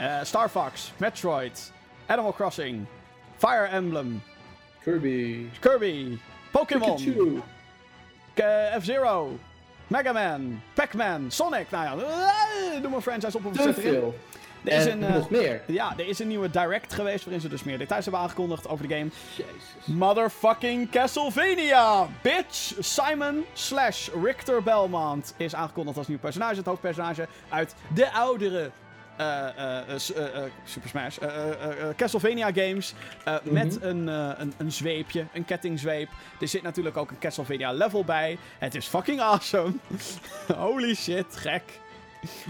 Eh, 0.00 0.22
Star 0.22 0.48
Fox, 0.48 0.92
Metroid, 0.96 1.72
Animal 2.06 2.32
Crossing, 2.32 2.86
Fire 3.36 3.66
Emblem, 3.66 4.22
Kirby. 4.82 5.50
Kirby, 5.60 6.18
Pokémon, 6.50 7.42
F-Zero, 8.78 9.38
Mega 9.86 10.12
Man, 10.12 10.62
Pac-Man, 10.74 11.30
Sonic. 11.30 11.70
Nou 11.70 11.84
ja, 11.84 12.04
eh, 12.04 12.80
noem 12.80 12.90
maar 12.90 13.00
franchise 13.00 13.36
op 13.36 13.44
of 13.44 13.52
Te 13.52 13.62
zit 13.62 13.78
erin. 13.78 14.12
Er 14.64 14.72
is, 14.72 14.86
en 14.86 15.02
een, 15.02 15.08
eh, 15.08 15.14
nog 15.14 15.30
meer. 15.30 15.62
ja, 15.66 15.92
er 15.96 16.08
is 16.08 16.18
een 16.18 16.28
nieuwe 16.28 16.50
direct 16.50 16.94
geweest 16.94 17.24
waarin 17.24 17.40
ze 17.42 17.48
dus 17.48 17.62
meer 17.64 17.78
details 17.78 18.04
hebben 18.04 18.22
aangekondigd 18.22 18.68
over 18.68 18.88
de 18.88 18.94
game. 18.94 19.10
Jezus. 19.36 19.84
Motherfucking 19.86 20.90
Castlevania! 20.90 22.06
Bitch! 22.22 22.72
Simon 22.78 23.44
slash 23.52 24.08
Richter 24.22 24.62
Belmont 24.62 25.34
is 25.36 25.54
aangekondigd 25.54 25.98
als 25.98 26.08
nieuw 26.08 26.18
personage. 26.18 26.54
Het 26.56 26.66
hoofdpersonage 26.66 27.28
uit 27.48 27.74
de 27.94 28.12
oudere 28.12 28.70
eh, 29.16 29.48
eh, 29.48 29.78
eh, 29.78 29.98
s- 29.98 30.12
eh, 30.12 30.24
eh, 30.36 30.42
Super 30.64 30.88
Smash, 30.88 31.16
eh, 31.18 31.28
eh, 31.28 31.50
eh, 31.50 31.88
eh, 31.88 31.96
Castlevania 31.96 32.52
games. 32.54 32.94
eh, 33.24 33.34
Met 33.42 33.78
een, 33.82 34.08
eh, 34.08 34.30
een, 34.36 34.52
een 34.56 34.72
zweepje, 34.72 35.24
een 35.32 35.44
kettingzweep. 35.44 36.08
Er 36.40 36.48
zit 36.48 36.62
natuurlijk 36.62 36.96
ook 36.96 37.10
een 37.10 37.18
Castlevania 37.18 37.72
level 37.72 38.04
bij. 38.04 38.38
Het 38.58 38.74
is 38.74 38.86
fucking 38.86 39.20
awesome. 39.20 39.72
Holy 40.56 40.94
shit, 40.94 41.36
gek. 41.36 41.62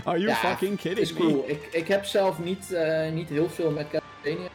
Are 0.04 0.18
you 0.18 0.28
Ja, 0.30 0.34
fucking 0.36 0.76
kidding 0.78 0.98
is 1.06 1.12
me? 1.12 1.18
cool. 1.18 1.44
Ik, 1.46 1.68
ik 1.72 1.88
heb 1.88 2.04
zelf 2.04 2.38
niet, 2.38 2.72
eh, 2.72 3.10
niet 3.10 3.28
heel 3.28 3.48
veel 3.48 3.70
met 3.70 3.86
Castlevania. 3.90 4.48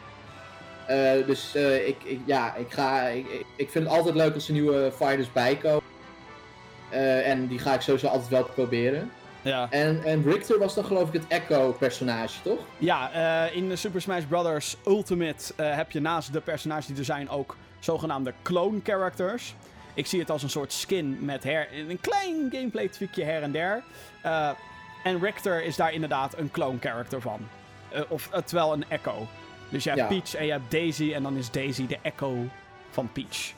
Eh, 0.86 1.26
dus 1.26 1.54
eh, 1.54 1.88
ik, 1.88 1.96
ik, 2.04 2.20
ja, 2.24 2.54
ik, 2.54 2.72
ga, 2.72 3.00
ik, 3.06 3.26
ik- 3.56 3.70
vind 3.70 3.84
het 3.84 3.94
altijd 3.94 4.14
leuk 4.14 4.34
als 4.34 4.46
er 4.46 4.52
nieuwe 4.52 4.92
fighters 4.96 5.32
bijkomen. 5.32 5.82
En 7.24 7.46
die 7.46 7.58
ga 7.58 7.74
ik 7.74 7.80
sowieso 7.80 8.06
altijd 8.06 8.28
wel 8.28 8.44
proberen. 8.44 9.10
Ja. 9.42 9.66
En, 9.70 10.04
en 10.04 10.22
Richter 10.24 10.58
was 10.58 10.74
dan 10.74 10.84
geloof 10.84 11.08
ik 11.08 11.12
het 11.12 11.24
Echo-personage, 11.28 12.42
toch? 12.42 12.58
Ja, 12.78 13.10
in 13.48 13.68
de 13.68 13.76
Super 13.76 14.00
Smash 14.00 14.24
Bros. 14.28 14.76
Ultimate 14.86 15.52
heb 15.62 15.90
je 15.90 16.00
naast 16.00 16.32
de 16.32 16.40
personages 16.40 16.86
die 16.86 16.96
er 16.96 17.04
zijn 17.04 17.28
ook 17.28 17.56
zogenaamde 17.78 18.32
clone 18.42 18.80
characters. 18.84 19.54
Ik 19.94 20.06
zie 20.06 20.20
het 20.20 20.30
als 20.30 20.42
een 20.42 20.50
soort 20.50 20.72
skin 20.72 21.18
met 21.20 21.44
her 21.44 21.68
een 21.88 22.00
klein 22.00 22.48
gameplay 22.52 22.88
tweakje 22.88 23.24
her 23.24 23.42
en 23.42 23.52
der. 23.52 23.82
Eh, 25.06 25.12
en 25.12 25.20
Richter 25.20 25.64
is 25.64 25.76
daar 25.76 25.92
inderdaad 25.92 26.38
een 26.38 26.50
clone 26.50 26.78
character 26.80 27.20
van. 27.20 27.40
Eh, 27.88 28.00
of 28.08 28.28
uh, 28.34 28.38
terwijl 28.40 28.72
een 28.72 28.84
Echo. 28.88 29.26
Dus 29.68 29.84
je 29.84 29.90
hebt 29.90 30.00
Ja. 30.02 30.08
Peach 30.08 30.34
en 30.34 30.46
je 30.46 30.52
hebt 30.52 30.70
Daisy 30.70 31.12
en 31.12 31.22
dan 31.22 31.36
is 31.36 31.50
Daisy 31.50 31.86
de 31.86 31.98
Echo 32.02 32.44
van 32.90 33.12
Peach. 33.12 33.52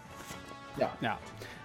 Ja. 0.74 0.90
ja. 0.98 1.18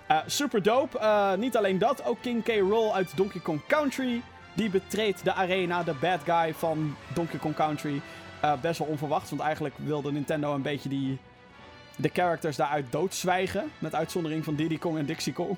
Eh, 0.08 0.18
super 0.26 0.64
dope. 0.64 1.00
Eh, 1.00 1.34
niet 1.34 1.58
alleen 1.58 1.78
dat, 1.78 2.06
ook 2.06 2.18
King 2.22 2.44
K. 2.44 2.48
Rool 2.48 2.96
uit 2.96 3.18
Donkey 3.18 3.42
Kong 3.42 3.62
Country. 3.68 4.22
Die 4.54 4.70
betreedt 4.70 5.24
de 5.24 5.34
arena, 5.34 5.84
de 5.84 5.94
bad 5.94 6.20
guy 6.26 6.54
van 6.54 6.96
Donkey 7.14 7.40
Kong 7.40 7.56
Country. 7.56 8.02
Eh, 8.40 8.54
best 8.62 8.80
wel 8.80 8.88
onverwacht, 8.88 9.30
want 9.30 9.42
eigenlijk 9.42 9.76
wilde 9.78 10.12
Nintendo 10.12 10.54
een 10.54 10.62
beetje 10.62 10.90
die, 10.90 11.20
de 11.96 12.10
characters 12.14 12.56
daaruit 12.56 12.92
doodzwijgen. 12.92 13.72
Met 13.80 13.96
uitzondering 13.96 14.44
van 14.44 14.56
Diddy 14.56 14.78
Kong 14.78 14.98
en 14.98 15.06
Dixie 15.06 15.34
Kong. 15.34 15.58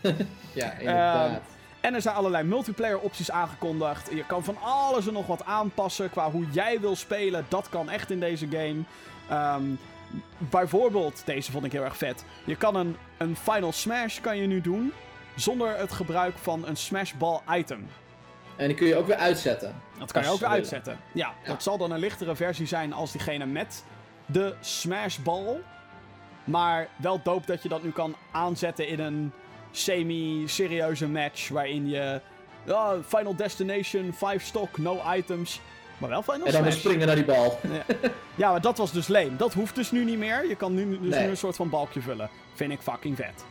Ja, 0.52 0.72
inderdaad. 0.72 1.40
En 1.84 1.94
er 1.94 2.02
zijn 2.02 2.14
allerlei 2.14 2.44
multiplayer 2.44 2.98
opties 2.98 3.30
aangekondigd. 3.30 4.10
Je 4.10 4.26
kan 4.26 4.44
van 4.44 4.56
alles 4.60 5.06
en 5.06 5.12
nog 5.12 5.26
wat 5.26 5.44
aanpassen 5.44 6.10
qua 6.10 6.30
hoe 6.30 6.46
jij 6.50 6.80
wil 6.80 6.96
spelen. 6.96 7.46
Dat 7.48 7.68
kan 7.68 7.90
echt 7.90 8.10
in 8.10 8.20
deze 8.20 8.46
game. 8.50 8.82
Ehm, 9.28 9.62
bijvoorbeeld, 10.38 11.22
deze 11.24 11.50
vond 11.50 11.64
ik 11.64 11.72
heel 11.72 11.84
erg 11.84 11.96
vet. 11.96 12.24
Je 12.44 12.56
kan 12.56 12.76
een, 12.76 12.96
een 13.18 13.36
Final 13.36 13.72
Smash 13.72 14.20
kan 14.20 14.36
je 14.36 14.46
nu 14.46 14.60
doen 14.60 14.92
zonder 15.36 15.78
het 15.78 15.92
gebruik 15.92 16.38
van 16.38 16.66
een 16.66 16.76
Smashball 16.76 17.40
item. 17.50 17.88
En 18.56 18.66
die 18.66 18.76
kun 18.76 18.86
je 18.86 18.96
ook 18.96 19.06
weer 19.06 19.16
uitzetten. 19.16 19.74
Dat 19.98 20.12
kan 20.12 20.22
je 20.22 20.28
ook 20.28 20.38
weer 20.38 20.48
ze 20.48 20.54
uitzetten. 20.54 20.98
Ja, 21.12 21.32
dat 21.46 21.62
zal 21.62 21.78
dan 21.78 21.90
een 21.90 21.98
lichtere 21.98 22.36
versie 22.36 22.66
zijn 22.66 22.92
als 22.92 23.12
diegene 23.12 23.46
met 23.46 23.84
de 24.26 24.54
Smashball. 24.60 25.60
Maar 26.44 26.88
wel 26.96 27.20
dope 27.22 27.46
dat 27.46 27.62
je 27.62 27.68
dat 27.68 27.82
nu 27.82 27.90
kan 27.90 28.16
aanzetten 28.32 28.88
in 28.88 29.00
een 29.00 29.32
semi-serieuze 29.76 31.08
match. 31.08 31.48
Waarin 31.48 31.88
je. 31.88 32.20
Final 33.06 33.36
Destination, 33.36 34.12
5 34.12 34.44
stock, 34.44 34.78
no 34.78 35.00
items. 35.14 35.60
Maar 35.98 36.10
wel 36.10 36.22
Final 36.22 36.46
En 36.46 36.52
dan 36.52 36.62
Smash. 36.62 36.78
springen 36.78 37.06
naar 37.06 37.16
die 37.16 37.24
bal. 37.24 37.60
Ja, 38.34 38.50
maar 38.50 38.60
dat 38.60 38.78
was 38.78 38.92
dus 38.92 39.06
leem. 39.06 39.36
Dat 39.36 39.54
hoeft 39.54 39.74
dus 39.74 39.90
nu 39.90 40.04
niet 40.04 40.18
meer. 40.18 40.48
Je 40.48 40.54
kan 40.56 40.74
nu, 40.74 40.98
dus 41.00 41.10
Nee. 41.14 41.24
nu 41.24 41.28
een 41.30 41.36
soort 41.36 41.56
van 41.56 41.68
balkje 41.68 42.00
vullen. 42.00 42.30
Vind 42.54 42.72
ik 42.72 42.80
fucking 42.80 43.16
vet. 43.16 43.44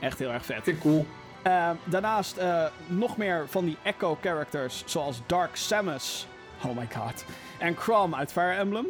Echt 0.00 0.18
heel 0.18 0.30
erg 0.30 0.44
vet. 0.44 0.62
Vind 0.62 0.76
ik 0.76 0.82
cool. 0.82 1.06
Eh, 1.42 1.70
daarnaast 1.84 2.36
eh, 2.36 2.64
nog 2.86 3.16
meer 3.16 3.44
van 3.48 3.64
die 3.64 3.76
Echo-characters, 3.82 4.82
zoals 4.86 5.20
Dark 5.26 5.56
Samus. 5.56 6.26
Oh 6.64 6.76
my 6.76 6.88
god. 6.96 7.24
En 7.58 7.76
Chrom 7.76 8.14
uit 8.14 8.32
Fire 8.32 8.52
Emblem. 8.54 8.86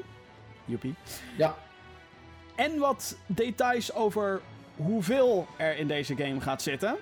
Joepie. 0.65 0.95
Ja. 1.37 1.55
En 2.55 2.79
wat 2.79 3.17
details 3.27 3.95
over 3.95 4.41
hoeveel 4.85 5.47
er 5.57 5.77
in 5.77 5.87
deze 5.89 6.17
game 6.17 6.41
gaat 6.41 6.63
zitten. 6.63 6.97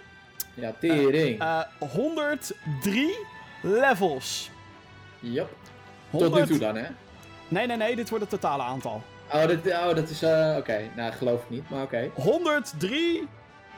Ja, 0.54 0.72
tering. 0.80 1.40
Eh 1.40 1.60
103 1.78 3.16
levels. 3.62 4.50
Yep. 5.18 5.48
Tot 6.10 6.20
nu 6.20 6.26
100... 6.26 6.46
toe 6.46 6.58
dan, 6.58 6.76
hè? 6.76 6.86
Nee, 7.48 7.66
nee, 7.66 7.76
nee, 7.76 7.96
dit 7.96 8.08
wordt 8.08 8.30
het 8.30 8.40
totale 8.40 8.62
aantal. 8.62 9.02
Oh, 9.32 9.46
dat, 9.46 9.66
oh, 9.66 9.94
dat 9.94 10.08
is... 10.10 10.22
eh 10.22 10.54
oké, 10.58 10.80
nou, 10.96 11.12
geloof 11.12 11.42
ik 11.42 11.50
niet, 11.50 11.70
maar 11.70 11.82
oké. 11.82 12.10
103 12.14 13.28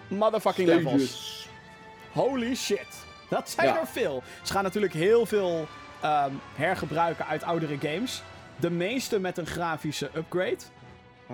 motherfucking 0.09 0.69
levels. 0.69 1.49
Holy 2.13 2.55
shit. 2.55 2.87
Dat 3.29 3.51
zijn 3.51 3.67
Ja. 3.67 3.81
er 3.81 3.87
veel. 3.87 4.23
Ze 4.43 4.53
gaan 4.53 4.63
natuurlijk 4.63 4.93
heel 4.93 5.27
veel 5.27 5.67
ehm, 6.01 6.31
hergebruiken 6.55 7.27
uit 7.27 7.43
oudere 7.43 7.79
games. 7.81 8.23
De 8.57 8.71
meeste 8.71 9.21
met 9.21 9.39
een 9.39 9.47
grafische 9.47 10.11
upgrade. 10.17 10.57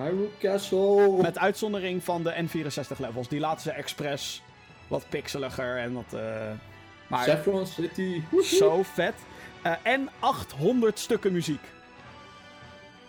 Hyrule 0.03 0.28
Castle. 0.38 1.22
Met 1.22 1.38
uitzondering 1.38 2.05
van 2.05 2.22
de 2.22 2.46
N64 2.46 2.99
levels. 2.99 3.28
Die 3.28 3.40
laten 3.40 3.61
ze 3.61 3.70
expres 3.70 4.42
wat 4.88 5.05
pixeliger 5.09 5.76
en 5.76 5.92
wat... 5.92 6.20
maar 7.07 7.24
Saffron 7.24 7.66
City. 7.66 8.22
zo 8.42 8.82
vet. 8.82 9.14
Eh, 9.62 9.72
en 9.82 10.09
800 10.18 10.99
stukken 10.99 11.32
muziek. 11.32 11.61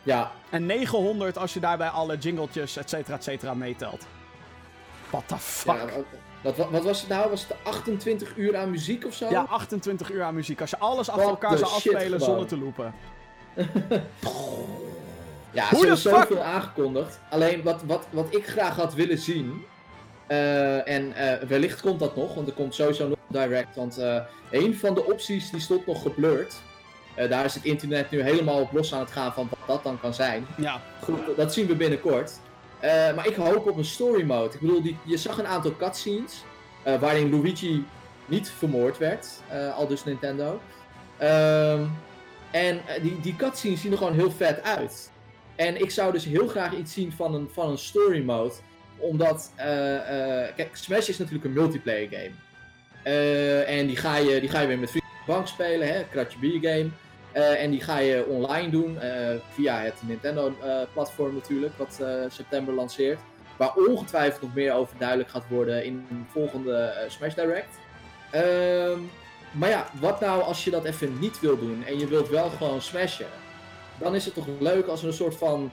Ja, 0.03 0.31
En 0.49 0.65
900 0.65 1.37
als 1.37 1.53
je 1.53 1.59
daarbij 1.59 1.89
alle 1.89 2.17
jingletjes, 2.17 2.77
et 2.77 2.89
cetera, 2.89 3.15
et 3.15 3.23
cetera, 3.23 3.53
meetelt. 3.53 4.05
What 5.09 5.27
the 5.27 5.37
fuck? 5.37 5.75
ja 5.75 5.85
wat, 6.41 6.55
wat, 6.55 6.69
wat 6.69 6.83
was 6.83 6.99
het 6.99 7.09
nou? 7.09 7.29
Was 7.29 7.47
het 7.47 7.57
28 7.63 8.37
uur 8.37 8.57
aan 8.57 8.69
muziek 8.69 9.05
of 9.05 9.13
zo? 9.13 9.29
Ja, 9.29 9.45
28 9.49 10.11
uur 10.11 10.23
aan 10.23 10.35
muziek. 10.35 10.61
Als 10.61 10.69
je 10.69 10.77
alles 10.77 11.09
achter 11.09 11.27
elkaar 11.27 11.57
zou 11.57 11.71
afspelen 11.71 12.21
zonder 12.21 12.47
te 12.47 12.57
loopen. 12.57 12.93
Ja, 15.51 15.69
Hoe 15.69 15.79
hebben 15.79 15.97
fuck? 15.97 16.11
zoveel 16.13 16.41
aangekondigd. 16.43 17.19
Alleen 17.29 17.63
wat, 17.63 17.81
wat, 17.85 18.07
wat 18.09 18.35
ik 18.35 18.47
graag 18.47 18.75
had 18.75 18.93
willen 18.93 19.17
zien. 19.17 19.65
eh, 20.27 20.87
en 20.89 21.13
eh, 21.13 21.47
wellicht 21.47 21.81
komt 21.81 21.99
dat 21.99 22.15
nog, 22.15 22.33
want 22.35 22.47
er 22.47 22.53
komt 22.53 22.75
sowieso 22.75 23.07
nog 23.07 23.17
een 23.29 23.39
direct. 23.41 23.75
Want 23.75 23.97
eh, 23.97 24.19
een 24.51 24.75
van 24.77 24.93
de 24.93 25.05
opties 25.05 25.49
die 25.49 25.59
stond 25.59 25.85
nog 25.85 26.01
geblurred. 26.01 26.61
Eh, 27.15 27.29
daar 27.29 27.45
is 27.45 27.53
het 27.53 27.63
internet 27.63 28.11
nu 28.11 28.21
helemaal 28.21 28.59
op 28.61 28.71
los 28.73 28.93
aan 28.93 28.99
het 28.99 29.11
gaan 29.11 29.33
van 29.33 29.47
wat 29.49 29.59
dat 29.67 29.83
dan 29.83 29.99
kan 29.99 30.13
zijn. 30.13 30.47
Ja, 30.57 30.81
Goed, 31.01 31.19
dat 31.35 31.53
zien 31.53 31.67
we 31.67 31.75
binnenkort. 31.75 32.39
Eh, 32.79 32.89
maar 33.15 33.27
ik 33.27 33.35
hoop 33.35 33.67
op 33.69 33.77
een 33.77 33.85
story 33.85 34.23
mode. 34.23 34.53
Ik 34.53 34.59
bedoel, 34.59 34.81
die, 34.81 34.97
je 35.03 35.17
zag 35.17 35.37
een 35.37 35.47
aantal 35.47 35.75
cutscenes. 35.77 36.43
eh, 36.83 36.99
waarin 36.99 37.29
Luigi 37.29 37.85
niet 38.25 38.49
vermoord 38.57 38.97
werd. 38.97 39.27
eh, 39.47 39.75
al 39.77 39.87
dus 39.87 40.03
Nintendo. 40.03 40.59
Ehm, 41.17 41.83
en 42.51 42.81
die, 43.01 43.19
die 43.21 43.35
cutscenes 43.35 43.81
zien 43.81 43.91
er 43.91 43.97
gewoon 43.97 44.13
heel 44.13 44.31
vet 44.31 44.63
uit. 44.63 45.11
En 45.59 45.81
ik 45.81 45.91
zou 45.91 46.11
dus 46.11 46.25
heel 46.25 46.47
graag 46.47 46.73
iets 46.73 46.93
zien 46.93 47.11
van 47.11 47.33
een, 47.33 47.49
van 47.53 47.69
een 47.69 47.77
story 47.77 48.23
mode. 48.23 48.53
Omdat, 48.97 49.51
eh, 49.55 49.95
eh, 49.95 50.55
kijk, 50.55 50.75
Smash 50.75 51.07
is 51.07 51.17
natuurlijk 51.17 51.45
een 51.45 51.53
multiplayer 51.53 52.09
game. 52.09 52.31
Eh, 53.03 53.77
en 53.77 53.87
die 53.87 53.95
ga, 53.95 54.15
je, 54.15 54.39
die 54.39 54.49
ga 54.49 54.59
je 54.59 54.67
weer 54.67 54.79
met 54.79 54.89
vrienden 54.89 55.09
de 55.25 55.31
bank 55.31 55.47
spelen, 55.47 55.87
hè, 55.87 56.03
kratje 56.03 56.39
bier 56.39 56.59
game. 56.61 56.89
En 57.57 57.71
die 57.71 57.81
ga 57.81 57.97
je 57.97 58.25
online 58.25 58.69
doen 58.69 58.97
via 59.53 59.79
het 59.79 59.93
Nintendo-platform 59.99 61.33
natuurlijk, 61.33 61.77
wat 61.77 62.01
september 62.27 62.73
lanceert. 62.73 63.19
Waar 63.57 63.73
ongetwijfeld 63.75 64.41
nog 64.41 64.53
meer 64.53 64.73
over 64.73 64.95
duidelijk 64.97 65.29
gaat 65.29 65.47
worden 65.49 65.85
in 65.85 66.05
een 66.11 66.25
volgende 66.31 67.05
Smash 67.07 67.33
Direct. 67.33 67.79
Ehm, 68.31 68.99
maar 69.51 69.69
ja, 69.69 69.89
wat 69.99 70.19
nou 70.19 70.41
als 70.41 70.63
je 70.63 70.71
dat 70.71 70.85
even 70.85 71.19
niet 71.19 71.39
wil 71.39 71.59
doen 71.59 71.83
en 71.85 71.99
je 71.99 72.07
wilt 72.07 72.29
wel 72.29 72.49
gewoon 72.49 72.81
smashen? 72.81 73.38
Dan 73.99 74.15
is 74.15 74.25
het 74.25 74.33
toch 74.33 74.45
leuk 74.59 74.87
als 74.87 75.01
er 75.01 75.07
een 75.07 75.13
soort 75.13 75.35
van 75.35 75.71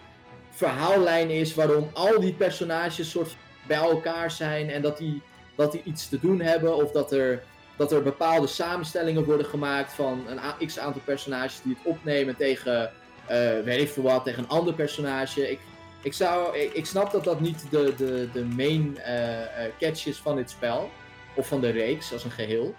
verhaallijn 0.51 1.31
is 1.31 1.55
waarom 1.55 1.91
al 1.93 2.21
die 2.21 2.33
personages 2.33 3.11
soort 3.11 3.37
bij 3.67 3.77
elkaar 3.77 4.31
zijn 4.31 4.71
en 4.71 4.83
dat 4.83 4.99
die, 4.99 5.23
dat 5.55 5.73
die 5.73 5.83
iets 5.85 6.09
te 6.09 6.21
doen 6.21 6.41
hebben 6.41 6.77
of 6.77 6.91
dat 6.91 7.13
er 7.13 7.43
dat 7.77 7.93
er 7.93 8.03
bepaalde 8.03 8.47
samenstellingen 8.47 9.25
worden 9.25 9.47
gemaakt 9.47 9.93
van 9.93 10.25
een 10.29 10.67
x 10.67 10.79
aantal 10.79 11.03
personages 11.05 11.61
die 11.63 11.77
het 11.79 11.87
opnemen 11.95 12.37
tegen, 12.37 12.93
eh 13.27 13.61
weet 13.65 13.81
ik 13.81 13.89
veel 13.89 14.03
wat, 14.03 14.25
tegen 14.25 14.43
een 14.43 14.49
ander 14.49 14.75
personage. 14.75 15.51
Ik, 15.51 15.61
ik, 16.03 16.13
zou, 16.13 16.57
ik, 16.57 16.73
ik 16.73 16.87
snap 16.87 17.11
dat 17.13 17.25
dat 17.25 17.41
niet 17.41 17.67
de, 17.71 17.95
de, 17.97 18.29
de 18.33 18.45
main 18.45 18.99
eh, 18.99 19.65
catch 19.79 20.07
is 20.07 20.19
van 20.19 20.37
dit 20.37 20.51
spel, 20.51 20.91
of 21.35 21.49
van 21.49 21.61
de 21.61 21.71
reeks 21.71 22.13
als 22.13 22.25
een 22.25 22.31
geheel. 22.31 22.75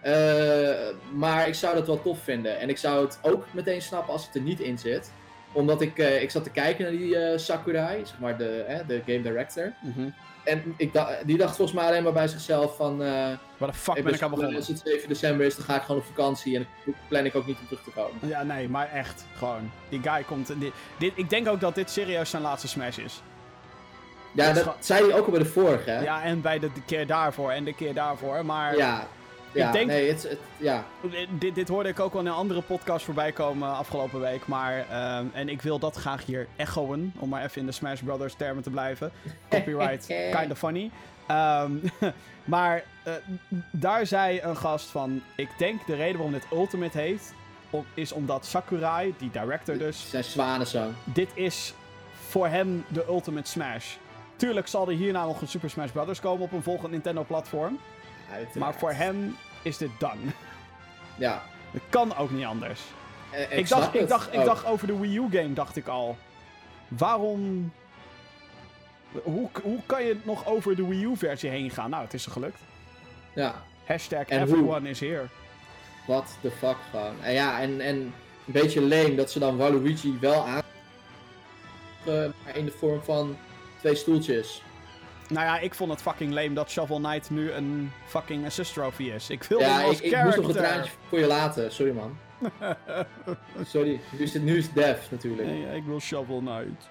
Eh, 0.00 0.74
maar 1.12 1.48
ik 1.48 1.54
zou 1.54 1.74
dat 1.74 1.86
wel 1.86 2.02
tof 2.02 2.18
vinden. 2.22 2.58
En 2.58 2.68
ik 2.68 2.78
zou 2.78 3.04
het 3.04 3.18
ook 3.22 3.44
meteen 3.50 3.82
snappen 3.82 4.12
als 4.12 4.26
het 4.26 4.34
er 4.34 4.40
niet 4.40 4.60
in 4.60 4.78
zit. 4.78 5.12
Omdat 5.52 5.80
ik, 5.80 5.98
eh, 5.98 6.22
ik 6.22 6.30
zat 6.30 6.44
te 6.44 6.50
kijken 6.50 6.82
naar 6.84 6.92
die 6.92 7.16
eh, 7.18 7.38
Sakurai, 7.38 8.06
zeg 8.06 8.18
maar 8.18 8.36
de, 8.36 8.82
de 8.86 9.02
game 9.06 9.22
director. 9.22 9.72
Mhm. 9.82 10.08
En 10.44 10.74
ik 10.76 10.92
da- 10.92 11.18
die 11.24 11.36
dacht 11.36 11.56
volgens 11.56 11.78
mij 11.78 11.86
alleen 11.88 12.02
maar 12.02 12.12
bij 12.12 12.28
zichzelf 12.28 12.76
van... 12.76 12.98
Waar 12.98 13.38
de 13.58 13.72
fuck 13.72 14.02
ben 14.02 14.14
ik 14.14 14.22
aan 14.22 14.30
begonnen? 14.30 14.56
Als 14.56 14.68
het 14.68 14.80
7 14.84 15.08
december 15.08 15.46
is, 15.46 15.56
dan 15.56 15.64
ga 15.64 15.76
ik 15.76 15.82
gewoon 15.82 16.00
op 16.00 16.06
vakantie 16.06 16.56
en 16.56 16.66
dan 16.84 16.94
plan 17.08 17.24
ik 17.24 17.34
ook 17.34 17.46
niet 17.46 17.58
om 17.60 17.66
terug 17.66 17.82
te 17.82 17.90
komen. 17.90 18.28
Ja, 18.28 18.42
nee, 18.42 18.68
maar 18.68 18.90
echt. 18.92 19.24
Gewoon. 19.36 19.70
Die 19.88 20.00
guy 20.02 20.22
komt... 20.22 20.46
Dit, 20.60 20.72
dit, 20.98 21.12
ik 21.14 21.30
denk 21.30 21.48
ook 21.48 21.60
dat 21.60 21.74
dit 21.74 21.90
serieus 21.90 22.30
zijn 22.30 22.42
laatste 22.42 22.68
Smash 22.68 22.98
is. 22.98 23.22
Ja, 24.32 24.52
Dat 24.52 24.74
is 24.80 24.86
zei 24.86 25.04
hij 25.04 25.14
ook 25.18 25.24
al 25.24 25.30
bij 25.30 25.40
de 25.40 25.46
vorige, 25.46 25.90
hè? 25.90 26.00
Ja, 26.00 26.22
en 26.22 26.40
bij 26.40 26.58
de, 26.58 26.72
de 26.72 26.82
keer 26.86 27.06
daarvoor 27.06 27.50
en 27.50 27.64
de 27.64 27.74
keer 27.74 27.94
daarvoor. 27.94 28.44
Maar 28.44 28.76
ja. 28.76 29.06
Ja, 29.58 29.72
denk- 29.72 29.86
nee, 29.86 30.08
het, 30.08 30.22
het, 30.22 30.38
ja. 30.56 30.84
dit, 31.38 31.54
dit 31.54 31.68
hoorde 31.68 31.88
ik 31.88 32.00
ook 32.00 32.14
al 32.14 32.20
in 32.20 32.26
een 32.26 32.32
andere 32.32 32.62
podcast 32.62 33.04
voorbij 33.04 33.32
komen 33.32 33.68
afgelopen 33.76 34.20
week. 34.20 34.46
Maar, 34.46 34.84
ehm, 34.90 35.24
en 35.32 35.48
ik 35.48 35.62
wil 35.62 35.78
dat 35.78 35.96
graag 35.96 36.24
hier 36.24 36.46
echoen, 36.56 37.12
om 37.18 37.28
maar 37.28 37.44
even 37.44 37.60
in 37.60 37.66
de 37.66 37.72
Smash 37.72 38.00
Brothers 38.00 38.34
termen 38.34 38.62
te 38.62 38.70
blijven. 38.70 39.10
Copyright, 39.50 40.06
kind 40.06 40.50
of 40.50 40.58
funny. 40.58 40.90
Ehm, 41.26 41.72
maar 42.44 42.82
eh, 43.02 43.12
daar 43.70 44.06
zei 44.06 44.40
een 44.42 44.56
gast 44.56 44.86
van, 44.88 45.22
ik 45.36 45.48
denk 45.58 45.86
de 45.86 45.94
reden 45.94 46.14
waarom 46.14 46.32
dit 46.32 46.46
Ultimate 46.52 46.98
heet, 46.98 47.32
om- 47.70 47.84
is 47.94 48.12
omdat 48.12 48.46
Sakurai, 48.46 49.14
die 49.18 49.30
director 49.30 49.78
dus, 49.78 50.10
Zijn 50.10 50.24
zwanenzang. 50.24 50.92
dit 51.04 51.28
is 51.34 51.74
voor 52.28 52.46
hem 52.48 52.84
de 52.88 53.04
Ultimate 53.08 53.50
Smash. 53.50 53.94
Tuurlijk 54.36 54.66
zal 54.66 54.88
er 54.88 54.94
hierna 54.96 55.24
nog 55.24 55.40
een 55.40 55.48
Super 55.48 55.70
Smash 55.70 55.90
Brothers 55.90 56.20
komen 56.20 56.42
op 56.42 56.52
een 56.52 56.62
volgend 56.62 56.90
Nintendo-platform. 56.90 57.78
Maar 58.54 58.74
voor 58.74 58.92
hem 58.92 59.36
is 59.62 59.76
dit 59.76 59.90
done. 59.98 60.20
Ja. 61.16 61.42
Het 61.70 61.82
kan 61.88 62.16
ook 62.16 62.30
niet 62.30 62.44
anders. 62.44 62.80
eh, 63.30 63.58
Ik, 63.58 63.68
dacht, 63.68 63.94
ik, 63.94 64.08
dacht, 64.08 64.34
ik 64.34 64.44
dacht 64.44 64.64
over 64.66 64.86
de 64.86 64.98
Wii 64.98 65.16
U-game, 65.16 65.52
dacht 65.52 65.76
ik 65.76 65.86
al. 65.88 66.16
Waarom... 66.88 67.72
Hoe, 69.22 69.48
hoe 69.62 69.78
kan 69.86 70.04
je 70.04 70.16
nog 70.22 70.46
over 70.46 70.76
de 70.76 70.86
Wii 70.86 71.04
U-versie 71.04 71.50
heen 71.50 71.70
gaan? 71.70 71.90
Nou, 71.90 72.02
het 72.04 72.14
is 72.14 72.26
er 72.26 72.32
gelukt. 72.32 72.58
Ja, 73.34 73.62
Hashtag 73.84 74.24
En 74.26 74.38
hoe? 74.40 74.48
everyone 74.48 74.88
is 74.88 75.00
here. 75.00 75.26
what 76.06 76.38
the 76.40 76.50
fuck 76.50 76.76
gewoon. 76.90 77.14
En 77.22 77.32
ja, 77.32 77.60
en, 77.60 77.80
en 77.80 77.96
een 77.96 78.12
beetje 78.46 78.80
leem 78.80 79.16
dat 79.16 79.30
ze 79.30 79.38
dan 79.38 79.56
Waluigi 79.56 80.16
wel 80.20 80.46
aan... 80.46 80.62
eh, 82.04 82.24
in 82.54 82.64
de 82.64 82.70
vorm 82.78 83.02
van 83.02 83.36
twee 83.78 83.94
stoeltjes. 83.94 84.62
Nou 85.28 85.46
ja, 85.46 85.58
ik 85.58 85.74
vond 85.74 85.90
het 85.90 86.02
fucking 86.02 86.32
lame 86.32 86.52
dat 86.52 86.70
Shovel 86.70 86.98
Knight 86.98 87.30
nu 87.30 87.52
een 87.52 87.90
fucking 88.06 88.46
assist 88.46 88.72
trophy 88.72 89.02
is. 89.02 89.30
Ik 89.30 89.42
wilde 89.42 89.64
Ja, 89.64 89.78
hem 89.78 89.86
als 89.86 90.00
ik, 90.00 90.12
ik 90.12 90.24
moest 90.24 90.36
nog 90.36 90.48
een 90.48 90.54
traantje 90.54 90.90
voor 91.08 91.18
je 91.18 91.26
laten. 91.26 91.72
Sorry, 91.72 91.92
man. 91.92 92.18
Sorry. 93.72 94.00
Nu 94.12 94.18
is 94.18 94.32
het 94.32 94.42
nu 94.42 94.56
is 94.56 94.72
Dev 94.72 95.10
natuurlijk. 95.10 95.48
Nee, 95.48 95.76
ik 95.76 95.84
wil 95.84 96.00
Shovel 96.00 96.38
Knight. 96.38 96.88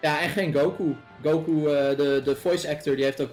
Ja, 0.00 0.20
en 0.20 0.28
geen 0.30 0.54
Goku. 0.54 0.96
Goku, 1.22 1.66
eh, 1.66 1.96
de, 1.96 2.20
de 2.24 2.36
voice 2.36 2.68
actor, 2.70 2.96
die 2.96 3.04
heeft 3.04 3.20
ook... 3.20 3.30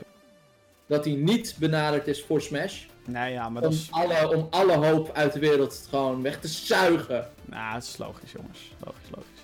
Dat 0.87 1.05
hij 1.05 1.13
niet 1.13 1.55
benaderd 1.59 2.07
is 2.07 2.23
voor 2.23 2.41
Smash. 2.41 2.83
Nee, 3.05 3.33
ja, 3.33 3.49
maar 3.49 3.61
dat 3.61 3.71
Om 3.71 3.77
is... 3.77 3.87
alle, 3.91 4.35
om 4.35 4.47
alle 4.49 4.75
hoop 4.87 5.11
uit 5.13 5.33
de 5.33 5.39
wereld 5.39 5.87
gewoon 5.89 6.21
weg 6.21 6.39
te 6.39 6.47
zuigen. 6.47 7.27
Nou, 7.45 7.73
het 7.73 7.83
is 7.83 7.97
logisch, 7.97 8.31
jongens. 8.31 8.71
Logisch, 8.85 9.09
logisch. 9.09 9.43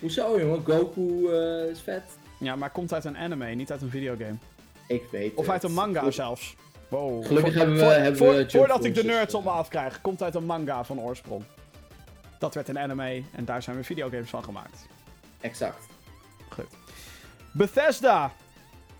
Hoezo, 0.00 0.40
jongen? 0.40 0.64
Goku 0.64 1.26
eh, 1.26 1.70
is 1.70 1.80
vet. 1.80 2.02
Ja, 2.38 2.56
maar 2.56 2.70
komt 2.70 2.92
uit 2.92 3.04
een 3.04 3.16
anime, 3.16 3.46
niet 3.46 3.70
uit 3.70 3.82
een 3.82 3.90
videogame. 3.90 4.36
Ik 4.90 5.02
weet 5.10 5.34
Of 5.34 5.44
het. 5.44 5.52
uit 5.52 5.62
een 5.62 5.72
manga 5.72 6.10
zelfs. 6.10 6.56
Wow. 6.88 7.26
Gelukkig 7.26 7.52
Voor- 7.52 7.60
hebben 7.60 7.76
we- 7.78 7.82
voor- 7.84 7.92
hebben 7.92 8.16
voor- 8.16 8.34
we 8.34 8.50
Voordat 8.50 8.84
ik 8.84 8.94
de 8.94 9.04
nerds 9.04 9.32
eh. 9.32 9.38
op 9.38 9.44
me 9.44 9.50
afkrijg, 9.50 10.00
komt 10.00 10.22
uit 10.22 10.34
een 10.34 10.44
manga 10.44 10.84
van 10.84 11.00
oorsprong. 11.00 11.42
Dat 12.38 12.54
werd 12.54 12.68
een 12.68 12.78
anime 12.78 13.22
en 13.32 13.44
daar 13.44 13.62
zijn 13.62 13.76
we 13.76 13.84
videogames 13.84 14.30
van 14.30 14.44
gemaakt. 14.44 14.86
Exact. 15.40 15.86
Goed. 16.48 16.66
Bethesda. 17.52 18.32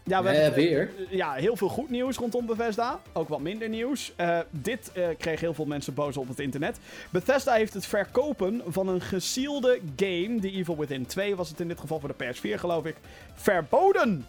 Ja, 0.05 0.23
we 0.23 0.29
Eh, 0.29 0.41
hebben, 0.41 0.61
weer? 0.65 0.91
eh, 0.99 1.11
ja, 1.17 1.33
heel 1.33 1.57
veel 1.57 1.69
goed 1.69 1.91
nieuws 1.91 2.17
rondom 2.17 2.47
Bethesda. 2.47 3.01
Ook 3.13 3.29
wat 3.29 3.41
minder 3.41 3.69
nieuws. 3.69 4.13
Eh, 4.17 4.39
dit 4.51 4.93
eh, 4.93 5.09
kreeg 5.19 5.41
heel 5.41 5.55
veel 5.55 5.65
mensen 5.65 5.95
boos 5.95 6.17
op 6.17 6.29
het 6.29 6.39
internet. 6.39 6.79
Bethesda 7.11 7.53
heeft 7.53 7.75
het 7.75 7.87
verkopen 7.87 8.63
van 8.67 8.89
een 8.89 9.01
gesielde 9.01 9.81
game, 9.97 10.39
The 10.41 10.51
Evil 10.51 10.77
Within 10.77 11.07
2 11.07 11.37
was 11.37 11.49
het 11.49 11.61
in 11.61 11.69
dit 11.69 11.81
geval 11.81 12.01
voor 12.01 12.15
de 12.17 12.25
PS4 12.25 12.59
geloof 12.59 12.85
ik, 12.85 12.97
verboden. 13.35 14.27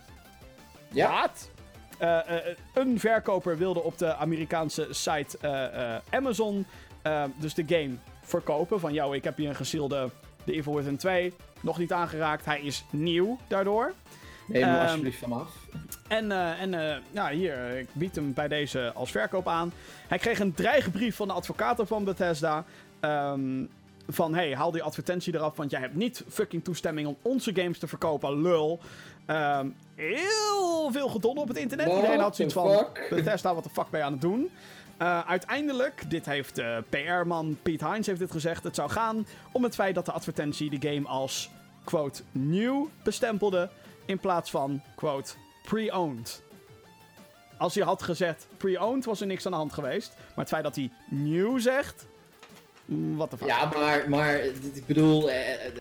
Ja. 0.94 1.22
Wat? 1.22 1.50
Eh, 2.02 2.38
eh, 2.38 2.56
een 2.74 3.00
verkoper 3.00 3.58
wilde 3.58 3.84
op 3.84 3.98
de 3.98 4.16
Amerikaanse 4.16 4.88
site 4.90 5.38
eh, 5.38 6.18
Amazon 6.18 6.66
dus 7.38 7.54
de 7.54 7.64
game 7.68 7.96
verkopen. 8.22 8.80
Van, 8.80 8.94
jou, 8.94 9.16
ik 9.16 9.24
heb 9.24 9.38
hier 9.38 9.50
een 9.50 9.56
gesielde 9.56 10.10
The 10.44 10.54
Evil 10.54 10.76
Within 10.76 10.98
2. 10.98 11.34
Nog 11.60 11.78
niet 11.78 11.94
aangeraakt. 11.94 12.46
Hij 12.46 12.62
is 12.62 12.86
nieuw 12.90 13.38
daardoor. 13.48 13.94
Neem 14.48 14.62
hem 14.62 14.74
Ehm, 14.74 14.82
alsjeblieft 14.82 15.20
van 15.20 15.30
me 15.30 15.36
af. 15.36 15.56
En, 16.08 16.32
en 16.32 17.02
ja, 17.12 17.30
hier, 17.30 17.78
ik 17.78 17.88
bied 17.94 18.16
hem 18.16 18.34
bij 18.34 18.48
deze 18.48 18.92
als 18.96 19.12
verkoop 19.12 19.48
aan. 19.48 19.74
Hij 20.08 20.18
kreeg 20.18 20.40
een 20.40 20.54
dreigbrief 20.54 21.16
van 21.16 21.28
de 21.28 21.34
advocaten 21.34 21.88
van 21.88 22.04
Bethesda. 22.04 22.66
ehm, 23.00 23.64
van, 24.08 24.36
hey, 24.36 24.56
haal 24.56 24.72
die 24.72 24.84
advertentie 24.84 25.36
eraf, 25.36 25.56
want 25.56 25.72
jij 25.72 25.80
hebt 25.80 25.96
niet 25.96 26.24
fucking 26.30 26.64
toestemming 26.64 27.08
om 27.08 27.18
onze 27.22 27.56
games 27.56 27.78
te 27.80 27.88
verkopen, 27.88 28.42
lul. 28.42 28.80
Ehm, 29.26 29.70
heel 29.96 30.92
veel 30.92 31.10
gedon 31.10 31.38
op 31.38 31.48
het 31.48 31.58
internet. 31.58 31.86
What 31.86 31.98
Iedereen 31.98 32.20
had 32.20 32.36
zoiets 32.36 32.54
van? 32.54 32.88
Bethesda, 33.10 33.54
wat 33.54 33.64
de 33.64 33.70
fuck 33.70 33.90
ben 33.90 34.00
je 34.00 34.06
aan 34.06 34.12
het 34.12 34.22
doen? 34.22 34.52
Eh, 34.98 35.20
uiteindelijk, 35.28 36.10
dit 36.10 36.26
heeft 36.26 36.58
eh, 36.58 36.78
PR-man 36.90 37.58
Pete 37.62 37.88
Hines 37.88 38.08
heeft 38.08 38.20
dit 38.20 38.32
gezegd, 38.32 38.64
het 38.64 38.76
zou 38.76 38.90
gaan 38.90 39.28
om 39.52 39.64
het 39.64 39.76
feit 39.76 39.96
dat 39.96 40.06
de 40.06 40.12
advertentie 40.12 40.80
de 40.80 40.90
game 40.90 41.08
als, 41.08 41.50
quote, 41.84 42.24
nieuw 42.32 42.90
bestempelde, 43.04 43.70
in 44.06 44.20
plaats 44.20 44.50
van, 44.50 44.82
quote, 44.96 45.34
pre-owned. 45.64 46.44
Als 47.58 47.76
hij 47.76 47.84
had 47.84 48.04
gezegd 48.04 48.48
pre-owned, 48.58 49.06
was 49.06 49.22
er 49.22 49.28
niks 49.28 49.46
aan 49.46 49.52
de 49.52 49.58
hand 49.58 49.74
geweest. 49.74 50.14
Maar 50.18 50.46
het 50.46 50.48
feit 50.48 50.64
dat 50.64 50.76
hij 50.76 50.92
nieuw 51.10 51.58
zegt, 51.58 52.06
mm, 52.86 53.18
wat 53.18 53.32
de 53.32 53.38
fuck. 53.38 53.48
Ja, 53.48 53.70
maar, 53.74 54.10
maar 54.10 54.36
ik 54.74 54.86
bedoel, 54.86 55.30
eh, 55.30 55.66
eh, 55.66 55.72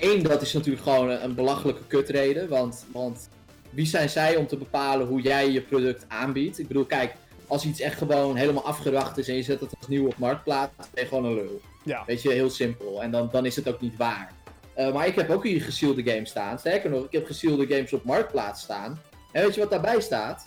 één, 0.00 0.22
dat 0.22 0.42
is 0.42 0.52
natuurlijk 0.52 0.82
gewoon 0.82 1.10
een, 1.10 1.24
een 1.24 1.34
belachelijke 1.34 1.82
kutreden. 1.86 2.48
Want, 2.48 2.84
want 2.92 3.28
wie 3.70 3.86
zijn 3.86 4.08
zij 4.08 4.36
om 4.36 4.46
te 4.46 4.56
bepalen 4.56 5.06
hoe 5.06 5.20
jij 5.20 5.50
je 5.50 5.60
product 5.60 6.04
aanbiedt? 6.08 6.58
Ik 6.58 6.68
bedoel, 6.68 6.84
kijk, 6.84 7.14
als 7.46 7.64
iets 7.64 7.80
echt 7.80 7.98
gewoon 7.98 8.36
helemaal 8.36 8.64
afgeracht 8.64 9.18
is 9.18 9.28
en 9.28 9.34
je 9.34 9.42
zet 9.42 9.60
het 9.60 9.74
als 9.78 9.88
nieuw 9.88 10.06
op 10.06 10.18
marktplaats, 10.18 10.72
ben 10.76 11.02
je 11.02 11.08
gewoon 11.08 11.24
een 11.24 11.34
lul. 11.34 11.60
Ja. 11.84 12.02
Weet 12.06 12.22
je, 12.22 12.30
heel 12.30 12.50
simpel. 12.50 13.02
En 13.02 13.10
dan, 13.10 13.28
dan 13.32 13.46
is 13.46 13.56
het 13.56 13.68
ook 13.68 13.80
niet 13.80 13.96
waar. 13.96 14.32
Eh, 14.74 14.92
maar 14.92 15.06
ik 15.06 15.14
heb 15.14 15.30
ook 15.30 15.44
hier 15.44 15.62
gesielde 15.62 16.10
games 16.10 16.30
staan. 16.30 16.58
Sterker 16.58 16.90
nog, 16.90 17.04
ik 17.04 17.12
heb 17.12 17.26
gesielde 17.26 17.66
games 17.66 17.92
op 17.92 18.04
marktplaats 18.04 18.62
staan. 18.62 19.00
En 19.32 19.42
weet 19.42 19.54
je 19.54 19.60
wat 19.60 19.70
daarbij 19.70 20.00
staat? 20.00 20.46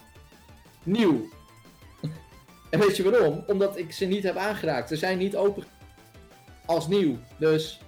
Nieuw. 0.83 1.29
en 2.69 2.79
weet 2.79 2.97
je 2.97 3.11
waarom? 3.11 3.43
Omdat 3.47 3.77
ik 3.77 3.91
ze 3.91 4.05
niet 4.05 4.23
heb 4.23 4.35
aangeraakt. 4.35 4.89
Ze 4.89 4.95
zijn 4.95 5.17
niet 5.17 5.35
open 5.35 5.63
als 6.65 6.87
nieuw. 6.87 7.17
Dus. 7.37 7.79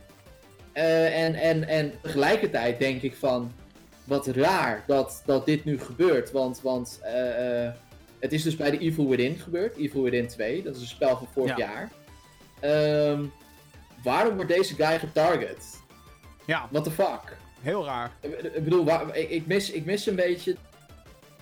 Eh, 0.74 1.24
en, 1.26 1.36
en, 1.36 1.67
en 1.67 1.93
tegelijkertijd 2.01 2.80
denk 2.80 3.01
ik 3.01 3.15
van. 3.15 3.51
Wat 4.03 4.28
raar 4.28 4.84
dat, 4.88 5.21
dat 5.26 5.45
dit 5.45 5.65
nu 5.65 5.80
gebeurt. 5.80 6.32
Want, 6.32 6.61
want 6.61 6.99
eh, 7.03 7.65
eh, 7.65 7.74
het 8.19 8.34
is 8.34 8.43
dus 8.43 8.55
bij 8.55 8.71
de 8.71 8.78
Evil 8.78 9.09
Within 9.09 9.36
gebeurd. 9.39 9.78
Evil 9.78 10.01
Within 10.03 10.28
2. 10.28 10.63
Dat 10.63 10.76
is 10.76 10.82
een 10.82 10.88
spel 10.88 11.17
van 11.17 11.28
vorig 11.34 11.57
Ja. 11.57 11.65
jaar. 11.67 11.91
Ehm, 12.59 13.24
waarom 14.03 14.36
wordt 14.36 14.49
deze 14.51 14.76
guy 14.76 14.99
getarget? 14.99 15.82
Ja, 16.45 16.67
What 16.71 16.84
the 16.84 16.91
fuck? 16.91 17.38
heel 17.61 17.86
raar. 17.86 18.11
Ik 18.53 18.63
bedoel, 18.63 18.84
waar- 18.86 19.17
ik, 19.17 19.47
mis, 19.47 19.71
ik 19.71 19.86
mis 19.86 20.05
een 20.05 20.15
beetje 20.15 20.51
het 20.51 20.59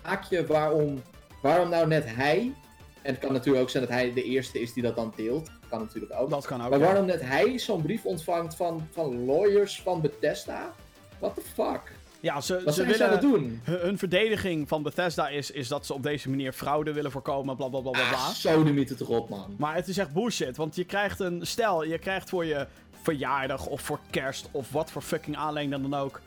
haakje 0.01 0.45
waarom, 0.45 1.01
waarom 1.41 1.69
nou 1.69 1.87
net 1.87 2.03
hij. 2.15 2.53
En 3.01 3.11
het 3.13 3.19
kan 3.19 3.33
natuurlijk 3.33 3.63
ook 3.63 3.69
zijn 3.69 3.83
dat 3.83 3.93
hij 3.93 4.13
de 4.13 4.23
eerste 4.23 4.61
is 4.61 4.73
die 4.73 4.83
dat 4.83 4.95
dan 4.95 5.13
deelt. 5.15 5.49
Kan 5.71 5.79
natuurlijk 5.79 6.13
ook. 6.19 6.29
Dat 6.29 6.45
kan 6.45 6.63
ook. 6.63 6.69
maar 6.69 6.79
ja. 6.79 6.85
waarom 6.85 7.05
net 7.05 7.21
hij 7.21 7.59
zo'n 7.59 7.81
brief 7.81 8.05
ontvangt 8.05 8.55
van, 8.55 8.87
van 8.91 9.25
lawyers 9.25 9.81
van 9.81 10.01
Bethesda? 10.01 10.73
What 11.19 11.35
the 11.35 11.41
fuck? 11.41 11.99
Ja, 12.19 12.41
ze, 12.41 12.61
Wat 12.63 12.75
ze 12.75 12.85
willen... 12.85 13.21
doen? 13.21 13.61
Hun, 13.63 13.79
hun 13.79 13.97
verdediging 13.97 14.67
van 14.67 14.83
Bethesda 14.83 15.29
is, 15.29 15.51
is 15.51 15.67
dat 15.67 15.85
ze 15.85 15.93
op 15.93 16.03
deze 16.03 16.29
manier 16.29 16.53
fraude 16.53 16.93
willen 16.93 17.11
voorkomen, 17.11 17.55
bla 17.55 17.67
bla 17.67 17.79
bla 17.79 17.91
bla. 17.91 18.01
Ah, 18.01 18.29
sodemiet 18.29 18.89
het 18.89 18.99
erop, 18.99 19.29
man. 19.29 19.55
Maar 19.57 19.75
het 19.75 19.87
is 19.87 19.97
echt 19.97 20.13
bullshit, 20.13 20.57
want 20.57 20.75
je 20.75 20.83
krijgt 20.83 21.19
een... 21.19 21.47
Stel, 21.47 21.83
je 21.83 21.97
krijgt 21.97 22.29
voor 22.29 22.45
je 22.45 22.67
verjaardag 23.01 23.65
of 23.65 23.81
voor 23.81 23.99
kerst 24.09 24.49
of 24.51 24.71
wat 24.71 24.91
voor 24.91 25.01
fucking 25.01 25.37
aanleiding 25.37 25.81
dan 25.89 25.99
ook... 25.99 26.21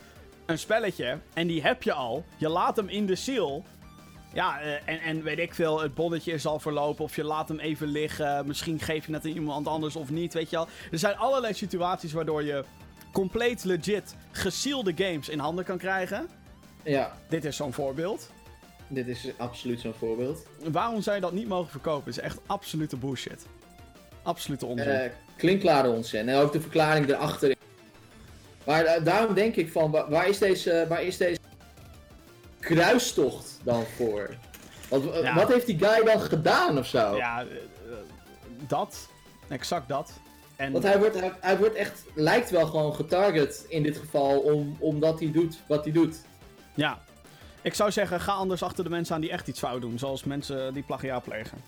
een 0.47 0.59
spelletje, 0.59 1.19
en 1.33 1.47
die 1.47 1.63
heb 1.63 1.83
je 1.83 1.93
al. 1.93 2.25
Je 2.37 2.49
laat 2.49 2.77
hem 2.77 2.89
in 2.89 3.07
de 3.07 3.17
seal. 3.17 3.65
Ja, 4.35 4.61
eh, 4.61 4.73
en, 4.85 5.01
en 5.01 5.23
weet 5.23 5.39
ik 5.39 5.55
veel, 5.55 5.81
het 5.81 5.95
bonnetje 5.95 6.33
is 6.33 6.47
al 6.47 6.59
verlopen 6.61 7.05
of 7.05 7.17
je 7.17 7.25
laat 7.25 7.49
hem 7.49 7.59
even 7.59 7.87
liggen. 7.87 8.47
Misschien 8.47 8.81
geef 8.81 9.07
je 9.07 9.13
het 9.13 9.25
aan 9.25 9.31
iemand 9.31 9.67
anders 9.67 9.97
of 9.97 10.11
niet, 10.11 10.35
weet 10.35 10.51
je 10.51 10.57
wel. 10.57 10.69
Er 10.91 10.99
zijn 10.99 11.17
allerlei 11.17 11.55
situaties 11.55 12.13
waardoor 12.13 12.43
je 12.45 12.65
compleet 13.13 13.65
legit 13.65 14.15
gesealde 14.33 14.93
games 14.97 15.29
in 15.29 15.39
handen 15.39 15.65
kan 15.65 15.79
krijgen. 15.79 16.29
Ja, 16.83 17.13
Dit 17.29 17.45
is 17.45 17.57
zo'n 17.57 17.73
voorbeeld. 17.73 18.31
dit 18.89 19.09
is 19.09 19.29
absoluut 19.37 19.81
zo'n 19.81 19.95
voorbeeld. 19.99 20.47
Waarom 20.73 21.03
zou 21.03 21.17
je 21.17 21.23
dat 21.23 21.33
niet 21.33 21.49
mogen 21.49 21.71
verkopen? 21.71 22.11
Is 22.11 22.19
echt 22.19 22.39
absolute 22.47 22.97
bullshit. 22.97 23.47
Absolute 24.23 24.67
onzin. 24.67 24.89
Eh 24.89 25.11
klinkklare 25.37 25.89
onzin. 25.91 26.29
En 26.29 26.37
ook 26.41 26.53
de 26.53 26.61
verklaring 26.61 27.09
erachter. 27.09 27.55
Maar 28.65 28.85
eh, 28.85 29.05
daarom 29.05 29.35
denk 29.35 29.57
ik 29.57 29.71
van, 29.73 29.91
wa- 29.91 30.09
waar 30.09 30.29
is 30.29 30.39
deze, 30.39 30.87
waar 30.89 31.03
is 31.03 31.17
deze 31.17 31.39
kruistocht 32.65 33.59
dan 33.63 33.85
voor? 33.97 34.35
Want, 34.89 35.11
eh, 35.11 35.23
Ja. 35.23 35.35
Wat 35.35 35.53
heeft 35.53 35.67
die 35.67 35.79
guy 35.79 36.05
dan 36.05 36.21
gedaan 36.21 36.79
of 36.79 36.87
zo? 36.87 37.17
Ja, 37.17 37.41
eh, 37.41 37.47
eh, 37.47 37.97
dat. 38.69 39.09
Exact 39.49 39.89
dat. 39.89 40.11
En 40.57 40.73
Want 40.73 40.85
hij 40.85 40.99
wordt, 40.99 41.21
hij, 41.21 41.33
hij 41.41 41.59
wordt 41.59 41.75
echt, 41.75 42.03
lijkt 42.15 42.51
wel 42.51 42.67
gewoon 42.67 42.95
getarget 42.95 43.65
in 43.69 43.83
dit 43.83 43.97
geval, 43.99 44.39
om, 44.39 44.77
omdat 44.79 45.21
hij 45.21 45.31
doet 45.33 45.57
wat 45.67 45.85
hij 45.85 45.93
doet. 45.93 46.17
ja. 46.75 46.99
Ik 47.63 47.75
zou 47.75 47.91
zeggen, 47.93 48.21
ga 48.21 48.33
anders 48.33 48.63
achter 48.63 48.85
de 48.85 48.91
mensen 48.91 49.15
aan 49.15 49.21
die 49.21 49.31
echt 49.31 49.49
iets 49.49 49.59
fout 49.59 49.81
doen. 49.81 49.99
Zoals 49.99 50.25
mensen 50.25 50.75
die 50.75 50.83
plagiaat 50.83 51.23
plegen. 51.25 51.59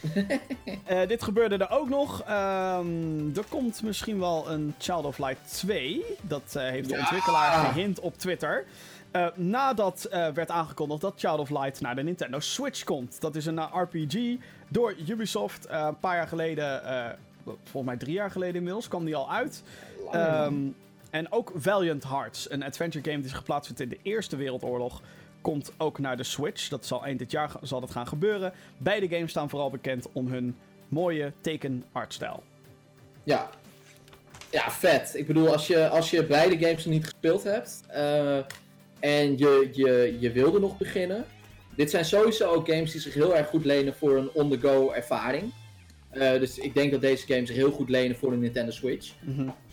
Dit 1.08 1.22
gebeurde 1.22 1.56
er 1.56 1.70
ook 1.70 1.88
nog. 1.88 2.22
Ehm, 2.22 3.36
er 3.36 3.44
komt 3.48 3.82
misschien 3.82 4.18
wel 4.18 4.50
een 4.50 4.74
Child 4.78 5.04
of 5.04 5.18
Light 5.18 5.52
2. 5.52 6.04
Dat 6.22 6.42
heeft 6.52 6.88
de 6.88 6.94
Ja. 6.94 7.00
ontwikkelaar 7.00 7.64
gehint 7.66 8.00
op 8.00 8.18
Twitter. 8.18 8.64
Eh, 9.10 9.26
nadat 9.34 10.04
eh, 10.04 10.28
werd 10.28 10.50
aangekondigd 10.50 11.00
dat 11.00 11.14
Child 11.16 11.38
of 11.38 11.50
Light 11.50 11.80
naar 11.80 11.94
de 11.94 12.02
Nintendo 12.02 12.40
Switch 12.40 12.84
komt. 12.84 13.20
Dat 13.20 13.36
is 13.36 13.46
een 13.46 13.58
eh, 13.58 13.82
RPG 13.82 14.36
door 14.68 14.94
Ubisoft. 15.08 15.66
Een 15.68 15.98
paar 15.98 16.16
jaar 16.16 16.28
geleden, 16.28 16.82
volgens 17.44 17.84
mij 17.84 17.96
drie 17.96 18.14
jaar 18.14 18.30
geleden 18.30 18.54
inmiddels, 18.54 18.88
kwam 18.88 19.04
die 19.04 19.16
al 19.16 19.30
uit. 19.32 19.62
Ehm, 20.12 20.54
en 21.10 21.32
ook 21.32 21.52
Valiant 21.54 22.04
Hearts, 22.04 22.50
een 22.50 22.62
adventure 22.62 23.04
game 23.04 23.20
die 23.20 23.28
zich 23.28 23.38
geplaatst 23.38 23.80
in 23.80 23.88
de 23.88 23.98
Eerste 24.02 24.36
Wereldoorlog, 24.36 25.02
komt 25.40 25.72
ook 25.76 25.98
naar 25.98 26.16
de 26.16 26.22
Switch. 26.22 26.68
Dat 26.68 26.86
zal 26.86 27.04
eind 27.04 27.18
dit 27.18 27.30
jaar 27.30 27.50
zal 27.62 27.80
dat 27.80 27.90
gaan 27.90 28.06
gebeuren. 28.06 28.52
Beide 28.78 29.08
games 29.08 29.30
staan 29.30 29.48
vooral 29.50 29.70
bekend 29.70 30.06
om 30.12 30.28
hun 30.28 30.56
mooie 30.88 31.32
teken-artstijl. 31.40 32.42
Ja. 33.22 33.50
Ja, 34.50 34.70
vet. 34.70 35.14
Ik 35.14 35.26
bedoel, 35.26 35.52
als 35.52 35.66
je, 35.66 35.88
als 35.88 36.10
je 36.10 36.24
beide 36.24 36.58
games 36.58 36.84
nog 36.84 36.94
niet 36.94 37.04
gespeeld 37.04 37.42
hebt 37.42 37.82
en 39.00 39.38
je, 39.38 39.68
je, 39.72 40.16
je 40.20 40.32
wilde 40.32 40.60
nog 40.60 40.78
beginnen. 40.78 41.24
Dit 41.76 41.90
zijn 41.90 42.04
sowieso 42.04 42.52
ook 42.52 42.68
games 42.68 42.92
die 42.92 43.00
zich 43.00 43.14
heel 43.14 43.36
erg 43.36 43.48
goed 43.48 43.64
lenen 43.64 43.94
voor 43.94 44.16
een 44.16 44.30
on-the-go 44.32 44.90
ervaring. 44.90 45.52
Eh, 46.10 46.32
dus 46.32 46.58
ik 46.58 46.74
denk 46.74 46.90
dat 46.90 47.00
deze 47.00 47.26
games 47.26 47.48
zich 47.48 47.56
heel 47.56 47.70
goed 47.70 47.88
lenen 47.88 48.16
voor 48.16 48.32
een 48.32 48.38
Nintendo 48.38 48.70
Switch. 48.70 49.12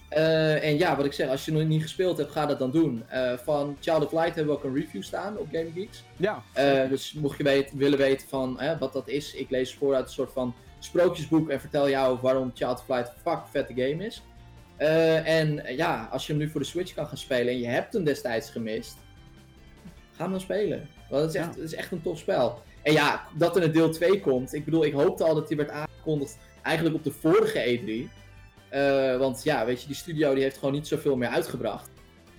Eh, 0.09 0.63
en 0.63 0.77
ja, 0.77 0.95
wat 0.95 1.05
ik 1.05 1.13
zeg, 1.13 1.29
als 1.29 1.45
je 1.45 1.51
nog 1.51 1.63
niet 1.63 1.81
gespeeld 1.81 2.17
hebt, 2.17 2.31
ga 2.31 2.45
dat 2.45 2.59
dan 2.59 2.71
doen. 2.71 3.03
Eh, 3.07 3.33
van 3.43 3.77
Child 3.79 4.05
of 4.05 4.11
Light 4.11 4.35
hebben 4.35 4.53
we 4.53 4.59
ook 4.59 4.63
een 4.63 4.75
review 4.75 5.03
staan 5.03 5.37
op 5.37 5.47
GameGeeks. 5.51 6.03
Ja, 6.17 6.43
dus 6.89 7.13
mocht 7.13 7.37
je 7.37 7.65
willen 7.73 7.97
weten 7.97 8.27
van 8.27 8.59
wat 8.79 8.93
dat 8.93 9.07
is, 9.07 9.33
ik 9.33 9.49
lees 9.49 9.73
voor 9.73 9.95
uit 9.95 10.05
een 10.05 10.13
soort 10.13 10.31
van 10.31 10.55
sprookjesboek 10.79 11.49
en 11.49 11.59
vertel 11.59 11.89
jou 11.89 12.17
waarom 12.21 12.51
Child 12.53 12.79
of 12.79 12.87
Light 12.87 13.07
een 13.07 13.31
fuck 13.31 13.41
vette 13.51 13.73
game 13.73 14.05
is. 14.05 14.21
En 15.23 15.63
ja, 15.75 16.07
als 16.11 16.27
je 16.27 16.33
hem 16.33 16.41
nu 16.41 16.49
voor 16.49 16.61
de 16.61 16.67
Switch 16.67 16.93
kan 16.93 17.07
gaan 17.07 17.17
spelen 17.17 17.53
en 17.53 17.59
je 17.59 17.67
hebt 17.67 17.93
hem 17.93 18.03
destijds 18.03 18.49
gemist, 18.49 18.97
ga 20.17 20.23
hem 20.23 20.31
dan 20.31 20.41
spelen. 20.41 20.89
Want 21.09 21.21
het 21.21 21.33
is 21.33 21.39
echt, 21.39 21.55
Ja. 21.55 21.61
het 21.61 21.71
is 21.71 21.77
echt 21.77 21.91
een 21.91 22.01
tof 22.01 22.17
spel. 22.17 22.61
En 22.83 22.93
ja, 22.93 23.23
dat 23.37 23.55
er 23.55 23.63
een 23.63 23.71
deel 23.71 23.89
2 23.91 24.19
komt. 24.19 24.53
Ik 24.53 24.65
bedoel, 24.65 24.85
ik 24.85 24.93
hoopte 24.93 25.23
al 25.23 25.35
dat 25.35 25.47
die 25.47 25.57
werd 25.57 25.69
aangekondigd 25.69 26.37
eigenlijk 26.61 26.95
op 26.95 27.03
de 27.03 27.11
vorige 27.11 27.79
E3. 27.79 28.09
Eh, 28.69 29.17
want 29.17 29.43
ja, 29.43 29.65
weet 29.65 29.81
je, 29.81 29.87
die 29.87 29.95
studio 29.95 30.33
die 30.33 30.43
heeft 30.43 30.57
gewoon 30.57 30.73
niet 30.73 30.87
zoveel 30.87 31.15
meer 31.15 31.29
uitgebracht. 31.29 31.89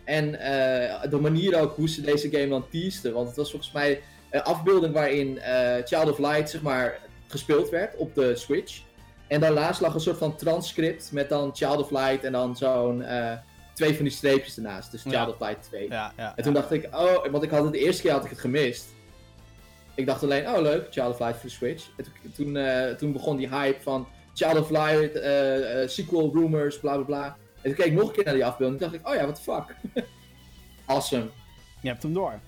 En 0.04 0.40
eh, 0.40 1.10
de 1.10 1.16
manier 1.20 1.60
ook 1.60 1.76
hoe 1.76 1.88
ze 1.88 2.00
deze 2.00 2.30
game 2.30 2.48
dan 2.48 2.68
teasten. 2.70 3.12
Want 3.12 3.26
het 3.26 3.36
was 3.36 3.50
volgens 3.50 3.72
mij 3.72 4.00
een 4.30 4.42
afbeelding 4.42 4.94
waarin 4.94 5.38
eh, 5.38 5.74
Child 5.84 6.10
of 6.10 6.18
Light 6.18 6.50
zeg 6.50 6.62
maar 6.62 6.98
gespeeld 7.26 7.68
werd 7.68 7.96
op 7.96 8.14
de 8.14 8.36
Switch. 8.36 8.80
En 9.26 9.40
daarnaast 9.40 9.80
lag 9.80 9.94
een 9.94 10.00
soort 10.00 10.18
van 10.18 10.36
transcript 10.36 11.12
met 11.12 11.28
dan 11.28 11.50
Child 11.54 11.76
of 11.78 11.90
Light 11.90 12.24
en 12.24 12.32
dan 12.32 12.56
zo'n 12.56 13.02
eh, 13.02 13.32
twee 13.78 13.94
van 13.94 14.04
die 14.04 14.12
streepjes 14.12 14.56
ernaast. 14.56 14.90
Dus 14.90 15.02
Child 15.02 15.14
Ja. 15.14 15.28
of 15.28 15.40
Light 15.40 15.62
2. 15.62 15.88
ja, 15.88 16.12
ja. 16.16 16.32
En 16.36 16.42
toen 16.42 16.52
dacht 16.52 16.70
ik, 16.72 16.84
oh, 16.94 17.26
want 17.30 17.42
ik 17.42 17.50
had 17.50 17.62
het 17.64 17.72
de 17.72 17.78
eerste 17.78 18.02
keer 18.02 18.12
had 18.12 18.24
ik 18.24 18.30
het 18.30 18.38
gemist. 18.40 18.86
Ik 19.94 20.06
dacht 20.06 20.22
alleen, 20.22 20.48
oh 20.48 20.60
leuk, 20.60 20.86
Child 20.90 21.08
of 21.12 21.18
Light 21.18 21.34
voor 21.40 21.48
de 21.48 21.54
Switch. 21.54 21.88
En 21.96 22.32
toen, 22.32 22.56
eh, 22.56 22.94
toen 22.94 23.12
begon 23.12 23.36
die 23.36 23.48
hype 23.48 23.80
van 23.82 24.08
Child 24.34 24.58
of 24.58 24.70
Light, 24.70 25.14
eh, 25.14 25.82
eh, 25.82 25.88
sequel 25.88 26.30
rumors, 26.34 26.78
bla 26.78 26.94
bla 26.94 27.04
bla. 27.04 27.26
En 27.54 27.62
toen 27.62 27.74
keek 27.74 27.86
ik 27.86 27.92
nog 27.92 28.08
een 28.08 28.14
keer 28.14 28.24
naar 28.24 28.34
die 28.34 28.44
afbeelding 28.46 28.80
en 28.82 28.90
dacht 28.90 29.00
ik, 29.02 29.08
oh 29.08 29.14
ja, 29.14 29.22
what 29.22 29.34
the 29.34 29.42
fuck. 29.42 30.04
awesome. 30.86 31.26
Je 31.80 31.88
hebt 31.88 32.02
hem 32.02 32.12
door. 32.12 32.40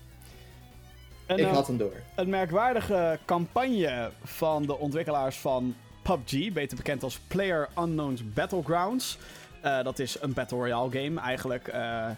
Een, 1.27 1.39
ik 1.39 1.45
had 1.45 1.67
hem 1.67 1.77
door. 1.77 1.93
een 2.15 2.29
merkwaardige 2.29 3.19
campagne 3.25 4.11
van 4.23 4.65
de 4.65 4.77
ontwikkelaars 4.77 5.37
van 5.37 5.75
PUBG, 6.01 6.51
beter 6.53 6.77
bekend 6.77 7.03
als 7.03 7.19
Player 7.19 7.69
Unknown's 7.79 8.33
Battlegrounds. 8.33 9.17
Eh, 9.61 9.83
dat 9.83 9.99
is 9.99 10.21
een 10.21 10.33
Battle 10.33 10.57
Royale 10.57 10.91
game, 10.91 11.19
eigenlijk 11.19 11.67
eh, 11.67 12.09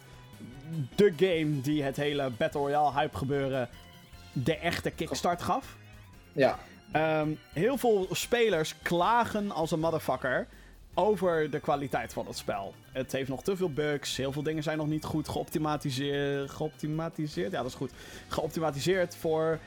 de 0.96 1.14
game 1.18 1.62
die 1.62 1.84
het 1.84 1.96
hele 1.96 2.30
Battle 2.30 2.62
Royale 2.62 2.92
hype 2.94 3.18
gebeuren 3.18 3.70
de 4.32 4.58
echte 4.58 4.92
kickstart 4.92 5.42
gaf. 5.42 5.78
Ja, 6.32 6.60
Ehm, 6.94 7.30
heel 7.54 7.78
veel 7.78 8.08
spelers 8.12 8.76
klagen 8.82 9.52
als 9.52 9.72
een 9.72 9.80
motherfucker 9.80 10.48
over 10.94 11.50
de 11.50 11.60
kwaliteit 11.60 12.14
van 12.14 12.28
het 12.28 12.38
spel. 12.38 12.74
Het 12.92 13.12
heeft 13.12 13.30
nog 13.30 13.44
te 13.44 13.56
veel 13.56 13.70
bugs, 13.70 14.18
heel 14.18 14.32
veel 14.32 14.44
dingen 14.44 14.64
zijn 14.64 14.78
nog 14.78 14.88
niet 14.88 15.04
goed 15.04 15.30
geoptimatiseerd. 15.30 16.50
Geoptimatiseerd? 16.50 17.52
Ja, 17.52 17.58
dat 17.62 17.70
is 17.70 17.76
goed. 17.76 17.92
Geoptimatiseerd 18.28 19.16
voor 19.16 19.60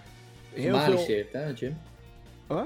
heel 0.52 0.78
veel... 0.80 1.24
hè, 1.32 1.46
Jim? 1.46 1.78
Huh? 2.48 2.62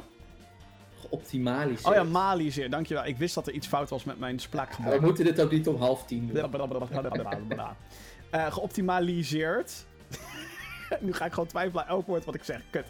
Geoptimaliseerd. 1.01 1.87
Oh 1.87 1.95
ja, 1.95 2.03
maliseerd, 2.03 2.71
dankjewel. 2.71 3.07
Ik 3.07 3.17
wist 3.17 3.35
dat 3.35 3.47
er 3.47 3.53
iets 3.53 3.67
fout 3.67 3.91
was 3.91 4.05
met 4.05 4.19
mijn 4.19 4.41
Ja, 4.53 4.67
we 4.91 4.99
moeten 5.01 5.25
dit 5.25 5.41
ook 5.41 5.51
niet 5.51 5.69
om 5.69 5.77
half 5.77 6.05
tien 6.05 6.27
doen. 6.27 6.35
Eh, 8.31 8.53
geoptimaliseerd. 8.53 9.85
nu 11.01 11.13
ga 11.13 11.25
ik 11.25 11.33
gewoon 11.33 11.49
twijfelen 11.49 11.83
aan 11.83 11.89
elk 11.89 12.07
woord 12.07 12.25
wat 12.25 12.35
ik 12.35 12.45
zeg. 12.45 12.61
Kut. 12.71 12.85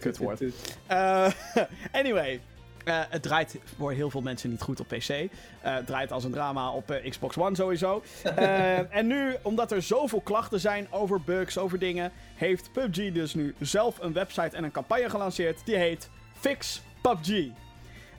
kutwoord. 0.00 0.42
Eh, 0.86 1.30
anyway. 1.92 2.40
eh, 2.84 3.00
het 3.08 3.22
draait 3.22 3.58
voor 3.76 3.92
heel 3.92 4.10
veel 4.10 4.20
mensen 4.20 4.50
niet 4.50 4.62
goed 4.62 4.80
op 4.80 4.88
PC. 4.88 5.08
Eh, 5.08 5.28
het 5.60 5.86
draait 5.86 6.12
als 6.12 6.24
een 6.24 6.30
drama 6.30 6.70
op 6.70 7.00
Xbox 7.08 7.38
One 7.38 7.56
sowieso. 7.56 8.02
En 8.90 9.06
nu, 9.06 9.34
omdat 9.42 9.72
er 9.72 9.82
zoveel 9.82 10.20
klachten 10.20 10.60
zijn 10.60 10.86
over 10.90 11.20
bugs, 11.20 11.58
over 11.58 11.78
dingen, 11.78 12.12
heeft 12.34 12.72
PUBG 12.72 13.12
dus 13.12 13.34
nu 13.34 13.54
zelf 13.60 13.98
een 14.00 14.12
website 14.12 14.56
en 14.56 14.64
een 14.64 14.70
campagne 14.72 15.10
gelanceerd. 15.10 15.60
Die 15.64 15.76
heet 15.76 16.10
Fix 16.38 16.82
PUBG. 17.08 17.48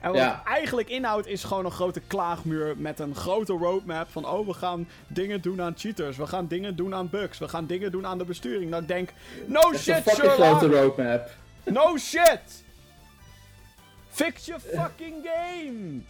En 0.00 0.10
wat 0.12 0.20
Ja. 0.20 0.28
het 0.44 0.54
eigenlijk 0.54 0.88
inhoudt 0.88 1.26
is 1.26 1.44
gewoon 1.44 1.64
een 1.64 1.70
grote 1.70 2.00
klaagmuur 2.00 2.74
met 2.76 2.98
een 2.98 3.14
grote 3.14 3.52
roadmap 3.52 4.10
van 4.10 4.26
oh, 4.26 4.46
we 4.46 4.52
gaan 4.54 4.88
dingen 5.06 5.40
doen 5.40 5.62
aan 5.62 5.74
cheaters, 5.76 6.16
we 6.16 6.26
gaan 6.26 6.46
dingen 6.46 6.76
doen 6.76 6.94
aan 6.94 7.08
bugs, 7.10 7.38
we 7.38 7.48
gaan 7.48 7.66
dingen 7.66 7.90
doen 7.90 8.06
aan 8.06 8.18
de 8.18 8.24
besturing. 8.24 8.70
Dan 8.70 8.86
denk, 8.86 9.12
no 9.46 9.60
een 9.72 9.78
shit 9.78 10.02
Sherlock! 10.08 10.34
grote 10.34 10.66
roadmap. 10.80 11.30
No 11.64 11.96
shit! 11.96 12.64
Fix 14.08 14.46
your 14.46 14.60
fucking 14.60 15.14
game! 15.24 16.00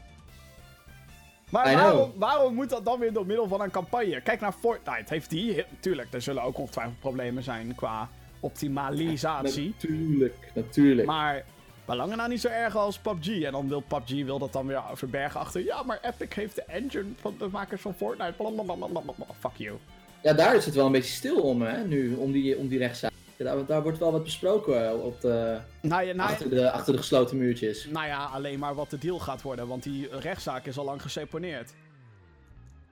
Maar 1.51 1.75
waarom, 1.75 2.13
waarom 2.17 2.55
moet 2.55 2.71
dat 2.71 2.85
dan 2.85 2.99
weer 2.99 3.13
door 3.13 3.27
middel 3.27 3.49
van 3.49 3.61
een 3.61 3.71
campagne? 3.71 4.21
Kijk 4.21 4.41
naar 4.41 4.53
Fortnite. 4.53 5.05
Heeft 5.15 5.31
die... 5.31 5.55
he- 5.55 5.65
Tuurlijk, 5.81 6.13
er 6.13 6.23
zullen 6.23 6.43
ook 6.43 6.59
ongetwijfeld 6.59 6.99
problemen 7.01 7.43
zijn 7.43 7.75
qua 7.75 8.09
optimalisatie. 8.41 9.75
Natuurlijk, 9.79 10.51
natuurlijk. 10.55 11.07
Maar 11.07 11.45
belangen 11.89 12.17
nou 12.17 12.29
niet 12.29 12.41
zo 12.41 12.49
erg 12.49 12.77
als 12.77 12.99
PUBG. 12.99 13.43
En 13.43 13.53
dan 13.53 13.69
wil 13.69 13.81
PUBG 13.81 14.25
wil 14.25 14.39
dat 14.39 14.53
dan 14.53 14.67
weer 14.67 14.83
verbergen 14.95 15.41
achter... 15.41 15.65
Ja, 15.65 15.83
maar 15.83 15.99
Epic 16.03 16.35
heeft 16.35 16.55
de 16.55 16.63
engine 16.63 17.05
van 17.21 17.35
de 17.39 17.49
makers 17.49 17.81
van 17.81 17.95
Fortnite. 17.95 18.33
Blablabla. 18.37 19.25
Fuck 19.39 19.57
you. 19.57 19.77
Ja, 20.23 20.33
daar 20.33 20.55
is 20.55 20.65
het 20.65 20.75
wel 20.75 20.87
een 20.87 20.93
beetje 20.93 21.13
stil 21.13 21.41
om, 21.41 21.63
hè, 21.63 21.85
nu, 21.87 22.15
om 22.15 22.33
die, 22.33 22.57
om 22.57 22.69
die 22.69 22.79
rechtszaak. 22.79 23.13
Daar, 23.37 23.67
daar 23.67 23.83
wordt 23.83 23.99
wel 23.99 24.13
wat 24.13 24.25
besproken 24.25 24.89
eh, 24.89 25.05
op 25.05 25.21
de, 25.21 25.59
Nou 25.81 26.03
ja, 26.03 26.13
nou, 26.15 26.29
ja- 26.29 26.35
achter, 26.35 26.51
de, 26.51 26.71
achter 26.71 26.93
de 26.93 26.99
gesloten 26.99 27.37
muurtjes. 27.39 27.87
nou 27.91 28.07
ja, 28.07 28.25
alleen 28.25 28.59
maar 28.59 28.75
wat 28.75 28.91
de 28.91 28.99
deal 28.99 29.19
gaat 29.19 29.43
worden. 29.43 29.69
Want 29.69 29.83
die 29.83 30.09
rechtszaak 30.19 30.67
is 30.67 30.79
al 30.79 30.85
lang 30.85 31.03
geseponeerd. 31.03 31.73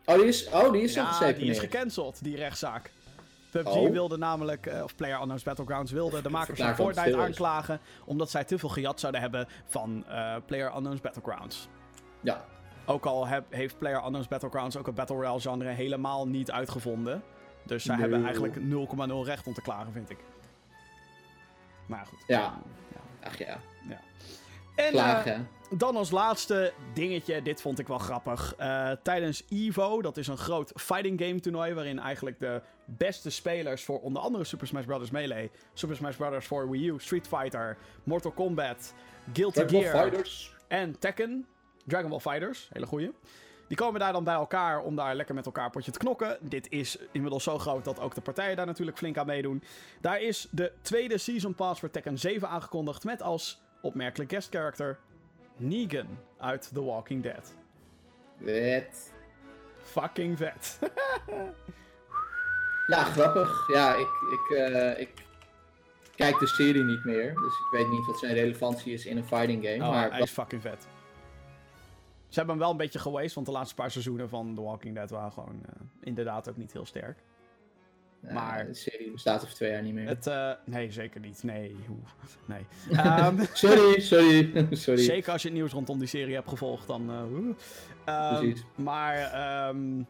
Oh, 0.05 0.15
die 0.15 0.25
is, 0.27 0.49
oh, 0.49 0.73
die 0.73 0.83
is 0.83 0.95
Ja, 0.95 1.03
nog 1.03 1.19
die 1.19 1.27
is 1.29 1.33
geseponeerd. 1.35 1.59
gecanceld, 1.59 2.19
die 2.23 2.37
rechtszaak. 2.37 2.91
PUBG 3.65 3.77
Oh. 3.77 3.91
wilde 3.91 4.17
namelijk, 4.19 4.67
eh, 4.67 4.83
of 4.83 4.95
Player 4.97 5.17
Unknown's 5.19 5.43
Battlegrounds 5.43 5.93
wilde 5.93 6.23
de 6.23 6.29
makers 6.31 6.61
van 6.61 6.75
Fortnite 6.75 7.17
aanklagen. 7.19 7.81
Omdat 8.05 8.31
zij 8.31 8.45
te 8.45 8.59
veel 8.59 8.69
gejat 8.69 9.01
zouden 9.01 9.21
hebben 9.21 9.47
van 9.67 10.05
eh 10.09 10.35
Player 10.47 10.75
Unknown's 10.75 11.01
Battlegrounds. 11.01 11.69
Ja, 12.21 12.45
Ook 12.89 13.07
al 13.07 13.27
heb- 13.27 13.45
heeft 13.53 13.79
Player 13.79 13.97
Unknown's 14.03 14.29
Battlegrounds 14.29 14.77
ook 14.77 14.87
het 14.87 14.95
Battle 14.95 15.17
Royale 15.17 15.41
genre 15.41 15.69
helemaal 15.69 16.27
niet 16.29 16.51
uitgevonden. 16.51 17.23
Dus 17.65 17.85
zij 17.85 17.95
Nee. 17.97 18.03
hebben 18.03 18.25
eigenlijk 18.25 18.57
0,0 18.61 19.25
recht 19.25 19.47
om 19.47 19.55
te 19.55 19.63
klagen, 19.63 19.93
vind 19.93 20.11
ik. 20.11 20.19
Maar 21.87 22.07
goed. 22.07 22.25
Ja. 22.27 22.55
ach 23.25 23.39
ja. 23.39 23.59
En, 24.77 24.85
eh, 24.85 24.91
Klagen. 24.91 25.49
Dan 25.71 25.97
als 25.97 26.11
laatste 26.11 26.73
dingetje, 26.95 27.43
dit 27.43 27.61
vond 27.61 27.79
ik 27.79 27.87
wel 27.87 27.99
grappig. 27.99 28.55
Eh, 28.57 28.91
tijdens 29.03 29.45
EVO, 29.49 30.03
dat 30.03 30.17
is 30.17 30.27
een 30.27 30.39
groot 30.39 30.73
fighting 30.75 31.21
game 31.21 31.41
toernooi... 31.41 31.75
waarin 31.75 31.99
eigenlijk 31.99 32.41
de 32.41 32.63
beste 32.85 33.31
spelers 33.31 33.85
voor 33.85 34.01
onder 34.01 34.23
andere 34.23 34.45
Super 34.45 34.67
Smash 34.67 34.85
Bros. 34.85 35.11
Melee... 35.11 35.51
Super 35.75 35.97
Smash 35.97 36.17
Bros. 36.17 36.47
voor 36.47 36.71
Wii 36.71 36.89
U, 36.89 36.95
Street 36.99 37.29
Fighter, 37.29 37.77
Mortal 38.05 38.31
Kombat, 38.31 38.95
Guilty 39.33 39.65
Dragon 39.65 39.81
Gear 39.81 40.03
Fighters. 40.03 40.55
en 40.69 40.99
Tekken... 40.99 41.47
Dragon 41.87 42.11
Ball 42.11 42.21
Fighters, 42.21 42.69
hele 42.73 42.87
goeie. 42.87 43.13
Die 43.69 43.77
komen 43.77 44.01
daar 44.01 44.13
dan 44.13 44.25
bij 44.25 44.35
elkaar 44.35 44.83
om 44.83 44.97
daar 44.97 45.15
lekker 45.15 45.35
met 45.35 45.47
elkaar 45.47 45.71
potje 45.71 45.91
te 45.91 45.99
knokken. 45.99 46.39
Dit 46.41 46.71
is 46.71 46.99
inmiddels 47.13 47.43
zo 47.43 47.59
groot 47.59 47.85
dat 47.85 48.01
ook 48.01 48.15
de 48.15 48.21
partijen 48.21 48.57
daar 48.57 48.67
natuurlijk 48.67 48.99
flink 48.99 49.19
aan 49.19 49.27
meedoen. 49.27 49.63
Daar 50.01 50.21
is 50.21 50.49
de 50.51 50.73
tweede 50.83 51.19
Season 51.19 51.55
Pass 51.55 51.81
voor 51.81 51.91
Tekken 51.91 52.19
7 52.19 52.49
aangekondigd 52.49 53.05
met 53.05 53.23
als 53.23 53.61
opmerkelijk 53.81 54.31
guest 54.31 54.49
character 54.51 54.99
Negan 55.57 56.19
uit 56.39 56.71
The 56.73 56.85
Walking 56.85 57.23
Dead. 57.23 57.55
Wet. 58.39 59.13
Fucking 59.83 60.37
vet. 60.37 60.79
Ja, 62.87 63.05
grappig. 63.05 63.69
Ja, 63.73 63.95
ik, 63.95 64.09
ik, 64.33 64.57
eh, 64.57 65.01
ik 65.01 65.11
kijk 66.15 66.39
de 66.39 66.47
serie 66.47 66.85
niet 66.85 67.05
meer. 67.05 67.35
Dus 67.35 67.59
ik 67.59 67.69
weet 67.71 67.89
niet 67.89 68.07
wat 68.07 68.19
zijn 68.19 68.35
relevantie 68.35 68.93
is 68.93 69.07
in 69.07 69.17
een 69.17 69.25
fighting 69.25 69.65
game. 69.65 69.85
Oh, 69.85 69.91
maar 69.91 70.11
hij 70.11 70.21
is 70.21 70.31
fucking 70.31 70.63
vet. 70.63 70.87
Ze 72.29 72.39
hebben 72.39 72.55
hem 72.55 72.59
wel 72.59 72.71
een 72.71 72.77
beetje 72.77 72.99
geweest, 72.99 73.35
want 73.35 73.47
de 73.47 73.53
laatste 73.53 73.75
paar 73.75 73.91
seizoenen 73.91 74.29
van 74.29 74.55
The 74.55 74.63
Walking 74.63 74.95
Dead 74.95 75.11
waren 75.11 75.33
gewoon 75.33 75.61
eh, 75.67 75.73
inderdaad 76.01 76.49
ook 76.49 76.57
niet 76.57 76.73
heel 76.73 76.87
sterk. 76.87 77.19
Maar- 78.33 78.67
de 78.67 78.75
serie 78.75 79.11
bestaat 79.11 79.43
over 79.43 79.55
twee 79.55 79.71
jaar 79.71 79.83
niet 79.83 79.95
meer. 79.95 80.09
Het, 80.09 80.27
eh, 80.27 80.51
nee, 80.65 80.91
zeker 80.93 81.21
niet. 81.21 81.43
Nee? 81.43 81.77
Nee. 82.45 82.67
Ehm, 82.99 83.45
Sorry, 83.53 84.01
sorry, 84.01 84.67
sorry. 84.77 85.03
zeker 85.03 85.33
als 85.33 85.43
je 85.43 85.49
het 85.49 85.57
nieuws 85.57 85.73
rondom 85.73 85.99
die 85.99 86.09
serie 86.09 86.35
hebt 86.35 86.49
gevolgd, 86.49 86.87
dan... 86.87 87.11
eh, 88.05 88.39
Precies. 88.39 88.65
Maar 88.75 89.17
ehm, 89.17 90.03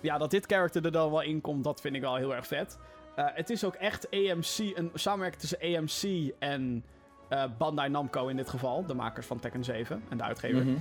ja, 0.00 0.18
dat 0.18 0.30
dit 0.30 0.46
character 0.46 0.84
er 0.84 0.92
dan 0.92 1.10
wel 1.10 1.20
in 1.22 1.40
komt, 1.40 1.64
dat 1.64 1.80
vind 1.80 1.94
ik 1.94 2.00
wel 2.00 2.16
heel 2.16 2.34
erg 2.34 2.46
vet. 2.46 2.78
Eh, 3.16 3.26
het 3.34 3.50
is 3.50 3.64
ook 3.64 3.74
echt 3.74 4.10
AMC, 4.10 4.58
een 4.58 4.90
samenwerking 4.94 5.40
tussen 5.40 5.58
AMC 5.60 6.32
en 6.38 6.84
eh, 7.28 7.44
Bandai 7.58 7.88
Namco 7.88 8.26
in 8.28 8.36
dit 8.36 8.48
geval. 8.48 8.86
De 8.86 8.94
makers 8.94 9.26
van 9.26 9.38
Tekken 9.38 9.64
7 9.64 10.02
en 10.08 10.16
de 10.16 10.22
uitgever. 10.22 10.64
Mhm. 10.64 10.76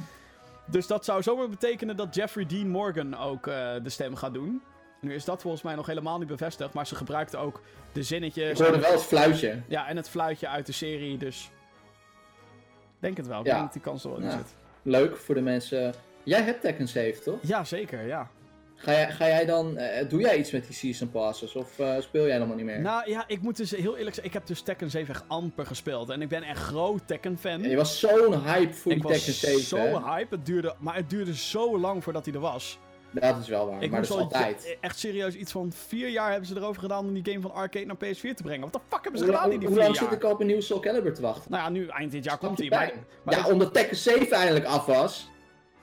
Dus 0.66 0.88
dat 0.88 1.06
zou 1.06 1.22
zomaar 1.24 1.50
betekenen 1.50 1.96
dat 1.96 2.16
Jeffrey 2.16 2.46
Dean 2.46 2.68
Morgan 2.70 3.18
ook 3.18 3.48
eh, 3.48 3.74
de 3.84 3.90
stem 3.90 4.16
gaat 4.16 4.34
doen. 4.34 4.62
Nu 5.02 5.14
is 5.14 5.26
dat 5.26 5.42
volgens 5.42 5.64
mij 5.64 5.76
nog 5.76 5.86
helemaal 5.86 6.18
niet 6.18 6.28
bevestigd, 6.28 6.74
maar 6.74 6.88
ze 6.88 6.96
gebruikten 6.96 7.40
ook 7.40 7.62
de 7.92 8.00
Ik 8.00 8.06
zinnetjes. 8.06 8.60
hoorde 8.60 8.80
wel 8.80 8.92
het 8.92 9.04
fluitje. 9.04 9.62
Ja, 9.68 9.88
en 9.88 9.96
het 9.98 10.10
fluitje 10.10 10.48
uit 10.48 10.66
de 10.66 10.72
serie, 10.72 11.18
dus. 11.18 11.52
Denk 13.00 13.18
het 13.18 13.28
wel. 13.28 13.40
Ik 13.40 13.46
Ja. 13.46 13.52
denk 13.52 13.64
dat 13.64 13.74
die 13.74 13.82
kans 13.82 14.04
er 14.04 14.10
wel 14.10 14.20
in 14.20 14.26
Ja. 14.26 14.32
zit. 14.32 14.56
Leuk 14.82 15.18
voor 15.18 15.36
de 15.36 15.42
mensen. 15.42 15.94
Jij 16.24 16.42
hebt 16.42 16.62
Tekken 16.62 16.88
7, 16.88 17.24
toch? 17.24 17.40
Ja, 17.42 17.64
zeker, 17.64 18.06
ja. 18.08 18.30
Ga 18.76 18.92
jij, 18.92 19.12
ga 19.12 19.28
jij 19.28 19.46
dan, 19.46 19.78
eh, 19.78 20.10
doe 20.10 20.20
jij 20.22 20.38
iets 20.38 20.52
met 20.52 20.66
die 20.66 20.76
season 20.76 21.12
passes 21.12 21.56
of 21.56 21.80
eh, 21.80 22.00
speel 22.00 22.24
jij 22.24 22.34
helemaal 22.34 22.56
niet 22.56 22.66
meer? 22.66 22.80
Nou 22.82 23.10
ja, 23.10 23.24
ik 23.28 23.42
moet 23.42 23.58
dus 23.58 23.72
heel 23.72 23.92
eerlijk 23.98 24.16
zeggen, 24.16 24.24
ik 24.24 24.34
heb 24.34 24.48
dus 24.48 24.62
Tekken 24.62 24.90
7 24.90 25.14
echt 25.14 25.24
amper 25.28 25.66
gespeeld. 25.66 26.10
En 26.10 26.22
ik 26.22 26.30
ben 26.30 26.44
echt 26.44 26.60
groot 26.62 27.08
Tekken-fan. 27.08 27.62
Ja, 27.62 27.70
je 27.70 27.76
was 27.76 28.00
zo'n 28.00 28.44
hype 28.44 28.74
voor 28.74 28.92
ik 28.92 29.02
die 29.02 29.12
Tekken 29.12 29.28
was 29.28 29.40
7. 29.40 29.62
zo 29.64 29.78
hè? 29.78 30.00
hype, 30.14 30.36
het 30.36 30.46
duurde, 30.46 30.76
maar 30.80 30.96
het 30.96 31.10
duurde 31.10 31.36
zo 31.36 31.80
lang 31.80 32.04
voordat 32.04 32.26
hij 32.26 32.34
er 32.34 32.40
was. 32.40 32.80
Dat 33.12 33.38
is 33.38 33.48
wel 33.48 33.70
waar, 33.70 33.82
Ik 33.84 33.92
maar 33.92 34.02
dat 34.02 34.10
is 34.10 34.16
al 34.16 34.22
altijd. 34.22 34.78
echt 34.82 35.00
serieus 35.00 35.36
iets 35.36 35.52
van 35.52 35.72
vier 35.72 36.10
jaar 36.10 36.30
hebben 36.30 36.48
ze 36.48 36.56
erover 36.56 36.82
gedaan 36.82 37.06
om 37.06 37.14
die 37.14 37.26
game 37.32 37.42
van 37.42 37.54
arcade 37.54 37.86
naar 37.86 37.96
PS4 37.96 38.34
te 38.36 38.44
brengen. 38.44 38.62
Wat 38.62 38.74
de 38.74 38.80
fuck 38.90 39.04
hebben 39.04 39.20
ze 39.20 39.26
Hoe, 39.26 39.34
gedaan 39.36 39.52
in 39.52 39.52
hoe, 39.52 39.60
die 39.60 39.68
hoe 39.68 39.78
vier 39.78 39.86
lang 39.86 39.98
jaar? 40.00 40.10
zit 40.10 40.24
ik 40.24 40.30
op 40.32 40.40
een 40.40 40.48
nieuw 40.48 40.62
Soul 40.62 40.80
Calibur 40.80 41.14
te 41.14 41.22
wachten? 41.22 41.52
Nou 41.52 41.64
ja, 41.64 41.70
nu 41.70 41.88
eind 41.88 42.12
dit 42.12 42.24
jaar 42.24 42.38
komt 42.38 42.58
hij. 42.58 42.70
Maar, 42.70 42.92
maar 43.24 43.36
ja, 43.38 43.48
omdat 43.48 43.74
Tekken 43.74 43.98
7 43.98 44.32
eindelijk 44.32 44.66
af 44.66 44.86
was. 44.86 45.30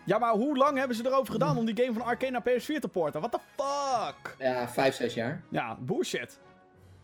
ja, 0.05 0.19
maar 0.19 0.33
hoe 0.33 0.57
lang 0.57 0.79
hebben 0.79 0.97
ze 0.97 1.07
erover 1.07 1.33
gedaan 1.33 1.57
om 1.57 1.65
die 1.67 1.77
game 1.85 1.93
van 1.93 2.03
arcade 2.03 2.33
naar 2.33 2.43
PS4 2.43 2.81
te 2.81 2.89
porten? 2.93 3.21
What 3.21 3.33
the 3.33 3.39
fuck? 3.57 4.35
Ja, 4.39 4.69
5, 4.69 4.95
6 4.95 5.15
jaar. 5.15 5.43
Ja, 5.49 5.77
bullshit. 5.81 6.39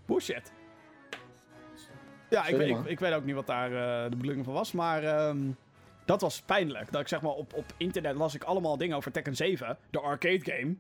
Bullshit. 0.07 0.53
Ja, 2.31 2.45
Sorry, 2.45 2.71
ik, 2.71 2.85
ik 2.85 3.01
weet 3.01 3.13
ook 3.13 3.25
niet 3.25 3.35
wat 3.35 3.47
daar 3.47 3.73
eh, 4.05 4.11
de 4.11 4.17
bedoeling 4.17 4.45
van 4.45 4.55
was, 4.55 4.73
maar 4.73 5.03
ehm, 5.05 5.39
dat 6.05 6.21
was 6.21 6.41
pijnlijk. 6.43 6.93
Dat 6.93 7.01
ik 7.01 7.09
zeg 7.09 7.21
maar 7.23 7.33
op, 7.33 7.55
op 7.55 7.65
internet 7.77 8.17
las 8.17 8.35
ik 8.35 8.45
allemaal 8.45 8.77
dingen 8.77 8.97
over 8.97 9.13
Tekken 9.13 9.37
7, 9.37 9.79
de 9.91 10.01
arcade 10.01 10.41
game. 10.53 10.77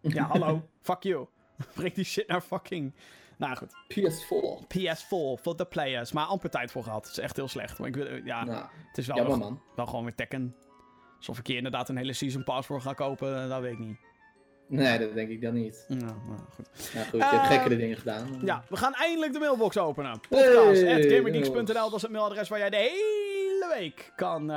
Ja, 0.00 0.24
hallo, 0.24 0.68
fuck 0.82 1.02
you. 1.02 1.26
Breng 1.74 1.94
die 1.94 2.04
shit 2.04 2.28
naar 2.28 2.40
fucking... 2.40 2.94
Nou 3.38 3.56
goed, 3.56 3.72
PS4. 3.94 4.66
PS4 4.78 5.42
voor 5.42 5.56
de 5.56 5.64
players. 5.64 6.12
Maar 6.12 6.24
amper 6.24 6.50
tijd 6.50 6.70
voor 6.70 6.82
gehad. 6.82 7.04
Het 7.06 7.16
is 7.16 7.22
echt 7.22 7.36
heel 7.36 7.48
slecht. 7.48 7.78
Maar 7.78 7.88
ik 7.88 7.94
wil, 7.96 8.24
ja, 8.24 8.44
Nou, 8.44 8.64
het 8.88 8.98
is 8.98 9.06
wel, 9.06 9.16
jammer 9.16 9.58
wel, 9.76 9.86
gewoon 9.86 10.04
weer 10.04 10.14
Tekken. 10.14 10.56
Alsof 11.16 11.38
ik 11.38 11.46
hier 11.46 11.56
inderdaad 11.56 11.88
een 11.88 11.96
hele 11.96 12.12
season 12.12 12.44
pass 12.44 12.66
voor 12.66 12.80
ga 12.80 12.92
kopen, 12.92 13.42
eh, 13.42 13.48
dat 13.48 13.60
weet 13.60 13.72
ik 13.72 13.78
niet. 13.78 13.96
Nee, 14.68 14.98
dat 14.98 15.14
denk 15.14 15.28
ik 15.28 15.40
dan 15.42 15.54
niet. 15.54 15.84
Nou 15.88 16.12
goed. 16.50 16.90
Nou 16.94 17.06
goed, 17.06 17.20
je 17.20 17.24
hebt 17.24 17.42
Eh, 17.42 17.50
gekkere 17.50 17.76
dingen 17.76 17.96
gedaan. 17.96 18.40
Ja, 18.44 18.64
we 18.68 18.76
gaan 18.76 18.94
eindelijk 18.94 19.32
de 19.32 19.38
mailbox 19.38 19.78
openen. 19.78 20.20
Podcast.gamergeeks.nl, 20.28 21.64
dat 21.64 21.94
is 21.94 22.02
het 22.02 22.10
mailadres 22.10 22.48
waar 22.48 22.58
jij 22.58 22.70
de 22.70 22.76
hele 22.76 23.25
week 23.78 24.12
kan, 24.16 24.50
eh, 24.50 24.56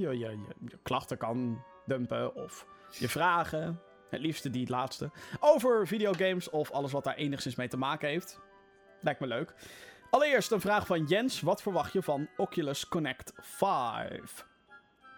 je, 0.00 0.18
je, 0.18 0.38
klachten 0.82 1.16
kan 1.16 1.64
dumpen 1.86 2.34
of 2.34 2.66
je 2.98 3.08
vragen. 3.08 3.80
Het 4.10 4.20
liefste 4.20 4.50
die 4.50 4.60
het 4.60 4.70
laatste. 4.70 5.10
Over 5.40 5.86
videogames 5.86 6.50
of 6.50 6.70
alles 6.70 6.92
wat 6.92 7.04
daar 7.04 7.14
enigszins 7.14 7.54
mee 7.54 7.68
te 7.68 7.76
maken 7.76 8.08
heeft. 8.08 8.40
Lijkt 9.00 9.20
me 9.20 9.26
leuk. 9.26 9.54
Allereerst 10.10 10.50
een 10.50 10.60
vraag 10.60 10.86
van 10.86 11.04
Jens. 11.04 11.40
Wat 11.40 11.62
verwacht 11.62 11.92
je 11.92 12.02
van 12.02 12.28
Oculus 12.36 12.88
Connect 12.88 13.32
5? 13.40 14.46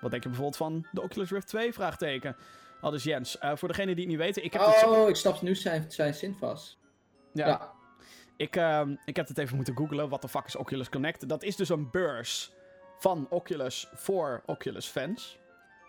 Wat 0.01 0.11
denk 0.11 0.23
je 0.23 0.29
bijvoorbeeld 0.29 0.57
van 0.57 0.87
de 0.93 1.03
Oculus 1.03 1.31
Rift 1.31 1.47
2? 1.47 1.73
Vraagteken. 1.73 2.37
Al 2.81 2.91
dus 2.91 3.05
Jens. 3.05 3.39
Eh, 3.39 3.53
voor 3.57 3.69
degenen 3.69 3.95
die 3.97 4.05
het 4.05 4.15
niet 4.15 4.23
weten, 4.23 4.45
ik 4.45 4.53
heb 4.53 4.63
zo- 4.63 4.91
Oh, 5.03 5.09
ik 5.09 5.17
snap 5.17 5.43
nu 5.43 5.55
zijn, 5.55 5.91
zijn 5.93 6.15
zin 6.15 6.35
vast. 6.35 6.79
ja. 7.33 7.47
Ja. 7.47 7.75
Ik, 8.37 8.57
ehm, 8.57 8.97
ik 9.05 9.17
heb 9.17 9.29
het 9.29 9.39
even 9.39 9.57
moeten 9.57 9.77
googlen. 9.77 10.09
Wat 10.09 10.23
de 10.23 10.29
fuck 10.29 10.45
is 10.47 10.57
Oculus 10.57 10.89
Connect? 10.89 11.29
Dat 11.29 11.43
is 11.43 11.57
dus 11.57 11.69
een 11.69 11.91
beurs 11.91 12.53
van 12.99 13.27
Oculus 13.31 13.89
voor 13.95 14.43
Oculus 14.47 14.87
fans. 14.87 15.39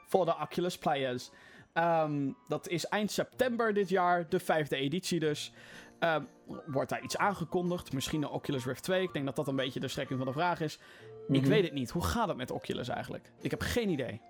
Voor 0.07 0.25
de 0.25 0.35
Oculus 0.41 0.77
players. 0.77 1.29
Ehm, 1.73 2.31
dat 2.47 2.67
is 2.67 2.85
eind 2.87 3.11
september 3.11 3.73
dit 3.73 3.89
jaar. 3.89 4.29
De 4.29 4.39
vijfde 4.39 4.75
editie 4.75 5.19
dus. 5.19 5.51
Ehm, 5.99 6.23
wordt 6.65 6.89
daar 6.89 7.03
iets 7.03 7.17
aangekondigd? 7.17 7.93
Misschien 7.93 8.21
een 8.21 8.29
Oculus 8.29 8.65
Rift 8.65 8.83
2. 8.83 9.03
Ik 9.03 9.13
denk 9.13 9.25
dat 9.25 9.35
dat 9.35 9.47
een 9.47 9.55
beetje 9.55 9.79
de 9.79 9.87
strekking 9.87 10.17
van 10.19 10.27
de 10.27 10.33
vraag 10.33 10.59
is. 10.61 10.79
Ik 11.27 11.41
Mhm. 11.41 11.49
weet 11.49 11.63
het 11.63 11.73
niet. 11.73 11.89
Hoe 11.89 12.03
gaat 12.03 12.27
het 12.27 12.37
met 12.37 12.51
Oculus 12.51 12.87
eigenlijk? 12.87 13.31
Ik 13.41 13.51
heb 13.51 13.61
geen 13.61 13.89
idee. 13.89 14.21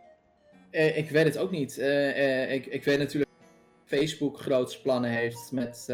Eh, 0.72 0.98
ik 0.98 1.10
weet 1.10 1.26
het 1.26 1.38
ook 1.38 1.52
niet. 1.52 1.78
Eh, 1.78 2.44
eh, 2.44 2.54
ik, 2.54 2.66
ik 2.66 2.84
weet 2.84 2.98
natuurlijk 2.98 3.32
dat 3.40 3.49
Facebook 3.99 4.40
grootste 4.40 4.82
plannen 4.82 5.10
heeft 5.10 5.52
met, 5.52 5.86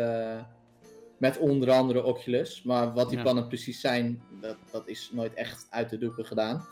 met 1.18 1.38
onder 1.38 1.72
andere 1.72 2.04
Oculus. 2.04 2.64
Maar 2.64 2.94
wat 2.94 3.08
die 3.08 3.18
Ja. 3.18 3.24
plannen 3.24 3.48
precies 3.48 3.82
zijn, 3.82 4.22
dat, 4.42 4.56
dat 4.72 4.88
is 4.88 5.10
nooit 5.14 5.34
echt 5.34 5.68
uit 5.70 5.90
de 5.90 5.98
doeken 5.98 6.26
gedaan. 6.26 6.68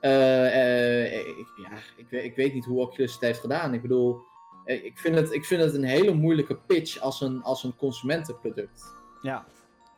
Eh, 0.00 1.14
ik, 1.18 1.46
ja, 1.56 1.76
ik, 1.96 2.06
weet- 2.10 2.24
ik 2.24 2.36
weet 2.36 2.54
niet 2.54 2.64
hoe 2.64 2.80
Oculus 2.80 3.12
het 3.12 3.20
heeft 3.20 3.40
gedaan. 3.40 3.74
Ik 3.74 3.82
bedoel, 3.82 4.20
eh, 4.64 4.84
ik 4.84 4.98
vind 4.98 5.14
het, 5.16 5.32
ik 5.32 5.44
vind 5.44 5.62
het 5.62 5.74
een 5.74 5.84
hele 5.84 6.12
moeilijke 6.14 6.56
pitch 6.56 7.00
als 7.00 7.20
een, 7.20 7.42
als 7.42 7.64
een 7.64 7.76
consumentenproduct. 7.76 8.82
Ja. 9.22 9.44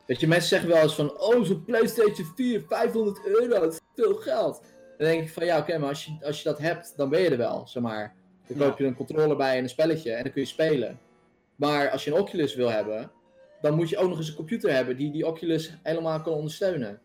Weet 0.07 0.21
je, 0.21 0.27
mensen 0.29 0.49
zeggen 0.49 0.69
wel 0.69 0.83
eens 0.83 0.95
van, 0.95 1.19
oh, 1.21 1.45
zo'n 1.45 1.65
PlayStation 1.65 2.27
4, 2.35 2.61
500 2.69 3.27
euro, 3.27 3.61
dat 3.61 3.73
is 3.73 3.81
veel 3.95 4.15
geld. 4.15 4.63
Dan 4.99 5.07
denk 5.09 5.23
ik 5.23 5.31
van, 5.31 5.45
ja, 5.45 5.59
oké, 5.59 5.79
maar 5.79 5.89
als 5.89 6.05
je, 6.05 6.17
als 6.27 6.39
je 6.43 6.49
dat 6.49 6.59
hebt, 6.59 6.93
dan 6.97 7.09
ben 7.09 7.21
je 7.21 7.31
er 7.31 7.37
wel, 7.37 7.67
zeg 7.67 7.83
maar. 7.83 8.15
Dan 8.47 8.57
koop 8.69 8.79
je 8.79 8.85
een 8.85 8.95
controller 8.97 9.37
bij 9.37 9.57
en 9.57 9.63
een 9.63 9.69
spelletje 9.69 10.13
en 10.13 10.23
dan 10.23 10.33
kun 10.33 10.43
je 10.43 10.49
spelen. 10.49 11.01
Maar 11.57 11.91
als 11.91 12.05
je 12.05 12.11
een 12.13 12.19
Oculus 12.21 12.55
wil 12.55 12.71
hebben, 12.71 13.11
dan 13.63 13.75
moet 13.75 13.89
je 13.89 13.99
ook 13.99 14.09
nog 14.09 14.19
eens 14.19 14.29
een 14.29 14.35
computer 14.35 14.73
hebben 14.75 14.97
die 14.97 15.11
die 15.13 15.27
Oculus 15.27 15.77
helemaal 15.83 16.21
kan 16.23 16.33
ondersteunen. 16.33 17.01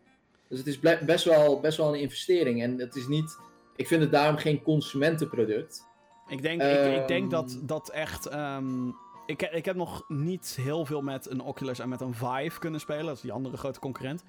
Dus 0.47 0.57
het 0.57 0.67
is 0.67 0.79
best 1.05 1.23
wel, 1.25 1.59
best 1.59 1.77
wel 1.77 1.93
een 1.93 1.99
investering. 1.99 2.61
En 2.63 2.79
het 2.79 2.95
is 2.95 3.07
niet, 3.07 3.37
ik 3.75 3.87
vind 3.87 4.01
het 4.01 4.11
daarom 4.11 4.37
geen 4.37 4.61
consumentenproduct. 4.61 5.85
Ik 6.27 6.41
denk, 6.41 6.61
ik, 6.61 7.01
ik 7.01 7.07
denk 7.07 7.21
Ehm. 7.21 7.29
dat 7.29 7.59
dat 7.63 7.89
echt. 7.89 8.25
ehm, 8.25 8.87
ik, 9.25 9.41
ik 9.41 9.65
heb 9.65 9.75
nog 9.75 10.03
niet 10.07 10.57
heel 10.61 10.85
veel 10.85 11.01
met 11.01 11.29
een 11.29 11.41
Oculus 11.41 11.79
en 11.79 11.89
met 11.89 12.01
een 12.01 12.13
Vive 12.13 12.59
kunnen 12.59 12.79
spelen. 12.79 13.05
Dat 13.05 13.15
is 13.15 13.21
die 13.21 13.31
andere 13.31 13.57
grote 13.57 13.79
concurrent. 13.79 14.23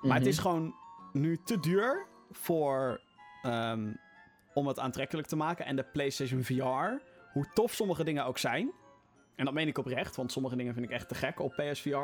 Maar 0.00 0.10
het 0.12 0.20
Mhm. 0.20 0.28
is 0.28 0.38
gewoon 0.38 0.74
nu 1.12 1.38
te 1.44 1.60
duur 1.60 2.06
voor. 2.30 3.00
ehm, 3.42 3.92
om 4.54 4.66
het 4.66 4.78
aantrekkelijk 4.78 5.28
te 5.28 5.36
maken. 5.36 5.64
En 5.66 5.76
de 5.76 5.84
PlayStation 5.92 6.42
VR, 6.42 7.02
hoe 7.32 7.46
tof 7.54 7.72
sommige 7.74 8.04
dingen 8.04 8.24
ook 8.24 8.38
zijn. 8.38 8.72
En 9.40 9.46
dat 9.46 9.54
meen 9.54 9.68
ik 9.68 9.78
oprecht, 9.78 10.16
want 10.16 10.32
sommige 10.32 10.56
dingen 10.56 10.74
vind 10.74 10.86
ik 10.86 10.92
echt 10.92 11.08
te 11.08 11.14
gek 11.14 11.40
op 11.40 11.52
PSVR. 11.56 11.96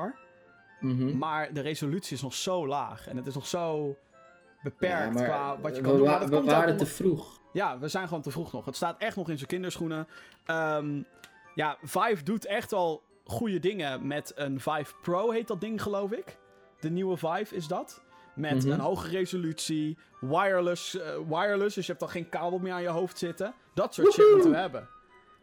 Mhm. 0.81 1.19
Maar 1.19 1.53
de 1.53 1.61
resolutie 1.61 2.17
is 2.17 2.23
nog 2.23 2.35
zo 2.35 2.67
laag. 2.67 3.09
En 3.09 3.17
het 3.17 3.27
is 3.27 3.35
nog 3.35 3.47
zo 3.47 3.97
beperkt 4.63 5.19
Ja, 5.19 5.25
qua 5.25 5.59
wat 5.61 5.77
je 5.77 5.83
we, 5.83 5.89
kan 5.89 5.97
doen. 5.97 6.07
Maar 6.07 6.21
dat 6.21 6.29
we 6.29 6.35
komt 6.35 6.47
waren 6.51 6.77
te 6.77 6.87
vroeg. 6.87 7.41
ja, 7.53 7.79
we 7.79 7.89
zijn 7.89 8.07
gewoon 8.09 8.23
te 8.23 8.31
vroeg 8.31 8.53
nog. 8.53 8.65
Het 8.65 8.77
staat 8.77 8.99
echt 8.99 9.17
nog 9.17 9.29
in 9.31 9.37
zijn 9.37 9.49
kinderschoenen. 9.49 10.07
Ehm, 10.45 11.03
ja, 11.55 11.77
Vive 11.83 12.23
doet 12.23 12.47
echt 12.47 12.73
al 12.73 13.03
goede 13.25 13.59
dingen 13.59 14.07
met 14.07 14.33
een 14.35 14.61
Vive 14.61 14.95
Pro, 15.03 15.31
heet 15.31 15.49
dat 15.49 15.61
ding, 15.61 15.83
geloof 15.83 16.11
ik. 16.13 16.39
De 16.81 16.91
nieuwe 16.91 17.17
Vive 17.17 17.55
is 17.55 17.67
dat. 17.67 18.03
Met 18.35 18.55
Mhm. 18.65 18.71
een 18.73 18.81
hoge 18.81 19.09
resolutie, 19.09 19.99
wireless, 20.21 20.99
eh, 20.99 21.17
wireless, 21.29 21.75
dus 21.75 21.85
je 21.87 21.91
hebt 21.93 22.01
dan 22.05 22.11
geen 22.11 22.29
kabel 22.29 22.59
meer 22.59 22.73
aan 22.73 22.83
je 22.83 22.89
hoofd 22.89 23.19
zitten. 23.19 23.55
Dat 23.75 23.95
soort 23.95 24.13
shit 24.13 24.31
moeten 24.33 24.51
we 24.51 24.57
hebben. 24.57 24.89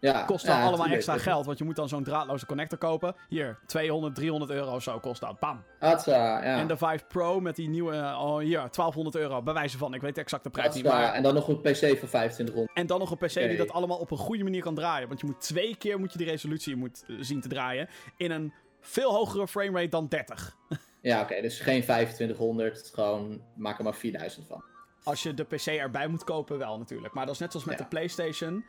Ja, 0.04 0.24
Kost 0.24 0.46
dan 0.46 0.56
ja, 0.58 0.64
allemaal 0.66 0.88
extra 0.88 1.18
geld, 1.18 1.46
want 1.46 1.58
je 1.58 1.64
moet 1.64 1.76
dan 1.76 1.90
zo'n 1.90 2.04
draadloze 2.04 2.46
connector 2.46 2.78
kopen. 2.78 3.16
Hier, 3.30 3.60
200, 3.66 4.16
300 4.16 4.52
euro 4.52 4.80
zo 4.80 5.00
kost 5.00 5.22
dat. 5.22 5.40
Bam. 5.40 5.64
Hatsa, 5.80 6.44
ja. 6.44 6.58
En 6.58 6.68
de 6.68 6.78
5 6.78 7.08
Pro 7.08 7.40
met 7.40 7.56
die 7.56 7.70
nieuwe, 7.70 7.96
oh 7.96 8.38
hier, 8.38 8.58
1200 8.58 9.16
euro. 9.16 9.42
Bij 9.42 9.54
wijze 9.54 9.78
van, 9.78 9.94
ik 9.94 10.02
weet 10.02 10.16
de 10.16 10.22
exacte 10.22 10.50
prijs 10.50 10.76
niet. 10.76 10.84
Maar... 10.84 11.14
En 11.14 11.24
dan 11.24 11.34
nog 11.34 11.48
een 11.48 11.62
PC 11.62 11.98
van 12.00 12.08
25 12.08 12.56
rond. 12.56 12.70
En 12.74 12.88
dan 12.88 13.00
nog 13.00 13.12
een 13.12 13.18
PC 13.18 13.34
die 13.34 13.58
dat 13.58 13.72
allemaal 13.72 13.98
op 13.98 14.12
een 14.12 14.18
goede 14.18 14.44
manier 14.44 14.62
kan 14.62 14.76
draaien. 14.76 15.08
Want 15.08 15.20
je 15.20 15.26
moet 15.26 15.42
twee 15.42 15.76
keer 15.76 16.00
moet 16.00 16.12
je 16.12 16.18
die 16.18 16.28
resolutie 16.28 16.76
moet, 16.76 17.04
eh, 17.08 17.16
zien 17.20 17.42
te 17.42 17.48
draaien. 17.48 17.90
In 18.18 18.32
een 18.32 18.54
veel 18.82 19.14
hogere 19.14 19.48
framerate 19.48 19.90
dan 19.90 20.08
30. 20.08 20.56
Ja, 21.02 21.22
oké, 21.22 21.42
dus 21.42 21.60
geen 21.60 21.82
2500, 21.82 22.92
gewoon 22.94 23.42
maak 23.56 23.78
er 23.78 23.84
maar 23.84 23.94
4000 23.96 24.48
van. 24.48 24.64
Als 25.04 25.24
je 25.24 25.34
de 25.34 25.44
PC 25.44 25.66
erbij 25.66 26.08
moet 26.08 26.24
kopen, 26.24 26.58
wel 26.58 26.78
natuurlijk. 26.78 27.14
Maar 27.14 27.26
dat 27.26 27.34
is 27.34 27.40
net 27.40 27.52
zoals 27.52 27.66
met 27.66 27.78
Ja. 27.78 27.84
de 27.84 27.90
PlayStation. 27.90 28.66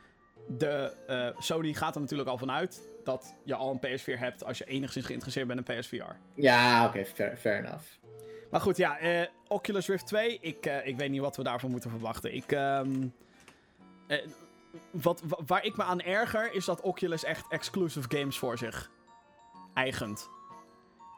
De 0.48 0.96
eh, 1.06 1.28
Sony 1.38 1.72
gaat 1.72 1.94
er 1.94 2.00
natuurlijk 2.00 2.28
al 2.28 2.38
vanuit 2.38 2.88
dat 3.04 3.34
je 3.44 3.54
al 3.54 3.70
een 3.70 3.78
PS4 4.00 4.18
hebt 4.18 4.44
als 4.44 4.58
je 4.58 4.64
enigszins 4.64 5.06
geïnteresseerd 5.06 5.46
bent 5.46 5.68
in 5.68 5.78
PSVR. 5.78 6.02
Ja, 6.34 6.86
oké, 6.86 7.04
fair, 7.04 7.36
fair 7.36 7.58
enough. 7.58 7.84
Maar 8.50 8.60
goed, 8.60 8.76
ja, 8.76 8.98
eh, 8.98 9.26
Oculus 9.48 9.86
Rift 9.88 10.06
2, 10.06 10.38
ik, 10.40 10.66
eh, 10.66 10.86
ik 10.86 10.96
weet 10.96 11.10
niet 11.10 11.20
wat 11.20 11.36
we 11.36 11.42
daarvan 11.42 11.70
moeten 11.70 11.90
verwachten. 11.90 12.34
Ik, 12.34 12.52
ehm, 12.52 13.06
eh, 14.06 14.18
wat, 14.90 15.22
wa- 15.26 15.38
waar 15.46 15.64
ik 15.64 15.76
me 15.76 15.82
aan 15.82 16.00
erger, 16.00 16.52
is 16.52 16.64
dat 16.64 16.80
Oculus 16.80 17.24
echt 17.24 17.44
exclusive 17.48 18.16
games 18.16 18.38
voor 18.38 18.58
zich 18.58 18.90
eigent. 19.74 20.28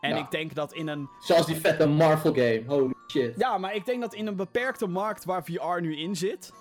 En 0.01 0.11
Ja. 0.11 0.17
ik 0.17 0.31
denk 0.31 0.55
dat 0.55 0.73
in 0.73 0.89
een... 0.89 1.09
Zoals 1.21 1.47
die 1.47 1.57
vette 1.57 1.87
Marvel 1.87 2.33
game, 2.35 2.63
holy 2.67 2.95
shit. 3.11 3.35
Ja, 3.39 3.59
maar 3.59 3.75
ik 3.75 3.85
denk 3.87 4.01
dat 4.01 4.15
in 4.15 4.27
een 4.27 4.37
beperkte 4.37 4.87
markt 4.87 5.25
waar 5.25 5.45
VR 5.45 5.81
nu 5.81 5.97
in 5.97 6.17
zit... 6.17 6.53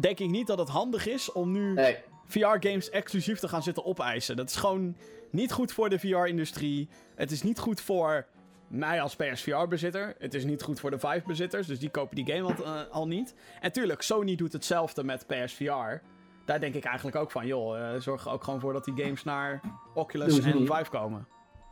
denk 0.00 0.18
ik 0.18 0.30
niet 0.30 0.46
dat 0.46 0.58
het 0.58 0.68
handig 0.68 1.06
is 1.06 1.32
om 1.32 1.52
nu 1.52 1.72
Nee, 1.72 1.96
VR-games 2.26 2.90
exclusief 2.90 3.38
te 3.38 3.48
gaan 3.48 3.62
zitten 3.62 3.84
opeisen. 3.84 4.36
Dat 4.36 4.48
is 4.48 4.56
gewoon 4.56 4.96
niet 5.30 5.52
goed 5.52 5.72
voor 5.72 5.88
de 5.88 5.98
VR-industrie. 5.98 6.88
Het 7.14 7.30
is 7.30 7.42
niet 7.42 7.58
goed 7.58 7.80
voor 7.80 8.26
mij 8.68 9.00
als 9.00 9.16
PSVR-bezitter. 9.16 10.14
Het 10.18 10.34
is 10.34 10.44
niet 10.44 10.62
goed 10.62 10.80
voor 10.80 10.90
de 10.90 10.98
Vive-bezitters, 10.98 11.66
dus 11.66 11.78
die 11.78 11.90
kopen 11.90 12.16
die 12.16 12.34
game 12.34 12.54
al, 12.54 12.64
eh, 12.64 12.80
al 12.90 13.06
niet. 13.06 13.34
En 13.60 13.72
tuurlijk, 13.72 14.02
Sony 14.02 14.34
doet 14.34 14.52
hetzelfde 14.52 15.04
met 15.04 15.26
PSVR. 15.26 16.00
Daar 16.44 16.60
denk 16.60 16.74
ik 16.74 16.84
eigenlijk 16.84 17.16
ook 17.16 17.30
van, 17.30 17.46
joh, 17.46 17.78
eh, 17.78 18.00
zorg 18.00 18.24
er 18.24 18.32
ook 18.32 18.44
gewoon 18.44 18.60
voor 18.60 18.72
dat 18.72 18.84
die 18.84 18.96
games 18.96 19.24
naar 19.24 19.60
Oculus 19.94 20.38
en 20.38 20.58
niet. 20.58 20.72
Vive 20.72 20.90
komen. 20.90 21.28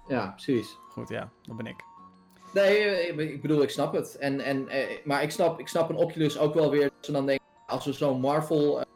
ja, 0.09 0.31
precies. 0.31 0.78
Goed, 0.89 1.09
ja, 1.09 1.31
dat 1.43 1.57
ben 1.57 1.66
ik. 1.66 1.85
Nee, 2.55 2.78
eh, 2.78 3.19
ik 3.19 3.43
bedoel, 3.43 3.62
ik 3.62 3.70
snap 3.70 3.93
het. 3.93 4.16
En, 4.16 4.40
en, 4.40 4.69
maar 5.05 5.23
ik 5.23 5.31
snap, 5.31 5.61
ik 5.61 5.69
snap 5.69 5.89
een 5.89 5.97
Oculus 5.97 6.39
ook 6.39 6.55
wel 6.55 6.70
weer. 6.70 6.82
Dat 6.82 6.93
ze 7.01 7.12
dan 7.12 7.27
denken, 7.27 7.45
als 7.66 7.84
we 7.84 7.93
zo'n 7.93 8.20
Marvel, 8.20 8.80
eh, 8.80 8.86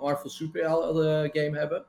Marvel 0.00 0.30
superhelden 0.30 1.30
game 1.32 1.58
hebben. 1.58 1.84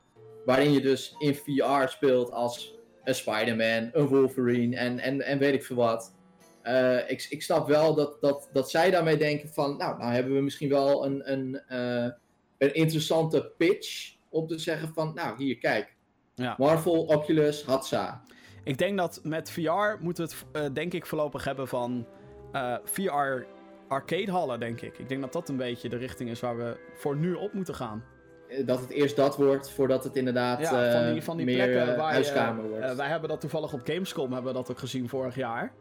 Waarin 0.46 0.72
je 0.72 0.82
dus 0.82 1.16
in 1.18 1.36
VR 1.36 1.88
speelt 1.88 2.32
als 2.32 2.76
een 3.04 3.16
Spider-Man, 3.16 3.90
een 3.94 4.08
Wolverine 4.08 4.76
en, 4.76 5.00
en, 5.00 5.22
en 5.22 5.38
weet 5.38 5.54
ik 5.54 5.64
veel 5.64 5.76
wat. 5.76 6.16
Eh, 6.62 7.10
ik, 7.10 7.28
ik 7.30 7.44
snap 7.44 7.68
wel 7.68 7.96
dat, 7.96 8.22
dat, 8.22 8.50
dat 8.54 8.70
zij 8.70 8.92
daarmee 8.92 9.18
denken 9.18 9.50
van, 9.50 9.78
nou, 9.78 9.98
nou 9.98 10.12
hebben 10.12 10.34
we 10.34 10.42
misschien 10.42 10.70
wel 10.70 11.06
een, 11.06 11.32
een, 11.32 11.62
eh, 11.68 12.12
een 12.58 12.74
interessante 12.74 13.52
pitch. 13.58 14.14
Om 14.30 14.48
te 14.48 14.58
zeggen 14.58 14.94
van, 14.94 15.14
nou, 15.14 15.38
hier, 15.38 15.58
kijk. 15.58 15.96
Ja. 16.36 16.56
Marvel, 16.58 17.06
Oculus, 17.06 17.64
Hatsa. 17.64 18.24
Ik 18.64 18.78
denk 18.78 18.98
dat 18.98 19.20
met 19.24 19.52
VR 19.52 19.96
moeten 20.00 20.28
we 20.28 20.32
het, 20.32 20.46
eh, 20.52 20.74
denk 20.74 20.94
ik, 20.94 21.06
voorlopig 21.06 21.44
hebben 21.44 21.68
van 21.68 22.06
eh, 22.52 22.76
VR 22.84 23.46
arcadehallen, 23.88 24.60
denk 24.60 24.82
ik. 24.82 24.98
Ik 24.98 25.10
denk 25.10 25.22
dat 25.22 25.34
dat 25.34 25.50
een 25.50 25.58
beetje 25.58 25.90
de 25.90 25.98
richting 25.98 26.30
is 26.30 26.40
waar 26.40 26.58
we 26.58 26.78
voor 26.96 27.16
nu 27.16 27.34
op 27.34 27.54
moeten 27.54 27.76
gaan. 27.76 28.04
Eh, 28.48 28.66
Dat 28.68 28.80
het 28.80 28.90
eerst 28.90 29.16
dat 29.16 29.38
wordt, 29.38 29.72
voordat 29.72 30.04
het 30.04 30.16
inderdaad 30.16 30.60
Ja, 30.60 30.92
van 30.92 31.06
die, 31.12 31.20
eh, 31.20 31.26
van 31.26 31.38
die 31.38 31.46
meer 31.46 31.56
plekken 31.56 31.92
eh, 31.92 31.98
waar 31.98 32.12
huiskamer 32.12 32.64
je, 32.64 32.70
wordt. 32.70 32.96
wij 32.96 33.08
hebben 33.08 33.30
dat 33.30 33.42
toevallig 33.42 33.74
op 33.74 33.82
Gamescom 33.84 34.34
hebben 34.34 34.52
we 34.52 34.58
dat 34.58 34.72
ook 34.72 34.80
gezien 34.80 35.10
vorig 35.10 35.36
jaar. 35.36 35.74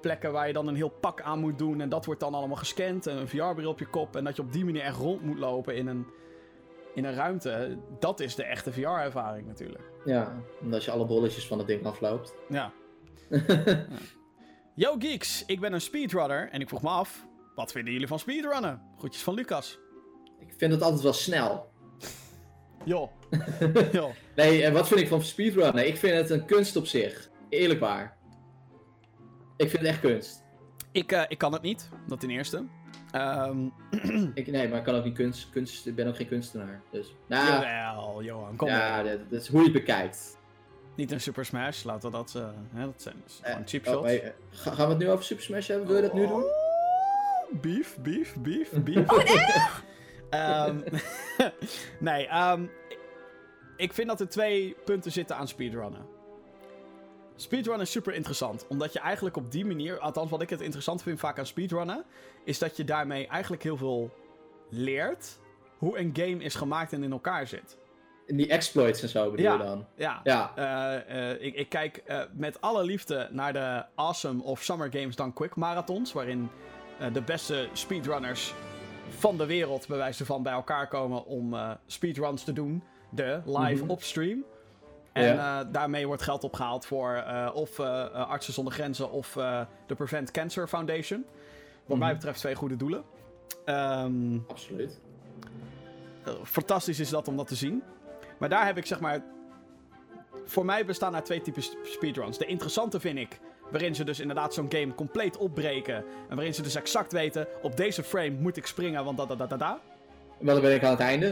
Plekken 0.00 0.32
waar 0.32 0.46
je 0.46 0.52
dan 0.52 0.66
een 0.66 0.74
heel 0.74 0.88
pak 0.88 1.20
aan 1.20 1.38
moet 1.38 1.58
doen 1.58 1.80
en 1.80 1.88
dat 1.88 2.04
wordt 2.04 2.20
dan 2.20 2.34
allemaal 2.34 2.56
gescand 2.56 3.06
en 3.06 3.16
een 3.16 3.28
VR-bril 3.28 3.70
op 3.70 3.78
je 3.78 3.86
kop 3.86 4.16
en 4.16 4.24
dat 4.24 4.36
je 4.36 4.42
op 4.42 4.52
die 4.52 4.64
manier 4.64 4.82
echt 4.82 4.96
rond 4.96 5.22
moet 5.22 5.38
lopen 5.38 5.74
in 5.76 5.86
een, 5.86 6.06
in 6.94 7.04
een 7.04 7.14
ruimte. 7.14 7.76
Dat 7.98 8.20
is 8.20 8.34
de 8.34 8.44
echte 8.44 8.72
VR-ervaring 8.72 9.46
natuurlijk. 9.46 9.84
Ja, 10.04 10.42
omdat 10.60 10.84
je 10.84 10.90
alle 10.90 11.06
bolletjes 11.06 11.46
van 11.46 11.58
het 11.58 11.66
ding 11.66 11.84
afloopt. 11.86 12.34
Ja. 12.48 12.72
Ja. 13.46 13.86
Yo 14.80 14.96
geeks, 14.98 15.44
ik 15.46 15.60
ben 15.60 15.72
een 15.72 15.80
speedrunner 15.80 16.48
en 16.50 16.60
ik 16.60 16.68
vroeg 16.68 16.82
me 16.82 16.88
af, 16.88 17.26
wat 17.54 17.72
vinden 17.72 17.92
jullie 17.92 18.08
van 18.08 18.18
speedrunnen? 18.18 18.82
Groetjes 18.98 19.22
van 19.22 19.34
Lucas. 19.34 19.78
Ik 20.38 20.52
vind 20.56 20.72
het 20.72 20.82
altijd 20.82 21.02
wel 21.02 21.12
snel. 21.12 21.70
Yo. 22.84 23.10
Yo. 23.92 24.12
Nee, 24.36 24.64
en 24.64 24.72
wat 24.72 24.88
vind 24.88 25.00
ik 25.00 25.08
van 25.08 25.22
speedrunnen? 25.22 25.86
Ik 25.86 25.96
vind 25.96 26.16
het 26.16 26.30
een 26.30 26.44
kunst 26.44 26.76
op 26.76 26.86
zich. 26.86 27.30
Eerlijk 27.48 27.80
waar. 27.80 28.16
Ik 29.56 29.70
vind 29.70 29.82
het 29.82 29.90
echt 29.90 30.00
kunst. 30.00 30.44
Ik, 30.92 31.12
eh, 31.12 31.22
ik 31.28 31.38
kan 31.38 31.52
het 31.52 31.62
niet, 31.62 31.88
dat 32.06 32.20
ten 32.20 32.30
eerste. 32.30 32.64
Ehm 33.10 33.66
Ik, 34.34 34.46
nee, 34.46 34.68
maar 34.68 34.78
ik 34.78 34.84
kan 34.84 34.94
ook 34.94 35.04
niet 35.04 35.14
kunst, 35.14 35.50
kunst. 35.50 35.86
Ik 35.86 35.94
ben 35.94 36.06
ook 36.06 36.16
geen 36.16 36.28
kunstenaar. 36.28 36.82
Dus. 36.90 37.14
Nou, 37.28 37.46
Jawel, 37.46 38.22
Johan, 38.22 38.56
kom 38.56 38.68
ja, 38.68 39.02
dat, 39.02 39.30
dat 39.30 39.40
is 39.40 39.48
hoe 39.48 39.58
je 39.58 39.64
het 39.64 39.72
bekijkt. 39.72 40.38
Niet 40.94 41.12
een 41.12 41.20
Super 41.20 41.44
Smash, 41.44 41.82
laten 41.82 42.10
we 42.10 42.16
dat... 42.16 42.34
eh, 42.36 42.48
hè, 42.74 42.84
dat 42.84 43.02
zijn 43.02 43.14
dus 43.24 43.40
Eh, 43.42 43.50
gewoon 43.50 43.68
cheap 43.68 43.86
oh, 43.86 43.92
shots. 43.92 44.06
hey, 44.06 44.22
eh, 44.22 44.30
ga- 44.50 44.70
gaan 44.74 44.86
we 44.86 44.92
het 44.92 45.02
nu 45.02 45.10
over 45.10 45.24
Super 45.24 45.44
Smash 45.44 45.68
hebben? 45.68 45.86
Wil 45.86 45.96
je 45.96 46.02
dat 46.02 46.12
nu 46.14 46.26
doen? 46.26 46.42
Oh, 46.42 46.50
Beef, 47.60 47.96
beef, 48.00 48.36
beef, 48.38 48.70
beef. 48.70 49.06
Oh, 50.30 50.66
nee! 50.66 51.50
nee, 51.98 52.26
ehm, 52.26 52.66
ik 53.76 53.92
vind 53.92 54.08
dat 54.08 54.20
er 54.20 54.28
twee 54.28 54.76
punten 54.84 55.12
zitten 55.12 55.36
aan 55.36 55.48
speedrunnen. 55.48 56.06
Speedrunnen 57.36 57.82
is 57.86 57.90
super 57.90 58.14
interessant, 58.14 58.66
omdat 58.68 58.92
je 58.92 58.98
eigenlijk 58.98 59.36
op 59.36 59.50
die 59.50 59.64
manier, 59.66 59.98
althans 59.98 60.30
wat 60.30 60.42
ik 60.42 60.50
het 60.50 60.60
interessant 60.60 61.02
vind 61.02 61.18
vaak 61.20 61.38
aan 61.38 61.46
speedrunnen, 61.46 62.04
is 62.44 62.58
dat 62.58 62.76
je 62.76 62.84
daarmee 62.84 63.26
eigenlijk 63.26 63.62
heel 63.62 63.76
veel 63.76 64.10
leert 64.68 65.38
hoe 65.78 65.98
een 65.98 66.10
game 66.12 66.42
is 66.44 66.54
gemaakt 66.54 66.92
en 66.92 67.02
in 67.02 67.12
elkaar 67.12 67.46
zit. 67.46 67.76
En 68.30 68.36
die 68.36 68.48
exploits 68.48 69.02
en 69.02 69.08
zo 69.08 69.30
bedoel 69.30 69.44
Ja. 69.46 69.52
je 69.52 69.58
dan? 69.58 69.86
Ja, 69.94 70.20
Ja. 70.24 70.52
eh, 70.54 71.30
eh, 71.30 71.42
ik, 71.42 71.54
ik 71.54 71.68
kijk 71.68 71.96
eh, 71.96 72.20
met 72.32 72.60
alle 72.60 72.84
liefde 72.84 73.28
naar 73.30 73.52
de 73.52 73.84
Awesome 73.94 74.42
of 74.42 74.62
Summer 74.62 74.88
Games 74.92 75.16
Done 75.16 75.32
Quick 75.32 75.56
marathons. 75.56 76.12
Waarin 76.12 76.48
de 77.12 77.22
beste 77.22 77.68
speedrunners 77.72 78.54
van 79.08 79.36
de 79.38 79.46
wereld, 79.46 79.86
bij 79.88 79.96
wijze 79.96 80.24
van, 80.24 80.42
bij 80.42 80.52
elkaar 80.52 80.88
komen 80.88 81.24
om 81.26 81.54
speedruns 81.86 82.44
te 82.44 82.52
doen. 82.52 82.82
De 83.10 83.40
live 83.44 83.82
Mhm. 83.82 83.90
op 83.90 84.02
stream. 84.02 84.44
En 85.12 85.24
Ja. 85.34 85.64
daarmee 85.64 86.06
wordt 86.06 86.22
geld 86.22 86.44
opgehaald 86.44 86.86
voor 86.86 87.24
of 87.54 87.80
Artsen 88.12 88.52
zonder 88.52 88.72
Grenzen 88.72 89.10
of 89.10 89.32
de 89.86 89.94
Prevent 89.96 90.30
Cancer 90.30 90.68
Foundation. 90.68 91.24
Wat 91.86 91.98
mij 91.98 92.06
Mhm. 92.08 92.16
betreft 92.16 92.38
twee 92.38 92.54
goede 92.54 92.76
doelen. 92.76 93.02
Ehm, 93.64 94.38
Absoluut. 94.48 95.00
fantastisch 96.44 97.00
is 97.00 97.10
dat 97.10 97.28
om 97.28 97.36
dat 97.36 97.46
te 97.46 97.54
zien. 97.54 97.82
Maar 98.40 98.48
daar 98.48 98.66
heb 98.66 98.76
ik 98.76 98.86
zeg 98.86 99.00
maar. 99.00 99.22
Voor 100.44 100.64
mij 100.64 100.84
bestaan 100.84 101.14
er 101.14 101.22
twee 101.22 101.40
typen 101.42 101.62
sp- 101.62 101.76
speedruns. 101.84 102.38
De 102.38 102.46
interessante 102.46 103.00
vind 103.00 103.18
ik. 103.18 103.38
Waarin 103.70 103.94
ze 103.94 104.04
dus 104.04 104.20
inderdaad 104.20 104.54
zo'n 104.54 104.66
game 104.72 104.94
compleet 104.94 105.36
opbreken. 105.36 105.94
En 106.28 106.34
waarin 106.34 106.54
ze 106.54 106.62
dus 106.62 106.74
exact 106.74 107.12
weten. 107.12 107.46
Op 107.62 107.76
deze 107.76 108.02
frame 108.02 108.30
moet 108.30 108.56
ik 108.56 108.66
springen, 108.66 109.04
want 109.04 109.18
da 109.18 109.26
da 109.26 109.34
da 109.34 109.46
da 109.46 109.56
da. 109.56 109.80
Maar 110.40 110.54
dan 110.54 110.62
ben 110.62 110.74
ik 110.74 110.84
aan 110.84 110.90
het 110.90 111.00
einde. 111.00 111.28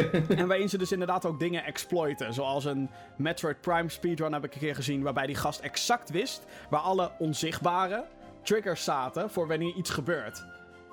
En 0.36 0.46
waarin 0.46 0.68
ze 0.68 0.78
dus 0.78 0.92
inderdaad 0.92 1.26
ook 1.26 1.38
dingen 1.40 1.64
exploiten. 1.64 2.34
Zoals 2.34 2.64
een 2.64 2.90
Metroid 3.16 3.60
Prime 3.60 3.88
speedrun 3.88 4.32
heb 4.32 4.44
ik 4.44 4.54
een 4.54 4.60
keer 4.60 4.74
gezien. 4.74 5.02
Waarbij 5.02 5.26
die 5.26 5.34
gast 5.36 5.60
exact 5.60 6.10
wist. 6.10 6.44
Waar 6.70 6.80
alle 6.80 7.10
onzichtbare 7.18 8.04
triggers 8.42 8.84
zaten. 8.84 9.30
voor 9.30 9.46
wanneer 9.48 9.74
iets 9.74 9.90
gebeurt. 9.90 10.44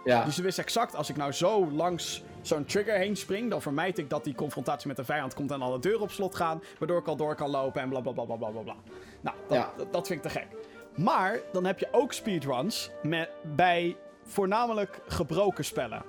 Ja. 0.06 0.24
Dus 0.24 0.36
ze 0.36 0.42
wist 0.42 0.60
exact, 0.60 0.96
als 0.96 1.10
ik 1.10 1.16
nou 1.18 1.32
zo 1.32 1.72
langs 1.72 2.24
zo'n 2.42 2.66
trigger 2.66 2.96
heen 2.96 3.16
spring, 3.16 3.50
dan 3.50 3.62
vermijd 3.62 3.98
ik 3.98 4.10
dat 4.10 4.24
die 4.24 4.36
confrontatie 4.36 4.88
met 4.88 4.98
de 4.98 5.04
vijand 5.04 5.34
komt 5.34 5.52
en 5.52 5.62
alle 5.62 5.80
deuren 5.80 6.02
op 6.02 6.12
slot 6.12 6.36
gaan, 6.36 6.62
waardoor 6.80 7.00
ik 7.00 7.08
al 7.08 7.16
door 7.16 7.36
kan 7.36 7.50
lopen 7.50 7.82
en 7.82 7.90
bla 7.90 8.00
bla 8.00 8.12
bla 8.12 8.24
bla 8.24 8.36
bla 8.36 8.50
bla. 8.62 8.76
Nou, 9.22 9.36
dat, 9.48 9.58
Ja. 9.58 9.72
dat, 9.78 9.94
dat 9.94 10.08
vind 10.08 10.26
ik 10.26 10.32
te 10.32 10.40
gek. 10.40 10.48
Maar 10.96 11.40
dan 11.52 11.66
heb 11.66 11.80
je 11.80 11.88
ook 11.92 12.14
speedruns 12.14 12.92
met, 13.04 13.30
bij 13.56 13.98
voornamelijk 14.24 15.02
gebroken 15.08 15.66
spellen. 15.66 16.04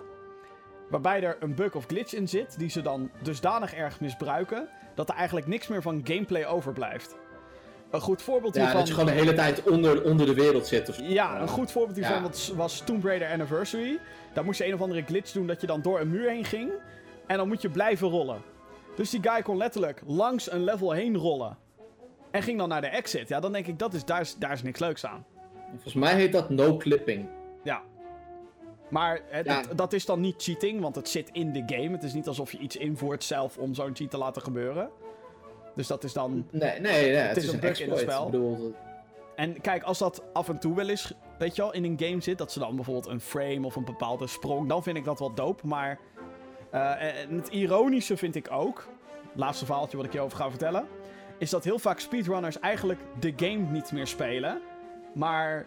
Waarbij 0.90 1.22
er 1.22 1.36
een 1.40 1.54
bug 1.54 1.74
of 1.74 1.86
glitch 1.86 2.12
in 2.12 2.28
zit, 2.28 2.58
die 2.58 2.70
ze 2.70 2.82
dan 2.82 3.10
dusdanig 3.22 3.74
erg 3.74 4.00
misbruiken, 4.00 4.68
dat 4.94 5.08
er 5.08 5.14
eigenlijk 5.14 5.46
niks 5.46 5.68
meer 5.68 5.82
van 5.82 6.00
gameplay 6.04 6.46
overblijft. 6.46 7.16
Een 7.90 8.00
goed 8.00 8.22
voorbeeld 8.22 8.54
Ja, 8.54 8.60
hiervan... 8.60 8.78
dat 8.78 8.88
je 8.88 8.94
gewoon 8.94 9.08
de 9.08 9.14
hele 9.20 9.32
tijd 9.32 9.62
onder, 9.70 10.04
onder 10.04 10.26
de 10.26 10.34
wereld 10.34 10.66
zit. 10.66 10.88
Of... 10.88 10.98
Ja, 11.02 11.40
een 11.40 11.48
goed 11.48 11.70
voorbeeld 11.70 11.96
hiervan 11.96 12.16
Ja. 12.16 12.22
was- 12.22 12.48
was 12.56 12.80
Tomb 12.80 13.04
Raider 13.04 13.28
Anniversary. 13.30 13.98
Daar 14.34 14.44
moest 14.44 14.58
je 14.58 14.66
een 14.66 14.74
of 14.74 14.80
andere 14.80 15.02
glitch 15.02 15.32
doen 15.32 15.46
dat 15.46 15.60
je 15.60 15.66
dan 15.66 15.82
door 15.82 16.00
een 16.00 16.10
muur 16.10 16.28
heen 16.30 16.44
ging. 16.44 16.70
En 17.26 17.36
dan 17.36 17.48
moet 17.48 17.62
je 17.62 17.70
blijven 17.70 18.08
rollen. 18.08 18.42
Dus 18.96 19.10
die 19.10 19.20
guy 19.22 19.42
kon 19.42 19.56
letterlijk 19.56 20.02
langs 20.06 20.50
een 20.52 20.64
level 20.64 20.90
heen 20.92 21.16
rollen. 21.16 21.56
En 22.30 22.42
ging 22.42 22.58
dan 22.58 22.68
naar 22.68 22.80
de 22.80 22.86
exit. 22.86 23.28
Ja, 23.28 23.40
dan 23.40 23.52
denk 23.52 23.66
ik, 23.66 23.78
dat 23.78 23.94
is, 23.94 24.04
daar, 24.04 24.20
is, 24.20 24.36
daar 24.38 24.52
is 24.52 24.62
niks 24.62 24.78
leuks 24.80 25.06
aan. 25.06 25.24
Volgens 25.70 25.94
mij 25.94 26.14
heet 26.14 26.32
dat 26.32 26.50
no 26.50 26.76
clipping. 26.76 27.28
Ja. 27.64 27.82
Maar 28.90 29.20
Ja. 29.32 29.42
dat, 29.62 29.78
dat 29.78 29.92
is 29.92 30.04
dan 30.06 30.20
niet 30.20 30.42
cheating, 30.42 30.80
want 30.80 30.94
het 30.96 31.08
zit 31.08 31.28
in 31.32 31.52
de 31.52 31.62
game. 31.66 31.90
Het 31.90 32.02
is 32.02 32.12
niet 32.12 32.28
alsof 32.28 32.52
je 32.52 32.58
iets 32.58 32.76
invoert 32.76 33.24
zelf 33.24 33.56
om 33.58 33.74
zo'n 33.74 33.90
cheat 33.96 34.10
te 34.10 34.18
laten 34.18 34.42
gebeuren. 34.42 34.90
Dus 35.74 35.86
dat 35.86 36.04
is 36.04 36.12
dan... 36.12 36.46
Nee, 36.50 36.80
nee, 36.80 36.80
nee 36.80 37.14
het, 37.14 37.36
is 37.36 37.44
is, 37.44 37.52
een 37.52 37.60
bug 37.60 37.80
in 37.80 37.90
het 37.90 37.98
spel. 37.98 38.24
Ik 38.24 38.30
bedoel, 38.30 38.74
En 39.36 39.60
kijk, 39.60 39.82
als 39.82 39.98
dat 39.98 40.22
af 40.32 40.48
en 40.48 40.58
toe 40.58 40.74
wel 40.74 40.88
eens, 40.88 41.12
weet 41.38 41.56
je 41.56 41.62
wel, 41.62 41.72
in 41.72 41.84
een 41.84 41.98
game 41.98 42.20
zit, 42.20 42.38
dat 42.38 42.52
ze 42.52 42.58
dan 42.58 42.76
bijvoorbeeld 42.76 43.06
een 43.06 43.20
frame 43.20 43.66
of 43.66 43.76
een 43.76 43.84
bepaalde 43.84 44.26
sprong, 44.26 44.68
dan 44.68 44.82
vind 44.82 44.96
ik 44.96 45.04
dat 45.04 45.18
wel 45.18 45.34
dope. 45.34 45.66
Maar 45.66 45.98
eh, 46.70 47.20
en 47.20 47.36
het 47.36 47.48
ironische 47.48 48.16
vind 48.16 48.34
ik 48.34 48.50
ook, 48.50 48.88
laatste 49.34 49.64
verhaaltje 49.64 49.96
wat 49.96 50.06
ik 50.06 50.12
je 50.12 50.20
over 50.20 50.38
ga 50.38 50.50
vertellen, 50.50 50.86
is 51.38 51.50
dat 51.50 51.64
heel 51.64 51.78
vaak 51.78 51.98
speedrunners 51.98 52.58
eigenlijk 52.58 53.00
de 53.20 53.32
game 53.36 53.70
niet 53.70 53.92
meer 53.92 54.06
spelen, 54.06 54.60
maar 55.14 55.66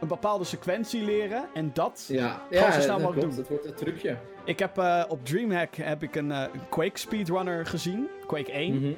een 0.00 0.08
bepaalde 0.08 0.44
sequentie 0.44 1.02
leren 1.02 1.44
en 1.54 1.70
dat... 1.72 2.04
ja, 2.08 2.42
ja 2.50 2.72
zo 2.72 2.80
snel 2.80 2.96
dat 2.96 3.04
mogelijk 3.04 3.28
doen. 3.28 3.38
Het 3.38 3.48
wordt 3.48 3.64
een 3.64 3.74
trucje. 3.74 4.16
Ik 4.44 4.58
heb 4.58 4.78
eh, 4.78 5.04
op 5.08 5.24
Dreamhack 5.24 5.74
heb 5.74 6.02
ik 6.02 6.14
een, 6.14 6.32
eh, 6.32 6.44
een 6.52 6.68
Quake 6.68 6.98
speedrunner 6.98 7.66
gezien, 7.66 8.08
Quake 8.26 8.52
1. 8.52 8.74
Mhm. 8.74 8.92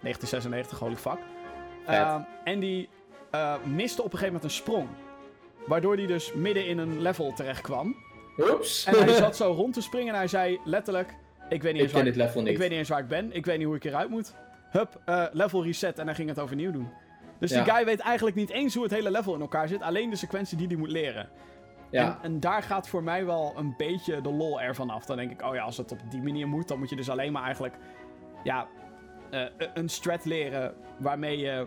1996, 0.00 0.78
holy 0.78 0.96
fuck. 0.96 1.18
Ehm, 1.86 2.20
en 2.44 2.60
die 2.60 2.88
eh, 3.30 3.54
miste 3.64 4.02
op 4.02 4.12
een 4.12 4.18
gegeven 4.18 4.34
moment 4.34 4.44
een 4.44 4.56
sprong. 4.62 4.88
Waardoor 5.66 5.96
hij 5.96 6.06
dus 6.06 6.32
midden 6.32 6.66
in 6.66 6.78
een 6.78 7.00
level 7.00 7.32
terecht 7.32 7.60
kwam. 7.60 7.96
Oeps. 8.38 8.84
En 8.84 8.94
hij 9.04 9.14
zat 9.14 9.36
zo 9.42 9.52
rond 9.52 9.74
te 9.74 9.80
springen 9.82 10.12
en 10.12 10.18
hij 10.18 10.28
zei 10.28 10.60
letterlijk... 10.64 11.14
Ik 11.48 11.62
weet 11.62 11.72
niet, 11.72 11.80
ik 11.82 11.86
eens 11.86 11.92
waar, 11.92 12.02
ken 12.02 12.12
dit 12.12 12.22
level 12.22 12.40
niet. 12.40 12.50
ik 12.50 12.58
weet 12.58 12.68
niet 12.68 12.78
eens 12.78 12.88
waar 12.88 12.98
ik 13.00 13.08
ben. 13.08 13.32
Ik 13.32 13.44
weet 13.46 13.58
niet 13.58 13.66
hoe 13.66 13.76
ik 13.76 13.84
eruit 13.84 14.08
moet. 14.10 14.34
Hup, 14.70 15.00
eh, 15.04 15.24
level 15.32 15.64
reset 15.64 15.98
en 15.98 16.06
hij 16.06 16.14
ging 16.14 16.28
het 16.28 16.38
overnieuw 16.38 16.70
doen. 16.72 16.88
Dus 17.38 17.50
Ja. 17.50 17.62
die 17.64 17.72
guy 17.72 17.84
weet 17.84 18.00
eigenlijk 18.00 18.36
niet 18.36 18.50
eens 18.50 18.74
hoe 18.74 18.82
het 18.82 18.92
hele 18.92 19.10
level 19.10 19.34
in 19.34 19.40
elkaar 19.40 19.68
zit. 19.68 19.82
Alleen 19.82 20.10
de 20.10 20.16
sequentie 20.16 20.56
die 20.56 20.66
hij 20.66 20.76
moet 20.76 20.90
leren. 20.90 21.28
ja. 21.90 22.06
En, 22.06 22.16
en 22.22 22.40
daar 22.40 22.62
gaat 22.62 22.88
voor 22.88 23.02
mij 23.02 23.26
wel 23.26 23.52
een 23.56 23.74
beetje 23.76 24.20
de 24.20 24.32
lol 24.32 24.60
ervan 24.60 24.90
af. 24.90 25.04
Dan 25.06 25.16
denk 25.16 25.30
ik, 25.30 25.42
oh 25.42 25.54
ja, 25.54 25.62
als 25.62 25.76
het 25.76 25.92
op 25.92 25.98
die 26.10 26.22
manier 26.22 26.48
moet, 26.48 26.68
dan 26.68 26.78
moet 26.78 26.90
je 26.90 26.96
dus 26.96 27.10
alleen 27.10 27.32
maar 27.32 27.42
eigenlijk... 27.42 27.74
Ja, 28.44 28.66
eh, 29.30 29.68
een 29.74 29.88
strat 29.88 30.24
leren 30.24 30.74
waarmee 30.98 31.38
je 31.38 31.66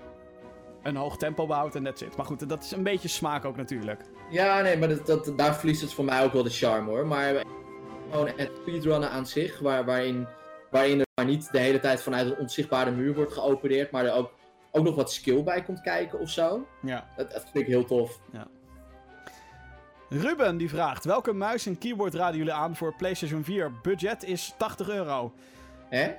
een 0.84 0.96
hoog 0.96 1.18
tempo 1.18 1.46
behoudt 1.48 1.76
en 1.76 1.84
that's 1.84 2.02
it. 2.02 2.16
Maar 2.16 2.26
goed, 2.26 2.50
dat 2.50 2.64
is 2.64 2.72
een 2.72 2.84
beetje 2.84 3.08
smaak 3.08 3.46
ook 3.46 3.56
natuurlijk. 3.56 4.02
Ja, 4.30 4.62
nee, 4.62 4.78
maar 4.78 4.88
dat, 4.88 5.06
dat, 5.06 5.38
daar 5.38 5.56
verliest 5.56 5.82
het 5.82 5.94
voor 5.94 6.06
mij 6.06 6.24
ook 6.24 6.34
wel 6.34 6.44
de 6.44 6.50
charme 6.50 6.90
hoor. 6.90 7.08
Maar 7.08 7.44
gewoon 8.12 8.30
het 8.36 8.52
speedrunnen 8.62 9.10
aan 9.10 9.28
zich, 9.28 9.60
waar, 9.60 9.86
waarin, 9.86 10.28
waarin 10.72 11.00
er 11.00 11.06
maar 11.16 11.26
niet 11.26 11.52
de 11.52 11.60
hele 11.60 11.80
tijd 11.80 12.02
vanuit 12.02 12.26
een 12.26 12.38
onzichtbare 12.38 12.92
muur 12.92 13.16
wordt 13.16 13.34
geopereerd, 13.34 13.92
maar 13.92 14.06
er 14.06 14.14
ook, 14.14 14.32
ook 14.72 14.84
nog 14.84 14.96
wat 14.96 15.12
skill 15.12 15.44
bij 15.44 15.64
komt 15.64 15.82
kijken 15.82 16.20
of 16.20 16.30
zo. 16.30 16.68
Ja. 16.82 17.08
Dat, 17.18 17.32
dat 17.32 17.42
vind 17.42 17.56
ik 17.56 17.68
heel 17.68 17.86
tof. 17.86 18.20
Ruben 20.10 20.58
die 20.58 20.70
vraagt, 20.70 21.06
welke 21.06 21.34
muis 21.34 21.66
en 21.66 21.78
keyboard 21.78 22.14
raden 22.14 22.38
jullie 22.38 22.54
aan 22.54 22.76
voor 22.76 22.96
PlayStation 22.96 23.44
4? 23.44 23.72
Budget 23.82 24.24
is 24.24 24.54
80 24.58 24.90
euro. 24.90 25.34
Hè? 25.90 26.14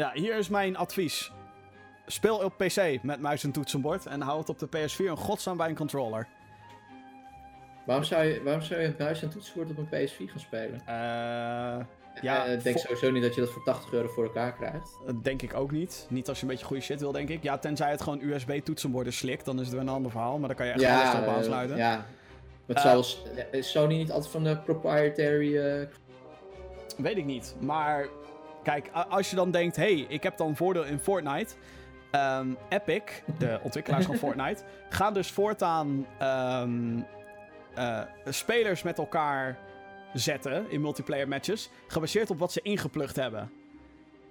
Ja, 0.00 0.10
hier 0.14 0.36
is 0.36 0.48
mijn 0.48 0.76
advies. 0.76 1.32
Speel 2.06 2.36
op 2.36 2.56
PC 2.56 3.02
met 3.02 3.20
muis 3.20 3.44
en 3.44 3.52
toetsenbord 3.52 4.06
en 4.06 4.20
hou 4.20 4.38
het 4.38 4.48
op 4.48 4.58
de 4.58 4.66
PS4 4.66 4.96
een 4.96 5.16
godsnaam 5.16 5.56
bij 5.56 5.68
een 5.68 5.76
controller. 5.76 6.26
Waarom 7.86 8.04
zou 8.04 8.24
je, 8.24 8.42
waarom 8.42 8.62
zou 8.62 8.80
je 8.80 8.86
een 8.86 8.94
muis 8.98 9.22
en 9.22 9.30
toetsenbord 9.30 9.70
op 9.70 9.78
een 9.78 9.86
PS4 9.86 10.30
gaan 10.30 10.40
spelen? 10.40 10.80
Eh... 10.86 11.84
Ja, 12.22 12.46
Eh, 12.46 12.52
ik 12.52 12.62
denk 12.62 12.78
sowieso 12.78 13.10
niet 13.10 13.22
dat 13.22 13.34
je 13.34 13.40
dat 13.40 13.50
voor 13.50 13.62
80 13.64 13.92
euro 13.92 14.08
voor 14.08 14.24
elkaar 14.24 14.52
krijgt. 14.52 14.98
Dat 15.06 15.24
denk 15.24 15.42
ik 15.42 15.54
ook 15.54 15.70
niet. 15.70 16.06
Niet 16.10 16.28
als 16.28 16.36
je 16.36 16.42
een 16.42 16.50
beetje 16.50 16.64
goede 16.66 16.82
shit 16.82 17.00
wil, 17.00 17.12
denk 17.12 17.28
ik. 17.28 17.42
Ja, 17.42 17.58
tenzij 17.58 17.90
het 17.90 18.02
gewoon 18.02 18.20
USB-toetsenborden 18.22 19.12
slikt, 19.12 19.44
dan 19.44 19.56
is 19.58 19.62
het 19.66 19.72
weer 19.72 19.80
een 19.80 19.88
ander 19.88 20.10
verhaal. 20.10 20.38
Maar 20.38 20.48
dan 20.48 20.56
kan 20.56 20.66
je 20.66 20.72
echt 20.72 20.84
alles 20.84 21.14
erop 21.14 21.26
eh, 21.26 21.34
aansluiten. 21.34 21.76
ja. 21.76 22.06
Eh, 22.66 22.82
zoals, 22.82 23.22
is 23.50 23.70
Sony 23.70 23.96
niet 23.96 24.10
altijd 24.10 24.32
van 24.32 24.44
de 24.44 24.58
proprietary... 24.58 25.88
Weet 26.96 27.16
ik 27.16 27.24
niet. 27.24 27.54
Maar 27.60 28.08
kijk, 28.62 28.90
als 29.08 29.30
je 29.30 29.36
dan 29.36 29.50
denkt, 29.50 29.76
hey, 29.76 29.94
ik 30.08 30.22
heb 30.22 30.36
dan 30.36 30.56
voordeel 30.56 30.84
in 30.84 30.98
Fortnite. 30.98 31.54
Ehm, 32.10 32.54
Epic, 32.68 33.02
de 33.38 33.60
ontwikkelaars 33.62 34.06
van 34.06 34.16
Fortnite, 34.24 34.62
gaan 34.88 35.14
dus 35.14 35.30
voortaan 35.30 36.06
ehm, 36.18 37.00
eh, 37.74 38.00
spelers 38.24 38.82
met 38.82 38.98
elkaar 38.98 39.58
zetten 40.12 40.70
in 40.70 40.80
multiplayer 40.80 41.28
matches, 41.28 41.70
gebaseerd 41.86 42.30
op 42.30 42.38
wat 42.38 42.52
ze 42.52 42.60
ingeplucht 42.62 43.16
hebben. 43.16 43.50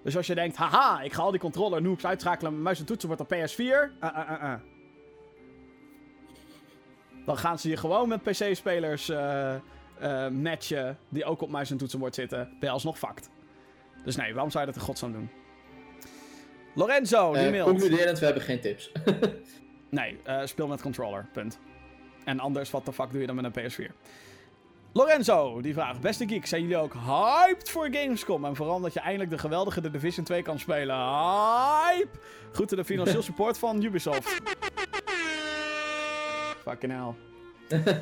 Dus 0.02 0.16
als 0.16 0.26
je 0.26 0.34
denkt, 0.34 0.56
haha, 0.56 1.00
ik 1.00 1.12
ga 1.12 1.22
al 1.22 1.30
die 1.30 1.40
controller 1.40 1.82
noobs 1.82 2.06
uitschakelen 2.06 2.52
met 2.52 2.62
muis 2.62 2.78
en 2.78 2.84
toetsenbord 2.84 3.20
op 3.20 3.34
PS4. 3.34 3.60
Uh, 3.60 3.72
uh, 4.02 4.30
uh, 4.30 4.42
uh. 4.42 4.54
Dan 7.26 7.38
gaan 7.38 7.58
ze 7.58 7.68
je 7.68 7.76
gewoon 7.76 8.08
met 8.08 8.22
PC-spelers 8.22 9.08
eh, 9.08 9.54
eh, 9.54 10.28
matchen 10.28 10.98
die 11.08 11.24
ook 11.24 11.42
op 11.42 11.50
muis 11.50 11.70
en 11.70 11.76
toetsenbord 11.76 12.14
zitten. 12.14 12.38
Ben 12.38 12.68
je 12.68 12.70
alsnog 12.70 12.98
fucked. 12.98 13.30
Dus 14.04 14.16
nee, 14.16 14.32
waarom 14.32 14.50
zou 14.50 14.66
je 14.66 14.72
dat 14.72 14.80
in 14.80 14.86
godsnaam 14.86 15.12
doen? 15.12 15.30
Lorenzo, 16.74 17.32
die 17.32 17.50
mailt. 17.50 17.68
concluderend, 17.68 18.18
we 18.18 18.24
hebben 18.24 18.42
geen 18.42 18.60
tips. 18.60 18.92
Nee, 19.90 20.18
eh, 20.24 20.40
speel 20.44 20.66
met 20.66 20.82
controller. 20.82 21.26
Punt. 21.32 21.58
En 22.24 22.40
anders, 22.40 22.70
wat 22.70 22.84
de 22.84 22.92
fuck 22.92 23.10
doe 23.10 23.20
je 23.20 23.26
dan 23.26 23.36
met 23.36 23.44
een 23.44 23.70
PS4? 23.70 23.92
Lorenzo, 24.92 25.60
die 25.60 25.72
vraagt: 25.72 26.00
Beste 26.00 26.28
geek, 26.28 26.46
zijn 26.46 26.62
jullie 26.62 26.76
ook 26.76 26.94
hyped 26.94 27.70
voor 27.70 27.88
Gamescom? 27.90 28.44
En 28.44 28.56
vooral 28.56 28.80
dat 28.80 28.92
je 28.92 29.00
eindelijk 29.00 29.30
de 29.30 29.38
geweldige 29.38 29.80
The 29.80 29.90
Division 29.90 30.24
2 30.24 30.42
kan 30.42 30.58
spelen. 30.58 30.96
Hype! 30.96 32.18
Groeten 32.52 32.76
de 32.76 32.84
financieel 32.84 33.22
support 33.30 33.58
van 33.58 33.82
Ubisoft. 33.82 34.40
Fucking 36.62 36.92
hell. 36.92 37.14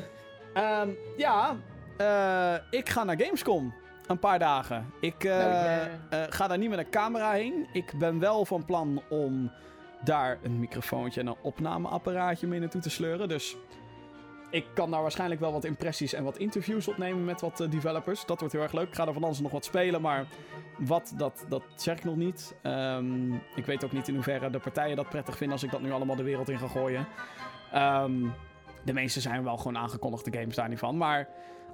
Ehm, 0.53 0.89
ja, 1.17 1.57
eh, 1.97 2.79
ik 2.79 2.89
ga 2.89 3.03
naar 3.03 3.21
Gamescom. 3.21 3.73
Een 4.09 4.19
paar 4.19 4.39
dagen. 4.39 4.93
Ik 4.99 5.23
eh, 5.23 5.37
Nou, 5.37 5.51
ja. 5.53 5.87
eh, 6.09 6.19
ga 6.29 6.47
daar 6.47 6.57
niet 6.57 6.69
met 6.69 6.79
een 6.79 6.89
camera 6.89 7.31
heen. 7.31 7.67
Ik 7.73 7.93
ben 7.99 8.19
wel 8.19 8.45
van 8.45 8.65
plan 8.65 9.01
om 9.09 9.51
daar 10.03 10.37
een 10.41 10.59
microfoontje 10.59 11.21
en 11.21 11.27
een 11.27 11.35
opnameapparaatje 11.41 12.47
mee 12.47 12.59
naartoe 12.59 12.81
te 12.81 12.89
sleuren. 12.89 13.27
Dus 13.27 13.57
ik 14.49 14.65
kan 14.73 14.91
daar 14.91 15.01
waarschijnlijk 15.01 15.41
wel 15.41 15.51
wat 15.51 15.63
impressies 15.63 16.13
en 16.13 16.23
wat 16.23 16.37
interviews 16.37 16.87
opnemen 16.87 17.25
met 17.25 17.41
wat 17.41 17.59
eh, 17.59 17.69
developers. 17.69 18.25
Dat 18.25 18.39
wordt 18.39 18.53
heel 18.53 18.63
erg 18.63 18.73
leuk. 18.73 18.87
Ik 18.87 18.95
ga 18.95 19.07
er 19.07 19.13
van 19.13 19.23
alles 19.23 19.39
nog 19.39 19.51
wat 19.51 19.65
spelen, 19.65 20.01
maar 20.01 20.25
wat, 20.77 21.13
dat, 21.17 21.45
dat 21.49 21.63
zeg 21.75 21.97
ik 21.97 22.03
nog 22.03 22.15
niet. 22.15 22.55
Ehm, 22.61 23.33
ik 23.33 23.65
weet 23.65 23.83
ook 23.83 23.91
niet 23.91 24.07
in 24.07 24.13
hoeverre 24.13 24.49
de 24.49 24.59
partijen 24.59 24.95
dat 24.95 25.09
prettig 25.09 25.37
vinden 25.37 25.55
als 25.55 25.65
ik 25.65 25.71
dat 25.71 25.81
nu 25.81 25.91
allemaal 25.91 26.15
de 26.15 26.23
wereld 26.23 26.49
in 26.49 26.59
ga 26.59 26.67
gooien. 26.67 27.07
Ehm, 27.71 28.13
de 28.85 28.93
meeste 28.93 29.21
zijn 29.21 29.43
wel 29.43 29.57
gewoon 29.57 29.77
aangekondigde 29.77 30.37
games 30.37 30.55
daar 30.55 30.69
niet 30.69 30.79
van. 30.79 30.97
Maar 30.97 31.27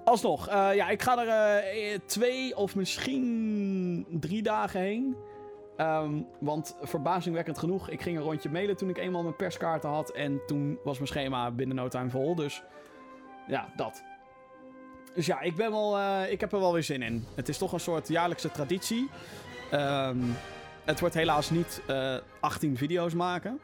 alsnog, 0.06 0.48
eh, 0.48 0.76
ja, 0.76 0.90
ik 0.90 1.02
ga 1.02 1.26
er 1.26 1.60
eh, 1.64 2.00
twee 2.06 2.58
of 2.58 2.76
misschien 2.76 4.06
drie 4.10 4.42
dagen 4.42 4.80
heen. 4.80 5.16
Ehm, 5.78 6.22
want 6.40 6.76
verbazingwekkend 6.82 7.58
genoeg, 7.58 7.90
ik 7.90 8.02
ging 8.02 8.18
een 8.18 8.24
rondje 8.24 8.50
mailen 8.50 8.78
toen 8.78 8.90
ik 8.90 8.98
eenmaal 8.98 9.24
mijn 9.24 9.36
perskaarten 9.36 9.90
had. 9.90 10.10
En 10.10 10.42
toen 10.46 10.80
was 10.84 10.96
mijn 10.96 11.08
schema 11.08 11.52
binnen 11.52 11.76
no 11.76 11.88
time 11.88 12.10
vol. 12.10 12.36
Dus 12.36 12.64
ja, 13.48 13.70
dat. 13.76 14.04
Dus 15.16 15.26
ja, 15.26 15.42
ik, 15.42 15.56
ben 15.56 15.72
wel, 15.72 15.98
eh, 15.98 16.32
ik 16.32 16.40
heb 16.40 16.52
er 16.52 16.60
wel 16.60 16.74
weer 16.74 16.84
zin 16.84 17.02
in. 17.02 17.26
Het 17.36 17.50
is 17.50 17.58
toch 17.58 17.72
een 17.72 17.80
soort 17.80 18.08
jaarlijkse 18.08 18.52
traditie. 18.52 19.10
Ehm, 19.72 20.18
het 20.84 21.00
wordt 21.00 21.16
helaas 21.16 21.50
niet 21.50 21.82
eh 21.88 22.16
18 22.40 22.78
video's 22.78 23.14
maken. 23.14 23.60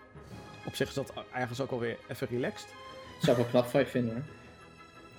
Op 0.65 0.75
zich 0.75 0.87
is 0.87 0.93
dat 0.93 1.13
ergens 1.33 1.61
ook 1.61 1.71
alweer 1.71 1.97
even 2.07 2.27
relaxed. 2.27 2.73
Zou 3.19 3.37
ik 3.37 3.43
wel 3.43 3.51
knap 3.51 3.65
van 3.65 3.79
je 3.79 3.85
vinden 3.85 4.13
hoor. 4.13 4.40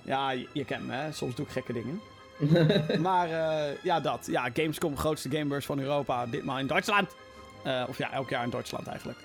Ja, 0.03 0.31
je, 0.31 0.47
je 0.51 0.65
kent 0.65 0.87
me, 0.87 0.93
hè? 0.93 1.11
soms 1.11 1.35
doe 1.35 1.45
ik 1.45 1.51
gekke 1.51 1.73
dingen. 1.73 2.01
maar 3.01 3.29
eh, 3.29 3.73
ja, 3.83 3.99
dat. 3.99 4.27
Ja, 4.31 4.49
Gamescom, 4.53 4.97
grootste 4.97 5.29
gamebeurs 5.29 5.65
van 5.65 5.79
Europa. 5.79 6.25
Ditmaal 6.25 6.59
in 6.59 6.67
Duitsland. 6.67 7.15
Eh, 7.63 7.83
of 7.87 7.97
ja, 7.97 8.11
elk 8.11 8.29
jaar 8.29 8.43
in 8.43 8.49
Duitsland 8.49 8.87
eigenlijk. 8.87 9.19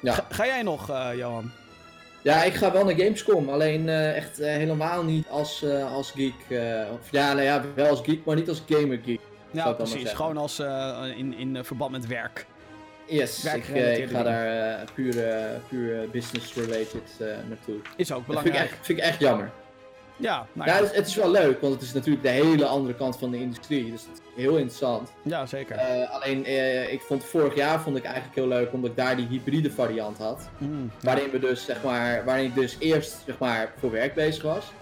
Ja. 0.00 0.12
Ga, 0.12 0.26
ga 0.28 0.46
jij 0.46 0.62
nog, 0.62 0.90
eh, 0.90 1.08
Johan? 1.16 1.50
Ja, 2.22 2.42
ik 2.42 2.54
ga 2.54 2.72
wel 2.72 2.84
naar 2.84 2.94
Gamescom, 2.94 3.48
alleen 3.48 3.88
echt 3.88 4.36
helemaal 4.36 5.04
niet 5.04 5.26
als, 5.28 5.64
als 5.92 6.10
geek. 6.10 6.34
of 6.92 7.10
ja, 7.10 7.32
nou 7.32 7.42
ja, 7.42 7.64
wel 7.74 7.88
als 7.88 8.00
geek, 8.02 8.24
maar 8.24 8.36
niet 8.36 8.48
als 8.48 8.62
gamer 8.68 9.00
geek. 9.04 9.20
Ja, 9.50 9.72
precies. 9.72 10.12
Gewoon 10.12 10.36
als 10.36 10.58
in, 11.16 11.34
in 11.34 11.64
verband 11.64 11.90
met 11.90 12.06
werk. 12.06 12.46
Yes, 13.06 13.44
ik, 13.44 13.64
ga 14.10 14.22
daar 14.22 14.84
puur, 14.94 15.14
puur 15.68 16.10
business-related 16.10 17.10
eh, 17.18 17.26
naartoe. 17.48 17.76
Is 17.96 18.12
ook 18.12 18.26
Dat 18.26 18.36
vind 18.36 18.46
ik, 18.46 18.52
belangrijk. 18.52 18.70
echt, 18.70 18.86
vind 18.86 18.98
ik 18.98 19.04
echt 19.04 19.20
jammer. 19.20 19.50
Ja, 20.18 20.46
nou 20.52 20.68
Ja, 20.68 20.74
ja. 20.76 20.82
het, 20.82 20.90
is- 20.90 20.96
het 20.98 21.06
is 21.06 21.14
wel 21.14 21.30
leuk, 21.30 21.60
want 21.60 21.72
het 21.74 21.82
is 21.82 21.92
natuurlijk 21.92 22.22
de 22.22 22.28
hele 22.30 22.64
andere 22.66 22.94
kant 22.94 23.18
van 23.18 23.30
de 23.30 23.36
industrie. 23.40 23.90
Dus 23.90 24.02
het 24.02 24.10
is 24.34 24.42
heel 24.42 24.56
interessant. 24.56 25.12
ja, 25.22 25.46
zeker. 25.46 25.76
Eh, 25.76 26.10
alleen, 26.10 26.44
eh, 26.44 26.92
ik 26.92 27.00
vond 27.00 27.24
vorig 27.24 27.54
jaar 27.54 27.80
vond 27.80 27.96
ik 27.96 28.04
eigenlijk 28.04 28.34
heel 28.34 28.48
leuk, 28.48 28.72
omdat 28.72 28.90
ik 28.90 28.96
daar 28.96 29.16
die 29.16 29.26
hybride 29.26 29.70
variant 29.70 30.18
had. 30.18 30.48
Mm, 30.58 30.90
Waarin, 31.02 31.30
we 31.30 31.38
dus, 31.38 31.64
zeg 31.64 31.82
maar, 31.82 32.24
waarin 32.24 32.44
ik 32.44 32.54
dus 32.54 32.76
eerst 32.78 33.16
zeg 33.26 33.38
maar, 33.38 33.72
voor 33.78 33.90
werk 33.90 34.14
bezig 34.14 34.42
was. 34.42 34.72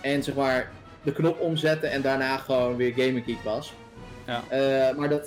En 0.00 0.22
zeg 0.22 0.34
maar, 0.34 0.70
de 1.02 1.12
knop 1.12 1.40
omzetten 1.40 1.90
en 1.90 2.02
daarna 2.02 2.36
gewoon 2.36 2.76
weer 2.76 2.92
gaming 2.92 3.24
geek 3.24 3.42
was. 3.44 3.72
Ja. 4.26 4.42
Eh, 4.48 4.96
maar 4.96 5.08
dat 5.08 5.26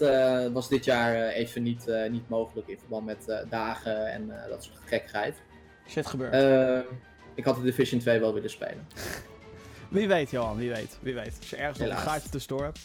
was 0.54 0.70
dit 0.70 0.86
jaar 0.86 1.28
even 1.28 1.64
niet, 1.64 1.86
niet 2.10 2.30
mogelijk 2.30 2.68
in 2.68 2.78
verband 2.80 3.06
met 3.06 3.44
dagen 3.50 4.12
en 4.12 4.34
dat 4.50 4.64
soort 4.64 4.78
gekkigheid. 4.86 5.36
Shit 5.90 6.06
gebeurt. 6.08 6.86
Ik 7.36 7.44
had 7.46 7.56
de 7.56 7.62
Division 7.62 8.00
2 8.00 8.20
wel 8.20 8.34
willen 8.34 8.50
spelen. 8.50 8.88
Wie 9.94 10.08
weet, 10.08 10.32
Johan, 10.32 10.58
wie 10.58 10.70
weet. 10.70 10.98
Wie 11.00 11.14
weet. 11.14 11.36
Als 11.40 11.50
je 11.50 11.56
ergens 11.56 11.80
nog 11.80 11.90
een 11.90 11.98
gaatje 11.98 12.30
tussendoor 12.30 12.64
hebt. 12.64 12.80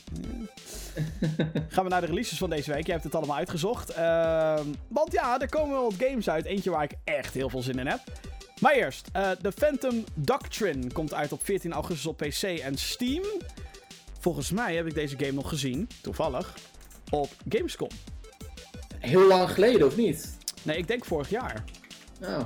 Gaan 1.75 1.85
we 1.85 1.91
naar 1.91 2.01
de 2.01 2.07
releases 2.07 2.39
van 2.39 2.51
deze 2.51 2.73
week. 2.73 2.87
Je 2.87 2.93
hebt 2.93 3.05
het 3.05 3.15
allemaal 3.15 3.37
uitgezocht. 3.37 3.91
Ehm, 3.91 4.67
want 4.89 5.13
ja, 5.13 5.41
er 5.41 5.49
komen 5.49 5.75
wel 5.75 5.91
wat 5.91 6.09
games 6.09 6.31
uit. 6.31 6.45
Eentje 6.45 6.71
waar 6.71 6.83
ik 6.83 6.93
echt 7.05 7.35
heel 7.35 7.51
veel 7.51 7.63
zin 7.63 7.79
in 7.79 7.87
heb. 7.87 8.01
Maar 8.61 8.73
eerst, 8.73 9.09
eh 9.13 9.31
The 9.31 9.53
Phantom 9.53 10.05
Doctrine 10.15 10.93
komt 10.93 11.15
uit 11.15 11.33
op 11.33 11.45
14 11.45 11.73
augustus 11.73 12.07
op 12.07 12.17
PC 12.17 12.43
en 12.43 12.77
Steam. 12.77 13.25
Volgens 14.21 14.51
mij 14.51 14.75
heb 14.75 14.87
ik 14.87 14.95
deze 14.95 15.17
game 15.19 15.33
nog 15.33 15.49
gezien, 15.49 15.89
toevallig, 16.01 16.55
op 17.11 17.31
Gamescom. 17.49 17.91
Heel 18.99 19.27
lang 19.27 19.51
geleden, 19.51 19.87
of 19.87 19.97
niet? 19.97 20.37
Nee, 20.63 20.77
ik 20.77 20.87
denk 20.87 21.05
vorig 21.05 21.31
jaar. 21.31 21.65
Nou, 22.21 22.45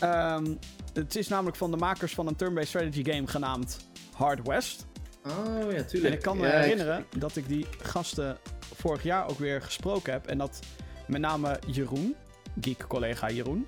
Ehm, 0.00 0.54
het 0.92 1.16
is 1.16 1.28
namelijk 1.28 1.56
van 1.56 1.70
de 1.70 1.76
makers 1.76 2.14
van 2.14 2.26
een 2.26 2.36
turn-based 2.36 2.68
strategy 2.68 3.04
game 3.10 3.26
genaamd 3.26 3.76
Hard 4.14 4.46
West. 4.46 4.86
oh 5.26 5.72
ja, 5.72 5.82
tuurlijk. 5.82 6.04
En 6.04 6.12
ik 6.12 6.22
kan 6.22 6.36
me 6.36 6.46
Ja, 6.46 6.52
ik- 6.52 6.62
herinneren 6.62 7.06
dat 7.18 7.36
ik 7.36 7.48
die 7.48 7.66
gasten 7.82 8.38
vorig 8.74 9.02
jaar 9.02 9.28
ook 9.30 9.38
weer 9.38 9.62
gesproken 9.62 10.12
heb. 10.12 10.26
En 10.26 10.38
dat 10.38 10.58
met 11.06 11.20
name 11.20 11.58
Jeroen, 11.66 12.14
geek-collega 12.60 13.30
Jeroen. 13.30 13.66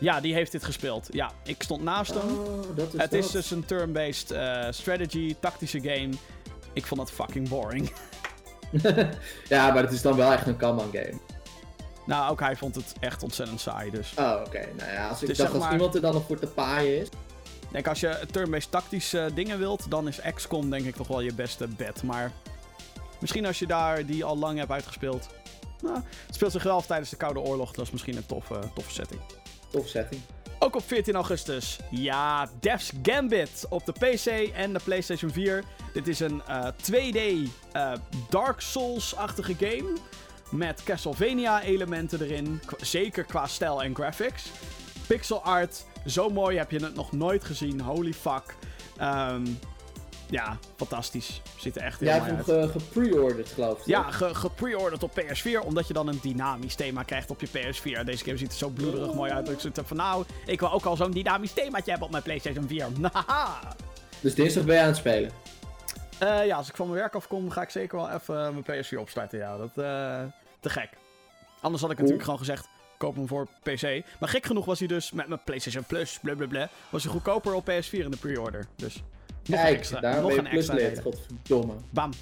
Ja, 0.00 0.20
die 0.20 0.34
heeft 0.34 0.52
dit 0.52 0.64
gespeeld. 0.64 1.08
Ja, 1.10 1.30
ik 1.44 1.62
stond 1.62 1.82
naast 1.82 2.14
hem. 2.14 2.38
Oh, 2.38 2.76
dat 2.76 2.94
is 2.94 3.00
het 3.00 3.12
is 3.12 3.22
dat. 3.24 3.32
dus 3.32 3.50
een 3.50 3.64
turn-based 3.64 4.30
eh, 4.30 4.66
strategy, 4.70 5.36
tactische 5.40 5.80
game. 5.80 6.08
Ik 6.72 6.86
vond 6.86 7.00
het 7.00 7.10
fucking 7.10 7.48
boring. 7.48 7.92
ja, 9.48 9.72
maar 9.72 9.82
het 9.82 9.92
is 9.92 10.02
dan 10.02 10.16
wel 10.16 10.32
echt 10.32 10.46
een 10.46 10.56
Kanban 10.56 10.88
game. 10.92 11.18
Nou, 12.06 12.30
ook 12.30 12.40
hij 12.40 12.56
vond 12.56 12.74
het 12.74 12.92
echt 13.00 13.22
ontzettend 13.22 13.60
saai. 13.60 13.90
Dus 13.90 14.12
Oh, 14.18 14.42
oké. 14.46 14.68
Nou 14.76 14.90
ja, 14.92 15.08
als 15.08 15.20
ik 15.22 15.28
Dus 15.28 15.36
dacht 15.38 15.52
als 15.54 15.62
maar- 15.62 15.72
iemand 15.72 15.94
er 15.94 16.00
dan 16.00 16.12
nog 16.14 16.26
voor 16.26 16.38
te 16.38 16.46
paaien 16.46 17.00
is. 17.00 17.06
ik 17.60 17.70
denk 17.70 17.86
als 17.88 18.00
je 18.00 18.18
turn-based 18.30 18.70
tactische 18.70 19.30
dingen 19.34 19.58
wilt, 19.58 19.90
dan 19.90 20.08
is 20.08 20.20
XCOM 20.34 20.70
denk 20.70 20.84
ik 20.86 20.96
toch 20.96 21.08
wel 21.08 21.20
je 21.20 21.34
beste 21.34 21.66
bet. 21.68 22.02
Maar 22.02 22.32
misschien 23.20 23.46
als 23.46 23.58
je 23.58 23.66
daar 23.66 24.06
die 24.06 24.24
al 24.24 24.38
lang 24.38 24.58
hebt 24.58 24.70
uitgespeeld. 24.70 25.28
Nou, 25.82 25.94
het 26.26 26.34
speelt 26.34 26.52
zich 26.52 26.62
wel 26.62 26.76
af 26.76 26.86
tijdens 26.86 27.10
de 27.10 27.16
Koude 27.16 27.40
Oorlog. 27.40 27.72
Dat 27.72 27.84
is 27.84 27.90
misschien 27.90 28.16
een 28.16 28.26
toffe, 28.26 28.58
toffe 28.74 28.92
setting. 28.92 29.20
Tof 29.70 29.88
setting. 29.88 30.20
Ook 30.58 30.74
op 30.76 30.82
14 30.86 31.14
augustus. 31.14 31.78
Ja, 31.90 32.48
Death's 32.60 32.92
Gambit 33.02 33.66
op 33.68 33.86
de 33.86 33.92
PC 33.92 34.26
en 34.54 34.72
de 34.72 34.80
PlayStation 34.84 35.30
4. 35.30 35.64
Dit 35.92 36.08
is 36.08 36.20
een 36.20 36.42
eh, 36.46 36.66
2D 36.82 37.48
eh, 37.72 37.92
Dark 38.30 38.60
Souls-achtige 38.60 39.54
game. 39.58 39.92
Met 40.50 40.82
Castlevania-elementen 40.82 42.22
erin. 42.22 42.60
Zeker 42.80 43.24
qua 43.24 43.46
stijl 43.46 43.82
en 43.82 43.94
graphics. 43.94 44.50
Pixel 45.06 45.42
art. 45.42 45.84
Zo 46.06 46.28
mooi 46.28 46.56
heb 46.58 46.70
je 46.70 46.84
het 46.84 46.94
nog 46.94 47.12
nooit 47.12 47.44
gezien. 47.44 47.80
Holy 47.80 48.12
fuck. 48.12 48.54
Ehm, 48.96 49.46
ja, 50.30 50.58
fantastisch. 50.76 51.42
Ziet 51.58 51.76
er 51.76 51.82
echt 51.82 52.00
Jij 52.00 52.12
hebt 52.18 52.26
hem 52.26 52.44
ge- 52.44 52.68
gepreorderd, 52.78 53.48
geloof 53.48 53.78
ik. 53.80 53.86
Ja, 53.86 54.10
ge- 54.10 54.34
gepre-orderd 54.34 55.02
op 55.02 55.10
PS4, 55.20 55.60
omdat 55.64 55.86
je 55.86 55.92
dan 55.92 56.08
een 56.08 56.18
dynamisch 56.22 56.74
thema 56.74 57.02
krijgt 57.02 57.30
op 57.30 57.40
je 57.40 57.48
PS4. 57.48 58.04
Deze 58.04 58.24
game 58.24 58.36
ziet 58.36 58.52
er 58.52 58.58
zo 58.58 58.68
bloederig 58.68 59.14
mooi 59.14 59.32
uit 59.32 59.44
dat 59.44 59.54
ik 59.54 59.60
zoiets 59.60 59.78
heb 59.78 59.88
van, 59.88 59.96
nou, 59.96 60.24
ik 60.46 60.60
wil 60.60 60.72
ook 60.72 60.84
al 60.84 60.96
zo'n 60.96 61.10
dynamisch 61.10 61.52
themaatje 61.52 61.90
hebben 61.90 62.06
op 62.06 62.10
mijn 62.12 62.22
PlayStation 62.24 62.68
4. 62.68 62.86
Haha! 63.12 63.58
Dus 64.20 64.34
dinsdag 64.34 64.64
ben 64.64 64.74
je 64.74 64.80
aan 64.80 64.86
het 64.86 64.96
spelen. 64.96 65.30
Eh, 66.18 66.46
ja, 66.46 66.56
als 66.56 66.68
ik 66.68 66.76
van 66.76 66.86
mijn 66.88 66.98
werk 67.00 67.14
afkom, 67.14 67.50
ga 67.50 67.62
ik 67.62 67.70
zeker 67.70 67.96
wel 67.98 68.10
even 68.10 68.34
mijn 68.64 68.84
PS4 68.84 68.98
opstarten. 68.98 69.38
Ja, 69.38 69.56
dat 69.56 69.70
eh 69.84 70.20
te 70.60 70.70
gek. 70.70 70.90
Anders 71.60 71.82
had 71.82 71.90
ik 71.90 71.96
natuurlijk 71.96 72.24
gewoon 72.24 72.38
gezegd, 72.38 72.68
koop 72.96 73.16
hem 73.16 73.26
voor 73.26 73.46
PC. 73.62 74.02
Maar 74.20 74.28
gek 74.28 74.46
genoeg 74.46 74.64
was 74.64 74.78
hij 74.78 74.88
dus 74.88 75.12
met 75.12 75.28
mijn 75.28 75.40
PlayStation 75.44 75.84
Plus, 75.84 76.18
blablabla, 76.22 76.68
was 76.90 77.02
hij 77.02 77.12
goedkoper 77.12 77.54
op 77.54 77.70
PS4 77.70 77.90
in 77.90 78.10
de 78.10 78.16
pre-order. 78.16 78.66
Dus 78.76 78.94
nog 78.94 79.58
een 79.58 79.64
Kijk, 79.64 79.76
extra, 79.76 80.00
daar 80.00 80.22
nog 80.22 80.36
een 80.36 80.46
extra 80.46 80.74
reden. 80.74 81.02
Godverdomme. 81.02 81.74
Bam. 81.90 82.12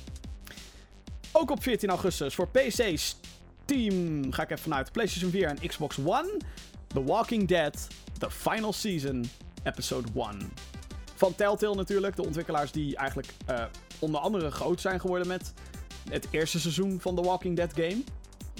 Ook 1.33 1.51
op 1.51 1.63
14 1.63 1.89
augustus 1.89 2.35
voor 2.35 2.49
PC, 2.49 2.99
Steam, 2.99 4.33
ga 4.33 4.43
ik 4.43 4.51
even 4.51 4.63
vanuit 4.63 4.93
PlayStation 4.93 5.31
4 5.31 5.49
en 5.49 5.69
Xbox 5.69 5.99
One. 6.05 6.37
The 6.87 7.05
Walking 7.05 7.49
Dead, 7.49 7.89
The 8.19 8.31
Final 8.31 8.73
Season, 8.73 9.31
Episode 9.63 10.09
1. 10.15 10.53
Van 11.15 11.35
Telltale 11.35 11.75
natuurlijk, 11.75 12.17
de 12.17 12.25
ontwikkelaars 12.25 12.73
die 12.73 12.97
eigenlijk 12.97 13.29
eh, 13.47 13.65
onder 13.99 14.21
andere 14.21 14.51
groot 14.51 14.81
zijn 14.81 15.01
geworden 15.01 15.27
met 15.27 15.53
het 16.11 16.27
eerste 16.31 16.61
seizoen 16.61 17.01
van 17.01 17.15
The 17.15 17.23
Walking 17.23 17.57
Dead 17.57 17.73
game. 17.75 18.03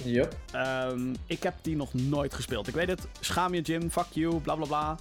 Yup. 0.03 0.35
Ehm, 0.51 1.13
ik 1.25 1.43
heb 1.43 1.53
die 1.61 1.75
nog 1.75 1.93
nooit 1.93 2.33
gespeeld. 2.33 2.67
Ik 2.67 2.73
weet 2.73 2.87
het, 2.87 3.07
schaam 3.19 3.53
je 3.53 3.61
Jim, 3.61 3.91
fuck 3.91 4.05
you, 4.11 4.39
bla 4.39 4.55
bla 4.55 4.65
bla. 4.65 4.97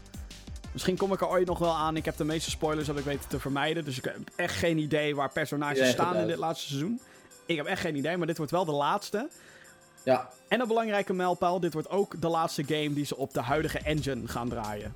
Misschien 0.73 0.97
kom 0.97 1.13
ik 1.13 1.21
er 1.21 1.29
ooit 1.29 1.47
nog 1.47 1.59
wel 1.59 1.77
aan. 1.77 1.97
Ik 1.97 2.05
heb 2.05 2.17
de 2.17 2.25
meeste 2.25 2.51
spoilers 2.51 2.87
heb 2.87 2.99
ik 2.99 3.05
weten 3.05 3.29
te 3.29 3.41
vermijden. 3.41 3.85
Dus 3.85 3.99
ik 3.99 4.05
heb 4.05 4.17
echt 4.37 4.57
geen 4.57 4.79
idee 4.79 5.15
waar 5.17 5.33
personages 5.33 5.79
Ja, 5.79 5.87
staan 5.87 6.17
in 6.17 6.27
dit 6.27 6.37
laatste 6.37 6.67
seizoen. 6.67 7.01
Ik 7.47 7.57
heb 7.57 7.67
echt 7.67 7.81
geen 7.81 7.97
idee, 7.97 8.17
maar 8.17 8.27
dit 8.27 8.37
wordt 8.37 8.53
wel 8.53 8.65
de 8.65 8.73
laatste. 8.73 9.29
Ja. 10.03 10.29
En 10.49 10.61
een 10.61 10.69
belangrijke 10.69 11.13
mijlpaal, 11.13 11.61
dit 11.61 11.73
wordt 11.73 11.91
ook 11.91 12.21
de 12.21 12.29
laatste 12.29 12.65
game 12.65 12.93
die 12.93 13.05
ze 13.05 13.17
op 13.17 13.35
de 13.35 13.41
huidige 13.41 13.79
engine 13.79 14.29
gaan 14.29 14.49
draaien. 14.49 14.95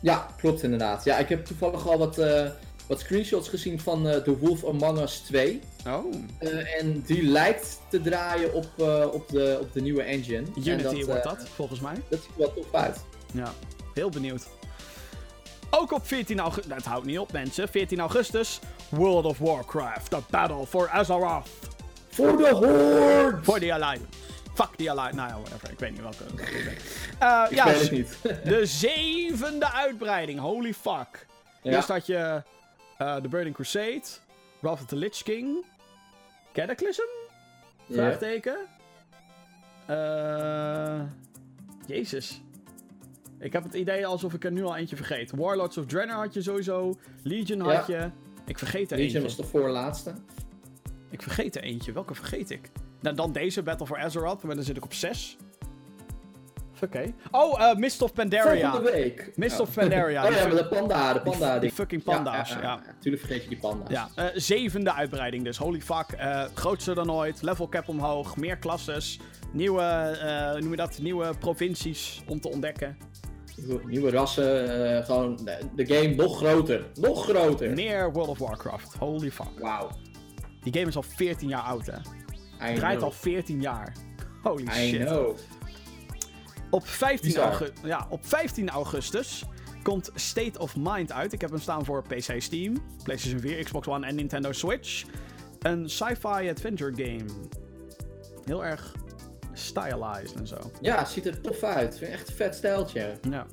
ja, 0.00 0.26
klopt 0.36 0.62
inderdaad. 0.62 1.04
Ja, 1.04 1.16
ik 1.18 1.28
heb 1.28 1.44
toevallig 1.44 1.88
al 1.88 1.98
wat, 1.98 2.18
eh, 2.18 2.48
wat 2.90 3.00
screenshots 3.00 3.48
gezien 3.48 3.80
van 3.80 4.08
eh 4.08 4.16
The 4.16 4.38
Wolf 4.38 4.64
Among 4.64 5.00
Us 5.00 5.18
2. 5.18 5.60
Oh. 5.86 6.14
Eh, 6.38 6.80
en 6.80 7.02
die 7.06 7.22
lijkt 7.22 7.80
te 7.88 8.00
draaien 8.00 8.54
op, 8.54 8.66
eh, 8.78 9.06
op, 9.12 9.28
de, 9.28 9.58
op 9.60 9.72
de 9.72 9.80
nieuwe 9.80 10.02
engine. 10.02 10.36
En 10.36 10.52
Unity 10.68 11.04
wordt 11.04 11.24
dat, 11.24 11.48
volgens 11.48 11.80
mij. 11.80 11.94
Dat 12.08 12.20
ziet 12.20 12.30
er 12.30 12.38
wel 12.38 12.54
tof 12.54 12.74
uit. 12.74 13.04
Ja, 13.32 13.52
heel 13.94 14.08
benieuwd. 14.08 14.46
Ook 15.70 15.92
op 15.92 16.06
14 16.06 16.40
augustus, 16.40 16.74
het 16.74 16.84
houdt 16.84 17.06
niet 17.06 17.18
op 17.18 17.32
mensen, 17.32 17.68
14 17.68 18.00
augustus, 18.00 18.58
World 18.88 19.24
of 19.24 19.38
Warcraft, 19.38 20.10
The 20.10 20.20
Battle 20.30 20.66
for 20.66 20.88
Azeroth. 20.88 21.48
Voor 22.08 22.36
de 22.36 22.48
Horde! 22.48 23.38
Voor 23.42 23.58
The 23.58 23.72
Alliance. 23.72 24.04
Fuck 24.54 24.70
The 24.76 24.90
Alliance, 24.90 25.16
nou 25.16 25.28
ja, 25.28 25.38
whatever, 25.40 25.70
ik 25.70 25.78
weet 25.78 25.90
niet 25.90 26.00
welke. 26.00 26.24
welke 26.34 26.52
ik 27.50 27.54
ja, 27.54 27.64
weet 27.64 27.80
het 27.80 27.90
niet. 27.90 28.18
de 28.44 28.66
zevende 28.66 29.72
uitbreiding, 29.72 30.40
holy 30.40 30.74
fuck. 30.74 31.26
ja. 31.62 31.72
Eerst 31.72 31.88
had 31.88 32.06
je 32.06 32.42
The 33.06 33.28
Burning 33.28 33.54
Crusade, 33.54 34.02
Wrath 34.60 34.80
of 34.80 34.86
the 34.86 34.96
Lich 34.96 35.22
King, 35.22 35.64
Cataclysm? 36.52 37.02
Vraagteken. 37.90 38.56
Eh 39.86 41.00
Jezus. 41.86 42.40
Ik 43.38 43.52
heb 43.52 43.62
het 43.62 43.74
idee 43.74 44.06
alsof 44.06 44.34
ik 44.34 44.44
er 44.44 44.52
nu 44.52 44.64
al 44.64 44.76
eentje 44.76 44.96
vergeet. 44.96 45.30
Warlords 45.30 45.78
of 45.78 45.86
Draenor 45.86 46.16
had 46.16 46.34
je 46.34 46.42
sowieso. 46.42 46.98
Legion 47.22 47.60
had 47.60 47.86
Ja. 47.86 47.98
je. 48.02 48.10
Ik 48.46 48.58
vergeet 48.58 48.90
er 48.90 48.96
Legion 48.96 49.22
eentje. 49.22 49.36
was 49.36 49.36
de 49.36 49.58
voorlaatste. 49.58 50.14
Ik 51.10 51.22
vergeet 51.22 51.56
er 51.56 51.62
eentje. 51.62 51.92
Welke 51.92 52.14
vergeet 52.14 52.50
ik? 52.50 52.70
Nou, 53.00 53.16
dan 53.16 53.32
deze, 53.32 53.62
Battle 53.62 53.86
for 53.86 53.98
Azeroth. 53.98 54.42
Maar 54.42 54.54
dan 54.54 54.64
zit 54.64 54.76
ik 54.76 54.84
op 54.84 54.92
6. 54.92 55.36
Oké. 56.84 57.12
Oh, 57.30 57.60
eh 57.62 57.76
Mist 57.76 58.02
of 58.02 58.12
Pandaria. 58.12 58.70
Volgende 58.70 58.92
week. 58.92 59.32
Mist 59.36 59.54
Oh. 59.60 59.66
of 59.66 59.74
Pandaria. 59.74 60.26
Oh 60.26 60.30
ja, 60.34 60.46
maar 60.46 60.56
de 60.56 60.66
panda, 60.66 61.12
de 61.12 61.20
panda. 61.20 61.58
die 61.58 61.72
fucking 61.72 62.02
panda's, 62.02 62.56
ja. 62.62 62.80
Tuurlijk 63.00 63.24
vergeet 63.24 63.42
je 63.42 63.48
die 63.48 63.58
panda's. 63.58 63.90
Ja, 63.90 64.08
eh, 64.14 64.24
zevende 64.34 64.92
uitbreiding 64.94 65.44
dus. 65.44 65.56
Holy 65.56 65.80
fuck. 65.80 66.06
Grootste 66.54 66.94
dan 66.94 67.12
ooit. 67.12 67.42
Level 67.42 67.68
cap 67.68 67.88
omhoog. 67.88 68.36
Meer 68.36 68.56
klasses. 68.56 69.18
Nieuwe, 69.52 69.82
eh, 69.82 70.60
noem 70.60 70.70
je 70.70 70.76
dat? 70.76 70.98
Nieuwe 70.98 71.30
provincies 71.38 72.22
om 72.28 72.40
te 72.40 72.48
ontdekken. 72.50 72.96
Nieuwe, 73.56 73.80
nieuwe 73.86 74.10
rassen, 74.10 75.04
gewoon 75.04 75.38
de, 75.74 75.86
game 75.86 76.14
nog 76.14 76.36
groter. 76.36 76.84
Nog 77.00 77.24
groter. 77.24 77.70
Meer 77.74 78.12
World 78.12 78.28
of 78.28 78.38
Warcraft. 78.38 78.94
Holy 78.98 79.30
fuck. 79.30 79.46
Wauw. 79.58 79.88
Die 80.62 80.72
game 80.72 80.86
is 80.86 80.96
al 80.96 81.02
14 81.02 81.48
jaar 81.48 81.62
oud, 81.62 81.86
hè? 81.86 81.96
I 82.70 82.74
Draait 82.74 83.02
al 83.02 83.10
14 83.10 83.60
jaar. 83.60 83.92
Holy 84.42 84.62
I 84.62 84.88
shit. 84.88 85.06
know. 85.06 85.36
Op 86.70 86.86
15, 86.88 87.28
Bizar. 87.28 87.44
augu- 87.44 87.70
ja, 87.84 88.06
op 88.10 88.26
15 88.26 88.68
augustus 88.70 89.44
komt 89.82 90.10
State 90.14 90.58
of 90.58 90.76
Mind 90.76 91.12
uit. 91.12 91.32
Ik 91.32 91.40
heb 91.40 91.50
hem 91.50 91.58
staan 91.60 91.84
voor 91.84 92.02
PC 92.02 92.34
Steam, 92.42 92.76
PlayStation 93.02 93.40
4, 93.40 93.64
Xbox 93.64 93.86
One 93.88 94.06
en 94.06 94.14
Nintendo 94.14 94.52
Switch. 94.52 95.04
Een 95.60 95.90
sci-fi 95.90 96.48
adventure 96.50 96.92
game. 96.94 97.24
Heel 98.44 98.64
erg 98.64 98.94
stylized 99.52 100.34
en 100.36 100.46
zo. 100.46 100.56
Ja, 100.80 101.04
ziet 101.04 101.26
er 101.26 101.40
tof 101.40 101.62
uit. 101.62 102.02
Echt 102.02 102.28
een 102.28 102.34
vet 102.34 102.54
stijltje. 102.54 103.18
Ja. 103.30 103.46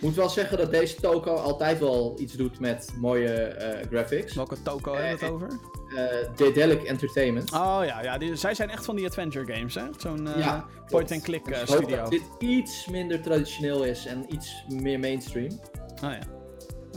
Moet 0.00 0.14
wel 0.14 0.28
zeggen 0.28 0.58
dat 0.58 0.70
deze 0.70 1.00
toko 1.00 1.34
altijd 1.34 1.78
wel 1.78 2.16
iets 2.20 2.32
doet 2.32 2.58
met 2.60 2.92
mooie 3.00 3.32
eh, 3.32 3.86
graphics. 3.90 4.34
Welke 4.34 4.62
toko 4.62 4.94
hebben 4.94 5.18
we 5.18 5.24
het 5.24 5.34
over? 5.34 5.48
Eh 5.94 6.36
Daedalic 6.36 6.82
Entertainment. 6.82 7.52
Oh 7.52 7.80
ja, 7.84 8.02
ja 8.02 8.18
die, 8.18 8.36
zij 8.36 8.54
zijn 8.54 8.70
echt 8.70 8.84
van 8.84 8.96
die 8.96 9.06
adventure 9.06 9.54
games, 9.54 9.74
hè? 9.74 9.82
Zo'n 9.98 10.28
eh, 10.28 10.38
Ja, 10.38 10.64
point-and-click 10.86 11.44
Dus 11.44 11.54
eh, 11.56 11.62
ik 11.62 11.68
hoop 11.68 11.76
studio. 11.78 11.96
dat 11.96 12.10
dit 12.10 12.22
iets 12.38 12.86
minder 12.86 13.20
traditioneel 13.22 13.84
is 13.84 14.06
en 14.06 14.34
iets 14.34 14.64
meer 14.68 14.98
mainstream. 14.98 15.60
Ah 16.02 16.12
ja. 16.12 16.18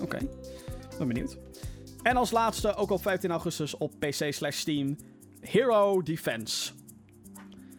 Oké. 0.01 0.17
Ben 0.97 1.07
benieuwd. 1.07 1.37
En 2.01 2.17
als 2.17 2.31
laatste, 2.31 2.75
ook 2.75 2.89
op 2.91 3.01
15 3.01 3.31
augustus 3.31 3.77
op 3.77 3.93
PC 3.99 4.33
slash 4.33 4.57
Steam, 4.57 4.95
Hero 5.41 6.01
Defense. 6.01 6.71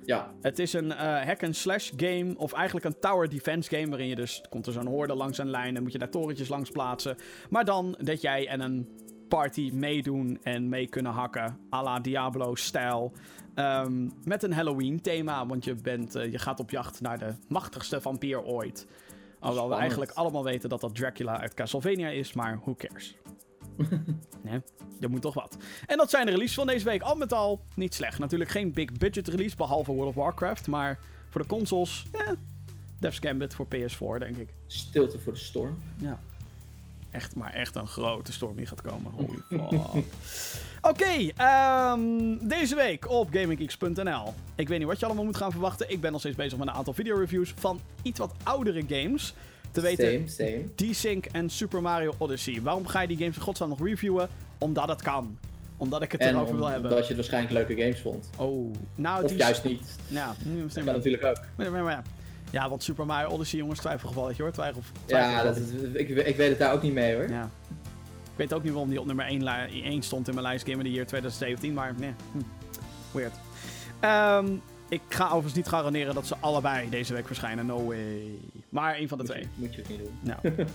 Ja, 0.04 0.34
Het 0.40 0.58
is 0.58 0.72
een 0.72 0.90
hack-and-slash 0.90 1.90
game, 1.96 2.34
of 2.36 2.52
eigenlijk 2.52 2.86
een 2.86 2.98
tower 3.00 3.28
defense 3.28 3.76
game, 3.76 3.88
waarin 3.88 4.08
je 4.08 4.14
dus, 4.14 4.42
komt 4.48 4.66
er 4.66 4.72
zo'n 4.72 4.86
horde 4.86 5.14
langs 5.14 5.38
een 5.38 5.50
lijn 5.50 5.76
en 5.76 5.82
moet 5.82 5.92
je 5.92 5.98
daar 5.98 6.10
torentjes 6.10 6.48
langs 6.48 6.70
plaatsen. 6.70 7.16
Maar 7.50 7.64
dan 7.64 7.98
dat 8.00 8.20
jij 8.20 8.46
en 8.48 8.60
een 8.60 8.88
party 9.28 9.70
meedoen 9.74 10.38
en 10.42 10.68
mee 10.68 10.88
kunnen 10.88 11.12
hakken, 11.12 11.58
à 11.72 11.82
la 11.82 12.00
Diablo-stijl. 12.00 13.12
Ehm, 13.54 14.08
met 14.24 14.42
een 14.42 14.52
Halloween-thema, 14.52 15.46
want 15.46 15.64
je, 15.64 15.74
bent, 15.74 16.14
eh, 16.14 16.32
je 16.32 16.38
gaat 16.38 16.60
op 16.60 16.70
jacht 16.70 17.00
naar 17.00 17.18
de 17.18 17.34
machtigste 17.48 18.00
vampier 18.00 18.42
ooit. 18.42 18.86
Alhoewel 19.40 19.68
we 19.68 19.74
eigenlijk 19.74 20.10
allemaal 20.10 20.44
weten 20.44 20.68
dat 20.68 20.80
dat 20.80 20.94
Dracula 20.94 21.40
uit 21.40 21.54
Castlevania 21.54 22.08
is, 22.08 22.32
maar 22.32 22.58
who 22.60 22.74
cares? 22.74 23.16
nee, 24.42 24.60
er 25.00 25.10
moet 25.10 25.22
toch 25.22 25.34
wat. 25.34 25.56
En 25.86 25.96
dat 25.96 26.10
zijn 26.10 26.24
de 26.24 26.30
releases 26.30 26.56
van 26.56 26.66
deze 26.66 26.84
week. 26.84 27.02
Al 27.02 27.16
met 27.16 27.32
al 27.32 27.60
niet 27.74 27.94
slecht. 27.94 28.18
Natuurlijk 28.18 28.50
geen 28.50 28.72
big 28.72 28.92
budget 28.92 29.28
release, 29.28 29.56
behalve 29.56 29.92
World 29.92 30.08
of 30.08 30.14
Warcraft. 30.14 30.66
Maar 30.66 30.98
voor 31.28 31.40
de 31.40 31.46
consoles, 31.46 32.06
eh, 32.12 32.32
Death's 32.98 33.18
Gambit 33.18 33.54
voor 33.54 33.66
PS4, 33.66 34.18
denk 34.18 34.36
ik. 34.36 34.48
stilte 34.66 35.18
voor 35.18 35.32
de 35.32 35.38
storm. 35.38 35.78
Ja. 35.96 36.20
Echt, 37.10 37.34
maar 37.36 37.52
echt 37.54 37.74
een 37.76 37.86
grote 37.86 38.32
storm 38.32 38.56
die 38.56 38.66
gaat 38.66 38.82
komen. 38.82 39.12
Holy 39.12 39.38
fuck. 39.70 40.04
Oké, 40.82 41.30
ehm, 41.36 42.48
deze 42.48 42.74
week 42.74 43.10
op 43.10 43.28
GamingGeeks.nl. 43.32 44.34
Ik 44.54 44.68
weet 44.68 44.78
niet 44.78 44.86
wat 44.88 44.98
je 45.00 45.06
allemaal 45.06 45.24
moet 45.24 45.36
gaan 45.36 45.50
verwachten. 45.50 45.90
Ik 45.90 46.00
ben 46.00 46.10
nog 46.12 46.20
steeds 46.20 46.36
bezig 46.36 46.58
met 46.58 46.68
een 46.68 46.74
aantal 46.74 46.92
videoreviews 46.94 47.54
van 47.58 47.80
iets 48.02 48.18
wat 48.18 48.32
oudere 48.42 48.82
games. 48.88 49.34
Te 49.70 49.80
weten. 49.80 50.24
D-Sync 50.74 51.24
en 51.26 51.50
Super 51.50 51.82
Mario 51.82 52.14
Odyssey. 52.18 52.62
Waarom 52.62 52.86
ga 52.86 53.00
je 53.00 53.08
die 53.08 53.16
games 53.16 53.36
in 53.36 53.42
godsnaam 53.42 53.68
nog 53.68 53.84
reviewen? 53.84 54.28
Omdat 54.58 54.88
het 54.88 55.02
kan. 55.02 55.38
Omdat 55.76 56.02
ik 56.02 56.12
het 56.12 56.20
En 56.20 56.34
erover 56.34 56.56
wil 56.56 56.66
hebben. 56.66 56.90
omdat 56.90 57.06
je 57.08 57.14
het 57.14 57.28
waarschijnlijk 57.28 57.68
leuke 57.68 57.82
games 57.82 58.00
vond. 58.00 58.30
Oh, 58.36 58.74
nou, 58.94 59.24
Of 59.24 59.36
juist 59.36 59.64
niet. 59.64 59.96
Ja, 60.08 60.34
Dat 60.74 60.84
natuurlijk 60.84 61.24
ook. 61.24 61.40
maar, 61.56 61.70
maar, 61.70 61.82
maar. 61.82 62.02
Ja, 62.50 62.68
want 62.68 62.82
Super 62.82 63.06
Mario 63.06 63.28
Odyssey, 63.28 63.58
jongens, 63.58 63.80
twijfelgevalletje 63.80 64.42
hoor. 64.42 64.52
Twijfel, 64.52 64.82
Ja, 65.06 65.42
dat 65.42 65.56
is, 65.56 65.70
ik, 65.92 66.08
ik 66.08 66.36
weet 66.36 66.48
het 66.48 66.58
daar 66.58 66.72
ook 66.72 66.82
niet 66.82 66.92
mee 66.92 67.14
hoor. 67.14 67.28
Ja. 67.28 67.50
Ik 68.22 68.44
weet 68.44 68.52
ook 68.54 68.62
niet 68.62 68.72
waarom 68.72 68.90
die 68.90 69.00
op 69.00 69.06
nummer 69.06 69.24
1, 69.26 69.46
1 69.84 70.02
stond 70.02 70.28
in 70.28 70.34
mijn 70.34 70.46
lijst 70.46 70.64
Game 70.64 70.76
of 70.76 70.82
the 70.82 70.90
Year 70.90 71.06
2017, 71.06 71.74
maar 71.74 71.94
nee. 71.98 72.14
Hm. 72.32 72.38
Weird. 73.16 73.32
Ehm, 74.00 74.46
ik 74.88 75.00
ga 75.08 75.24
overigens 75.24 75.54
niet 75.54 75.68
garanderen 75.68 76.14
dat 76.14 76.26
ze 76.26 76.36
allebei 76.40 76.88
deze 76.90 77.14
week 77.14 77.26
verschijnen. 77.26 77.66
No 77.66 77.84
way. 77.86 78.22
Maar 78.68 78.98
een 78.98 79.08
van 79.08 79.18
de 79.18 79.24
Moet 79.24 79.32
twee. 79.32 79.42
je, 79.42 79.48
moet 79.54 79.74
je 79.74 79.80
het 79.80 79.90
niet 79.90 79.98
doen. 79.98 80.18
Nou, 80.20 80.38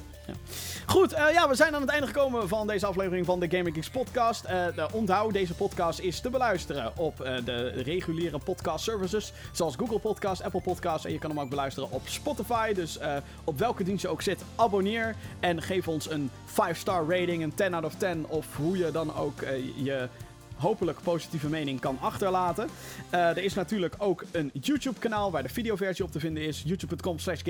Goed, 0.86 1.14
eh, 1.14 1.34
ja, 1.34 1.50
we 1.50 1.56
zijn 1.56 1.76
aan 1.76 1.82
het 1.82 1.90
einde 1.90 2.08
gekomen 2.08 2.48
van 2.48 2.68
deze 2.68 2.86
aflevering 2.86 3.26
van 3.26 3.40
de 3.40 3.48
Gaming 3.50 3.76
Geeks 3.76 3.90
podcast. 3.90 4.48
De- 4.48 4.88
onthoud, 4.92 5.34
deze 5.34 5.54
podcast 5.54 6.00
is 6.00 6.20
te 6.20 6.30
beluisteren 6.30 6.92
op 6.98 7.22
eh, 7.22 7.36
de 7.46 7.68
reguliere 7.68 8.38
podcast 8.38 8.84
services. 8.84 9.34
Zoals 9.52 9.76
Google 9.76 10.00
Podcast, 10.00 10.44
Apple 10.44 10.62
Podcast. 10.62 11.06
En 11.06 11.12
je 11.12 11.20
kan 11.20 11.30
hem 11.30 11.40
ook 11.40 11.50
beluisteren 11.50 11.92
op 11.92 12.02
Spotify. 12.08 12.74
Dus 12.74 13.00
op 13.44 13.60
welke 13.60 13.84
dienst 13.84 14.02
je 14.02 14.08
ook 14.08 14.22
zit, 14.22 14.44
abonneer. 14.56 15.16
En 15.40 15.62
geef 15.62 15.88
ons 15.88 16.10
een 16.10 16.30
5-star 16.46 17.06
rating, 17.08 17.44
een 17.44 17.54
10 17.56 17.74
out 17.74 17.86
of 17.86 17.96
10. 17.96 18.26
Of 18.28 18.56
hoe 18.56 18.78
je 18.78 18.92
dan 18.92 19.16
ook 19.16 19.40
je 19.84 20.08
hopelijk 20.56 21.02
positieve 21.04 21.48
mening 21.48 21.80
kan 21.80 21.98
achterlaten. 22.02 22.70
Eh, 23.10 23.30
er 23.30 23.44
is 23.44 23.54
natuurlijk 23.54 23.96
ook 23.98 24.24
een 24.32 24.52
YouTube-kanaal 24.54 25.32
waar 25.32 25.44
de 25.44 25.50
videoversie 25.50 26.06
op 26.06 26.12
te 26.12 26.20
vinden 26.20 26.44
is. 26.44 26.64
youtube.com 26.66 27.20
slash. 27.20 27.42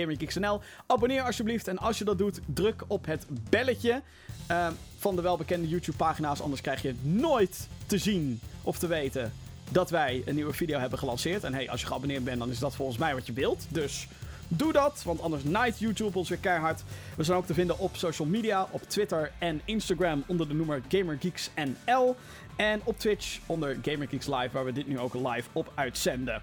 Abonneer 0.88 1.24
alsjeblieft 1.24 1.68
en 1.68 1.78
als 1.78 1.98
je 1.98 2.04
dat 2.04 2.18
doet, 2.18 2.40
druk 2.46 2.84
op 2.88 3.06
het 3.06 3.26
belletje 3.50 4.02
eh, 4.48 4.68
van 4.98 5.16
de 5.16 5.22
welbekende 5.22 5.68
YouTube-pagina's. 5.68 6.42
Anders 6.42 6.62
krijg 6.62 6.82
je 6.82 6.96
nooit 7.02 7.68
te 7.86 7.98
zien 7.98 8.40
of 8.62 8.78
te 8.78 8.88
weten 8.88 9.34
dat 9.70 9.90
wij 9.90 10.22
een 10.26 10.36
nieuwe 10.36 10.54
video 10.54 10.80
hebben 10.80 11.00
gelanceerd. 11.00 11.44
En 11.44 11.54
hey, 11.54 11.70
als 11.70 11.82
je 11.82 11.88
geabonneerd 11.88 12.24
bent, 12.24 12.40
dan 12.40 12.50
is 12.50 12.60
dat 12.60 12.76
volgens 12.76 12.98
mij 12.98 13.14
wat 13.14 13.26
je 13.26 13.34
wilt. 13.34 13.66
Dus 13.70 14.08
doe 14.48 14.74
dat, 14.74 15.02
want 15.06 15.22
anders 15.22 15.44
naait 15.44 15.80
YouTube 15.80 16.18
ons 16.18 16.30
weer 16.30 16.38
keihard. 16.38 16.84
We 17.18 17.24
zijn 17.24 17.38
ook 17.38 17.46
te 17.46 17.54
vinden 17.54 17.80
op 17.80 17.96
social 17.96 18.28
media, 18.28 18.68
op 18.72 18.82
Twitter 18.82 19.32
en 19.40 19.62
Instagram 19.66 20.24
onder 20.28 20.48
de 20.48 20.54
noemer 20.54 20.82
GamerGeeksNL. 20.88 22.16
En 22.56 22.82
op 22.84 23.00
Twitch 23.00 23.40
onder 23.46 23.78
GamerGeeks 23.82 24.26
Live, 24.28 24.50
waar 24.52 24.66
we 24.66 24.72
dit 24.72 24.88
nu 24.88 25.00
ook 25.00 25.14
live 25.14 25.50
op 25.52 25.72
uitzenden. 25.76 26.42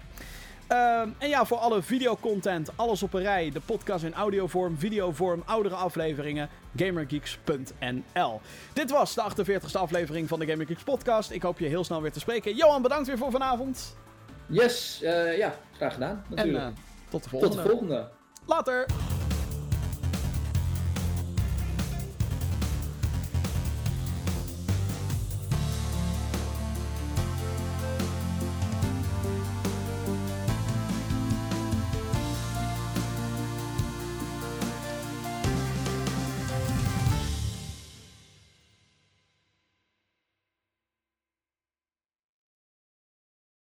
Ehm, 0.67 1.09
en 1.17 1.29
ja, 1.29 1.45
voor 1.45 1.57
alle 1.57 1.81
videocontent, 1.81 2.69
alles 2.75 3.03
op 3.03 3.13
een 3.13 3.21
rij. 3.21 3.51
De 3.51 3.59
podcast 3.59 4.03
in 4.03 4.13
audiovorm, 4.13 4.77
videovorm, 4.77 5.43
oudere 5.45 5.75
afleveringen. 5.75 6.49
GamerGeeks.nl. 6.75 8.41
Dit 8.73 8.91
was 8.91 9.13
de 9.13 9.21
48e 9.21 9.71
aflevering 9.79 10.27
van 10.27 10.39
de 10.39 10.45
GamerGeeks 10.47 10.83
podcast. 10.83 11.31
Ik 11.31 11.41
hoop 11.41 11.59
je 11.59 11.67
heel 11.67 11.83
snel 11.83 12.01
weer 12.01 12.11
te 12.11 12.19
spreken. 12.19 12.55
Johan, 12.55 12.81
bedankt 12.81 13.07
weer 13.07 13.17
voor 13.17 13.31
vanavond. 13.31 13.95
Yes, 14.45 15.01
eh, 15.01 15.37
ja, 15.37 15.53
graag 15.75 15.93
gedaan 15.93 16.23
En 16.29 16.35
natuurlijk. 16.35 16.63
eh, 16.63 16.69
tot 17.09 17.23
de 17.23 17.29
Tot 17.29 17.39
volgende. 17.39 17.63
de 17.63 17.69
volgende. 17.69 18.09
Later. 18.45 18.85